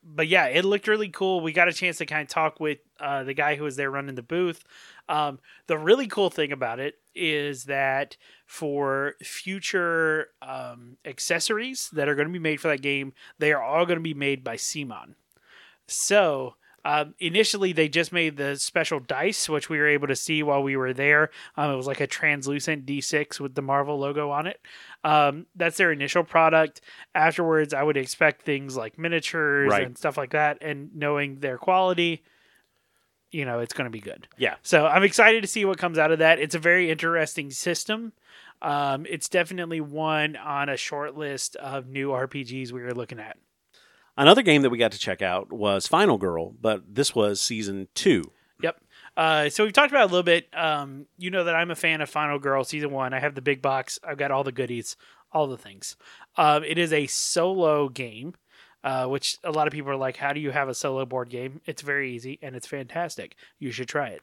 but 0.04 0.28
yeah, 0.28 0.46
it 0.46 0.64
looked 0.66 0.88
really 0.88 1.10
cool. 1.10 1.42
We 1.42 1.52
got 1.52 1.68
a 1.68 1.74
chance 1.74 1.98
to 1.98 2.06
kind 2.06 2.22
of 2.22 2.28
talk 2.28 2.60
with 2.60 2.78
uh, 3.00 3.24
the 3.24 3.34
guy 3.34 3.56
who 3.56 3.64
was 3.64 3.76
there 3.76 3.90
running 3.90 4.14
the 4.16 4.22
booth. 4.22 4.64
Um, 5.10 5.40
the 5.68 5.78
really 5.80 6.06
cool 6.08 6.30
thing 6.30 6.52
about 6.52 6.80
it 6.80 6.96
is 7.16 7.64
that 7.66 8.18
for 8.46 9.14
future 9.24 10.28
um, 10.42 10.98
accessories 11.06 11.90
that 11.94 12.08
are 12.08 12.16
going 12.16 12.28
to 12.28 12.34
be 12.34 12.40
made 12.40 12.62
for 12.62 12.68
that 12.68 12.82
game, 12.82 13.14
they 13.40 13.52
are 13.52 13.62
all 13.64 13.86
going 13.86 13.98
to 13.98 14.04
be 14.04 14.14
made 14.14 14.44
by 14.44 14.56
CMON. 14.56 15.16
So 15.88 16.56
um, 16.84 17.16
initially, 17.20 17.74
they 17.74 17.90
just 17.90 18.12
made 18.14 18.38
the 18.38 18.56
special 18.58 19.00
dice, 19.00 19.50
which 19.50 19.70
we 19.70 19.80
were 19.80 19.88
able 19.88 20.08
to 20.08 20.16
see 20.16 20.44
while 20.44 20.62
we 20.62 20.78
were 20.78 20.94
there. 20.94 21.32
Um, 21.58 21.72
it 21.72 21.76
was 21.76 21.88
like 21.88 22.00
a 22.00 22.06
translucent 22.08 22.86
D6 22.86 23.40
with 23.40 23.56
the 23.56 23.64
Marvel 23.64 23.98
logo 23.98 24.30
on 24.30 24.46
it. 24.46 24.62
Um, 25.04 25.48
that's 25.56 25.78
their 25.78 25.92
initial 25.92 26.24
product. 26.24 26.82
Afterwards, 27.16 27.74
I 27.74 27.82
would 27.82 27.98
expect 27.98 28.44
things 28.44 28.78
like 28.78 29.00
miniatures 29.00 29.72
Right. 29.72 29.86
and 29.88 29.98
stuff 29.98 30.18
like 30.18 30.32
that. 30.32 30.60
And 30.62 30.96
knowing 30.96 31.40
their 31.40 31.58
quality, 31.58 32.24
you 33.32 33.46
know, 33.46 33.60
it's 33.60 33.74
going 33.74 33.86
to 33.86 33.92
be 33.92 34.00
good. 34.00 34.28
Yeah. 34.38 34.56
So 34.62 34.86
I'm 34.86 35.02
excited 35.04 35.42
to 35.42 35.48
see 35.48 35.66
what 35.66 35.80
comes 35.80 35.98
out 35.98 36.12
of 36.12 36.20
that. 36.20 36.38
It's 36.40 36.56
a 36.56 36.60
very 36.60 36.92
interesting 36.92 37.50
system. 37.50 38.14
Um, 38.62 39.06
it's 39.10 39.30
definitely 39.30 39.82
one 39.82 40.36
on 40.36 40.70
a 40.70 40.78
short 40.78 41.16
list 41.16 41.56
of 41.58 41.88
new 41.88 42.10
RPGs 42.10 42.72
we 42.72 42.82
were 42.82 42.94
looking 42.94 43.20
at. 43.20 43.38
Another 44.18 44.42
game 44.42 44.62
that 44.62 44.70
we 44.70 44.78
got 44.78 44.94
to 44.94 45.00
check 45.00 45.22
out 45.22 45.52
was 45.52 45.88
Final 45.88 46.18
Girl, 46.18 46.52
but 46.62 46.96
this 46.96 47.14
was 47.14 47.42
season 47.42 47.90
two. 47.96 48.24
Yep. 48.62 48.82
Uh, 49.18 49.50
so 49.50 49.64
we've 49.64 49.74
talked 49.74 49.92
about 49.92 50.04
it 50.04 50.12
a 50.12 50.14
little 50.14 50.24
bit. 50.24 50.48
Um, 50.54 51.06
you 51.18 51.30
know 51.30 51.44
that 51.44 51.56
I'm 51.56 51.72
a 51.72 51.76
fan 51.76 52.02
of 52.02 52.10
Final 52.10 52.40
Girl 52.40 52.64
season 52.64 52.92
one. 52.92 53.14
I 53.14 53.20
have 53.20 53.36
the 53.36 53.42
big 53.42 53.62
box. 53.62 54.00
I've 54.04 54.18
got 54.18 54.32
all 54.32 54.44
the 54.44 54.52
goodies, 54.54 54.96
all 55.32 55.48
the 55.48 55.58
things. 55.58 55.98
Um, 56.38 56.64
it 56.64 56.78
is 56.78 56.94
a 56.94 57.08
solo 57.08 57.90
game, 57.90 58.36
uh, 58.84 59.08
which 59.08 59.38
a 59.44 59.52
lot 59.52 59.68
of 59.68 59.74
people 59.74 59.92
are 59.92 59.98
like, 59.98 60.18
"How 60.18 60.32
do 60.32 60.40
you 60.40 60.52
have 60.52 60.70
a 60.70 60.74
solo 60.74 61.06
board 61.06 61.30
game?" 61.30 61.60
It's 61.66 61.82
very 61.82 62.12
easy 62.14 62.40
and 62.42 62.56
it's 62.56 62.68
fantastic. 62.68 63.36
You 63.60 63.72
should 63.72 63.90
try 63.90 64.10
it. 64.10 64.22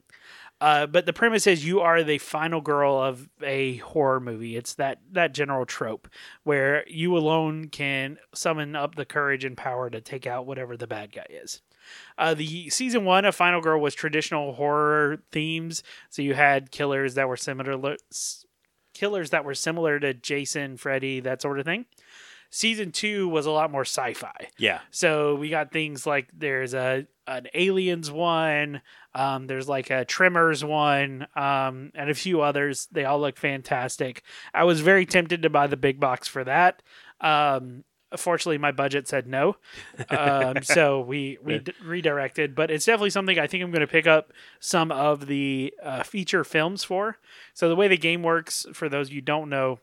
Uh, 0.62 0.86
but 0.86 1.06
the 1.06 1.12
premise 1.12 1.48
is 1.48 1.64
you 1.66 1.80
are 1.80 2.04
the 2.04 2.18
final 2.18 2.60
girl 2.60 2.96
of 2.96 3.28
a 3.42 3.78
horror 3.78 4.20
movie. 4.20 4.56
It's 4.56 4.74
that 4.74 5.00
that 5.10 5.34
general 5.34 5.66
trope 5.66 6.06
where 6.44 6.88
you 6.88 7.16
alone 7.16 7.66
can 7.66 8.18
summon 8.32 8.76
up 8.76 8.94
the 8.94 9.04
courage 9.04 9.44
and 9.44 9.56
power 9.56 9.90
to 9.90 10.00
take 10.00 10.24
out 10.24 10.46
whatever 10.46 10.76
the 10.76 10.86
bad 10.86 11.10
guy 11.10 11.26
is. 11.28 11.62
Uh, 12.16 12.34
the 12.34 12.70
season 12.70 13.04
one 13.04 13.24
of 13.24 13.34
Final 13.34 13.60
Girl 13.60 13.80
was 13.80 13.92
traditional 13.92 14.52
horror 14.52 15.18
themes, 15.32 15.82
so 16.10 16.22
you 16.22 16.34
had 16.34 16.70
killers 16.70 17.14
that 17.14 17.26
were 17.26 17.36
similar, 17.36 17.96
killers 18.94 19.30
that 19.30 19.44
were 19.44 19.56
similar 19.56 19.98
to 19.98 20.14
Jason, 20.14 20.76
Freddy, 20.76 21.18
that 21.18 21.42
sort 21.42 21.58
of 21.58 21.64
thing. 21.64 21.86
Season 22.50 22.92
two 22.92 23.28
was 23.28 23.46
a 23.46 23.50
lot 23.50 23.72
more 23.72 23.80
sci-fi. 23.80 24.46
Yeah. 24.58 24.78
So 24.92 25.34
we 25.34 25.48
got 25.48 25.72
things 25.72 26.06
like 26.06 26.28
there's 26.32 26.72
a 26.72 27.08
an 27.26 27.48
aliens 27.54 28.10
one, 28.10 28.82
um, 29.14 29.46
there's 29.46 29.68
like 29.68 29.90
a 29.90 30.04
Tremors 30.04 30.64
one, 30.64 31.26
um, 31.36 31.92
and 31.94 32.10
a 32.10 32.14
few 32.14 32.40
others. 32.40 32.88
They 32.90 33.04
all 33.04 33.20
look 33.20 33.36
fantastic. 33.36 34.22
I 34.52 34.64
was 34.64 34.80
very 34.80 35.06
tempted 35.06 35.42
to 35.42 35.50
buy 35.50 35.66
the 35.66 35.76
big 35.76 36.00
box 36.00 36.28
for 36.28 36.44
that. 36.44 36.82
Um, 37.20 37.84
fortunately, 38.16 38.58
my 38.58 38.72
budget 38.72 39.08
said 39.08 39.26
no, 39.26 39.56
um, 40.10 40.56
so 40.62 41.00
we 41.00 41.38
we 41.42 41.60
d- 41.60 41.72
redirected. 41.84 42.54
But 42.54 42.70
it's 42.70 42.84
definitely 42.84 43.10
something 43.10 43.38
I 43.38 43.46
think 43.46 43.62
I'm 43.62 43.70
going 43.70 43.80
to 43.80 43.86
pick 43.86 44.06
up 44.06 44.32
some 44.60 44.90
of 44.90 45.26
the 45.26 45.72
uh, 45.82 46.02
feature 46.02 46.44
films 46.44 46.84
for. 46.84 47.18
So 47.54 47.68
the 47.68 47.76
way 47.76 47.88
the 47.88 47.96
game 47.96 48.22
works, 48.22 48.66
for 48.72 48.88
those 48.88 49.10
you 49.10 49.20
don't 49.20 49.48
know, 49.48 49.78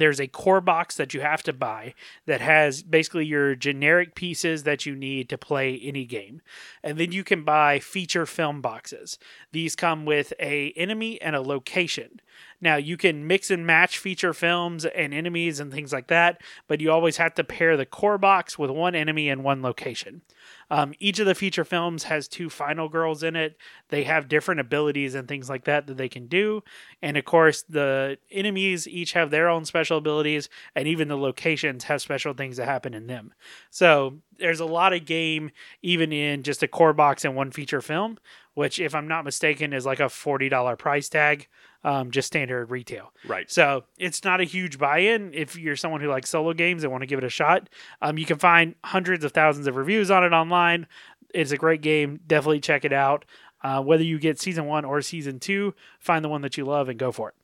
there's 0.00 0.20
a 0.20 0.26
core 0.26 0.60
box 0.60 0.96
that 0.96 1.14
you 1.14 1.20
have 1.20 1.42
to 1.44 1.52
buy 1.52 1.94
that 2.26 2.40
has 2.40 2.82
basically 2.82 3.26
your 3.26 3.54
generic 3.54 4.14
pieces 4.14 4.62
that 4.64 4.86
you 4.86 4.94
need 4.94 5.28
to 5.28 5.38
play 5.38 5.78
any 5.82 6.04
game. 6.04 6.42
And 6.82 6.98
then 6.98 7.12
you 7.12 7.24
can 7.24 7.44
buy 7.44 7.78
feature 7.78 8.26
film 8.26 8.60
boxes. 8.60 9.18
These 9.52 9.76
come 9.76 10.04
with 10.04 10.32
a 10.40 10.72
enemy 10.72 11.20
and 11.20 11.36
a 11.36 11.40
location. 11.40 12.20
Now 12.60 12.76
you 12.76 12.96
can 12.96 13.26
mix 13.26 13.50
and 13.50 13.66
match 13.66 13.98
feature 13.98 14.32
films 14.32 14.84
and 14.84 15.12
enemies 15.12 15.60
and 15.60 15.72
things 15.72 15.92
like 15.92 16.08
that 16.08 16.40
but 16.66 16.80
you 16.80 16.90
always 16.90 17.16
have 17.16 17.34
to 17.34 17.44
pair 17.44 17.76
the 17.76 17.86
core 17.86 18.18
box 18.18 18.58
with 18.58 18.70
one 18.70 18.94
enemy 18.94 19.28
and 19.28 19.44
one 19.44 19.62
location 19.62 20.22
um, 20.70 20.94
each 20.98 21.18
of 21.18 21.26
the 21.26 21.34
feature 21.34 21.64
films 21.64 22.04
has 22.04 22.28
two 22.28 22.48
final 22.48 22.88
girls 22.88 23.22
in 23.22 23.36
it. 23.36 23.56
They 23.88 24.04
have 24.04 24.28
different 24.28 24.60
abilities 24.60 25.14
and 25.14 25.28
things 25.28 25.48
like 25.48 25.64
that 25.64 25.86
that 25.86 25.96
they 25.96 26.08
can 26.08 26.26
do. 26.26 26.62
And 27.02 27.16
of 27.16 27.24
course, 27.24 27.62
the 27.68 28.18
enemies 28.30 28.88
each 28.88 29.12
have 29.12 29.30
their 29.30 29.48
own 29.48 29.64
special 29.64 29.98
abilities, 29.98 30.48
and 30.74 30.88
even 30.88 31.08
the 31.08 31.16
locations 31.16 31.84
have 31.84 32.02
special 32.02 32.34
things 32.34 32.56
that 32.56 32.66
happen 32.66 32.94
in 32.94 33.06
them. 33.06 33.32
So 33.70 34.18
there's 34.38 34.60
a 34.60 34.64
lot 34.64 34.92
of 34.92 35.04
game 35.04 35.50
even 35.82 36.12
in 36.12 36.42
just 36.42 36.62
a 36.62 36.68
core 36.68 36.92
box 36.92 37.24
and 37.24 37.36
one 37.36 37.50
feature 37.50 37.80
film, 37.80 38.18
which, 38.54 38.78
if 38.78 38.94
I'm 38.94 39.08
not 39.08 39.24
mistaken, 39.24 39.72
is 39.72 39.86
like 39.86 40.00
a 40.00 40.04
$40 40.04 40.78
price 40.78 41.08
tag, 41.08 41.48
um, 41.84 42.10
just 42.10 42.26
standard 42.26 42.70
retail. 42.70 43.12
Right. 43.26 43.50
So 43.50 43.84
it's 43.98 44.24
not 44.24 44.40
a 44.40 44.44
huge 44.44 44.78
buy-in 44.78 45.32
if 45.34 45.56
you're 45.56 45.76
someone 45.76 46.00
who 46.00 46.08
likes 46.08 46.30
solo 46.30 46.52
games 46.54 46.82
and 46.82 46.90
want 46.90 47.02
to 47.02 47.06
give 47.06 47.18
it 47.18 47.24
a 47.24 47.30
shot. 47.30 47.68
Um, 48.02 48.18
you 48.18 48.24
can 48.24 48.38
find 48.38 48.74
hundreds 48.84 49.24
of 49.24 49.32
thousands 49.32 49.66
of 49.66 49.76
reviews 49.76 50.10
on 50.10 50.24
it 50.24 50.32
online. 50.32 50.86
It's 51.34 51.52
a 51.52 51.56
great 51.56 51.82
game. 51.82 52.20
Definitely 52.26 52.60
check 52.60 52.84
it 52.84 52.92
out. 52.92 53.24
Uh, 53.62 53.82
whether 53.82 54.02
you 54.02 54.18
get 54.18 54.40
season 54.40 54.66
one 54.66 54.84
or 54.84 55.00
season 55.00 55.38
two, 55.38 55.74
find 55.98 56.24
the 56.24 56.28
one 56.28 56.42
that 56.42 56.56
you 56.56 56.64
love 56.64 56.88
and 56.88 56.98
go 56.98 57.12
for 57.12 57.30
it. 57.30 57.34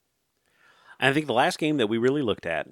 And 0.99 1.11
I 1.11 1.13
think 1.15 1.27
the 1.27 1.33
last 1.33 1.59
game 1.59 1.79
that 1.79 1.87
we 1.87 1.99
really 1.99 2.23
looked 2.23 2.47
at, 2.47 2.69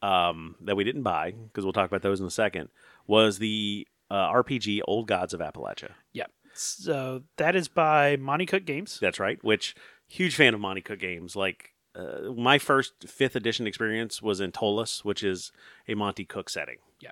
um, 0.00 0.54
that 0.60 0.76
we 0.76 0.84
didn't 0.84 1.02
buy, 1.02 1.32
because 1.32 1.64
we'll 1.64 1.72
talk 1.72 1.88
about 1.88 2.02
those 2.02 2.20
in 2.20 2.26
a 2.26 2.30
second, 2.30 2.68
was 3.06 3.38
the 3.38 3.86
uh, 4.10 4.32
RPG 4.32 4.80
Old 4.86 5.08
Gods 5.08 5.34
of 5.34 5.40
Appalachia. 5.40 5.90
Yeah. 6.12 6.26
So 6.54 7.22
that 7.36 7.56
is 7.56 7.68
by 7.68 8.16
Monte 8.16 8.46
Cook 8.46 8.64
Games. 8.64 8.98
That's 9.00 9.20
right. 9.20 9.42
Which 9.42 9.74
huge 10.08 10.34
fan 10.34 10.54
of 10.54 10.60
Monte 10.60 10.82
Cook 10.82 10.98
games. 10.98 11.36
Like 11.36 11.74
uh, 11.94 12.32
my 12.36 12.58
first 12.58 13.08
fifth 13.08 13.36
edition 13.36 13.66
experience 13.66 14.20
was 14.20 14.40
in 14.40 14.52
Ptolus, 14.52 15.04
which 15.04 15.22
is 15.22 15.52
a 15.86 15.94
Monte 15.94 16.24
Cook 16.24 16.50
setting. 16.50 16.78
Yeah. 17.00 17.10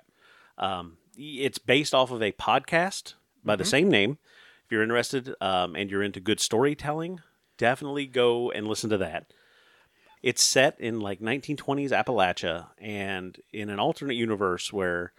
Um, 0.57 0.97
it's 1.17 1.57
based 1.57 1.93
off 1.93 2.11
of 2.11 2.21
a 2.21 2.31
podcast 2.31 3.13
by 3.43 3.55
the 3.55 3.65
same 3.65 3.89
name. 3.89 4.17
If 4.65 4.71
you're 4.71 4.83
interested 4.83 5.33
um, 5.39 5.75
and 5.75 5.89
you're 5.89 6.03
into 6.03 6.19
good 6.19 6.39
storytelling, 6.39 7.21
definitely 7.57 8.05
go 8.05 8.51
and 8.51 8.67
listen 8.67 8.89
to 8.89 8.97
that. 8.97 9.31
It's 10.21 10.43
set 10.43 10.79
in 10.79 10.99
like 10.99 11.21
1920s 11.21 11.91
Appalachia 11.91 12.67
and 12.77 13.39
in 13.53 13.69
an 13.69 13.79
alternate 13.79 14.15
universe 14.15 14.73
where 14.73 15.13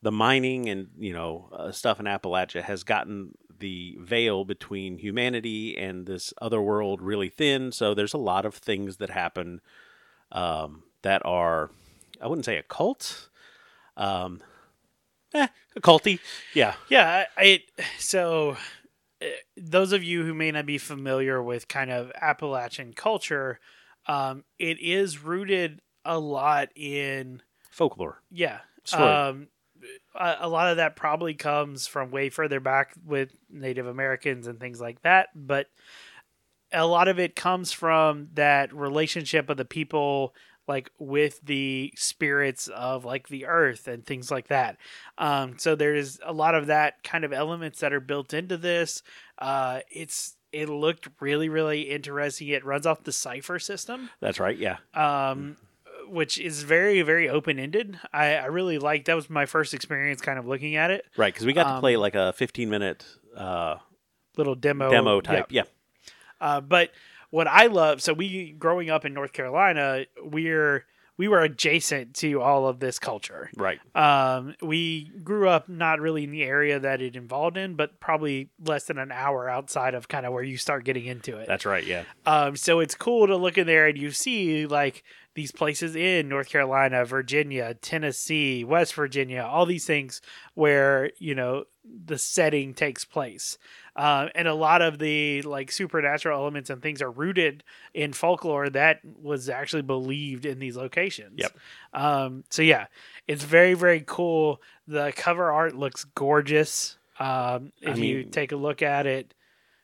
the 0.00 0.12
mining 0.12 0.68
and 0.68 0.88
you 0.98 1.12
know 1.12 1.48
uh, 1.52 1.72
stuff 1.72 1.98
in 1.98 2.06
Appalachia 2.06 2.62
has 2.62 2.84
gotten 2.84 3.36
the 3.64 3.96
veil 3.98 4.44
between 4.44 4.98
humanity 4.98 5.74
and 5.74 6.04
this 6.04 6.34
other 6.42 6.60
world 6.60 7.00
really 7.00 7.30
thin. 7.30 7.72
So 7.72 7.94
there's 7.94 8.12
a 8.12 8.18
lot 8.18 8.44
of 8.44 8.54
things 8.54 8.98
that 8.98 9.08
happen 9.08 9.62
um, 10.30 10.82
that 11.00 11.24
are, 11.24 11.70
I 12.20 12.26
wouldn't 12.26 12.44
say 12.44 12.58
a 12.58 12.62
cult, 12.62 13.30
um, 13.96 14.42
eh, 15.32 15.46
a 15.74 15.80
culty. 15.80 16.18
Yeah, 16.52 16.74
Yeah, 16.90 17.24
so 17.98 18.58
uh, 19.22 19.26
those 19.56 19.92
of 19.92 20.04
you 20.04 20.24
who 20.26 20.34
may 20.34 20.50
not 20.50 20.66
be 20.66 20.76
familiar 20.76 21.42
with 21.42 21.66
kind 21.66 21.90
of 21.90 22.12
Appalachian 22.20 22.92
culture, 22.92 23.60
um, 24.06 24.44
it 24.58 24.78
is 24.78 25.24
rooted 25.24 25.80
a 26.04 26.18
lot 26.18 26.68
in 26.76 27.40
folklore. 27.70 28.20
yeah. 28.30 28.58
Story. 28.84 29.10
Um, 29.10 29.48
a, 30.14 30.48
lot 30.48 30.70
of 30.70 30.76
that 30.78 30.96
probably 30.96 31.34
comes 31.34 31.86
from 31.86 32.10
way 32.10 32.30
further 32.30 32.60
back 32.60 32.92
with 33.04 33.34
Native 33.50 33.86
Americans 33.86 34.46
and 34.46 34.60
things 34.60 34.80
like 34.80 35.02
that, 35.02 35.28
but 35.34 35.66
a 36.72 36.86
lot 36.86 37.08
of 37.08 37.18
it 37.18 37.36
comes 37.36 37.72
from 37.72 38.28
that 38.34 38.74
relationship 38.74 39.48
of 39.48 39.56
the 39.56 39.64
people 39.64 40.34
like 40.66 40.90
with 40.98 41.40
the 41.42 41.92
spirits 41.96 42.68
of 42.68 43.04
like 43.04 43.28
the 43.28 43.46
earth 43.46 43.86
and 43.86 44.04
things 44.04 44.30
like 44.30 44.48
that. 44.48 44.78
Um, 45.18 45.58
so 45.58 45.74
there's 45.74 46.18
a 46.24 46.32
lot 46.32 46.54
of 46.54 46.66
that 46.66 47.02
kind 47.04 47.24
of 47.24 47.32
elements 47.32 47.80
that 47.80 47.92
are 47.92 48.00
built 48.00 48.32
into 48.32 48.56
this. 48.56 49.02
Uh, 49.38 49.80
it's 49.90 50.36
it 50.52 50.68
looked 50.68 51.08
really 51.20 51.48
really 51.48 51.82
interesting. 51.82 52.48
It 52.48 52.64
runs 52.64 52.86
off 52.86 53.02
the 53.02 53.12
Cypher 53.12 53.58
system 53.58 54.10
That's 54.20 54.40
right. 54.40 54.56
Yeah. 54.56 54.78
um, 54.94 55.56
which 56.08 56.38
is 56.38 56.62
very 56.62 57.02
very 57.02 57.28
open 57.28 57.58
ended. 57.58 57.98
I, 58.12 58.34
I 58.36 58.46
really 58.46 58.78
like 58.78 59.04
that 59.06 59.14
was 59.14 59.28
my 59.30 59.46
first 59.46 59.74
experience 59.74 60.20
kind 60.20 60.38
of 60.38 60.46
looking 60.46 60.76
at 60.76 60.90
it. 60.90 61.04
Right. 61.16 61.32
Because 61.32 61.46
we 61.46 61.52
got 61.52 61.64
to 61.64 61.70
Um, 61.74 61.80
play 61.80 61.96
like 61.96 62.14
a 62.14 62.32
15 62.32 62.68
minute 62.70 63.04
uh, 63.36 63.76
Little 64.36 64.54
demo 64.54 64.90
demo 64.90 65.16
yeah. 65.16 65.20
type. 65.20 65.46
Yeah. 65.50 65.62
Uh, 66.40 66.60
but 66.60 66.90
what 67.30 67.46
I 67.46 67.66
love, 67.66 68.02
so 68.02 68.12
we 68.12 68.52
growing 68.52 68.90
up 68.90 69.04
in 69.04 69.14
North 69.14 69.32
Carolina, 69.32 70.06
we're 70.22 70.84
we 71.16 71.28
were 71.28 71.42
adjacent 71.42 72.12
to 72.14 72.40
all 72.40 72.66
of 72.66 72.80
this 72.80 72.98
culture. 72.98 73.48
Right. 73.56 73.78
Um, 73.94 74.56
we 74.60 75.12
grew 75.22 75.48
up 75.48 75.68
not 75.68 76.00
really 76.00 76.24
in 76.24 76.32
the 76.32 76.42
area 76.42 76.80
that 76.80 77.00
it 77.00 77.14
involved 77.14 77.56
in, 77.56 77.76
but 77.76 78.00
probably 78.00 78.50
less 78.64 78.84
than 78.86 78.98
an 78.98 79.12
hour 79.12 79.48
outside 79.48 79.94
of 79.94 80.08
kind 80.08 80.26
of 80.26 80.32
where 80.32 80.42
you 80.42 80.56
start 80.56 80.84
getting 80.84 81.04
into 81.06 81.36
it. 81.38 81.46
That's 81.46 81.64
right. 81.64 81.84
Yeah. 81.84 82.02
Um, 82.26 82.56
so 82.56 82.80
it's 82.80 82.96
cool 82.96 83.28
to 83.28 83.36
look 83.36 83.56
in 83.58 83.66
there 83.68 83.86
and 83.86 83.96
you 83.96 84.10
see 84.10 84.66
like 84.66 85.04
these 85.34 85.52
places 85.52 85.96
in 85.96 86.28
North 86.28 86.48
Carolina, 86.48 87.04
Virginia, 87.04 87.74
Tennessee, 87.74 88.64
West 88.64 88.94
Virginia, 88.94 89.42
all 89.42 89.66
these 89.66 89.84
things 89.84 90.20
where 90.54 91.10
you 91.18 91.34
know 91.34 91.64
the 91.84 92.18
setting 92.18 92.74
takes 92.74 93.04
place. 93.04 93.58
Uh, 93.96 94.28
and 94.34 94.48
a 94.48 94.54
lot 94.54 94.82
of 94.82 94.98
the 94.98 95.42
like 95.42 95.70
supernatural 95.70 96.38
elements 96.38 96.70
and 96.70 96.82
things 96.82 97.00
are 97.00 97.10
rooted 97.10 97.62
in 97.92 98.12
folklore 98.12 98.68
that 98.70 99.00
was 99.04 99.48
actually 99.48 99.82
believed 99.82 100.46
in 100.46 100.58
these 100.58 100.76
locations. 100.76 101.38
Yep. 101.38 101.56
Um, 101.92 102.44
so 102.50 102.62
yeah, 102.62 102.86
it's 103.28 103.44
very 103.44 103.74
very 103.74 104.02
cool. 104.06 104.60
The 104.86 105.12
cover 105.14 105.50
art 105.50 105.74
looks 105.74 106.04
gorgeous. 106.04 106.98
Um, 107.18 107.72
if 107.80 107.96
I 107.96 108.00
you 108.00 108.24
take 108.24 108.50
a 108.50 108.56
look 108.56 108.82
at 108.82 109.06
it, 109.06 109.34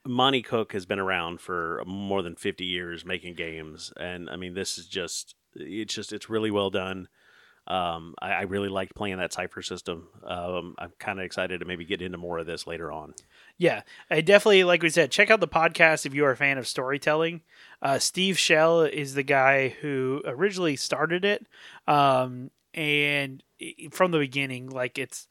Monte 0.07 0.43
Cook 0.43 0.73
has 0.73 0.87
been 0.87 0.99
around 0.99 1.41
for 1.41 1.83
more 1.87 2.23
than 2.23 2.35
50 2.35 2.65
years 2.65 3.05
making 3.05 3.35
games. 3.35 3.93
And 3.99 4.31
I 4.31 4.37
mean, 4.37 4.55
this 4.55 4.79
is 4.79 4.87
just, 4.87 5.35
it's 5.55 5.95
just, 5.95 6.13
it's 6.13 6.31
really 6.31 6.51
well 6.51 6.71
done. 6.71 7.09
Um, 7.67 8.15
I, 8.21 8.33
I 8.33 8.41
really 8.43 8.69
liked 8.69 8.97
playing 8.97 9.19
that 9.19 9.33
Cypher 9.33 9.63
system. 9.63 10.09
Um, 10.25 10.75
I'm 10.79 10.93
kind 10.99 11.21
of 11.21 11.25
excited 11.25 11.61
to 11.61 11.67
maybe 11.67 11.85
get 11.85 12.03
into 12.03 12.19
more 12.19 12.39
of 12.39 12.47
this 12.47 12.67
later 12.67 12.91
on. 12.91 13.15
Yeah, 13.59 13.83
I 14.11 14.23
definitely, 14.23 14.65
like 14.65 14.83
we 14.83 14.89
said, 14.89 15.13
check 15.13 15.31
out 15.31 15.41
the 15.41 15.47
podcast 15.47 16.05
if 16.05 16.15
you 16.15 16.25
are 16.25 16.33
a 16.33 16.37
fan 16.37 16.59
of 16.59 16.67
storytelling. 16.67 17.43
Uh, 17.81 17.99
Steve 17.99 18.39
Shell 18.39 18.83
is 18.83 19.15
the 19.15 19.23
guy 19.23 19.69
who 19.69 20.23
originally 20.25 20.75
started 20.75 21.25
it, 21.25 21.47
um, 21.87 22.51
and 22.75 23.43
from 23.93 24.11
the 24.11 24.19
beginning, 24.19 24.71
like 24.71 24.99
it's 24.99 25.29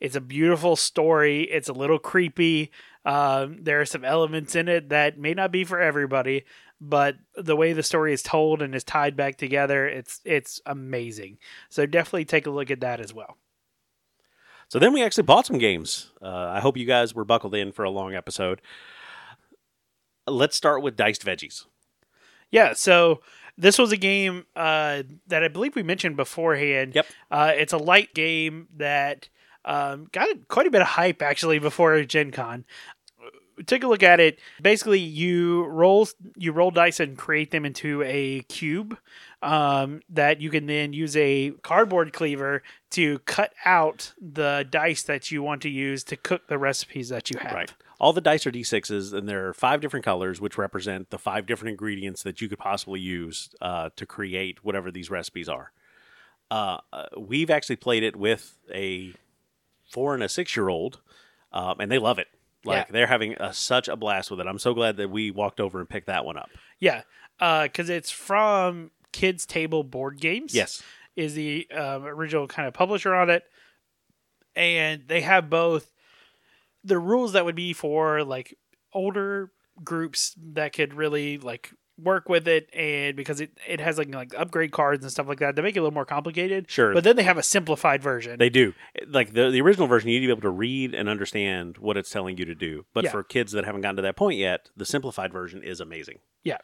it's 0.00 0.16
a 0.16 0.20
beautiful 0.20 0.76
story. 0.76 1.42
It's 1.42 1.68
a 1.68 1.74
little 1.74 1.98
creepy. 1.98 2.70
Um, 3.04 3.58
there 3.60 3.80
are 3.80 3.86
some 3.86 4.04
elements 4.04 4.54
in 4.54 4.68
it 4.68 4.88
that 4.90 5.18
may 5.18 5.34
not 5.34 5.52
be 5.52 5.64
for 5.64 5.80
everybody, 5.80 6.44
but 6.84 7.16
the 7.36 7.54
way 7.54 7.72
the 7.72 7.82
story 7.84 8.12
is 8.12 8.22
told 8.22 8.60
and 8.60 8.74
is 8.74 8.82
tied 8.82 9.16
back 9.16 9.36
together, 9.36 9.86
it's 9.86 10.20
it's 10.24 10.60
amazing. 10.66 11.38
So 11.70 11.86
definitely 11.86 12.24
take 12.24 12.46
a 12.46 12.50
look 12.50 12.70
at 12.70 12.80
that 12.80 13.00
as 13.00 13.14
well. 13.14 13.36
So 14.68 14.80
then 14.80 14.92
we 14.92 15.02
actually 15.02 15.22
bought 15.22 15.46
some 15.46 15.58
games. 15.58 16.10
Uh, 16.20 16.50
I 16.50 16.60
hope 16.60 16.76
you 16.76 16.86
guys 16.86 17.14
were 17.14 17.24
buckled 17.24 17.54
in 17.54 17.70
for 17.70 17.84
a 17.84 17.90
long 17.90 18.14
episode. 18.14 18.60
Let's 20.26 20.56
start 20.56 20.82
with 20.82 20.96
Diced 20.96 21.24
Veggies. 21.24 21.66
Yeah, 22.50 22.72
so 22.72 23.20
this 23.56 23.78
was 23.78 23.92
a 23.92 23.96
game 23.96 24.46
uh, 24.56 25.04
that 25.28 25.44
I 25.44 25.48
believe 25.48 25.76
we 25.76 25.82
mentioned 25.82 26.16
beforehand. 26.16 26.94
Yep. 26.94 27.06
Uh, 27.30 27.52
it's 27.54 27.72
a 27.72 27.78
light 27.78 28.12
game 28.14 28.68
that 28.76 29.28
um, 29.64 30.08
got 30.10 30.48
quite 30.48 30.66
a 30.66 30.70
bit 30.70 30.80
of 30.80 30.88
hype 30.88 31.22
actually 31.22 31.58
before 31.58 32.02
Gen 32.04 32.30
Con. 32.30 32.64
Take 33.66 33.84
a 33.84 33.88
look 33.88 34.02
at 34.02 34.20
it. 34.20 34.38
Basically, 34.60 34.98
you 34.98 35.64
roll 35.64 36.08
you 36.36 36.52
roll 36.52 36.70
dice 36.70 37.00
and 37.00 37.16
create 37.16 37.50
them 37.50 37.64
into 37.64 38.02
a 38.02 38.42
cube 38.42 38.98
um, 39.42 40.00
that 40.08 40.40
you 40.40 40.50
can 40.50 40.66
then 40.66 40.92
use 40.92 41.16
a 41.16 41.50
cardboard 41.62 42.12
cleaver 42.12 42.62
to 42.90 43.18
cut 43.20 43.52
out 43.64 44.12
the 44.20 44.66
dice 44.68 45.02
that 45.02 45.30
you 45.30 45.42
want 45.42 45.62
to 45.62 45.68
use 45.68 46.04
to 46.04 46.16
cook 46.16 46.48
the 46.48 46.58
recipes 46.58 47.08
that 47.08 47.30
you 47.30 47.38
have. 47.40 47.52
Right. 47.52 47.72
All 47.98 48.12
the 48.12 48.20
dice 48.20 48.46
are 48.46 48.50
D6s, 48.50 49.12
and 49.12 49.28
there 49.28 49.48
are 49.48 49.54
five 49.54 49.80
different 49.80 50.04
colors, 50.04 50.40
which 50.40 50.58
represent 50.58 51.10
the 51.10 51.18
five 51.18 51.46
different 51.46 51.70
ingredients 51.70 52.24
that 52.24 52.40
you 52.40 52.48
could 52.48 52.58
possibly 52.58 52.98
use 52.98 53.50
uh, 53.60 53.90
to 53.94 54.06
create 54.06 54.64
whatever 54.64 54.90
these 54.90 55.08
recipes 55.08 55.48
are. 55.48 55.70
Uh, 56.50 56.78
uh, 56.92 57.06
we've 57.16 57.48
actually 57.48 57.76
played 57.76 58.02
it 58.02 58.16
with 58.16 58.58
a 58.74 59.14
four 59.88 60.14
and 60.14 60.22
a 60.22 60.28
six 60.28 60.56
year 60.56 60.68
old, 60.68 61.00
um, 61.52 61.78
and 61.78 61.92
they 61.92 61.98
love 61.98 62.18
it. 62.18 62.26
Like 62.64 62.86
Yeah. 62.88 62.92
they're 62.92 63.06
having 63.06 63.34
a, 63.40 63.52
such 63.52 63.88
a 63.88 63.96
blast 63.96 64.30
with 64.30 64.40
it. 64.40 64.46
I'm 64.46 64.58
so 64.58 64.72
glad 64.74 64.96
that 64.98 65.10
we 65.10 65.30
walked 65.30 65.60
over 65.60 65.80
and 65.80 65.88
picked 65.88 66.06
that 66.06 66.24
one 66.24 66.36
up. 66.36 66.50
Yeah, 66.78 67.02
because 67.38 67.88
it's 67.88 68.10
from 68.10 68.90
Kids 69.12 69.46
Table 69.46 69.82
Board 69.84 70.20
Games. 70.20 70.54
Yes. 70.54 70.82
is 71.16 71.34
the 71.34 71.68
um, 71.70 72.04
original 72.04 72.46
kind 72.46 72.66
of 72.68 72.74
publisher 72.74 73.14
on 73.14 73.28
it, 73.30 73.42
and 74.56 75.02
they 75.08 75.20
have 75.22 75.50
both 75.50 75.90
the 76.84 76.98
rules 76.98 77.32
that 77.32 77.44
would 77.44 77.54
be 77.54 77.72
for 77.72 78.24
like 78.24 78.56
older 78.92 79.52
groups 79.84 80.34
that 80.52 80.72
could 80.72 80.94
really 80.94 81.38
like 81.38 81.72
work 81.98 82.28
with 82.28 82.48
it, 82.48 82.68
and 82.74 83.16
because 83.16 83.40
it 83.40 83.50
it 83.68 83.80
has 83.80 83.98
like 83.98 84.12
like 84.14 84.34
upgrade 84.36 84.72
cards 84.72 85.04
and 85.04 85.10
stuff 85.12 85.26
like 85.28 85.38
that, 85.40 85.56
they 85.56 85.62
make 85.62 85.76
it 85.76 85.80
a 85.80 85.82
little 85.82 85.94
more 85.94 86.04
complicated. 86.06 86.70
Sure. 86.70 86.92
But 86.94 87.04
then 87.04 87.16
they 87.16 87.22
have 87.22 87.38
a 87.38 87.42
simplified 87.42 88.02
version. 88.02 88.38
They 88.38 88.50
do. 88.50 88.74
Like 89.06 89.34
the, 89.34 89.50
the 89.50 89.60
original 89.60 89.86
version, 89.86 90.08
you 90.10 90.18
need 90.20 90.26
to 90.26 90.34
be 90.34 90.38
able 90.38 90.48
to 90.48 90.50
read 90.50 90.94
and 90.94 91.08
understand 91.08 91.78
what 91.78 91.96
it's 91.96 92.10
telling 92.10 92.38
you 92.38 92.44
to 92.44 92.54
do. 92.54 92.84
But 92.94 93.04
Yeah. 93.04 93.10
for 93.10 93.22
kids 93.22 93.52
that 93.52 93.64
haven't 93.64 93.82
gotten 93.82 93.96
to 93.96 94.02
that 94.02 94.16
point 94.16 94.38
yet, 94.38 94.70
the 94.76 94.86
simplified 94.86 95.32
version 95.32 95.62
is 95.62 95.80
amazing. 95.80 96.18
Yeah. 96.42 96.58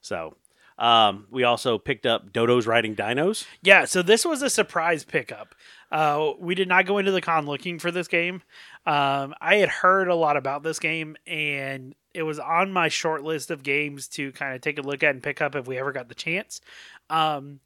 So 0.00 0.36
um, 0.78 1.26
we 1.30 1.44
also 1.44 1.76
picked 1.76 2.06
up 2.06 2.32
Dodo's 2.32 2.66
Riding 2.66 2.96
Dinos. 2.96 3.44
Yeah, 3.62 3.84
so 3.84 4.00
this 4.00 4.24
was 4.24 4.40
a 4.40 4.48
surprise 4.48 5.04
pickup. 5.04 5.54
Uh, 5.92 6.30
we 6.38 6.54
did 6.54 6.68
not 6.68 6.86
go 6.86 6.96
into 6.96 7.10
the 7.12 7.20
con 7.20 7.44
looking 7.44 7.78
for 7.78 7.90
this 7.90 8.08
game. 8.08 8.42
Um, 8.86 9.34
I 9.42 9.56
had 9.56 9.68
heard 9.68 10.08
a 10.08 10.14
lot 10.14 10.38
about 10.38 10.62
this 10.62 10.78
game, 10.78 11.16
and 11.26 11.94
it 12.14 12.22
was 12.22 12.38
on 12.38 12.72
my 12.72 12.88
short 12.88 13.22
list 13.22 13.50
of 13.50 13.62
games 13.62 14.08
to 14.08 14.32
kind 14.32 14.54
of 14.54 14.60
take 14.60 14.78
a 14.78 14.82
look 14.82 15.02
at 15.02 15.14
and 15.14 15.22
pick 15.22 15.40
up 15.40 15.54
if 15.54 15.66
we 15.66 15.78
ever 15.78 15.92
got 15.92 16.08
the 16.08 16.14
chance. 16.14 16.60
Um, 17.08 17.60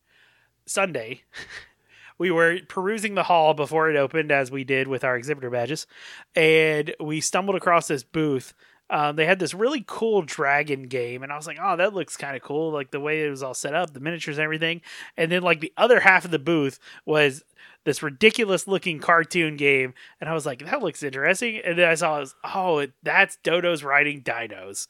Sunday, 0.66 1.22
we 2.18 2.30
were 2.30 2.58
perusing 2.68 3.14
the 3.14 3.24
hall 3.24 3.54
before 3.54 3.90
it 3.90 3.96
opened, 3.96 4.30
as 4.30 4.50
we 4.50 4.64
did 4.64 4.88
with 4.88 5.04
our 5.04 5.16
exhibitor 5.16 5.50
badges, 5.50 5.86
and 6.34 6.94
we 7.00 7.20
stumbled 7.20 7.56
across 7.56 7.88
this 7.88 8.02
booth. 8.02 8.54
Um, 8.90 9.16
they 9.16 9.24
had 9.24 9.38
this 9.38 9.54
really 9.54 9.82
cool 9.86 10.22
dragon 10.22 10.88
game, 10.88 11.22
and 11.22 11.32
I 11.32 11.36
was 11.36 11.46
like, 11.46 11.58
"Oh, 11.60 11.76
that 11.76 11.94
looks 11.94 12.16
kind 12.16 12.36
of 12.36 12.42
cool!" 12.42 12.70
Like 12.70 12.90
the 12.90 13.00
way 13.00 13.24
it 13.24 13.30
was 13.30 13.42
all 13.42 13.54
set 13.54 13.74
up, 13.74 13.92
the 13.94 14.00
miniatures 14.00 14.36
and 14.36 14.44
everything. 14.44 14.82
And 15.16 15.32
then, 15.32 15.42
like 15.42 15.60
the 15.60 15.72
other 15.76 16.00
half 16.00 16.24
of 16.24 16.30
the 16.30 16.38
booth 16.38 16.78
was 17.06 17.42
this 17.84 18.02
ridiculous 18.02 18.68
looking 18.68 18.98
cartoon 18.98 19.56
game, 19.56 19.94
and 20.20 20.28
I 20.28 20.34
was 20.34 20.44
like, 20.44 20.64
"That 20.66 20.82
looks 20.82 21.02
interesting." 21.02 21.60
And 21.64 21.78
then 21.78 21.88
I 21.88 21.94
saw, 21.94 22.18
it 22.18 22.20
was, 22.20 22.34
"Oh, 22.54 22.78
it- 22.78 22.92
that's 23.02 23.36
Dodo's 23.42 23.82
riding 23.82 24.22
dinos." 24.22 24.86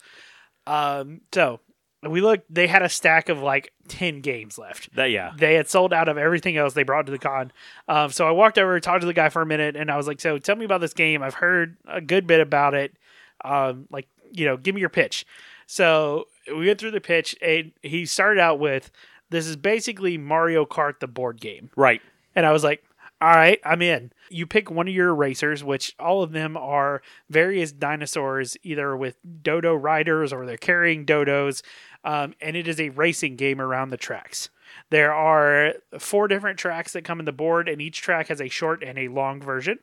Um, 0.66 1.20
so 1.32 1.60
we 2.02 2.20
looked; 2.20 2.52
they 2.52 2.66
had 2.66 2.82
a 2.82 2.88
stack 2.88 3.28
of 3.28 3.40
like 3.42 3.72
ten 3.88 4.20
games 4.20 4.58
left 4.58 4.94
That 4.96 5.10
yeah. 5.10 5.32
they 5.38 5.54
had 5.54 5.68
sold 5.68 5.92
out 5.92 6.08
of 6.08 6.18
everything 6.18 6.56
else 6.56 6.74
they 6.74 6.82
brought 6.82 7.06
to 7.06 7.12
the 7.12 7.18
con. 7.18 7.52
Um, 7.88 8.10
so 8.10 8.26
I 8.26 8.32
walked 8.32 8.58
over, 8.58 8.78
talked 8.80 9.02
to 9.02 9.06
the 9.06 9.12
guy 9.12 9.28
for 9.28 9.42
a 9.42 9.46
minute, 9.46 9.76
and 9.76 9.90
I 9.90 9.96
was 9.96 10.06
like, 10.06 10.20
"So 10.20 10.38
tell 10.38 10.56
me 10.56 10.64
about 10.64 10.80
this 10.80 10.94
game. 10.94 11.22
I've 11.22 11.34
heard 11.34 11.76
a 11.86 12.00
good 12.00 12.26
bit 12.26 12.40
about 12.40 12.74
it. 12.74 12.96
Um, 13.44 13.86
like, 13.90 14.08
you 14.32 14.44
know, 14.46 14.56
give 14.56 14.74
me 14.74 14.80
your 14.80 14.90
pitch." 14.90 15.26
So 15.66 16.28
we 16.48 16.66
went 16.66 16.78
through 16.78 16.90
the 16.90 17.00
pitch, 17.00 17.36
and 17.40 17.72
he 17.82 18.06
started 18.06 18.40
out 18.40 18.58
with, 18.58 18.90
"This 19.30 19.46
is 19.46 19.56
basically 19.56 20.18
Mario 20.18 20.64
Kart, 20.64 21.00
the 21.00 21.08
board 21.08 21.40
game." 21.40 21.70
Right. 21.76 22.02
And 22.34 22.44
I 22.44 22.52
was 22.52 22.64
like, 22.64 22.82
all 23.24 23.34
right, 23.34 23.58
I'm 23.64 23.80
in. 23.80 24.12
You 24.28 24.46
pick 24.46 24.70
one 24.70 24.86
of 24.86 24.92
your 24.92 25.14
racers, 25.14 25.64
which 25.64 25.94
all 25.98 26.22
of 26.22 26.32
them 26.32 26.58
are 26.58 27.00
various 27.30 27.72
dinosaurs, 27.72 28.56
either 28.62 28.94
with 28.96 29.16
dodo 29.42 29.74
riders 29.74 30.30
or 30.30 30.44
they're 30.44 30.58
carrying 30.58 31.06
dodos. 31.06 31.62
Um, 32.04 32.34
and 32.42 32.54
it 32.54 32.68
is 32.68 32.78
a 32.78 32.90
racing 32.90 33.36
game 33.36 33.62
around 33.62 33.88
the 33.90 33.96
tracks. 33.96 34.50
There 34.90 35.12
are 35.12 35.74
four 35.98 36.28
different 36.28 36.58
tracks 36.58 36.92
that 36.92 37.04
come 37.04 37.18
in 37.18 37.26
the 37.26 37.32
board, 37.32 37.68
and 37.68 37.80
each 37.80 38.00
track 38.00 38.28
has 38.28 38.40
a 38.40 38.48
short 38.48 38.82
and 38.82 38.98
a 38.98 39.08
long 39.08 39.40
version. 39.40 39.78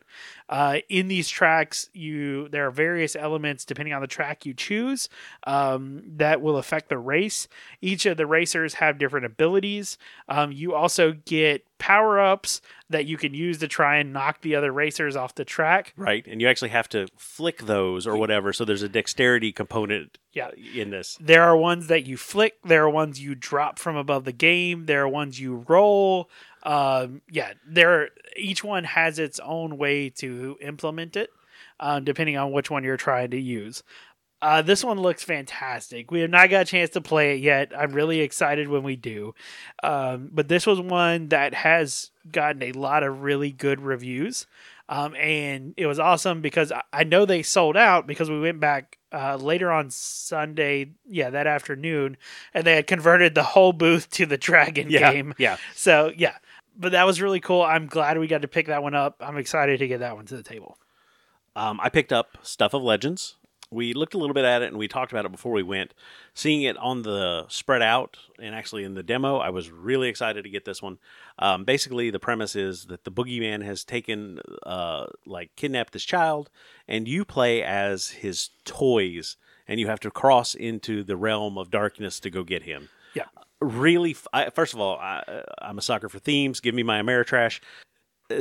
Uh, 0.48 0.78
in 0.90 1.08
these 1.08 1.28
tracks, 1.28 1.90
you 1.94 2.48
there 2.50 2.68
are 2.68 2.72
various 2.72 3.16
elements 3.16 3.66
depending 3.66 3.94
on 3.94 4.02
the 4.02 4.08
track 4.08 4.46
you 4.46 4.54
choose 4.54 5.10
um, 5.46 6.04
that 6.18 6.42
will 6.42 6.58
affect 6.58 6.90
the 6.90 6.98
race. 6.98 7.48
Each 7.82 8.06
of 8.06 8.18
the 8.18 8.26
racers 8.26 8.76
have 8.76 8.98
different 8.98 9.26
abilities. 9.26 9.98
Um, 10.30 10.52
you 10.52 10.74
also 10.74 11.14
get 11.26 11.66
power 11.82 12.20
ups 12.20 12.62
that 12.92 13.08
you 13.08 13.18
can 13.18 13.34
use 13.34 13.58
to 13.58 13.68
try 13.68 13.98
and 13.98 14.14
knock 14.14 14.42
the 14.42 14.54
other 14.56 14.72
racers 14.72 15.16
off 15.16 15.34
the 15.34 15.44
track. 15.44 15.94
Right. 15.98 16.24
And 16.28 16.40
you 16.40 16.48
actually 16.48 16.70
have 16.70 16.88
to 16.90 17.08
flick 17.18 17.64
those 17.64 18.06
or 18.06 18.16
whatever. 18.16 18.54
So 18.54 18.64
there's 18.66 18.84
a 18.84 18.90
dexterity 18.90 19.52
component 19.52 20.20
Yeah. 20.32 20.52
in 20.76 20.92
this. 20.92 21.18
There 21.20 21.42
are 21.42 21.58
ones 21.58 21.88
that 21.88 22.06
you 22.06 22.18
flick. 22.18 22.62
There 22.64 22.84
are 22.84 22.90
ones 22.90 23.20
you 23.20 23.34
drop 23.34 23.80
from 23.80 23.96
above 23.96 24.26
the 24.26 24.32
game. 24.32 24.86
There 24.86 25.02
are 25.02 25.10
ones 25.10 25.40
you 25.40 25.66
roll. 25.68 26.30
Um, 26.62 27.22
yeah, 27.32 27.54
there. 27.68 28.10
Each 28.38 28.64
one 28.64 28.84
has 28.84 29.18
its 29.18 29.40
own 29.40 29.78
way 29.78 30.10
to 30.12 30.58
implement 30.62 31.16
it, 31.16 31.32
um, 31.80 32.04
depending 32.04 32.38
on 32.38 32.52
which 32.52 32.70
one 32.70 32.84
you're 32.84 32.96
trying 32.98 33.32
to 33.32 33.40
use. 33.42 33.82
Uh, 34.42 34.62
this 34.62 34.84
one 34.84 35.00
looks 35.00 35.24
fantastic. 35.24 36.10
We 36.10 36.22
have 36.22 36.30
not 36.32 36.50
got 36.50 36.64
a 36.64 36.66
chance 36.66 36.90
to 36.92 37.02
play 37.02 37.36
it 37.36 37.42
yet. 37.42 37.72
I'm 37.78 37.92
really 37.92 38.22
excited 38.22 38.68
when 38.68 38.82
we 38.84 38.96
do. 38.96 39.36
Um, 39.84 40.30
but 40.32 40.48
this 40.48 40.66
was 40.66 40.80
one 40.82 41.28
that 41.30 41.54
has 41.54 42.10
gotten 42.32 42.64
a 42.64 42.72
lot 42.72 43.04
of 43.04 43.22
really 43.22 43.52
good 43.52 43.82
reviews. 43.82 44.48
Um, 44.90 45.16
and 45.16 45.74
it 45.78 45.86
was 45.86 46.00
awesome 46.00 46.42
because 46.42 46.72
I- 46.72 46.82
I 46.92 47.04
know 47.04 47.26
they 47.26 47.44
sold 47.44 47.78
out 47.78 48.08
because 48.08 48.30
we 48.30 48.40
went 48.42 48.60
back 48.60 48.98
uh, 49.14 49.36
later 49.36 49.72
on 49.72 49.90
Sunday, 49.90 50.90
yeah, 51.08 51.30
that 51.30 51.46
afternoon, 51.48 52.18
and 52.54 52.66
they 52.66 52.76
had 52.76 52.88
converted 52.88 53.36
the 53.36 53.44
whole 53.44 53.74
booth 53.74 54.10
to 54.12 54.26
the 54.26 54.38
Dragon 54.40 54.90
Yeah. 54.90 55.12
game. 55.14 55.34
Yeah. 55.38 55.58
So, 55.76 56.12
yeah, 56.18 56.36
but 56.78 56.94
that 56.94 57.06
was 57.06 57.22
really 57.22 57.40
cool. 57.42 57.62
I'm 57.62 57.88
glad 57.88 58.18
we 58.18 58.28
got 58.28 58.42
to 58.42 58.48
pick 58.48 58.68
that 58.68 58.82
one 58.84 58.96
up. 58.96 59.18
I'm 59.20 59.38
excited 59.38 59.80
to 59.80 59.88
get 59.88 60.00
that 60.00 60.16
one 60.16 60.26
to 60.28 60.36
the 60.38 60.44
table. 60.44 60.78
Um, 61.56 61.80
I 61.82 61.90
picked 61.90 62.12
up 62.14 62.38
Stuff 62.42 62.74
of 62.74 62.82
Legends. 62.82 63.36
We 63.72 63.94
looked 63.94 64.14
a 64.14 64.18
little 64.18 64.34
bit 64.34 64.44
at 64.44 64.62
it 64.62 64.68
and 64.68 64.78
we 64.78 64.88
talked 64.88 65.12
about 65.12 65.26
it 65.26 65.32
before 65.32 65.54
we 65.54 65.64
went. 65.64 65.94
Seeing 66.34 66.64
it 66.64 66.78
on 66.78 67.04
the 67.04 67.46
spread 67.48 67.82
out 67.82 68.18
and 68.40 68.54
actually 68.54 68.84
in 68.84 68.94
the 68.94 69.04
demo, 69.04 69.38
I 69.38 69.50
was 69.50 69.72
really 69.72 70.10
excited 70.10 70.44
to 70.44 70.50
get 70.50 70.66
this 70.66 70.82
one. 70.82 71.00
Um, 71.40 71.64
basically, 71.64 72.10
the 72.10 72.20
premise 72.20 72.56
is 72.56 72.86
that 72.86 73.06
the 73.06 73.12
boogeyman 73.12 73.64
has 73.64 73.84
taken, 73.84 74.40
uh, 74.64 75.06
like, 75.26 75.56
kidnapped 75.56 75.94
this 75.94 76.04
child, 76.04 76.50
and 76.88 77.08
you 77.08 77.24
play 77.24 77.64
as 77.64 78.10
his 78.10 78.50
toys, 78.66 79.38
and 79.68 79.80
you 79.80 79.88
have 79.88 80.02
to 80.02 80.12
cross 80.12 80.54
into 80.54 81.04
the 81.04 81.16
realm 81.16 81.58
of 81.58 81.72
darkness 81.72 82.20
to 82.20 82.30
go 82.30 82.44
get 82.44 82.64
him. 82.64 82.90
Yeah. 83.14 83.26
Really, 83.62 84.12
f- 84.12 84.28
I, 84.34 84.50
first 84.50 84.74
of 84.74 84.82
all, 84.82 84.98
I, 84.98 85.44
I'm 85.62 85.78
a 85.78 85.82
sucker 85.82 86.10
for 86.10 86.20
themes. 86.20 86.60
Give 86.60 86.76
me 86.76 86.84
my 86.84 87.02
Ameritrash 87.02 87.62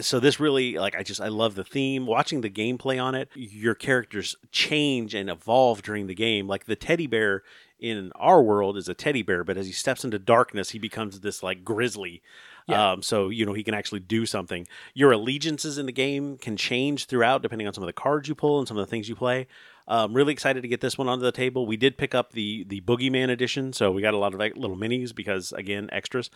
so 0.00 0.20
this 0.20 0.40
really 0.40 0.74
like 0.74 0.94
i 0.94 1.02
just 1.02 1.20
i 1.20 1.28
love 1.28 1.54
the 1.54 1.64
theme. 1.64 2.06
Watching 2.06 2.40
the 2.40 2.50
gameplay 2.50 3.02
on 3.02 3.14
it 3.14 3.28
your 3.34 3.74
characters 3.74 4.36
change 4.52 5.14
and 5.14 5.28
evolve 5.30 5.82
during 5.82 6.06
the 6.06 6.14
game. 6.14 6.46
Like 6.46 6.66
the 6.66 6.76
teddy 6.76 7.06
bear 7.06 7.42
in 7.78 8.12
our 8.14 8.42
world 8.42 8.76
is 8.76 8.88
a 8.88 8.94
teddy 8.94 9.22
bear 9.22 9.42
but 9.44 9.56
as 9.56 9.66
he 9.66 9.72
steps 9.72 10.04
into 10.04 10.18
darkness 10.18 10.70
he 10.70 10.78
becomes 10.78 11.20
this 11.20 11.42
like 11.42 11.64
grizzly. 11.64 12.22
Yeah. 12.68 12.92
um, 12.92 13.02
so 13.02 13.30
you 13.30 13.46
know 13.46 13.52
he 13.52 13.64
can 13.64 13.74
actually 13.74 14.00
do 14.00 14.26
something. 14.26 14.66
Your 14.94 15.12
allegiances 15.12 15.78
in 15.78 15.86
the 15.86 15.92
game 15.92 16.36
can 16.38 16.56
change 16.56 17.06
throughout 17.06 17.42
depending 17.42 17.66
on 17.66 17.74
some 17.74 17.82
of 17.82 17.86
the 17.86 17.92
cards 17.92 18.28
you 18.28 18.34
pull 18.34 18.58
and 18.58 18.68
some 18.68 18.76
of 18.76 18.86
the 18.86 18.90
things 18.90 19.08
you 19.08 19.16
play. 19.16 19.46
Um, 19.88 20.14
really 20.14 20.32
excited 20.32 20.62
to 20.62 20.68
get 20.68 20.80
this 20.80 20.96
one 20.96 21.08
onto 21.08 21.24
the 21.24 21.32
table. 21.32 21.66
We 21.66 21.76
did 21.76 21.98
pick 21.98 22.14
up 22.14 22.32
the 22.32 22.64
the 22.64 22.80
boogeyman 22.82 23.30
edition 23.30 23.72
so 23.72 23.90
we 23.90 24.02
got 24.02 24.14
a 24.14 24.18
lot 24.18 24.34
of 24.34 24.38
like, 24.38 24.56
little 24.56 24.76
minis 24.76 25.14
because 25.14 25.52
again 25.52 25.88
extras 25.90 26.30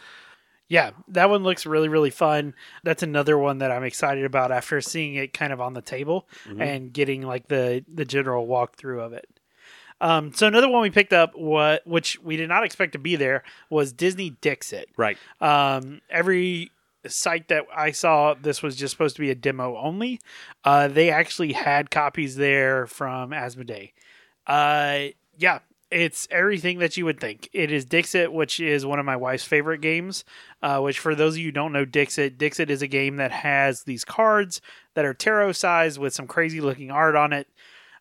Yeah, 0.69 0.91
that 1.09 1.29
one 1.29 1.43
looks 1.43 1.67
really, 1.67 1.89
really 1.89 2.11
fun. 2.11 2.55
That's 2.83 3.03
another 3.03 3.37
one 3.39 3.59
that 3.59 3.71
I'm 3.71 3.85
excited 3.85 4.25
about 4.25 4.51
after 4.51 4.81
seeing 4.81 5.15
it 5.15 5.33
kind 5.35 5.53
of 5.53 5.61
on 5.61 5.75
the 5.75 5.83
table 5.83 6.27
Mhm. 6.47 6.61
and 6.61 6.93
getting 6.93 7.23
like 7.23 7.49
the 7.49 7.85
the 7.93 8.05
general 8.05 8.47
walkthrough 8.47 9.01
of 9.05 9.13
it. 9.13 9.29
Um, 10.01 10.33
so 10.35 10.47
another 10.47 10.69
one 10.69 10.83
we 10.83 10.91
picked 10.91 11.13
up, 11.13 11.37
what 11.37 11.87
which 11.87 12.19
we 12.21 12.37
did 12.37 12.49
not 12.49 12.65
expect 12.65 12.93
to 12.93 12.99
be 12.99 13.15
there, 13.17 13.43
was 13.71 13.93
Disney 13.93 14.31
Dixit. 14.31 14.89
right 14.97 15.17
Um, 15.41 16.01
every 16.11 16.71
site 17.07 17.49
that 17.49 17.67
I 17.75 17.91
saw, 17.91 18.33
this 18.35 18.63
was 18.63 18.75
just 18.77 18.93
supposed 18.93 19.17
to 19.17 19.21
be 19.23 19.31
a 19.31 19.35
demo 19.35 19.77
only. 19.77 20.19
Uh, 20.65 20.89
they 20.89 21.11
actually 21.11 21.53
had 21.53 21.91
copies 21.91 22.37
there 22.37 22.87
from 22.87 23.31
Asmodee. 23.31 23.93
Uh, 24.47 25.09
yeah, 25.39 25.59
it's 25.91 26.27
everything 26.31 26.79
that 26.79 26.97
you 26.97 27.05
would 27.05 27.21
think. 27.21 27.49
It 27.53 27.71
is 27.71 27.85
Dixit, 27.85 28.33
which 28.33 28.59
is 28.59 28.85
one 28.85 28.99
of 28.99 29.07
my 29.07 29.17
wife's 29.17 29.45
favorite 29.45 29.81
games. 29.81 30.25
Uh, 30.63 30.81
which, 30.81 30.99
for 30.99 31.15
those 31.15 31.35
of 31.35 31.39
you 31.39 31.47
who 31.47 31.53
don't 31.53 31.73
know 31.73 31.85
Dixit, 31.85 32.39
Dixit 32.39 32.71
is 32.71 32.83
a 32.83 32.87
game 32.87 33.17
that 33.17 33.33
has 33.33 33.85
these 33.85 34.05
cards 34.05 34.61
that 34.95 35.05
are 35.05 35.15
tarot 35.15 35.53
sized 35.53 35.99
with 35.99 36.15
some 36.15 36.27
crazy 36.27 36.61
looking 36.61 36.91
art 36.91 37.17
on 37.17 37.33
it. 37.33 37.49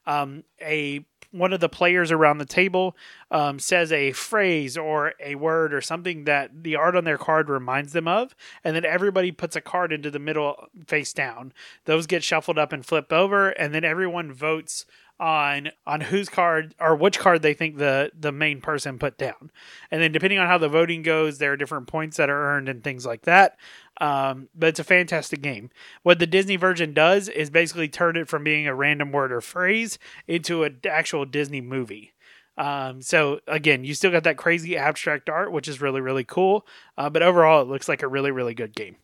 Um, 0.06 0.44
a 0.62 1.06
one 1.34 1.52
of 1.52 1.60
the 1.60 1.70
players 1.70 2.12
around 2.12 2.38
the 2.38 2.46
table 2.46 2.96
um, 3.32 3.58
says 3.58 3.92
a 3.92 4.12
phrase 4.12 4.78
or 4.78 5.14
a 5.20 5.34
word 5.34 5.74
or 5.74 5.82
something 5.82 6.26
that 6.26 6.64
the 6.64 6.76
art 6.76 6.96
on 6.96 7.06
their 7.06 7.18
card 7.18 7.50
reminds 7.50 7.92
them 7.92 8.08
of, 8.08 8.36
and 8.64 8.76
then 8.76 8.86
everybody 8.86 9.32
puts 9.32 9.56
a 9.56 9.62
card 9.62 9.92
into 9.92 10.12
the 10.12 10.20
middle 10.20 10.68
face 10.86 11.12
down. 11.12 11.52
Those 11.86 12.06
get 12.06 12.24
shuffled 12.24 12.60
up 12.60 12.72
and 12.72 12.86
flipped 12.86 13.12
over, 13.12 13.50
and 13.50 13.74
then 13.74 13.84
everyone 13.84 14.32
votes 14.32 14.86
on 15.20 15.70
on 15.86 16.02
whose 16.02 16.28
card 16.28 16.74
or 16.80 16.96
which 16.96 17.20
card 17.20 17.42
they 17.42 17.54
think 17.54 17.78
the 17.78 18.12
the 18.18 18.32
main 18.32 18.62
person 18.62 19.00
put 19.00 19.18
down. 19.18 19.52
And 19.92 20.02
then 20.02 20.12
depending 20.12 20.40
on 20.40 20.48
how 20.48 20.58
the 20.58 20.70
voting 20.70 21.02
goes, 21.02 21.38
there 21.38 21.54
are 21.54 21.58
different 21.58 21.88
points 21.88 22.18
that 22.18 22.30
are 22.30 22.56
earned 22.56 22.68
and 22.68 22.84
things 22.84 23.06
like 23.06 23.24
that. 23.24 23.58
Um, 24.02 24.50
but 24.56 24.70
it's 24.70 24.80
a 24.80 24.84
fantastic 24.84 25.42
game. 25.42 25.70
What 26.02 26.20
the 26.20 26.28
Disney 26.28 26.56
version 26.56 26.94
does 26.94 27.30
is 27.30 27.50
basically 27.50 27.88
turn 27.88 28.18
it 28.18 28.28
from 28.28 28.44
being 28.44 28.68
a 28.68 28.76
random 28.76 29.12
word 29.12 29.32
or 29.32 29.42
phrase 29.42 30.00
into 30.28 30.64
an 30.64 30.80
actual 30.90 31.26
Disney 31.26 31.62
movie. 31.62 32.14
Um, 32.58 33.02
so 33.02 33.40
again, 33.48 33.84
you 33.84 33.94
still 33.94 34.12
got 34.12 34.24
that 34.24 34.38
crazy 34.38 34.76
abstract 34.78 35.30
art, 35.30 35.52
which 35.52 35.68
is 35.68 35.82
really 35.82 36.02
really 36.02 36.24
cool. 36.24 36.66
Uh, 36.98 37.10
but 37.10 37.24
overall, 37.24 37.62
it 37.62 37.68
looks 37.68 37.88
like 37.88 38.02
a 38.02 38.08
really 38.08 38.32
really 38.32 38.54
good 38.54 38.76
game. 38.76 38.98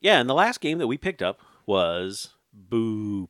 Yeah, 0.00 0.20
and 0.20 0.28
the 0.28 0.34
last 0.34 0.60
game 0.60 0.78
that 0.78 0.86
we 0.86 0.96
picked 0.96 1.22
up 1.22 1.40
was 1.66 2.34
Boop. 2.56 3.28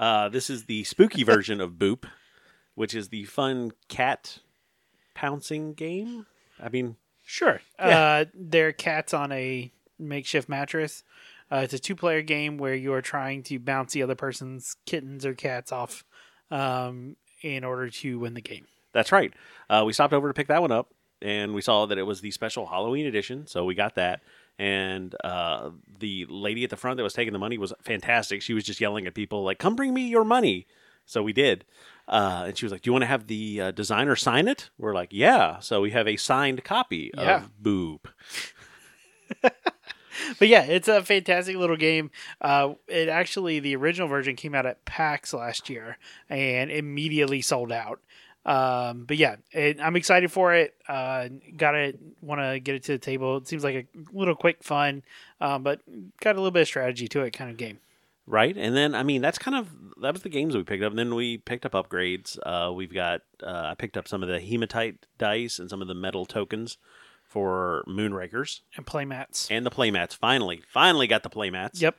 Uh, 0.00 0.28
this 0.28 0.50
is 0.50 0.64
the 0.64 0.82
spooky 0.82 1.22
version 1.22 1.60
of 1.60 1.74
Boop, 1.74 2.04
which 2.74 2.94
is 2.94 3.10
the 3.10 3.24
fun 3.24 3.70
cat 3.86 4.38
pouncing 5.14 5.74
game. 5.74 6.26
I 6.60 6.70
mean, 6.70 6.96
Sure. 7.30 7.60
Yeah. 7.78 8.00
Uh, 8.00 8.24
they're 8.34 8.72
cats 8.72 9.14
on 9.14 9.30
a 9.30 9.70
makeshift 10.00 10.48
mattress. 10.48 11.04
Uh, 11.48 11.58
it's 11.58 11.72
a 11.72 11.78
two 11.78 11.94
player 11.94 12.22
game 12.22 12.58
where 12.58 12.74
you 12.74 12.92
are 12.92 13.00
trying 13.00 13.44
to 13.44 13.60
bounce 13.60 13.92
the 13.92 14.02
other 14.02 14.16
person's 14.16 14.74
kittens 14.84 15.24
or 15.24 15.34
cats 15.34 15.70
off 15.70 16.04
um, 16.50 17.14
in 17.42 17.62
order 17.62 17.88
to 17.88 18.18
win 18.18 18.34
the 18.34 18.40
game. 18.40 18.66
that's 18.92 19.12
right. 19.12 19.32
Uh, 19.68 19.84
we 19.86 19.92
stopped 19.92 20.12
over 20.12 20.26
to 20.26 20.34
pick 20.34 20.48
that 20.48 20.60
one 20.60 20.72
up, 20.72 20.92
and 21.22 21.54
we 21.54 21.60
saw 21.60 21.86
that 21.86 21.98
it 21.98 22.02
was 22.02 22.20
the 22.20 22.32
special 22.32 22.66
Halloween 22.66 23.06
edition, 23.06 23.46
so 23.46 23.64
we 23.64 23.76
got 23.76 23.94
that. 23.94 24.22
And 24.60 25.14
uh, 25.24 25.70
the 25.98 26.26
lady 26.28 26.64
at 26.64 26.70
the 26.70 26.76
front 26.76 26.98
that 26.98 27.02
was 27.02 27.14
taking 27.14 27.32
the 27.32 27.38
money 27.38 27.56
was 27.56 27.72
fantastic. 27.80 28.42
She 28.42 28.52
was 28.52 28.62
just 28.62 28.78
yelling 28.78 29.06
at 29.06 29.14
people 29.14 29.42
like, 29.42 29.58
"Come 29.58 29.74
bring 29.74 29.94
me 29.94 30.02
your 30.06 30.22
money." 30.24 30.66
So 31.06 31.22
we 31.22 31.32
did. 31.32 31.64
Uh, 32.06 32.44
and 32.48 32.58
she 32.58 32.66
was 32.66 32.72
like, 32.72 32.82
"Do 32.82 32.88
you 32.88 32.92
want 32.92 33.02
to 33.04 33.06
have 33.06 33.26
the 33.26 33.60
uh, 33.60 33.70
designer 33.70 34.16
sign 34.16 34.48
it?" 34.48 34.68
We're 34.76 34.92
like, 34.94 35.08
"Yeah." 35.12 35.60
So 35.60 35.80
we 35.80 35.92
have 35.92 36.06
a 36.06 36.16
signed 36.18 36.62
copy 36.62 37.10
Yeah. 37.16 37.44
of 37.44 37.50
Boop. 37.62 38.00
But 40.38 40.48
yeah, 40.48 40.64
it's 40.64 40.86
a 40.88 41.02
fantastic 41.02 41.56
little 41.56 41.76
game. 41.78 42.10
Uh, 42.42 42.74
it 42.88 43.08
actually, 43.08 43.58
the 43.58 43.74
original 43.76 44.06
version 44.06 44.36
came 44.36 44.54
out 44.54 44.66
at 44.66 44.84
PAX 44.84 45.32
last 45.32 45.70
year 45.70 45.96
and 46.28 46.70
immediately 46.70 47.40
sold 47.40 47.72
out. 47.72 48.00
Um, 48.46 49.04
but 49.04 49.16
yeah, 49.18 49.36
it, 49.52 49.78
I'm 49.80 49.96
excited 49.96 50.32
for 50.32 50.54
it. 50.54 50.74
Uh, 50.88 51.28
gotta 51.56 51.94
want 52.22 52.40
to 52.40 52.58
get 52.58 52.74
it 52.74 52.82
to 52.84 52.92
the 52.92 52.98
table. 52.98 53.36
It 53.36 53.46
seems 53.48 53.62
like 53.62 53.74
a 53.74 53.86
little 54.16 54.34
quick 54.34 54.62
fun, 54.64 55.02
um, 55.40 55.62
but 55.62 55.80
got 56.20 56.36
a 56.36 56.38
little 56.38 56.50
bit 56.50 56.62
of 56.62 56.66
strategy 56.68 57.06
to 57.08 57.20
it 57.22 57.32
kind 57.32 57.50
of 57.50 57.56
game. 57.58 57.78
right? 58.26 58.56
And 58.56 58.74
then 58.74 58.94
I 58.94 59.02
mean 59.02 59.20
that's 59.20 59.38
kind 59.38 59.56
of 59.56 59.68
that 60.00 60.14
was 60.14 60.22
the 60.22 60.30
games 60.30 60.56
we 60.56 60.62
picked 60.62 60.82
up. 60.82 60.90
And 60.92 60.98
then 60.98 61.14
we 61.14 61.36
picked 61.38 61.66
up 61.66 61.72
upgrades. 61.72 62.38
Uh, 62.44 62.72
we've 62.72 62.94
got 62.94 63.20
uh, 63.42 63.68
I 63.70 63.74
picked 63.74 63.96
up 63.98 64.08
some 64.08 64.22
of 64.22 64.28
the 64.30 64.40
hematite 64.40 65.04
dice 65.18 65.58
and 65.58 65.68
some 65.68 65.82
of 65.82 65.88
the 65.88 65.94
metal 65.94 66.24
tokens 66.24 66.78
for 67.22 67.84
Moonrakers 67.86 68.60
And 68.76 68.86
playmats. 68.86 69.48
and 69.50 69.64
the 69.66 69.70
playmats. 69.70 70.16
Finally, 70.16 70.62
finally 70.66 71.06
got 71.06 71.22
the 71.22 71.30
playmats. 71.30 71.80
Yep. 71.80 71.96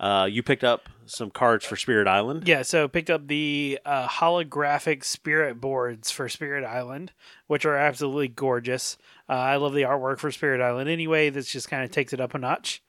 Uh, 0.00 0.24
you 0.24 0.42
picked 0.42 0.64
up 0.64 0.88
some 1.04 1.30
cards 1.30 1.66
for 1.66 1.76
Spirit 1.76 2.08
Island. 2.08 2.48
Yeah, 2.48 2.62
so 2.62 2.88
picked 2.88 3.10
up 3.10 3.26
the 3.28 3.78
uh, 3.84 4.08
holographic 4.08 5.04
spirit 5.04 5.60
boards 5.60 6.10
for 6.10 6.26
Spirit 6.28 6.64
Island, 6.64 7.12
which 7.48 7.66
are 7.66 7.76
absolutely 7.76 8.28
gorgeous. 8.28 8.96
Uh, 9.28 9.34
I 9.34 9.56
love 9.56 9.74
the 9.74 9.82
artwork 9.82 10.18
for 10.18 10.32
Spirit 10.32 10.62
Island 10.62 10.88
anyway. 10.88 11.28
This 11.28 11.52
just 11.52 11.68
kind 11.68 11.84
of 11.84 11.90
takes 11.90 12.14
it 12.14 12.20
up 12.20 12.34
a 12.34 12.38
notch. 12.38 12.82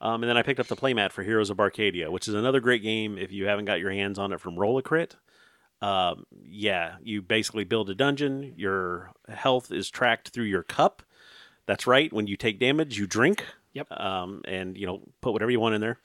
Um, 0.00 0.22
and 0.22 0.30
then 0.30 0.38
I 0.38 0.42
picked 0.42 0.60
up 0.60 0.68
the 0.68 0.76
playmat 0.76 1.12
for 1.12 1.22
Heroes 1.22 1.50
of 1.50 1.58
Barcadia, 1.58 2.10
which 2.10 2.28
is 2.28 2.34
another 2.34 2.60
great 2.60 2.82
game 2.82 3.18
if 3.18 3.30
you 3.30 3.46
haven't 3.46 3.66
got 3.66 3.80
your 3.80 3.90
hands 3.90 4.18
on 4.18 4.32
it 4.32 4.40
from 4.40 4.56
Rollacrit. 4.56 5.16
Um, 5.82 6.24
yeah, 6.44 6.96
you 7.02 7.20
basically 7.20 7.64
build 7.64 7.90
a 7.90 7.94
dungeon. 7.94 8.54
Your 8.56 9.10
health 9.28 9.70
is 9.70 9.90
tracked 9.90 10.30
through 10.30 10.44
your 10.44 10.62
cup. 10.62 11.02
That's 11.66 11.86
right. 11.86 12.10
When 12.10 12.26
you 12.26 12.36
take 12.36 12.58
damage, 12.58 12.98
you 12.98 13.06
drink. 13.06 13.44
Yep. 13.74 13.92
Um, 13.92 14.42
and 14.46 14.78
you 14.78 14.86
know, 14.86 15.02
put 15.20 15.32
whatever 15.32 15.50
you 15.50 15.60
want 15.60 15.74
in 15.74 15.80
there. 15.80 15.98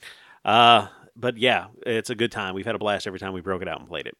Uh, 0.43 0.87
but 1.15 1.37
yeah, 1.37 1.67
it's 1.85 2.09
a 2.09 2.15
good 2.15 2.31
time. 2.31 2.55
We've 2.55 2.65
had 2.65 2.75
a 2.75 2.79
blast 2.79 3.07
every 3.07 3.19
time 3.19 3.33
we 3.33 3.41
broke 3.41 3.61
it 3.61 3.67
out 3.67 3.79
and 3.79 3.87
played 3.87 4.07
it. 4.07 4.17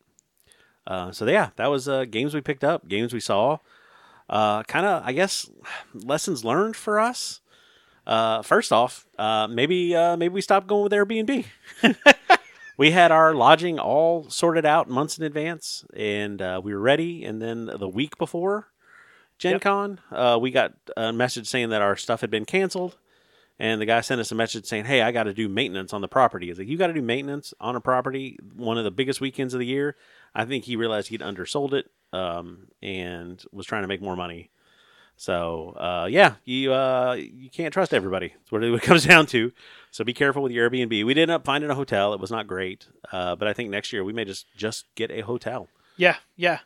Uh, 0.85 1.11
so 1.11 1.25
yeah, 1.25 1.49
that 1.55 1.67
was 1.67 1.87
uh, 1.87 2.05
games 2.05 2.33
we 2.33 2.41
picked 2.41 2.63
up, 2.63 2.87
games 2.87 3.13
we 3.13 3.19
saw. 3.19 3.57
Uh, 4.29 4.63
kind 4.63 4.85
of, 4.85 5.03
I 5.05 5.11
guess, 5.11 5.49
lessons 5.93 6.43
learned 6.45 6.75
for 6.75 6.99
us. 6.99 7.41
Uh, 8.05 8.41
first 8.41 8.71
off, 8.73 9.05
uh, 9.17 9.47
maybe 9.47 9.95
uh, 9.95 10.17
maybe 10.17 10.33
we 10.33 10.41
stopped 10.41 10.67
going 10.67 10.83
with 10.83 10.91
Airbnb. 10.91 11.45
we 12.77 12.91
had 12.91 13.11
our 13.11 13.33
lodging 13.33 13.79
all 13.79 14.29
sorted 14.29 14.65
out 14.65 14.89
months 14.89 15.17
in 15.17 15.23
advance, 15.23 15.85
and 15.95 16.41
uh, 16.41 16.59
we 16.63 16.73
were 16.73 16.81
ready. 16.81 17.23
And 17.23 17.41
then 17.41 17.65
the 17.65 17.87
week 17.87 18.17
before 18.17 18.67
Gen 19.37 19.53
Yep. 19.53 19.61
Con, 19.61 19.99
uh, 20.11 20.37
we 20.41 20.51
got 20.51 20.73
a 20.97 21.13
message 21.13 21.47
saying 21.47 21.69
that 21.69 21.81
our 21.81 21.95
stuff 21.95 22.21
had 22.21 22.29
been 22.29 22.45
canceled. 22.45 22.97
And 23.63 23.79
the 23.79 23.85
guy 23.85 24.01
sent 24.01 24.19
us 24.19 24.29
a 24.29 24.35
message 24.35 24.65
saying, 24.65 24.83
"Hey, 24.83 25.01
I 25.01 25.13
got 25.13 25.23
to 25.23 25.33
do 25.33 25.47
maintenance 25.47 25.93
on 25.93 26.01
the 26.01 26.07
property." 26.09 26.47
He's 26.47 26.59
like, 26.59 26.67
"You 26.67 26.77
got 26.77 26.87
to 26.87 26.93
do 26.93 27.01
maintenance 27.01 27.53
on 27.61 27.77
a 27.77 27.79
property 27.79 28.37
one 28.53 28.77
of 28.77 28.83
the 28.83 28.91
biggest 28.91 29.21
weekends 29.21 29.53
of 29.53 29.61
the 29.61 29.65
year." 29.65 29.95
I 30.35 30.43
think 30.43 30.65
he 30.65 30.75
realized 30.75 31.07
he'd 31.07 31.21
undersold 31.21 31.73
it 31.73 31.89
um, 32.11 32.67
and 32.81 33.41
was 33.53 33.65
trying 33.65 33.83
to 33.83 33.87
make 33.87 34.01
more 34.01 34.17
money. 34.17 34.51
So 35.15 35.69
uh, 35.77 36.07
yeah, 36.11 36.33
you 36.43 36.73
uh, 36.73 37.13
you 37.17 37.49
can't 37.49 37.73
trust 37.73 37.93
everybody. 37.93 38.33
That's 38.35 38.51
what 38.51 38.65
it 38.65 38.81
comes 38.81 39.05
down 39.05 39.27
to. 39.27 39.53
So 39.91 40.03
be 40.03 40.13
careful 40.13 40.43
with 40.43 40.51
your 40.51 40.69
Airbnb. 40.69 41.05
We 41.05 41.13
did 41.13 41.21
end 41.21 41.31
up 41.31 41.45
finding 41.45 41.69
a 41.69 41.75
hotel. 41.75 42.13
It 42.13 42.19
was 42.19 42.31
not 42.31 42.47
great, 42.47 42.87
uh, 43.13 43.37
but 43.37 43.47
I 43.47 43.53
think 43.53 43.69
next 43.69 43.93
year 43.93 44.03
we 44.03 44.11
may 44.11 44.25
just 44.25 44.45
just 44.57 44.93
get 44.95 45.09
a 45.09 45.21
hotel. 45.21 45.69
Yeah, 45.95 46.17
yeah. 46.35 46.59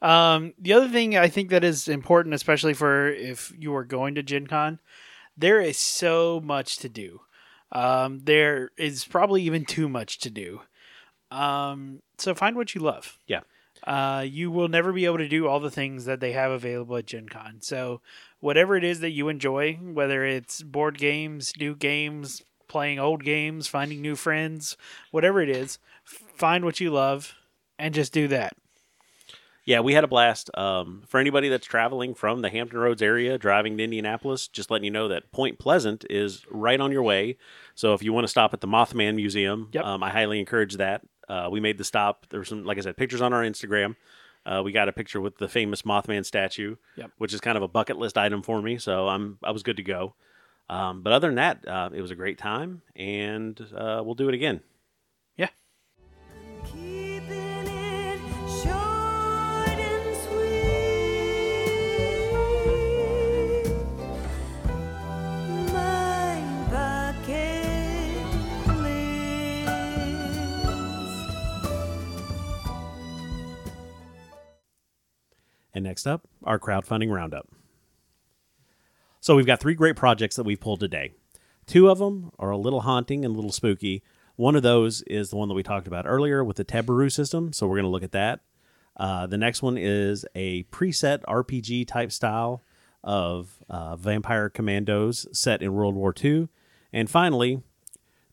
Um, 0.00 0.54
the 0.56 0.74
other 0.74 0.88
thing 0.88 1.18
I 1.18 1.26
think 1.26 1.50
that 1.50 1.64
is 1.64 1.88
important, 1.88 2.32
especially 2.32 2.74
for 2.74 3.08
if 3.08 3.52
you 3.58 3.74
are 3.74 3.84
going 3.84 4.14
to 4.14 4.22
Gen 4.22 4.46
Con, 4.46 4.78
there 5.36 5.60
is 5.60 5.78
so 5.78 6.40
much 6.42 6.78
to 6.78 6.88
do. 6.88 7.20
Um, 7.72 8.20
there 8.24 8.70
is 8.76 9.04
probably 9.04 9.42
even 9.42 9.64
too 9.64 9.88
much 9.88 10.18
to 10.20 10.30
do. 10.30 10.60
Um, 11.30 12.00
so 12.18 12.34
find 12.34 12.56
what 12.56 12.74
you 12.74 12.80
love. 12.80 13.18
Yeah. 13.26 13.40
Uh, 13.86 14.24
you 14.26 14.50
will 14.50 14.68
never 14.68 14.92
be 14.92 15.04
able 15.04 15.18
to 15.18 15.28
do 15.28 15.46
all 15.46 15.60
the 15.60 15.70
things 15.70 16.04
that 16.04 16.20
they 16.20 16.32
have 16.32 16.50
available 16.52 16.96
at 16.96 17.06
Gen 17.06 17.28
Con. 17.28 17.58
So 17.60 18.00
whatever 18.40 18.76
it 18.76 18.84
is 18.84 19.00
that 19.00 19.10
you 19.10 19.28
enjoy, 19.28 19.74
whether 19.74 20.24
it's 20.24 20.62
board 20.62 20.96
games, 20.96 21.52
new 21.58 21.74
games, 21.74 22.42
playing 22.68 22.98
old 22.98 23.24
games, 23.24 23.66
finding 23.66 24.00
new 24.00 24.16
friends, 24.16 24.76
whatever 25.10 25.40
it 25.42 25.50
is, 25.50 25.78
find 26.04 26.64
what 26.64 26.80
you 26.80 26.90
love 26.90 27.34
and 27.78 27.94
just 27.94 28.12
do 28.12 28.28
that. 28.28 28.54
Yeah, 29.66 29.80
we 29.80 29.94
had 29.94 30.04
a 30.04 30.08
blast. 30.08 30.50
Um, 30.56 31.02
for 31.06 31.18
anybody 31.18 31.48
that's 31.48 31.66
traveling 31.66 32.14
from 32.14 32.42
the 32.42 32.50
Hampton 32.50 32.78
Roads 32.78 33.00
area, 33.00 33.38
driving 33.38 33.78
to 33.78 33.84
Indianapolis, 33.84 34.46
just 34.46 34.70
letting 34.70 34.84
you 34.84 34.90
know 34.90 35.08
that 35.08 35.32
Point 35.32 35.58
Pleasant 35.58 36.04
is 36.10 36.44
right 36.50 36.78
on 36.80 36.92
your 36.92 37.02
way. 37.02 37.38
So 37.74 37.94
if 37.94 38.02
you 38.02 38.12
want 38.12 38.24
to 38.24 38.28
stop 38.28 38.52
at 38.52 38.60
the 38.60 38.66
Mothman 38.68 39.14
Museum, 39.14 39.68
Yep. 39.72 39.84
um, 39.84 40.02
I 40.02 40.10
highly 40.10 40.38
encourage 40.38 40.74
that. 40.76 41.02
Uh, 41.28 41.48
we 41.50 41.60
made 41.60 41.78
the 41.78 41.84
stop. 41.84 42.26
There 42.28 42.38
were 42.40 42.44
some, 42.44 42.64
like 42.64 42.76
I 42.76 42.82
said, 42.82 42.96
pictures 42.98 43.22
on 43.22 43.32
our 43.32 43.42
Instagram. 43.42 43.96
Uh, 44.44 44.60
we 44.62 44.72
got 44.72 44.90
a 44.90 44.92
picture 44.92 45.22
with 45.22 45.38
the 45.38 45.48
famous 45.48 45.80
Mothman 45.82 46.26
statue, 46.26 46.76
Yep. 46.96 47.12
which 47.16 47.32
is 47.32 47.40
kind 47.40 47.56
of 47.56 47.62
a 47.62 47.68
bucket 47.68 47.96
list 47.96 48.18
item 48.18 48.42
for 48.42 48.60
me. 48.60 48.76
So 48.76 49.08
I'm 49.08 49.38
I 49.42 49.50
was 49.50 49.62
good 49.62 49.78
to 49.78 49.82
go. 49.82 50.14
Um, 50.68 51.02
but 51.02 51.14
other 51.14 51.28
than 51.28 51.36
that, 51.36 51.66
uh, 51.66 51.88
it 51.94 52.02
was 52.02 52.10
a 52.10 52.14
great 52.14 52.36
time, 52.38 52.82
and 52.96 53.58
uh, 53.74 54.02
we'll 54.04 54.14
do 54.14 54.28
it 54.28 54.34
again. 54.34 54.60
And 75.74 75.84
next 75.84 76.06
up, 76.06 76.26
our 76.44 76.58
crowdfunding 76.58 77.12
roundup. 77.12 77.48
So 79.20 79.34
we've 79.34 79.46
got 79.46 79.60
three 79.60 79.74
great 79.74 79.96
projects 79.96 80.36
that 80.36 80.44
we've 80.44 80.60
pulled 80.60 80.80
today. 80.80 81.12
Two 81.66 81.88
of 81.88 81.98
them 81.98 82.30
are 82.38 82.50
a 82.50 82.58
little 82.58 82.82
haunting 82.82 83.24
and 83.24 83.32
a 83.32 83.36
little 83.36 83.52
spooky. 83.52 84.02
One 84.36 84.54
of 84.54 84.62
those 84.62 85.02
is 85.02 85.30
the 85.30 85.36
one 85.36 85.48
that 85.48 85.54
we 85.54 85.62
talked 85.62 85.86
about 85.86 86.06
earlier 86.06 86.44
with 86.44 86.56
the 86.56 86.64
Teburu 86.64 87.10
system, 87.10 87.52
so 87.52 87.66
we're 87.66 87.76
going 87.76 87.84
to 87.84 87.90
look 87.90 88.02
at 88.02 88.12
that. 88.12 88.40
Uh, 88.96 89.26
the 89.26 89.38
next 89.38 89.62
one 89.62 89.76
is 89.78 90.24
a 90.34 90.64
preset 90.64 91.22
RPG 91.22 91.86
type 91.88 92.12
style 92.12 92.62
of 93.02 93.58
uh, 93.68 93.96
Vampire 93.96 94.48
Commandos 94.48 95.26
set 95.32 95.62
in 95.62 95.72
World 95.72 95.94
War 95.94 96.14
II. 96.22 96.48
And 96.92 97.10
finally, 97.10 97.62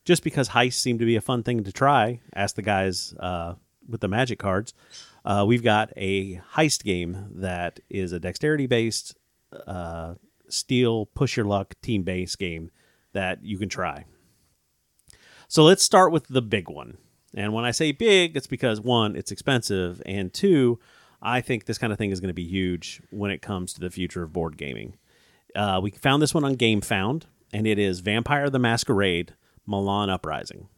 just 0.04 0.22
because 0.22 0.50
heists 0.50 0.74
seem 0.74 0.98
to 0.98 1.04
be 1.04 1.16
a 1.16 1.20
fun 1.20 1.42
thing 1.42 1.64
to 1.64 1.72
try, 1.72 2.20
ask 2.34 2.54
the 2.54 2.62
guys 2.62 3.14
uh, 3.18 3.54
with 3.88 4.00
the 4.00 4.08
magic 4.08 4.38
cards. 4.38 4.72
Uh, 5.24 5.44
we've 5.46 5.62
got 5.62 5.92
a 5.96 6.36
heist 6.54 6.82
game 6.82 7.28
that 7.36 7.80
is 7.88 8.12
a 8.12 8.20
dexterity 8.20 8.66
based, 8.66 9.16
uh, 9.66 10.14
steel, 10.48 11.06
push 11.06 11.36
your 11.36 11.46
luck, 11.46 11.74
team 11.80 12.02
based 12.02 12.38
game 12.38 12.70
that 13.12 13.44
you 13.44 13.58
can 13.58 13.68
try. 13.68 14.04
So 15.48 15.64
let's 15.64 15.82
start 15.82 16.12
with 16.12 16.28
the 16.28 16.42
big 16.42 16.68
one. 16.68 16.96
And 17.34 17.52
when 17.52 17.64
I 17.64 17.70
say 17.70 17.92
big, 17.92 18.36
it's 18.36 18.46
because 18.46 18.80
one, 18.80 19.16
it's 19.16 19.32
expensive, 19.32 20.02
and 20.04 20.32
two, 20.32 20.78
I 21.22 21.40
think 21.40 21.64
this 21.64 21.78
kind 21.78 21.92
of 21.92 21.98
thing 21.98 22.10
is 22.10 22.20
going 22.20 22.28
to 22.28 22.34
be 22.34 22.46
huge 22.46 23.00
when 23.10 23.30
it 23.30 23.42
comes 23.42 23.72
to 23.72 23.80
the 23.80 23.90
future 23.90 24.22
of 24.22 24.32
board 24.32 24.56
gaming. 24.56 24.96
Uh, 25.54 25.80
we 25.82 25.90
found 25.90 26.22
this 26.22 26.34
one 26.34 26.44
on 26.44 26.56
GameFound, 26.56 27.24
and 27.52 27.66
it 27.66 27.78
is 27.78 28.00
Vampire 28.00 28.50
the 28.50 28.58
Masquerade 28.58 29.34
Milan 29.66 30.10
Uprising. 30.10 30.68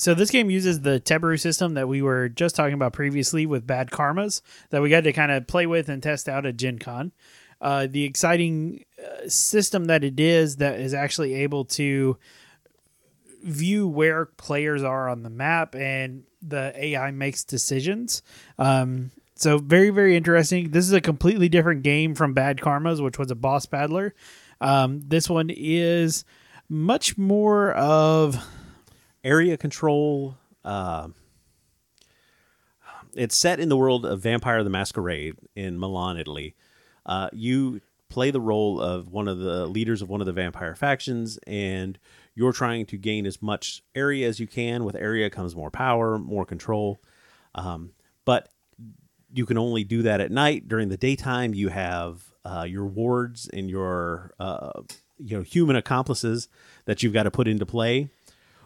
So 0.00 0.14
this 0.14 0.30
game 0.30 0.48
uses 0.48 0.80
the 0.80 0.98
Teburu 0.98 1.38
system 1.38 1.74
that 1.74 1.86
we 1.86 2.00
were 2.00 2.30
just 2.30 2.56
talking 2.56 2.72
about 2.72 2.94
previously 2.94 3.44
with 3.44 3.66
Bad 3.66 3.90
Karmas 3.90 4.40
that 4.70 4.80
we 4.80 4.88
got 4.88 5.02
to 5.02 5.12
kind 5.12 5.30
of 5.30 5.46
play 5.46 5.66
with 5.66 5.90
and 5.90 6.02
test 6.02 6.26
out 6.26 6.46
at 6.46 6.56
Gen 6.56 6.78
Con. 6.78 7.12
Uh, 7.60 7.86
the 7.86 8.04
exciting 8.04 8.86
uh, 8.98 9.28
system 9.28 9.84
that 9.84 10.02
it 10.02 10.18
is 10.18 10.56
that 10.56 10.80
is 10.80 10.94
actually 10.94 11.34
able 11.34 11.66
to 11.66 12.16
view 13.42 13.86
where 13.86 14.24
players 14.24 14.82
are 14.82 15.06
on 15.06 15.22
the 15.22 15.28
map 15.28 15.74
and 15.74 16.24
the 16.40 16.72
AI 16.74 17.10
makes 17.10 17.44
decisions. 17.44 18.22
Um, 18.58 19.10
so 19.34 19.58
very 19.58 19.90
very 19.90 20.16
interesting. 20.16 20.70
This 20.70 20.86
is 20.86 20.94
a 20.94 21.02
completely 21.02 21.50
different 21.50 21.82
game 21.82 22.14
from 22.14 22.32
Bad 22.32 22.56
Karmas, 22.56 23.04
which 23.04 23.18
was 23.18 23.30
a 23.30 23.34
boss 23.36 23.66
battler. 23.66 24.14
Um, 24.62 25.02
this 25.06 25.28
one 25.28 25.50
is 25.50 26.24
much 26.70 27.18
more 27.18 27.72
of 27.72 28.42
area 29.24 29.56
control. 29.56 30.36
Uh, 30.64 31.08
it's 33.14 33.36
set 33.36 33.60
in 33.60 33.68
the 33.68 33.76
world 33.76 34.06
of 34.06 34.20
Vampire 34.20 34.62
the 34.62 34.70
Masquerade 34.70 35.34
in 35.54 35.78
Milan, 35.78 36.16
Italy. 36.16 36.54
Uh, 37.06 37.28
you 37.32 37.80
play 38.08 38.30
the 38.30 38.40
role 38.40 38.80
of 38.80 39.08
one 39.08 39.28
of 39.28 39.38
the 39.38 39.66
leaders 39.66 40.02
of 40.02 40.08
one 40.08 40.20
of 40.20 40.26
the 40.26 40.32
vampire 40.32 40.74
factions, 40.74 41.38
and 41.46 41.98
you're 42.34 42.52
trying 42.52 42.84
to 42.86 42.96
gain 42.96 43.24
as 43.24 43.40
much 43.40 43.82
area 43.94 44.28
as 44.28 44.38
you 44.38 44.46
can. 44.46 44.84
With 44.84 44.96
area 44.96 45.30
comes 45.30 45.56
more 45.56 45.70
power, 45.70 46.18
more 46.18 46.44
control. 46.44 47.00
Um, 47.54 47.92
but 48.24 48.48
you 49.32 49.46
can 49.46 49.58
only 49.58 49.84
do 49.84 50.02
that 50.02 50.20
at 50.20 50.30
night. 50.30 50.68
During 50.68 50.88
the 50.88 50.96
daytime, 50.96 51.54
you 51.54 51.68
have 51.68 52.22
uh, 52.44 52.66
your 52.68 52.86
wards 52.86 53.48
and 53.48 53.70
your 53.70 54.34
uh, 54.38 54.82
you 55.18 55.36
know 55.36 55.42
human 55.42 55.76
accomplices 55.76 56.48
that 56.84 57.02
you've 57.02 57.12
got 57.12 57.24
to 57.24 57.30
put 57.30 57.48
into 57.48 57.66
play. 57.66 58.10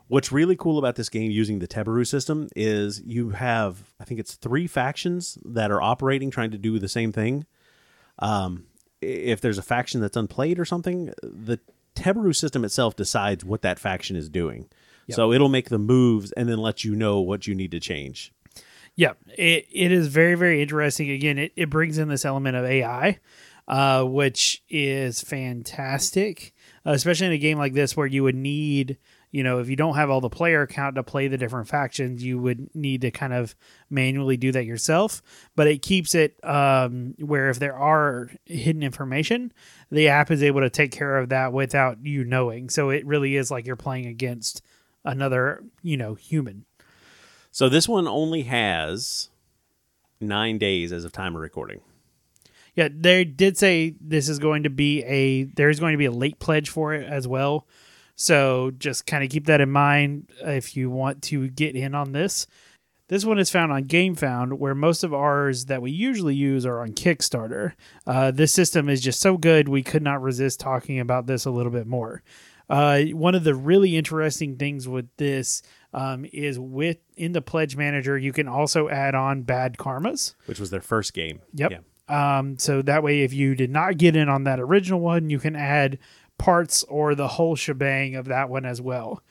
What's 0.08 0.30
really 0.30 0.56
cool 0.56 0.78
about 0.78 0.96
this 0.96 1.08
game 1.08 1.30
using 1.30 1.58
the 1.58 1.68
Teburu 1.68 2.06
system 2.06 2.48
is 2.54 3.00
you 3.04 3.30
have, 3.30 3.82
I 3.98 4.04
think 4.04 4.20
it's 4.20 4.34
three 4.34 4.66
factions 4.66 5.38
that 5.44 5.70
are 5.70 5.80
operating, 5.80 6.30
trying 6.30 6.50
to 6.50 6.58
do 6.58 6.78
the 6.78 6.88
same 6.88 7.10
thing. 7.10 7.46
Um, 8.18 8.66
if 9.00 9.40
there's 9.40 9.58
a 9.58 9.62
faction 9.62 10.00
that's 10.00 10.16
unplayed 10.16 10.58
or 10.58 10.64
something, 10.64 11.12
the 11.22 11.58
Teburu 11.94 12.34
system 12.34 12.64
itself 12.64 12.96
decides 12.96 13.44
what 13.44 13.62
that 13.62 13.78
faction 13.78 14.16
is 14.16 14.28
doing. 14.28 14.68
So 15.10 15.32
it'll 15.32 15.48
make 15.50 15.68
the 15.68 15.78
moves 15.78 16.32
and 16.32 16.48
then 16.48 16.58
let 16.58 16.84
you 16.84 16.94
know 16.96 17.20
what 17.20 17.46
you 17.46 17.54
need 17.54 17.70
to 17.72 17.80
change. 17.80 18.32
Yeah, 18.96 19.12
it, 19.36 19.66
it 19.70 19.92
is 19.92 20.08
very, 20.08 20.34
very 20.34 20.62
interesting. 20.62 21.10
Again, 21.10 21.38
it, 21.38 21.52
it 21.56 21.68
brings 21.68 21.98
in 21.98 22.08
this 22.08 22.24
element 22.24 22.56
of 22.56 22.64
AI, 22.64 23.18
uh, 23.66 24.04
which 24.04 24.62
is 24.68 25.20
fantastic, 25.20 26.54
uh, 26.86 26.92
especially 26.92 27.26
in 27.26 27.32
a 27.32 27.38
game 27.38 27.58
like 27.58 27.74
this 27.74 27.96
where 27.96 28.06
you 28.06 28.22
would 28.22 28.36
need, 28.36 28.98
you 29.34 29.42
know, 29.42 29.58
if 29.58 29.68
you 29.68 29.74
don't 29.74 29.96
have 29.96 30.10
all 30.10 30.20
the 30.20 30.30
player 30.30 30.64
count 30.64 30.94
to 30.94 31.02
play 31.02 31.26
the 31.26 31.36
different 31.36 31.66
factions, 31.66 32.22
you 32.22 32.38
would 32.38 32.72
need 32.72 33.00
to 33.00 33.10
kind 33.10 33.32
of 33.32 33.56
manually 33.90 34.36
do 34.36 34.52
that 34.52 34.64
yourself. 34.64 35.22
But 35.56 35.66
it 35.66 35.82
keeps 35.82 36.14
it 36.14 36.38
um, 36.44 37.16
where 37.18 37.50
if 37.50 37.58
there 37.58 37.74
are 37.74 38.30
hidden 38.44 38.84
information, 38.84 39.52
the 39.90 40.06
app 40.06 40.30
is 40.30 40.40
able 40.40 40.60
to 40.60 40.70
take 40.70 40.92
care 40.92 41.18
of 41.18 41.30
that 41.30 41.52
without 41.52 41.98
you 42.06 42.22
knowing. 42.22 42.70
So 42.70 42.90
it 42.90 43.04
really 43.04 43.34
is 43.34 43.50
like 43.50 43.66
you're 43.66 43.74
playing 43.74 44.06
against 44.06 44.62
another, 45.04 45.64
you 45.82 45.96
know, 45.96 46.14
human. 46.14 46.64
So 47.50 47.68
this 47.68 47.88
one 47.88 48.06
only 48.06 48.42
has 48.42 49.30
nine 50.20 50.58
days 50.58 50.92
as 50.92 51.04
of 51.04 51.10
time 51.10 51.34
of 51.34 51.42
recording. 51.42 51.80
Yeah, 52.76 52.86
they 52.88 53.24
did 53.24 53.58
say 53.58 53.96
this 54.00 54.28
is 54.28 54.38
going 54.38 54.62
to 54.62 54.70
be 54.70 55.02
a 55.02 55.42
there's 55.42 55.80
going 55.80 55.94
to 55.94 55.98
be 55.98 56.04
a 56.04 56.12
late 56.12 56.38
pledge 56.38 56.68
for 56.70 56.94
it 56.94 57.04
as 57.04 57.26
well. 57.26 57.66
So 58.16 58.70
just 58.78 59.06
kind 59.06 59.24
of 59.24 59.30
keep 59.30 59.46
that 59.46 59.60
in 59.60 59.70
mind 59.70 60.30
if 60.42 60.76
you 60.76 60.90
want 60.90 61.22
to 61.24 61.48
get 61.48 61.74
in 61.74 61.94
on 61.94 62.12
this. 62.12 62.46
This 63.08 63.24
one 63.24 63.38
is 63.38 63.50
found 63.50 63.70
on 63.70 63.84
GameFound, 63.84 64.54
where 64.54 64.74
most 64.74 65.04
of 65.04 65.12
ours 65.12 65.66
that 65.66 65.82
we 65.82 65.90
usually 65.90 66.34
use 66.34 66.64
are 66.64 66.80
on 66.80 66.92
Kickstarter. 66.92 67.72
Uh, 68.06 68.30
this 68.30 68.52
system 68.52 68.88
is 68.88 69.02
just 69.02 69.20
so 69.20 69.36
good, 69.36 69.68
we 69.68 69.82
could 69.82 70.02
not 70.02 70.22
resist 70.22 70.58
talking 70.58 70.98
about 70.98 71.26
this 71.26 71.44
a 71.44 71.50
little 71.50 71.70
bit 71.70 71.86
more. 71.86 72.22
Uh, 72.70 73.02
one 73.12 73.34
of 73.34 73.44
the 73.44 73.54
really 73.54 73.94
interesting 73.96 74.56
things 74.56 74.88
with 74.88 75.06
this 75.18 75.60
um, 75.92 76.24
is 76.32 76.58
with 76.58 76.96
in 77.16 77.32
the 77.32 77.42
Pledge 77.42 77.76
Manager, 77.76 78.16
you 78.16 78.32
can 78.32 78.48
also 78.48 78.88
add 78.88 79.14
on 79.14 79.42
bad 79.42 79.76
karmas. 79.76 80.34
which 80.46 80.58
was 80.58 80.70
their 80.70 80.80
first 80.80 81.12
game. 81.12 81.42
Yep. 81.52 81.72
Yeah. 81.72 81.78
Um, 82.08 82.58
so 82.58 82.82
that 82.82 83.02
way, 83.02 83.22
if 83.22 83.32
you 83.32 83.54
did 83.54 83.70
not 83.70 83.96
get 83.96 84.16
in 84.16 84.28
on 84.28 84.44
that 84.44 84.60
original 84.60 85.00
one, 85.00 85.30
you 85.30 85.38
can 85.38 85.56
add 85.56 85.98
parts 86.44 86.82
or 86.84 87.14
the 87.14 87.26
whole 87.26 87.56
shebang 87.56 88.14
of 88.16 88.26
that 88.26 88.50
one 88.50 88.66
as 88.66 88.78
well. 88.78 89.22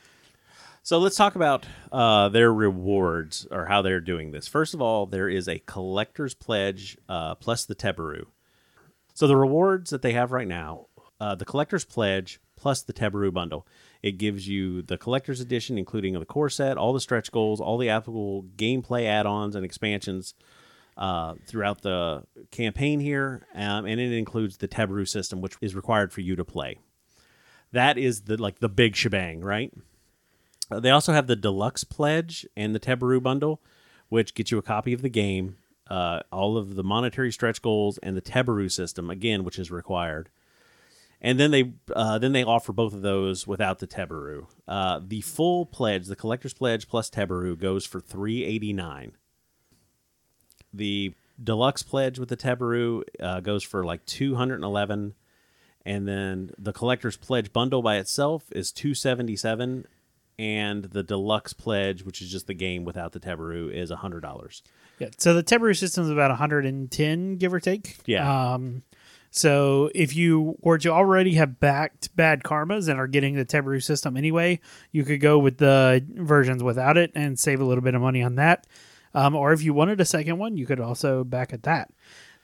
So 0.82 0.98
let's 0.98 1.16
talk 1.16 1.36
about 1.36 1.64
uh, 1.92 2.28
their 2.28 2.52
rewards 2.52 3.46
or 3.52 3.66
how 3.66 3.82
they're 3.82 4.00
doing 4.00 4.32
this. 4.32 4.48
First 4.48 4.74
of 4.74 4.82
all, 4.82 5.06
there 5.06 5.28
is 5.28 5.48
a 5.48 5.60
collector's 5.60 6.34
pledge 6.34 6.98
uh, 7.08 7.36
plus 7.36 7.64
the 7.64 7.76
Teburu. 7.76 8.26
So 9.14 9.28
the 9.28 9.36
rewards 9.36 9.90
that 9.90 10.02
they 10.02 10.12
have 10.12 10.32
right 10.32 10.48
now, 10.48 10.86
uh, 11.20 11.36
the 11.36 11.44
collector's 11.44 11.84
pledge 11.84 12.40
plus 12.56 12.82
the 12.82 12.92
Teburu 12.92 13.32
bundle, 13.32 13.64
it 14.02 14.18
gives 14.18 14.48
you 14.48 14.82
the 14.82 14.98
collector's 14.98 15.40
edition, 15.40 15.78
including 15.78 16.18
the 16.18 16.26
core 16.26 16.50
set, 16.50 16.76
all 16.76 16.92
the 16.92 17.00
stretch 17.00 17.30
goals, 17.30 17.60
all 17.60 17.78
the 17.78 17.88
applicable 17.88 18.44
gameplay 18.56 19.06
add-ons 19.06 19.54
and 19.54 19.64
expansions 19.64 20.34
uh, 20.96 21.34
throughout 21.46 21.82
the 21.82 22.24
campaign 22.50 22.98
here, 22.98 23.46
um, 23.54 23.86
and 23.86 24.00
it 24.00 24.12
includes 24.12 24.56
the 24.56 24.68
Teburu 24.68 25.06
system, 25.06 25.40
which 25.40 25.54
is 25.60 25.76
required 25.76 26.12
for 26.12 26.20
you 26.20 26.34
to 26.34 26.44
play. 26.44 26.78
That 27.74 27.98
is 27.98 28.22
the 28.22 28.36
like 28.40 28.60
the 28.60 28.68
big 28.68 28.94
shebang, 28.94 29.40
right? 29.40 29.72
Uh, 30.70 30.80
they 30.80 30.90
also 30.90 31.12
have 31.12 31.26
the 31.26 31.36
deluxe 31.36 31.84
pledge 31.84 32.46
and 32.56 32.74
the 32.74 32.80
Teburu 32.80 33.20
bundle, 33.20 33.60
which 34.08 34.34
gets 34.34 34.50
you 34.50 34.58
a 34.58 34.62
copy 34.62 34.92
of 34.92 35.02
the 35.02 35.08
game, 35.10 35.56
uh, 35.90 36.20
all 36.32 36.56
of 36.56 36.76
the 36.76 36.84
monetary 36.84 37.32
stretch 37.32 37.60
goals, 37.60 37.98
and 37.98 38.16
the 38.16 38.22
Teburu 38.22 38.70
system 38.70 39.10
again, 39.10 39.42
which 39.44 39.58
is 39.58 39.70
required. 39.70 40.30
And 41.20 41.40
then 41.40 41.50
they 41.50 41.72
uh, 41.94 42.18
then 42.18 42.32
they 42.32 42.44
offer 42.44 42.72
both 42.72 42.94
of 42.94 43.02
those 43.02 43.46
without 43.46 43.80
the 43.80 43.86
Teburu. 43.88 44.46
Uh, 44.68 45.00
the 45.04 45.22
full 45.22 45.66
pledge, 45.66 46.06
the 46.06 46.16
collector's 46.16 46.54
pledge 46.54 46.88
plus 46.88 47.10
Teburu, 47.10 47.58
goes 47.58 47.84
for 47.84 48.00
three 48.00 48.44
eighty 48.44 48.72
nine. 48.72 49.16
The 50.72 51.14
deluxe 51.42 51.82
pledge 51.82 52.18
with 52.20 52.28
the 52.28 52.36
Teburu 52.36 53.02
uh, 53.18 53.40
goes 53.40 53.64
for 53.64 53.84
like 53.84 54.06
two 54.06 54.36
hundred 54.36 54.56
and 54.56 54.64
eleven, 54.64 55.14
and 55.84 56.06
then 56.08 56.50
the 56.58 56.72
collector's 56.72 57.16
pledge 57.16 57.52
bundle 57.52 57.82
by 57.82 57.96
itself 57.96 58.44
is 58.52 58.72
two 58.72 58.94
seventy 58.94 59.36
seven, 59.36 59.86
and 60.38 60.84
the 60.84 61.02
deluxe 61.02 61.52
pledge, 61.52 62.04
which 62.04 62.20
is 62.20 62.30
just 62.30 62.46
the 62.46 62.54
game 62.54 62.84
without 62.84 63.12
the 63.12 63.20
Teburu, 63.20 63.72
is 63.72 63.90
hundred 63.90 64.20
dollars. 64.20 64.62
Yeah. 64.98 65.08
So 65.18 65.34
the 65.34 65.42
Teburu 65.42 65.76
system 65.76 66.04
is 66.04 66.10
about 66.10 66.30
110, 66.30 67.36
give 67.36 67.52
or 67.52 67.60
take. 67.60 67.96
Yeah. 68.06 68.54
Um, 68.54 68.82
so 69.30 69.90
if 69.94 70.14
you 70.14 70.56
were 70.60 70.78
to 70.78 70.90
already 70.90 71.34
have 71.34 71.58
backed 71.58 72.14
bad 72.14 72.44
karmas 72.44 72.88
and 72.88 73.00
are 73.00 73.08
getting 73.08 73.34
the 73.34 73.44
Teburu 73.44 73.82
system 73.82 74.16
anyway, 74.16 74.60
you 74.92 75.04
could 75.04 75.20
go 75.20 75.38
with 75.38 75.58
the 75.58 76.04
versions 76.08 76.62
without 76.62 76.96
it 76.96 77.10
and 77.16 77.38
save 77.38 77.60
a 77.60 77.64
little 77.64 77.82
bit 77.82 77.96
of 77.96 78.00
money 78.00 78.22
on 78.22 78.36
that. 78.36 78.66
Um, 79.12 79.34
or 79.34 79.52
if 79.52 79.62
you 79.62 79.74
wanted 79.74 80.00
a 80.00 80.04
second 80.04 80.38
one, 80.38 80.56
you 80.56 80.66
could 80.66 80.80
also 80.80 81.24
back 81.24 81.52
at 81.52 81.64
that. 81.64 81.90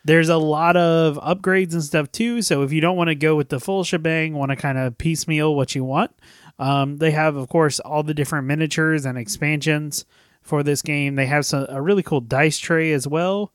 There's 0.04 0.28
a 0.28 0.38
lot 0.38 0.76
of 0.76 1.16
upgrades 1.18 1.72
and 1.72 1.84
stuff 1.84 2.10
too. 2.10 2.42
So 2.42 2.62
if 2.62 2.72
you 2.72 2.80
don't 2.80 2.96
want 2.96 3.08
to 3.08 3.14
go 3.14 3.36
with 3.36 3.50
the 3.50 3.60
full 3.60 3.84
shebang, 3.84 4.34
want 4.34 4.50
to 4.50 4.56
kind 4.56 4.78
of 4.78 4.96
piecemeal 4.96 5.54
what 5.54 5.74
you 5.74 5.84
want, 5.84 6.10
um, 6.58 6.96
they 6.96 7.10
have, 7.10 7.36
of 7.36 7.48
course, 7.48 7.80
all 7.80 8.02
the 8.02 8.14
different 8.14 8.46
miniatures 8.46 9.04
and 9.04 9.18
expansions 9.18 10.04
for 10.42 10.62
this 10.62 10.82
game. 10.82 11.16
They 11.16 11.26
have 11.26 11.44
some, 11.44 11.66
a 11.68 11.80
really 11.82 12.02
cool 12.02 12.20
dice 12.20 12.58
tray 12.58 12.92
as 12.92 13.06
well. 13.06 13.52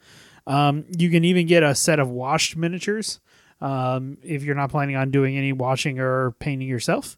Um, 0.48 0.86
you 0.96 1.10
can 1.10 1.24
even 1.24 1.48
get 1.48 1.64
a 1.64 1.74
set 1.74 2.00
of 2.00 2.10
washed 2.10 2.56
miniatures 2.56 3.20
um, 3.62 4.18
if 4.22 4.44
you're 4.44 4.56
not 4.56 4.70
planning 4.70 4.96
on 4.96 5.12
doing 5.12 5.38
any 5.38 5.54
washing 5.54 6.00
or 6.00 6.32
painting 6.34 6.68
yourself. 6.68 7.18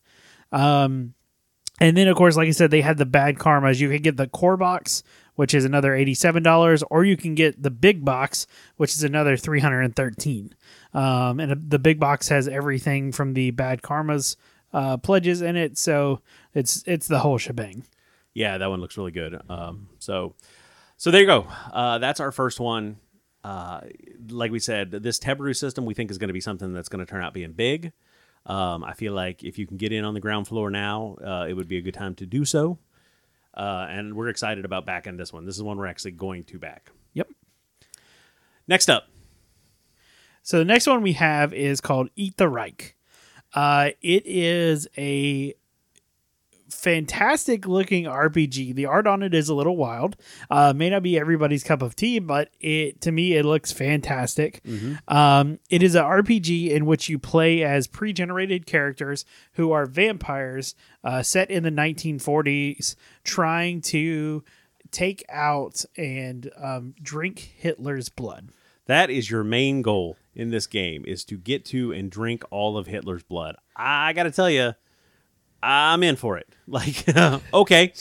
Um, 0.52 1.14
and 1.80 1.96
then, 1.96 2.08
of 2.08 2.16
course, 2.16 2.36
like 2.36 2.48
I 2.48 2.52
said, 2.52 2.72
they 2.72 2.82
had 2.82 2.98
the 2.98 3.06
bad 3.06 3.36
karmas. 3.36 3.80
You 3.80 3.90
can 3.90 4.02
get 4.02 4.18
the 4.18 4.28
core 4.28 4.58
box, 4.58 5.04
which 5.38 5.54
is 5.54 5.64
another 5.64 5.96
eighty-seven 5.96 6.44
dollars, 6.44 6.84
or 6.92 7.06
you 7.06 7.16
can 7.16 7.34
get 7.34 7.64
the 7.64 7.72
big 7.72 8.04
box, 8.04 8.46
which 8.76 8.94
is 8.94 9.04
another 9.04 9.38
three 9.38 9.62
hundred 9.62 9.84
and 9.84 9.96
thirteen. 9.96 10.54
Um, 10.94 11.40
and 11.40 11.70
the 11.70 11.80
big 11.80 12.00
box 12.00 12.28
has 12.28 12.48
everything 12.48 13.14
from 13.14 13.34
the 13.34 13.52
bad 13.52 13.82
karmas 13.82 14.36
uh, 14.74 14.98
pledges 14.98 15.42
in 15.42 15.56
it, 15.56 15.78
so 15.78 16.22
it's 16.54 16.84
it's 16.86 17.08
the 17.08 17.20
whole 17.20 17.38
shebang. 17.38 17.86
Yeah, 18.34 18.58
that 18.58 18.70
one 18.70 18.82
looks 18.82 18.98
really 18.98 19.12
good. 19.12 19.42
Um, 19.50 19.90
so, 19.98 20.36
so 20.98 21.10
there 21.10 21.22
you 21.22 21.28
go. 21.28 21.48
Uh, 21.72 21.98
that's 21.98 22.20
our 22.20 22.32
first 22.32 22.60
one. 22.60 22.98
Uh, 23.44 23.82
like 24.30 24.52
we 24.52 24.60
said, 24.60 24.92
this 24.92 25.20
Teburu 25.20 25.56
system 25.56 25.86
we 25.86 25.94
think 25.94 26.12
is 26.12 26.18
going 26.18 26.28
to 26.28 26.34
be 26.34 26.42
something 26.42 26.74
that's 26.74 26.90
going 26.90 27.04
to 27.04 27.10
turn 27.10 27.24
out 27.24 27.34
being 27.34 27.54
big. 27.54 27.94
Um, 28.46 28.84
I 28.84 28.94
feel 28.94 29.14
like 29.14 29.44
if 29.44 29.58
you 29.58 29.66
can 29.68 29.78
get 29.78 29.92
in 29.92 30.06
on 30.06 30.14
the 30.14 30.20
ground 30.20 30.48
floor 30.48 30.70
now, 30.70 31.18
uh, 31.24 31.46
it 31.50 31.54
would 31.54 31.68
be 31.68 31.78
a 31.78 31.82
good 31.82 31.94
time 31.94 32.16
to 32.16 32.26
do 32.26 32.46
so. 32.46 32.78
Uh, 33.58 33.88
and 33.90 34.16
we're 34.16 34.30
excited 34.30 34.66
about 34.66 34.86
backing 34.86 35.18
this 35.18 35.34
one. 35.34 35.46
This 35.46 35.56
is 35.58 35.64
one 35.64 35.78
we're 35.78 35.88
actually 35.88 36.12
going 36.12 36.44
to 36.46 36.60
back. 36.60 36.92
Yep. 37.14 37.28
Next 38.68 38.88
up, 38.90 39.08
So 40.44 40.60
the 40.60 40.66
next 40.66 40.86
one 40.86 41.02
we 41.02 41.14
have 41.14 41.54
is 41.54 41.82
called 41.82 42.10
Eat 42.16 42.38
the 42.38 42.48
Reich. 42.48 42.96
Uh, 43.54 43.90
it 44.02 44.24
is 44.28 44.88
a 44.98 45.56
fantastic 46.70 47.68
looking 47.68 48.06
RPG. 48.06 48.76
The 48.76 48.86
art 48.86 49.08
on 49.08 49.24
it 49.24 49.34
is 49.34 49.50
a 49.50 49.56
little 49.56 49.78
wild. 49.78 50.16
Uh, 50.50 50.74
may 50.76 50.90
not 50.90 51.04
be 51.04 51.18
everybody's 51.20 51.64
cup 51.64 51.82
of 51.82 51.96
tea, 51.96 52.20
but 52.20 52.50
it 52.60 53.02
to 53.02 53.12
me 53.12 53.34
it 53.34 53.46
looks 53.46 53.72
fantastic. 53.72 54.62
Um, 55.08 55.60
it 55.70 55.82
is 55.84 55.96
an 55.96 56.04
RPG 56.04 56.70
in 56.72 56.86
which 56.86 57.10
you 57.10 57.20
play 57.20 57.64
as 57.64 57.88
pre-generated 57.88 58.66
characters 58.66 59.26
who 59.54 59.72
are 59.72 59.86
vampires 59.86 60.76
uh, 61.04 61.24
set 61.24 61.50
in 61.50 61.64
the 61.64 61.72
1940s, 61.72 62.96
trying 63.24 63.82
to 63.82 64.44
take 64.92 65.24
out 65.30 65.84
and 65.98 66.50
um, 66.58 66.96
drink 67.02 67.40
Hitler's 67.58 68.10
blood. 68.10 68.50
that 68.86 69.10
is 69.10 69.30
your 69.30 69.44
main 69.44 69.82
goal 69.82 70.16
in 70.34 70.50
this 70.50 70.68
game 70.68 71.04
is 71.06 71.26
to 71.26 71.38
get 71.38 71.66
to 71.66 71.92
and 71.92 72.10
drink 72.12 72.44
all 72.52 72.78
of 72.78 72.88
Hitler's 72.88 73.24
blood. 73.24 73.56
I 73.76 74.14
got 74.14 74.24
to 74.24 74.32
tell 74.32 74.50
you, 74.50 74.74
I'm 75.62 76.04
in 76.04 76.16
for 76.16 76.38
it. 76.38 76.48
Like, 76.70 77.06
okay, 77.54 77.94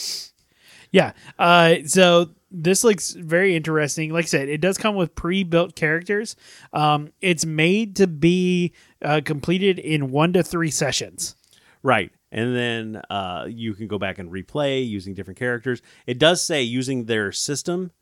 Yeah. 0.91 1.13
Uh, 1.39 1.77
so 1.87 2.31
this 2.51 2.83
looks 2.83 3.13
very 3.13 3.55
interesting. 3.55 4.13
Like 4.13 4.25
I 4.25 4.27
said, 4.27 4.49
it 4.49 4.61
does 4.61 4.77
come 4.77 4.97
with 4.97 5.15
pre-built 5.15 5.77
characters. 5.77 6.35
Um, 6.73 7.11
it's 7.21 7.47
made 7.47 7.95
to 7.97 8.09
be 8.09 8.73
uh, 9.03 9.21
completed 9.25 9.79
in 9.79 10.11
one 10.11 10.33
to 10.33 10.43
three 10.43 10.73
sessions. 10.73 11.37
Right. 11.85 12.11
And 12.33 12.57
then 12.57 13.03
uh, 13.09 13.47
you 13.49 13.75
can 13.75 13.87
go 13.87 13.99
back 13.99 14.19
and 14.19 14.33
replay 14.33 14.87
using 14.87 15.15
different 15.15 15.39
characters. 15.39 15.81
It 16.07 16.19
does 16.19 16.45
say 16.45 16.63
using 16.63 17.05
their 17.05 17.31
system, 17.31 17.93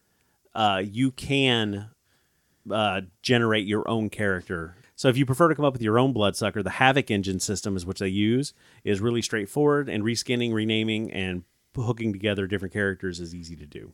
uh, 0.54 0.82
you 0.82 1.10
can 1.10 1.90
uh, 2.70 3.02
generate 3.22 3.66
your 3.66 3.86
own 3.88 4.08
character. 4.08 4.76
So 5.04 5.10
if 5.10 5.18
you 5.18 5.26
prefer 5.26 5.48
to 5.48 5.54
come 5.54 5.66
up 5.66 5.74
with 5.74 5.82
your 5.82 5.98
own 5.98 6.14
Bloodsucker, 6.14 6.62
the 6.62 6.70
Havoc 6.70 7.10
engine 7.10 7.38
system 7.38 7.76
is 7.76 7.84
which 7.84 7.98
they 7.98 8.08
use 8.08 8.54
is 8.84 9.02
really 9.02 9.20
straightforward, 9.20 9.90
and 9.90 10.02
reskinning, 10.02 10.54
renaming, 10.54 11.12
and 11.12 11.42
hooking 11.76 12.10
together 12.10 12.46
different 12.46 12.72
characters 12.72 13.20
is 13.20 13.34
easy 13.34 13.54
to 13.54 13.66
do. 13.66 13.92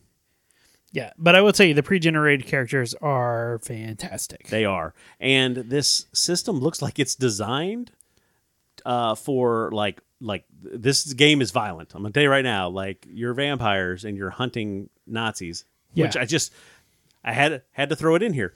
Yeah, 0.92 1.10
but 1.18 1.34
I 1.34 1.40
will 1.40 1.52
tell 1.52 1.66
you, 1.66 1.74
the 1.74 1.82
pre-generated 1.82 2.46
characters 2.46 2.94
are 3.02 3.58
fantastic. 3.64 4.46
They 4.50 4.64
are, 4.64 4.94
and 5.18 5.56
this 5.56 6.06
system 6.12 6.60
looks 6.60 6.80
like 6.80 7.00
it's 7.00 7.16
designed 7.16 7.90
uh, 8.86 9.16
for 9.16 9.72
like 9.72 10.02
like 10.20 10.44
this 10.62 11.12
game 11.12 11.42
is 11.42 11.50
violent. 11.50 11.92
I'm 11.92 12.02
gonna 12.02 12.12
tell 12.12 12.22
you 12.22 12.30
right 12.30 12.44
now, 12.44 12.68
like 12.68 13.04
you're 13.10 13.34
vampires 13.34 14.04
and 14.04 14.16
you're 14.16 14.30
hunting 14.30 14.90
Nazis, 15.08 15.64
which 15.92 16.14
Yeah. 16.14 16.22
I 16.22 16.24
just 16.24 16.52
I 17.24 17.32
had 17.32 17.62
had 17.72 17.88
to 17.88 17.96
throw 17.96 18.14
it 18.14 18.22
in 18.22 18.32
here. 18.32 18.54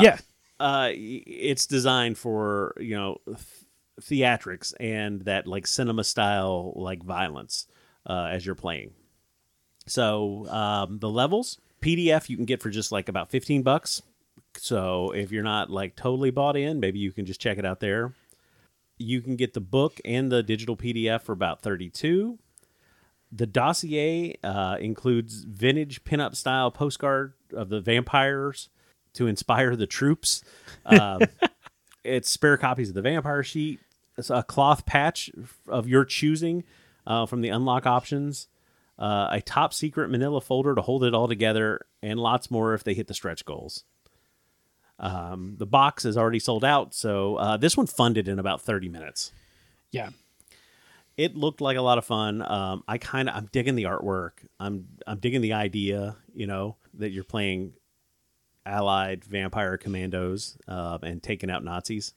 yeah, 0.00 0.18
Uh, 0.60 0.90
it's 0.92 1.66
designed 1.66 2.18
for 2.18 2.74
you 2.78 2.96
know 2.96 3.18
th- 3.26 3.38
theatrics 4.00 4.72
and 4.80 5.22
that 5.22 5.46
like 5.46 5.66
cinema 5.66 6.04
style 6.04 6.72
like 6.76 7.02
violence 7.02 7.66
uh, 8.06 8.28
as 8.30 8.44
you're 8.44 8.54
playing. 8.54 8.92
So 9.86 10.46
um, 10.48 10.98
the 10.98 11.08
levels 11.08 11.60
PDF 11.80 12.28
you 12.28 12.36
can 12.36 12.44
get 12.44 12.62
for 12.62 12.70
just 12.70 12.92
like 12.92 13.08
about 13.08 13.30
15 13.30 13.62
bucks. 13.62 14.02
So 14.56 15.12
if 15.12 15.30
you're 15.30 15.42
not 15.42 15.70
like 15.70 15.96
totally 15.96 16.30
bought 16.30 16.56
in, 16.56 16.80
maybe 16.80 16.98
you 16.98 17.12
can 17.12 17.26
just 17.26 17.40
check 17.40 17.58
it 17.58 17.64
out 17.64 17.80
there. 17.80 18.12
You 18.98 19.20
can 19.20 19.36
get 19.36 19.54
the 19.54 19.60
book 19.60 20.00
and 20.04 20.30
the 20.32 20.42
digital 20.42 20.76
PDF 20.76 21.22
for 21.22 21.32
about 21.32 21.62
32. 21.62 22.38
The 23.30 23.46
dossier 23.46 24.36
uh, 24.42 24.78
includes 24.80 25.44
vintage 25.44 26.02
pinup 26.02 26.34
style 26.34 26.70
postcard 26.70 27.34
of 27.52 27.68
the 27.68 27.80
vampires 27.80 28.70
to 29.18 29.26
inspire 29.26 29.76
the 29.76 29.86
troops. 29.86 30.42
Um, 30.86 31.20
it's 32.02 32.30
spare 32.30 32.56
copies 32.56 32.88
of 32.88 32.94
the 32.94 33.02
vampire 33.02 33.42
sheet, 33.42 33.78
it's 34.16 34.30
a 34.30 34.42
cloth 34.42 34.86
patch 34.86 35.30
of 35.68 35.86
your 35.86 36.06
choosing 36.06 36.64
uh, 37.06 37.26
from 37.26 37.42
the 37.42 37.50
unlock 37.50 37.84
options, 37.84 38.48
uh, 38.98 39.28
a 39.30 39.42
top 39.42 39.74
secret 39.74 40.08
manila 40.08 40.40
folder 40.40 40.74
to 40.74 40.80
hold 40.80 41.04
it 41.04 41.12
all 41.14 41.28
together, 41.28 41.84
and 42.02 42.18
lots 42.18 42.50
more 42.50 42.72
if 42.72 42.84
they 42.84 42.94
hit 42.94 43.06
the 43.06 43.12
stretch 43.12 43.44
goals. 43.44 43.84
Um, 44.98 45.56
the 45.58 45.66
box 45.66 46.06
is 46.06 46.16
already 46.16 46.38
sold 46.38 46.64
out, 46.64 46.94
so 46.94 47.36
uh, 47.36 47.58
this 47.58 47.76
one 47.76 47.86
funded 47.86 48.26
in 48.26 48.38
about 48.38 48.62
30 48.62 48.88
minutes. 48.88 49.32
yeah, 49.92 50.08
It 51.18 51.36
looked 51.36 51.60
like 51.60 51.76
a 51.76 51.82
lot 51.82 51.98
of 51.98 52.04
fun. 52.06 52.40
Um, 52.40 52.82
I 52.88 52.96
kind 52.96 53.28
of 53.28 53.36
I'm 53.36 53.48
digging 53.52 53.74
the 53.74 53.84
artwork. 53.84 54.32
I'm 54.58 54.86
I'm 55.06 55.18
digging 55.18 55.42
the 55.42 55.52
idea, 55.52 56.16
you 56.34 56.46
know, 56.46 56.76
that 56.94 57.10
you're 57.10 57.24
playing 57.24 57.74
allied 58.68 59.24
vampire 59.24 59.76
commandos 59.76 60.56
uh, 60.68 60.98
and 61.02 61.22
taking 61.22 61.50
out 61.50 61.64
Nazis. 61.64 62.14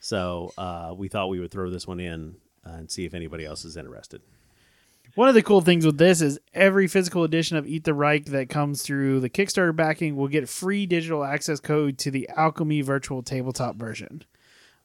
So 0.00 0.52
uh, 0.56 0.94
we 0.96 1.08
thought 1.08 1.28
we 1.28 1.40
would 1.40 1.50
throw 1.50 1.70
this 1.70 1.86
one 1.86 2.00
in 2.00 2.36
uh, 2.66 2.70
and 2.74 2.90
see 2.90 3.04
if 3.04 3.14
anybody 3.14 3.44
else 3.44 3.64
is 3.64 3.76
interested. 3.76 4.20
One 5.14 5.28
of 5.28 5.34
the 5.34 5.42
cool 5.42 5.62
things 5.62 5.84
with 5.84 5.98
this 5.98 6.20
is 6.20 6.38
every 6.54 6.86
physical 6.86 7.24
edition 7.24 7.56
of 7.56 7.66
Eat 7.66 7.82
the 7.84 7.94
Reich 7.94 8.26
that 8.26 8.48
comes 8.48 8.82
through 8.82 9.18
the 9.20 9.30
Kickstarter 9.30 9.74
backing 9.74 10.14
will 10.14 10.28
get 10.28 10.48
free 10.48 10.86
digital 10.86 11.24
access 11.24 11.58
code 11.58 11.98
to 11.98 12.10
the 12.10 12.28
Alchemy 12.36 12.82
Virtual 12.82 13.22
Tabletop 13.22 13.76
version. 13.76 14.22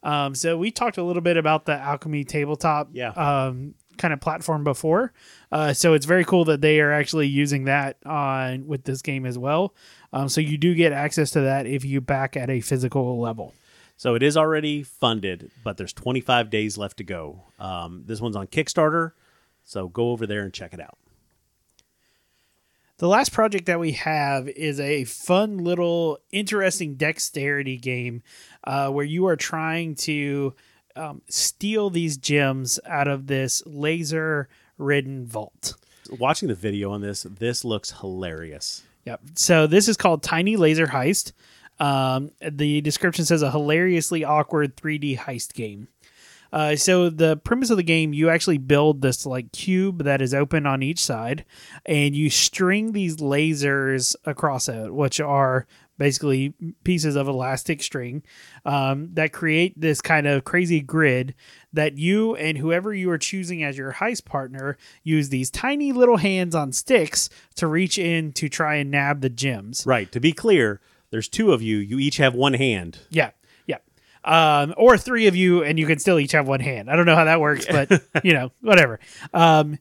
Um, 0.01 0.33
so 0.33 0.57
we 0.57 0.71
talked 0.71 0.97
a 0.97 1.03
little 1.03 1.21
bit 1.21 1.37
about 1.37 1.65
the 1.65 1.73
Alchemy 1.75 2.23
Tabletop 2.23 2.89
Yeah. 2.93 3.09
um, 3.11 3.75
kind 3.97 4.13
of 4.13 4.19
platform 4.19 4.63
before. 4.63 5.13
Uh, 5.51 5.73
so 5.73 5.93
it's 5.93 6.05
very 6.05 6.25
cool 6.25 6.45
that 6.45 6.61
they 6.61 6.79
are 6.79 6.91
actually 6.91 7.27
using 7.27 7.65
that 7.65 7.97
on 8.05 8.67
with 8.67 8.83
this 8.83 9.01
game 9.01 9.25
as 9.25 9.37
well. 9.37 9.73
Um, 10.11 10.29
so 10.29 10.41
you 10.41 10.57
do 10.57 10.75
get 10.75 10.91
access 10.91 11.31
to 11.31 11.41
that 11.41 11.65
if 11.65 11.85
you 11.85 12.01
back 12.01 12.37
at 12.37 12.49
a 12.49 12.61
physical 12.61 13.19
level. 13.19 13.53
So 13.97 14.15
it 14.15 14.23
is 14.23 14.35
already 14.35 14.83
funded, 14.83 15.51
but 15.63 15.77
there's 15.77 15.93
25 15.93 16.49
days 16.49 16.77
left 16.77 16.97
to 16.97 17.03
go. 17.03 17.43
Um, 17.59 18.03
this 18.05 18.19
one's 18.19 18.35
on 18.35 18.47
Kickstarter. 18.47 19.11
So 19.63 19.87
go 19.87 20.11
over 20.11 20.27
there 20.27 20.41
and 20.41 20.53
check 20.53 20.73
it 20.73 20.81
out. 20.81 20.97
The 22.97 23.07
last 23.07 23.31
project 23.31 23.65
that 23.65 23.79
we 23.79 23.93
have 23.93 24.47
is 24.47 24.79
a 24.79 25.03
fun 25.05 25.57
little 25.57 26.19
interesting 26.31 26.95
dexterity 26.95 27.77
game 27.77 28.21
uh, 28.63 28.89
where 28.89 29.05
you 29.05 29.25
are 29.27 29.35
trying 29.35 29.95
to 29.95 30.53
um, 30.95 31.21
steal 31.27 31.89
these 31.89 32.17
gems 32.17 32.79
out 32.85 33.07
of 33.07 33.27
this 33.27 33.63
laser 33.65 34.47
ridden 34.77 35.25
vault. 35.25 35.75
Watching 36.09 36.49
the 36.49 36.55
video 36.55 36.91
on 36.91 37.01
this, 37.01 37.23
this 37.23 37.63
looks 37.63 37.91
hilarious. 37.99 38.83
Yep. 39.05 39.21
So 39.35 39.67
this 39.67 39.87
is 39.87 39.97
called 39.97 40.23
Tiny 40.23 40.55
Laser 40.55 40.87
Heist. 40.87 41.33
Um, 41.79 42.31
the 42.41 42.81
description 42.81 43.25
says 43.25 43.41
a 43.41 43.51
hilariously 43.51 44.23
awkward 44.23 44.75
3D 44.75 45.17
heist 45.17 45.53
game. 45.53 45.87
Uh, 46.53 46.75
so 46.75 47.09
the 47.09 47.35
premise 47.37 47.71
of 47.71 47.77
the 47.77 47.83
game, 47.83 48.13
you 48.13 48.29
actually 48.29 48.59
build 48.59 49.01
this 49.01 49.25
like 49.25 49.51
cube 49.51 50.03
that 50.03 50.21
is 50.21 50.35
open 50.35 50.67
on 50.67 50.83
each 50.83 51.03
side, 51.03 51.45
and 51.83 52.15
you 52.15 52.29
string 52.29 52.91
these 52.91 53.17
lasers 53.17 54.15
across 54.23 54.69
it, 54.69 54.93
which 54.93 55.19
are 55.19 55.65
basically 55.97 56.53
pieces 56.83 57.15
of 57.15 57.27
elastic 57.27 57.81
string 57.83 58.23
um, 58.65 59.09
that 59.13 59.31
create 59.31 59.79
this 59.79 60.01
kind 60.01 60.27
of 60.27 60.43
crazy 60.43 60.81
grid 60.81 61.35
that 61.71 61.97
you 61.97 62.35
and 62.35 62.57
whoever 62.57 62.93
you 62.93 63.09
are 63.09 63.17
choosing 63.17 63.63
as 63.63 63.77
your 63.77 63.93
heist 63.93 64.25
partner 64.25 64.77
use 65.03 65.29
these 65.29 65.49
tiny 65.49 65.91
little 65.91 66.17
hands 66.17 66.55
on 66.55 66.71
sticks 66.71 67.29
to 67.55 67.67
reach 67.67 67.97
in 67.97 68.31
to 68.33 68.49
try 68.49 68.75
and 68.75 68.91
nab 68.91 69.21
the 69.21 69.29
gems. 69.29 69.85
Right. 69.85 70.11
To 70.11 70.19
be 70.19 70.33
clear, 70.33 70.81
there's 71.11 71.29
two 71.29 71.51
of 71.51 71.61
you. 71.61 71.77
You 71.77 71.99
each 71.99 72.17
have 72.17 72.33
one 72.33 72.53
hand. 72.53 72.97
Yeah, 73.11 73.31
yeah. 73.67 73.77
Um, 74.23 74.73
or 74.77 74.97
three 74.97 75.27
of 75.27 75.35
you, 75.35 75.63
and 75.63 75.77
you 75.77 75.85
can 75.85 75.99
still 75.99 76.17
each 76.17 76.31
have 76.31 76.47
one 76.47 76.59
hand. 76.59 76.89
I 76.89 76.95
don't 76.95 77.05
know 77.05 77.15
how 77.15 77.25
that 77.25 77.39
works, 77.39 77.67
but 77.67 78.01
you 78.23 78.33
know, 78.33 78.51
whatever. 78.61 78.99
Um, 79.31 79.77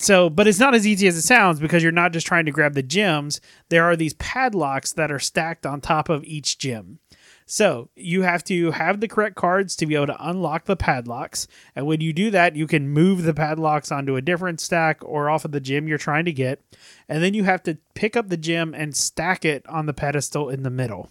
so, 0.00 0.30
but 0.30 0.48
it's 0.48 0.58
not 0.58 0.74
as 0.74 0.86
easy 0.86 1.06
as 1.06 1.16
it 1.16 1.22
sounds 1.22 1.60
because 1.60 1.82
you're 1.82 1.92
not 1.92 2.12
just 2.14 2.26
trying 2.26 2.46
to 2.46 2.50
grab 2.50 2.72
the 2.72 2.82
gems. 2.82 3.38
There 3.68 3.84
are 3.84 3.96
these 3.96 4.14
padlocks 4.14 4.92
that 4.94 5.12
are 5.12 5.18
stacked 5.18 5.66
on 5.66 5.82
top 5.82 6.08
of 6.08 6.24
each 6.24 6.56
gem. 6.56 7.00
So 7.44 7.90
you 7.96 8.22
have 8.22 8.42
to 8.44 8.70
have 8.70 9.00
the 9.00 9.08
correct 9.08 9.34
cards 9.34 9.76
to 9.76 9.84
be 9.84 9.96
able 9.96 10.06
to 10.06 10.28
unlock 10.28 10.64
the 10.64 10.76
padlocks. 10.76 11.46
And 11.76 11.84
when 11.84 12.00
you 12.00 12.14
do 12.14 12.30
that, 12.30 12.56
you 12.56 12.66
can 12.66 12.88
move 12.88 13.24
the 13.24 13.34
padlocks 13.34 13.92
onto 13.92 14.16
a 14.16 14.22
different 14.22 14.60
stack 14.60 14.98
or 15.02 15.28
off 15.28 15.44
of 15.44 15.52
the 15.52 15.60
gem 15.60 15.86
you're 15.86 15.98
trying 15.98 16.24
to 16.24 16.32
get. 16.32 16.62
And 17.06 17.22
then 17.22 17.34
you 17.34 17.44
have 17.44 17.62
to 17.64 17.76
pick 17.94 18.16
up 18.16 18.28
the 18.28 18.38
gem 18.38 18.72
and 18.72 18.96
stack 18.96 19.44
it 19.44 19.68
on 19.68 19.86
the 19.86 19.92
pedestal 19.92 20.48
in 20.48 20.62
the 20.62 20.70
middle. 20.70 21.10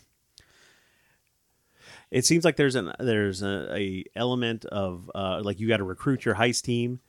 It 2.09 2.25
seems 2.25 2.43
like 2.43 2.55
there's 2.55 2.75
an 2.75 2.93
there's 2.99 3.43
a, 3.43 3.67
a 3.75 4.05
element 4.15 4.65
of 4.65 5.11
uh, 5.13 5.41
like 5.43 5.59
you 5.59 5.67
got 5.67 5.77
to 5.77 5.83
recruit 5.83 6.25
your 6.25 6.35
heist 6.35 6.63
team. 6.63 7.01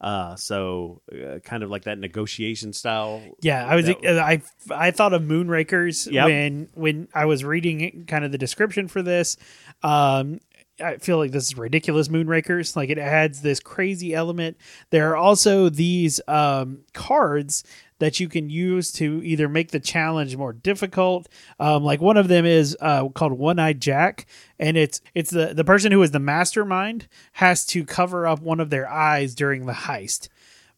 Uh, 0.00 0.34
so 0.36 1.02
uh, 1.12 1.38
kind 1.40 1.62
of 1.62 1.70
like 1.70 1.84
that 1.84 1.98
negotiation 1.98 2.72
style. 2.72 3.22
Yeah, 3.42 3.66
I 3.66 3.76
was 3.76 3.86
That- 3.86 4.18
I 4.18 4.40
I 4.70 4.90
thought 4.92 5.12
of 5.12 5.22
Moonrakers 5.22 6.10
Yep. 6.10 6.24
when 6.26 6.68
when 6.74 7.08
I 7.14 7.26
was 7.26 7.44
reading 7.44 8.04
kind 8.06 8.24
of 8.24 8.32
the 8.32 8.38
description 8.38 8.88
for 8.88 9.02
this. 9.02 9.36
Um, 9.82 10.40
I 10.82 10.96
feel 10.96 11.18
like 11.18 11.32
this 11.32 11.44
is 11.44 11.58
ridiculous 11.58 12.08
Moonrakers. 12.08 12.74
Like 12.74 12.88
it 12.88 12.96
adds 12.98 13.42
this 13.42 13.60
crazy 13.60 14.14
element. 14.14 14.56
There 14.88 15.10
are 15.10 15.16
also 15.16 15.68
these 15.68 16.20
um, 16.26 16.84
cards 16.94 17.62
that 18.00 18.18
you 18.18 18.28
can 18.28 18.50
use 18.50 18.90
to 18.92 19.22
either 19.22 19.48
make 19.48 19.70
the 19.70 19.78
challenge 19.78 20.36
more 20.36 20.52
difficult. 20.52 21.28
Um, 21.60 21.84
like 21.84 22.00
one 22.00 22.16
of 22.16 22.28
them 22.28 22.44
is 22.44 22.76
uh, 22.80 23.08
called 23.10 23.32
One 23.32 23.58
Eyed 23.58 23.80
Jack, 23.80 24.26
and 24.58 24.76
it's 24.76 25.00
it's 25.14 25.30
the 25.30 25.54
the 25.54 25.64
person 25.64 25.92
who 25.92 26.02
is 26.02 26.10
the 26.10 26.18
mastermind 26.18 27.06
has 27.34 27.64
to 27.66 27.84
cover 27.84 28.26
up 28.26 28.40
one 28.40 28.58
of 28.58 28.70
their 28.70 28.90
eyes 28.90 29.34
during 29.34 29.66
the 29.66 29.72
heist 29.72 30.28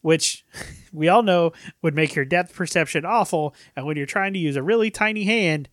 which 0.03 0.45
we 0.93 1.09
all 1.09 1.23
know 1.23 1.53
would 1.81 1.95
make 1.95 2.15
your 2.15 2.25
depth 2.25 2.55
perception 2.55 3.05
awful. 3.07 3.55
And 3.75 3.87
when 3.87 3.97
you're 3.97 4.05
trying 4.05 4.35
to 4.35 4.39
use 4.39 4.57
a 4.57 4.63
really 4.63 4.91
tiny 4.91 5.25
hand, 5.25 5.69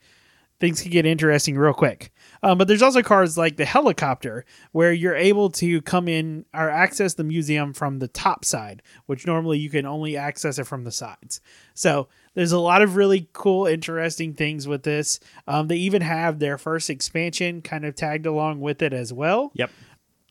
things 0.59 0.81
can 0.81 0.91
get 0.91 1.05
interesting 1.05 1.57
real 1.57 1.73
quick. 1.73 2.13
Um, 2.41 2.57
but 2.57 2.67
there's 2.67 2.81
also 2.81 3.01
cards 3.01 3.37
like 3.37 3.57
the 3.57 3.65
helicopter, 3.65 4.45
where 4.71 4.93
you're 4.93 5.15
able 5.15 5.49
to 5.51 5.81
come 5.81 6.07
in 6.07 6.45
or 6.53 6.69
access 6.69 7.13
the 7.13 7.23
museum 7.23 7.73
from 7.73 7.99
the 7.99 8.07
top 8.07 8.45
side, 8.45 8.81
which 9.05 9.27
normally 9.27 9.59
you 9.59 9.69
can 9.69 9.85
only 9.85 10.15
access 10.15 10.57
it 10.57 10.67
from 10.67 10.83
the 10.83 10.91
sides. 10.91 11.41
So 11.73 12.07
there's 12.33 12.51
a 12.51 12.59
lot 12.59 12.81
of 12.81 12.95
really 12.95 13.27
cool, 13.33 13.65
interesting 13.65 14.33
things 14.33 14.67
with 14.67 14.83
this. 14.83 15.19
Um, 15.47 15.67
they 15.67 15.77
even 15.77 16.01
have 16.01 16.39
their 16.39 16.57
first 16.57 16.89
expansion 16.89 17.61
kind 17.61 17.85
of 17.85 17.95
tagged 17.95 18.25
along 18.25 18.61
with 18.61 18.81
it 18.81 18.93
as 18.93 19.11
well 19.11 19.51
Yep. 19.55 19.71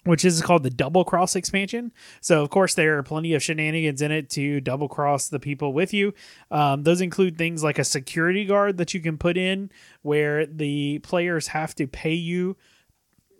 Which 0.08 0.24
is 0.24 0.40
called 0.40 0.62
the 0.62 0.70
double 0.70 1.04
cross 1.04 1.36
expansion. 1.36 1.92
So, 2.20 2.42
of 2.42 2.50
course, 2.50 2.74
there 2.74 2.96
are 2.98 3.02
plenty 3.02 3.34
of 3.34 3.42
shenanigans 3.42 4.00
in 4.00 4.10
it 4.10 4.30
to 4.30 4.60
double 4.60 4.88
cross 4.88 5.28
the 5.28 5.38
people 5.38 5.72
with 5.72 5.92
you. 5.92 6.14
Um, 6.50 6.82
those 6.82 7.00
include 7.00 7.36
things 7.36 7.62
like 7.62 7.78
a 7.78 7.84
security 7.84 8.44
guard 8.46 8.78
that 8.78 8.94
you 8.94 9.00
can 9.00 9.18
put 9.18 9.36
in 9.36 9.70
where 10.02 10.46
the 10.46 11.00
players 11.00 11.48
have 11.48 11.74
to 11.76 11.86
pay 11.86 12.14
you 12.14 12.56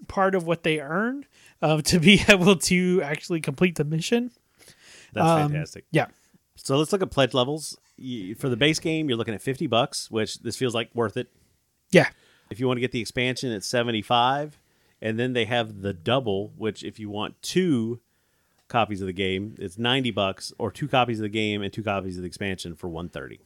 part 0.09 0.35
of 0.35 0.47
what 0.47 0.63
they 0.63 0.79
earn 0.81 1.25
uh, 1.63 1.81
to 1.85 1.99
be 1.99 2.23
able 2.29 2.57
to 2.57 3.01
actually 3.03 3.41
complete 3.41 3.77
the 3.77 3.85
mission. 3.85 4.31
That's 5.15 5.27
Um, 5.27 5.51
fantastic. 5.53 5.85
Yeah. 5.91 6.07
So 6.57 6.77
let's 6.77 6.93
look 6.93 7.03
at 7.03 7.11
pledge 7.11 7.33
levels. 7.35 7.79
For 8.39 8.49
the 8.49 8.57
base 8.57 8.79
game, 8.79 9.09
you're 9.09 9.17
looking 9.17 9.35
at 9.35 9.41
50 9.43 9.67
bucks, 9.69 10.11
which 10.11 10.39
this 10.41 10.57
feels 10.57 10.75
like 10.75 10.91
worth 10.95 11.17
it. 11.17 11.29
Yeah. 11.91 12.09
If 12.51 12.61
you 12.61 12.67
want 12.67 12.77
to 12.77 12.81
get 12.83 12.93
the 12.93 13.01
expansion, 13.01 13.51
it's 13.53 13.67
75. 13.67 14.59
And 15.01 15.19
then 15.19 15.33
they 15.33 15.45
have 15.45 15.83
the 15.83 15.93
double, 15.93 16.53
which 16.57 16.83
if 16.83 16.99
you 16.99 17.09
want 17.11 17.41
two 17.43 18.01
copies 18.69 19.01
of 19.01 19.07
the 19.07 19.13
game, 19.13 19.55
it's 19.59 19.79
90 19.79 20.11
bucks 20.11 20.53
or 20.59 20.71
two 20.71 20.89
copies 20.89 21.19
of 21.21 21.23
the 21.23 21.29
game 21.29 21.63
and 21.63 21.73
two 21.73 21.83
copies 21.83 22.17
of 22.17 22.23
the 22.23 22.27
expansion 22.27 22.75
for 22.75 22.89
130. 22.89 23.41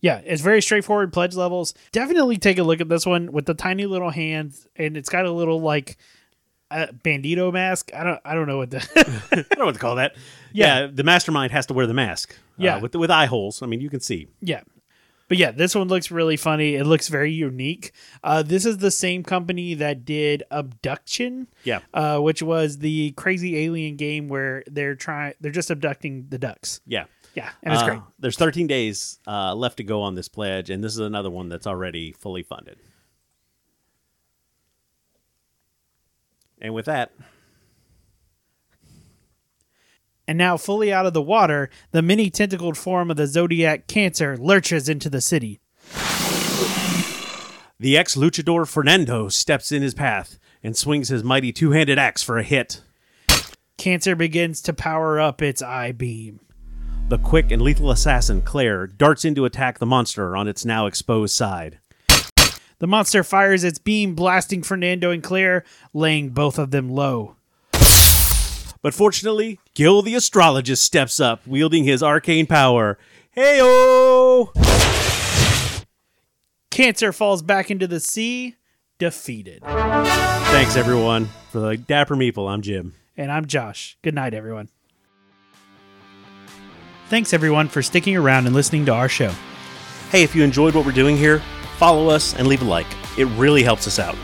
Yeah, 0.00 0.20
it's 0.24 0.42
very 0.42 0.60
straightforward 0.62 1.12
pledge 1.12 1.34
levels. 1.36 1.74
Definitely 1.92 2.36
take 2.36 2.58
a 2.58 2.62
look 2.64 2.80
at 2.80 2.88
this 2.88 3.06
one 3.06 3.30
with 3.30 3.46
the 3.46 3.54
tiny 3.54 3.86
little 3.86 4.10
hands, 4.10 4.66
and 4.74 4.96
it's 4.96 5.08
got 5.08 5.26
a 5.26 5.30
little 5.30 5.60
like 5.60 5.96
uh, 6.72 6.86
bandito 7.04 7.52
mask. 7.52 7.90
I 7.94 8.02
don't, 8.02 8.20
I 8.24 8.34
don't 8.34 8.48
know 8.48 8.56
what 8.58 8.70
the 8.70 8.78
I 9.32 9.36
don't 9.36 9.58
know 9.58 9.66
what 9.66 9.74
to 9.74 9.80
call 9.80 9.96
that. 9.96 10.16
Yeah. 10.52 10.80
Yeah, 10.80 10.86
the 10.92 11.04
mastermind 11.04 11.52
has 11.52 11.66
to 11.66 11.74
wear 11.74 11.86
the 11.86 11.94
mask. 11.94 12.32
uh, 12.32 12.34
Yeah. 12.58 12.78
with 12.80 12.94
with 12.96 13.10
eye 13.12 13.26
holes. 13.26 13.62
I 13.62 13.66
mean, 13.66 13.80
you 13.80 13.90
can 13.90 14.00
see. 14.00 14.26
Yeah. 14.40 14.62
But 15.32 15.38
yeah, 15.38 15.50
this 15.50 15.74
one 15.74 15.88
looks 15.88 16.10
really 16.10 16.36
funny. 16.36 16.74
It 16.74 16.84
looks 16.84 17.08
very 17.08 17.32
unique. 17.32 17.92
Uh, 18.22 18.42
this 18.42 18.66
is 18.66 18.76
the 18.76 18.90
same 18.90 19.22
company 19.22 19.72
that 19.72 20.04
did 20.04 20.42
Abduction, 20.50 21.46
Yeah, 21.64 21.80
uh, 21.94 22.18
which 22.18 22.42
was 22.42 22.80
the 22.80 23.12
crazy 23.12 23.56
alien 23.56 23.96
game 23.96 24.28
where 24.28 24.62
they're 24.66 24.94
trying 24.94 25.32
they're 25.40 25.50
just 25.50 25.70
abducting 25.70 26.26
the 26.28 26.36
ducks. 26.36 26.82
yeah. 26.86 27.04
Yeah, 27.34 27.48
and 27.62 27.72
it's 27.72 27.82
Uh, 27.82 27.86
great. 27.86 28.00
There's 28.18 28.36
13 28.36 28.66
days 28.66 29.20
uh, 29.26 29.54
left 29.54 29.78
to 29.78 29.84
go 29.84 30.02
on 30.02 30.16
this 30.16 30.28
pledge, 30.28 30.68
and 30.68 30.84
this 30.84 30.92
is 30.92 30.98
another 30.98 31.30
one 31.30 31.48
that's 31.48 31.66
already 31.66 32.12
fully 32.12 32.42
funded. 32.42 32.76
And 36.60 36.74
with 36.74 36.84
that, 36.84 37.10
And 40.28 40.38
now 40.38 40.56
fully 40.56 40.92
out 40.92 41.06
of 41.06 41.14
the 41.14 41.22
water, 41.22 41.68
the 41.90 42.02
mini 42.02 42.30
tentacled 42.30 42.78
form 42.78 43.10
of 43.10 43.16
the 43.16 43.26
zodiac 43.26 43.86
Cancer 43.86 44.36
lurches 44.36 44.88
into 44.88 45.10
the 45.10 45.20
city. 45.20 45.60
the 47.78 47.96
ex 47.98 48.14
luchador 48.14 48.68
Fernando 48.68 49.28
steps 49.28 49.72
in 49.72 49.82
his 49.82 49.94
path 49.94 50.38
and 50.62 50.76
swings 50.76 51.08
his 51.08 51.24
mighty 51.24 51.52
two 51.52 51.72
handed 51.72 51.98
axe 51.98 52.22
for 52.22 52.38
a 52.38 52.44
hit. 52.44 52.80
Cancer 53.76 54.14
begins 54.14 54.62
to 54.62 54.72
power 54.72 55.18
up 55.18 55.42
its 55.42 55.60
eye 55.60 55.90
beam. 55.90 56.38
The 57.08 57.18
quick 57.18 57.50
and 57.50 57.60
lethal 57.60 57.90
assassin, 57.90 58.42
Claire, 58.42 58.86
darts 58.86 59.24
in 59.24 59.34
to 59.34 59.44
attack 59.44 59.80
the 59.80 59.86
monster 59.86 60.36
on 60.36 60.46
its 60.46 60.64
now 60.64 60.86
exposed 60.86 61.34
side. 61.34 61.80
The 62.78 62.86
monster 62.86 63.24
fires 63.24 63.64
its 63.64 63.78
beam, 63.78 64.14
blasting 64.14 64.62
Fernando 64.62 65.10
and 65.10 65.22
Claire, 65.22 65.64
laying 65.92 66.30
both 66.30 66.58
of 66.58 66.70
them 66.70 66.88
low. 66.88 67.36
But 68.82 68.94
fortunately, 68.94 69.60
Gil 69.74 70.02
the 70.02 70.16
astrologist 70.16 70.82
steps 70.82 71.20
up, 71.20 71.46
wielding 71.46 71.84
his 71.84 72.02
arcane 72.02 72.46
power. 72.46 72.98
Heyo! 73.36 74.52
Cancer 76.70 77.12
falls 77.12 77.42
back 77.42 77.70
into 77.70 77.86
the 77.86 78.00
sea, 78.00 78.56
defeated. 78.98 79.62
Thanks, 79.62 80.76
everyone. 80.76 81.28
For 81.50 81.60
the 81.60 81.76
Dapper 81.76 82.16
Meeple, 82.16 82.50
I'm 82.50 82.62
Jim. 82.62 82.94
And 83.16 83.30
I'm 83.30 83.46
Josh. 83.46 83.96
Good 84.02 84.14
night, 84.14 84.34
everyone. 84.34 84.68
Thanks, 87.08 87.32
everyone, 87.32 87.68
for 87.68 87.82
sticking 87.82 88.16
around 88.16 88.46
and 88.46 88.54
listening 88.54 88.86
to 88.86 88.92
our 88.92 89.08
show. 89.08 89.32
Hey, 90.10 90.22
if 90.22 90.34
you 90.34 90.42
enjoyed 90.42 90.74
what 90.74 90.84
we're 90.84 90.92
doing 90.92 91.16
here, 91.16 91.42
follow 91.76 92.08
us 92.08 92.34
and 92.34 92.48
leave 92.48 92.62
a 92.62 92.64
like. 92.64 92.86
It 93.18 93.26
really 93.36 93.62
helps 93.62 93.86
us 93.86 93.98
out. 93.98 94.16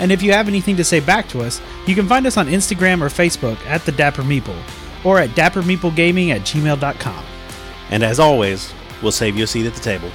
And 0.00 0.10
if 0.10 0.22
you 0.22 0.32
have 0.32 0.48
anything 0.48 0.76
to 0.76 0.84
say 0.84 0.98
back 0.98 1.28
to 1.28 1.42
us, 1.42 1.60
you 1.86 1.94
can 1.94 2.08
find 2.08 2.26
us 2.26 2.36
on 2.36 2.46
Instagram 2.46 3.02
or 3.02 3.08
Facebook 3.08 3.58
at 3.66 3.84
the 3.84 3.92
Dapper 3.92 4.22
Meeple 4.22 4.58
or 5.04 5.18
at 5.18 5.30
dappermeeplegaming 5.30 6.30
at 6.30 6.40
gmail.com. 6.40 7.24
And 7.90 8.02
as 8.02 8.18
always, 8.18 8.72
we'll 9.02 9.12
save 9.12 9.36
you 9.36 9.44
a 9.44 9.46
seat 9.46 9.66
at 9.66 9.74
the 9.74 9.80
table. 9.80 10.10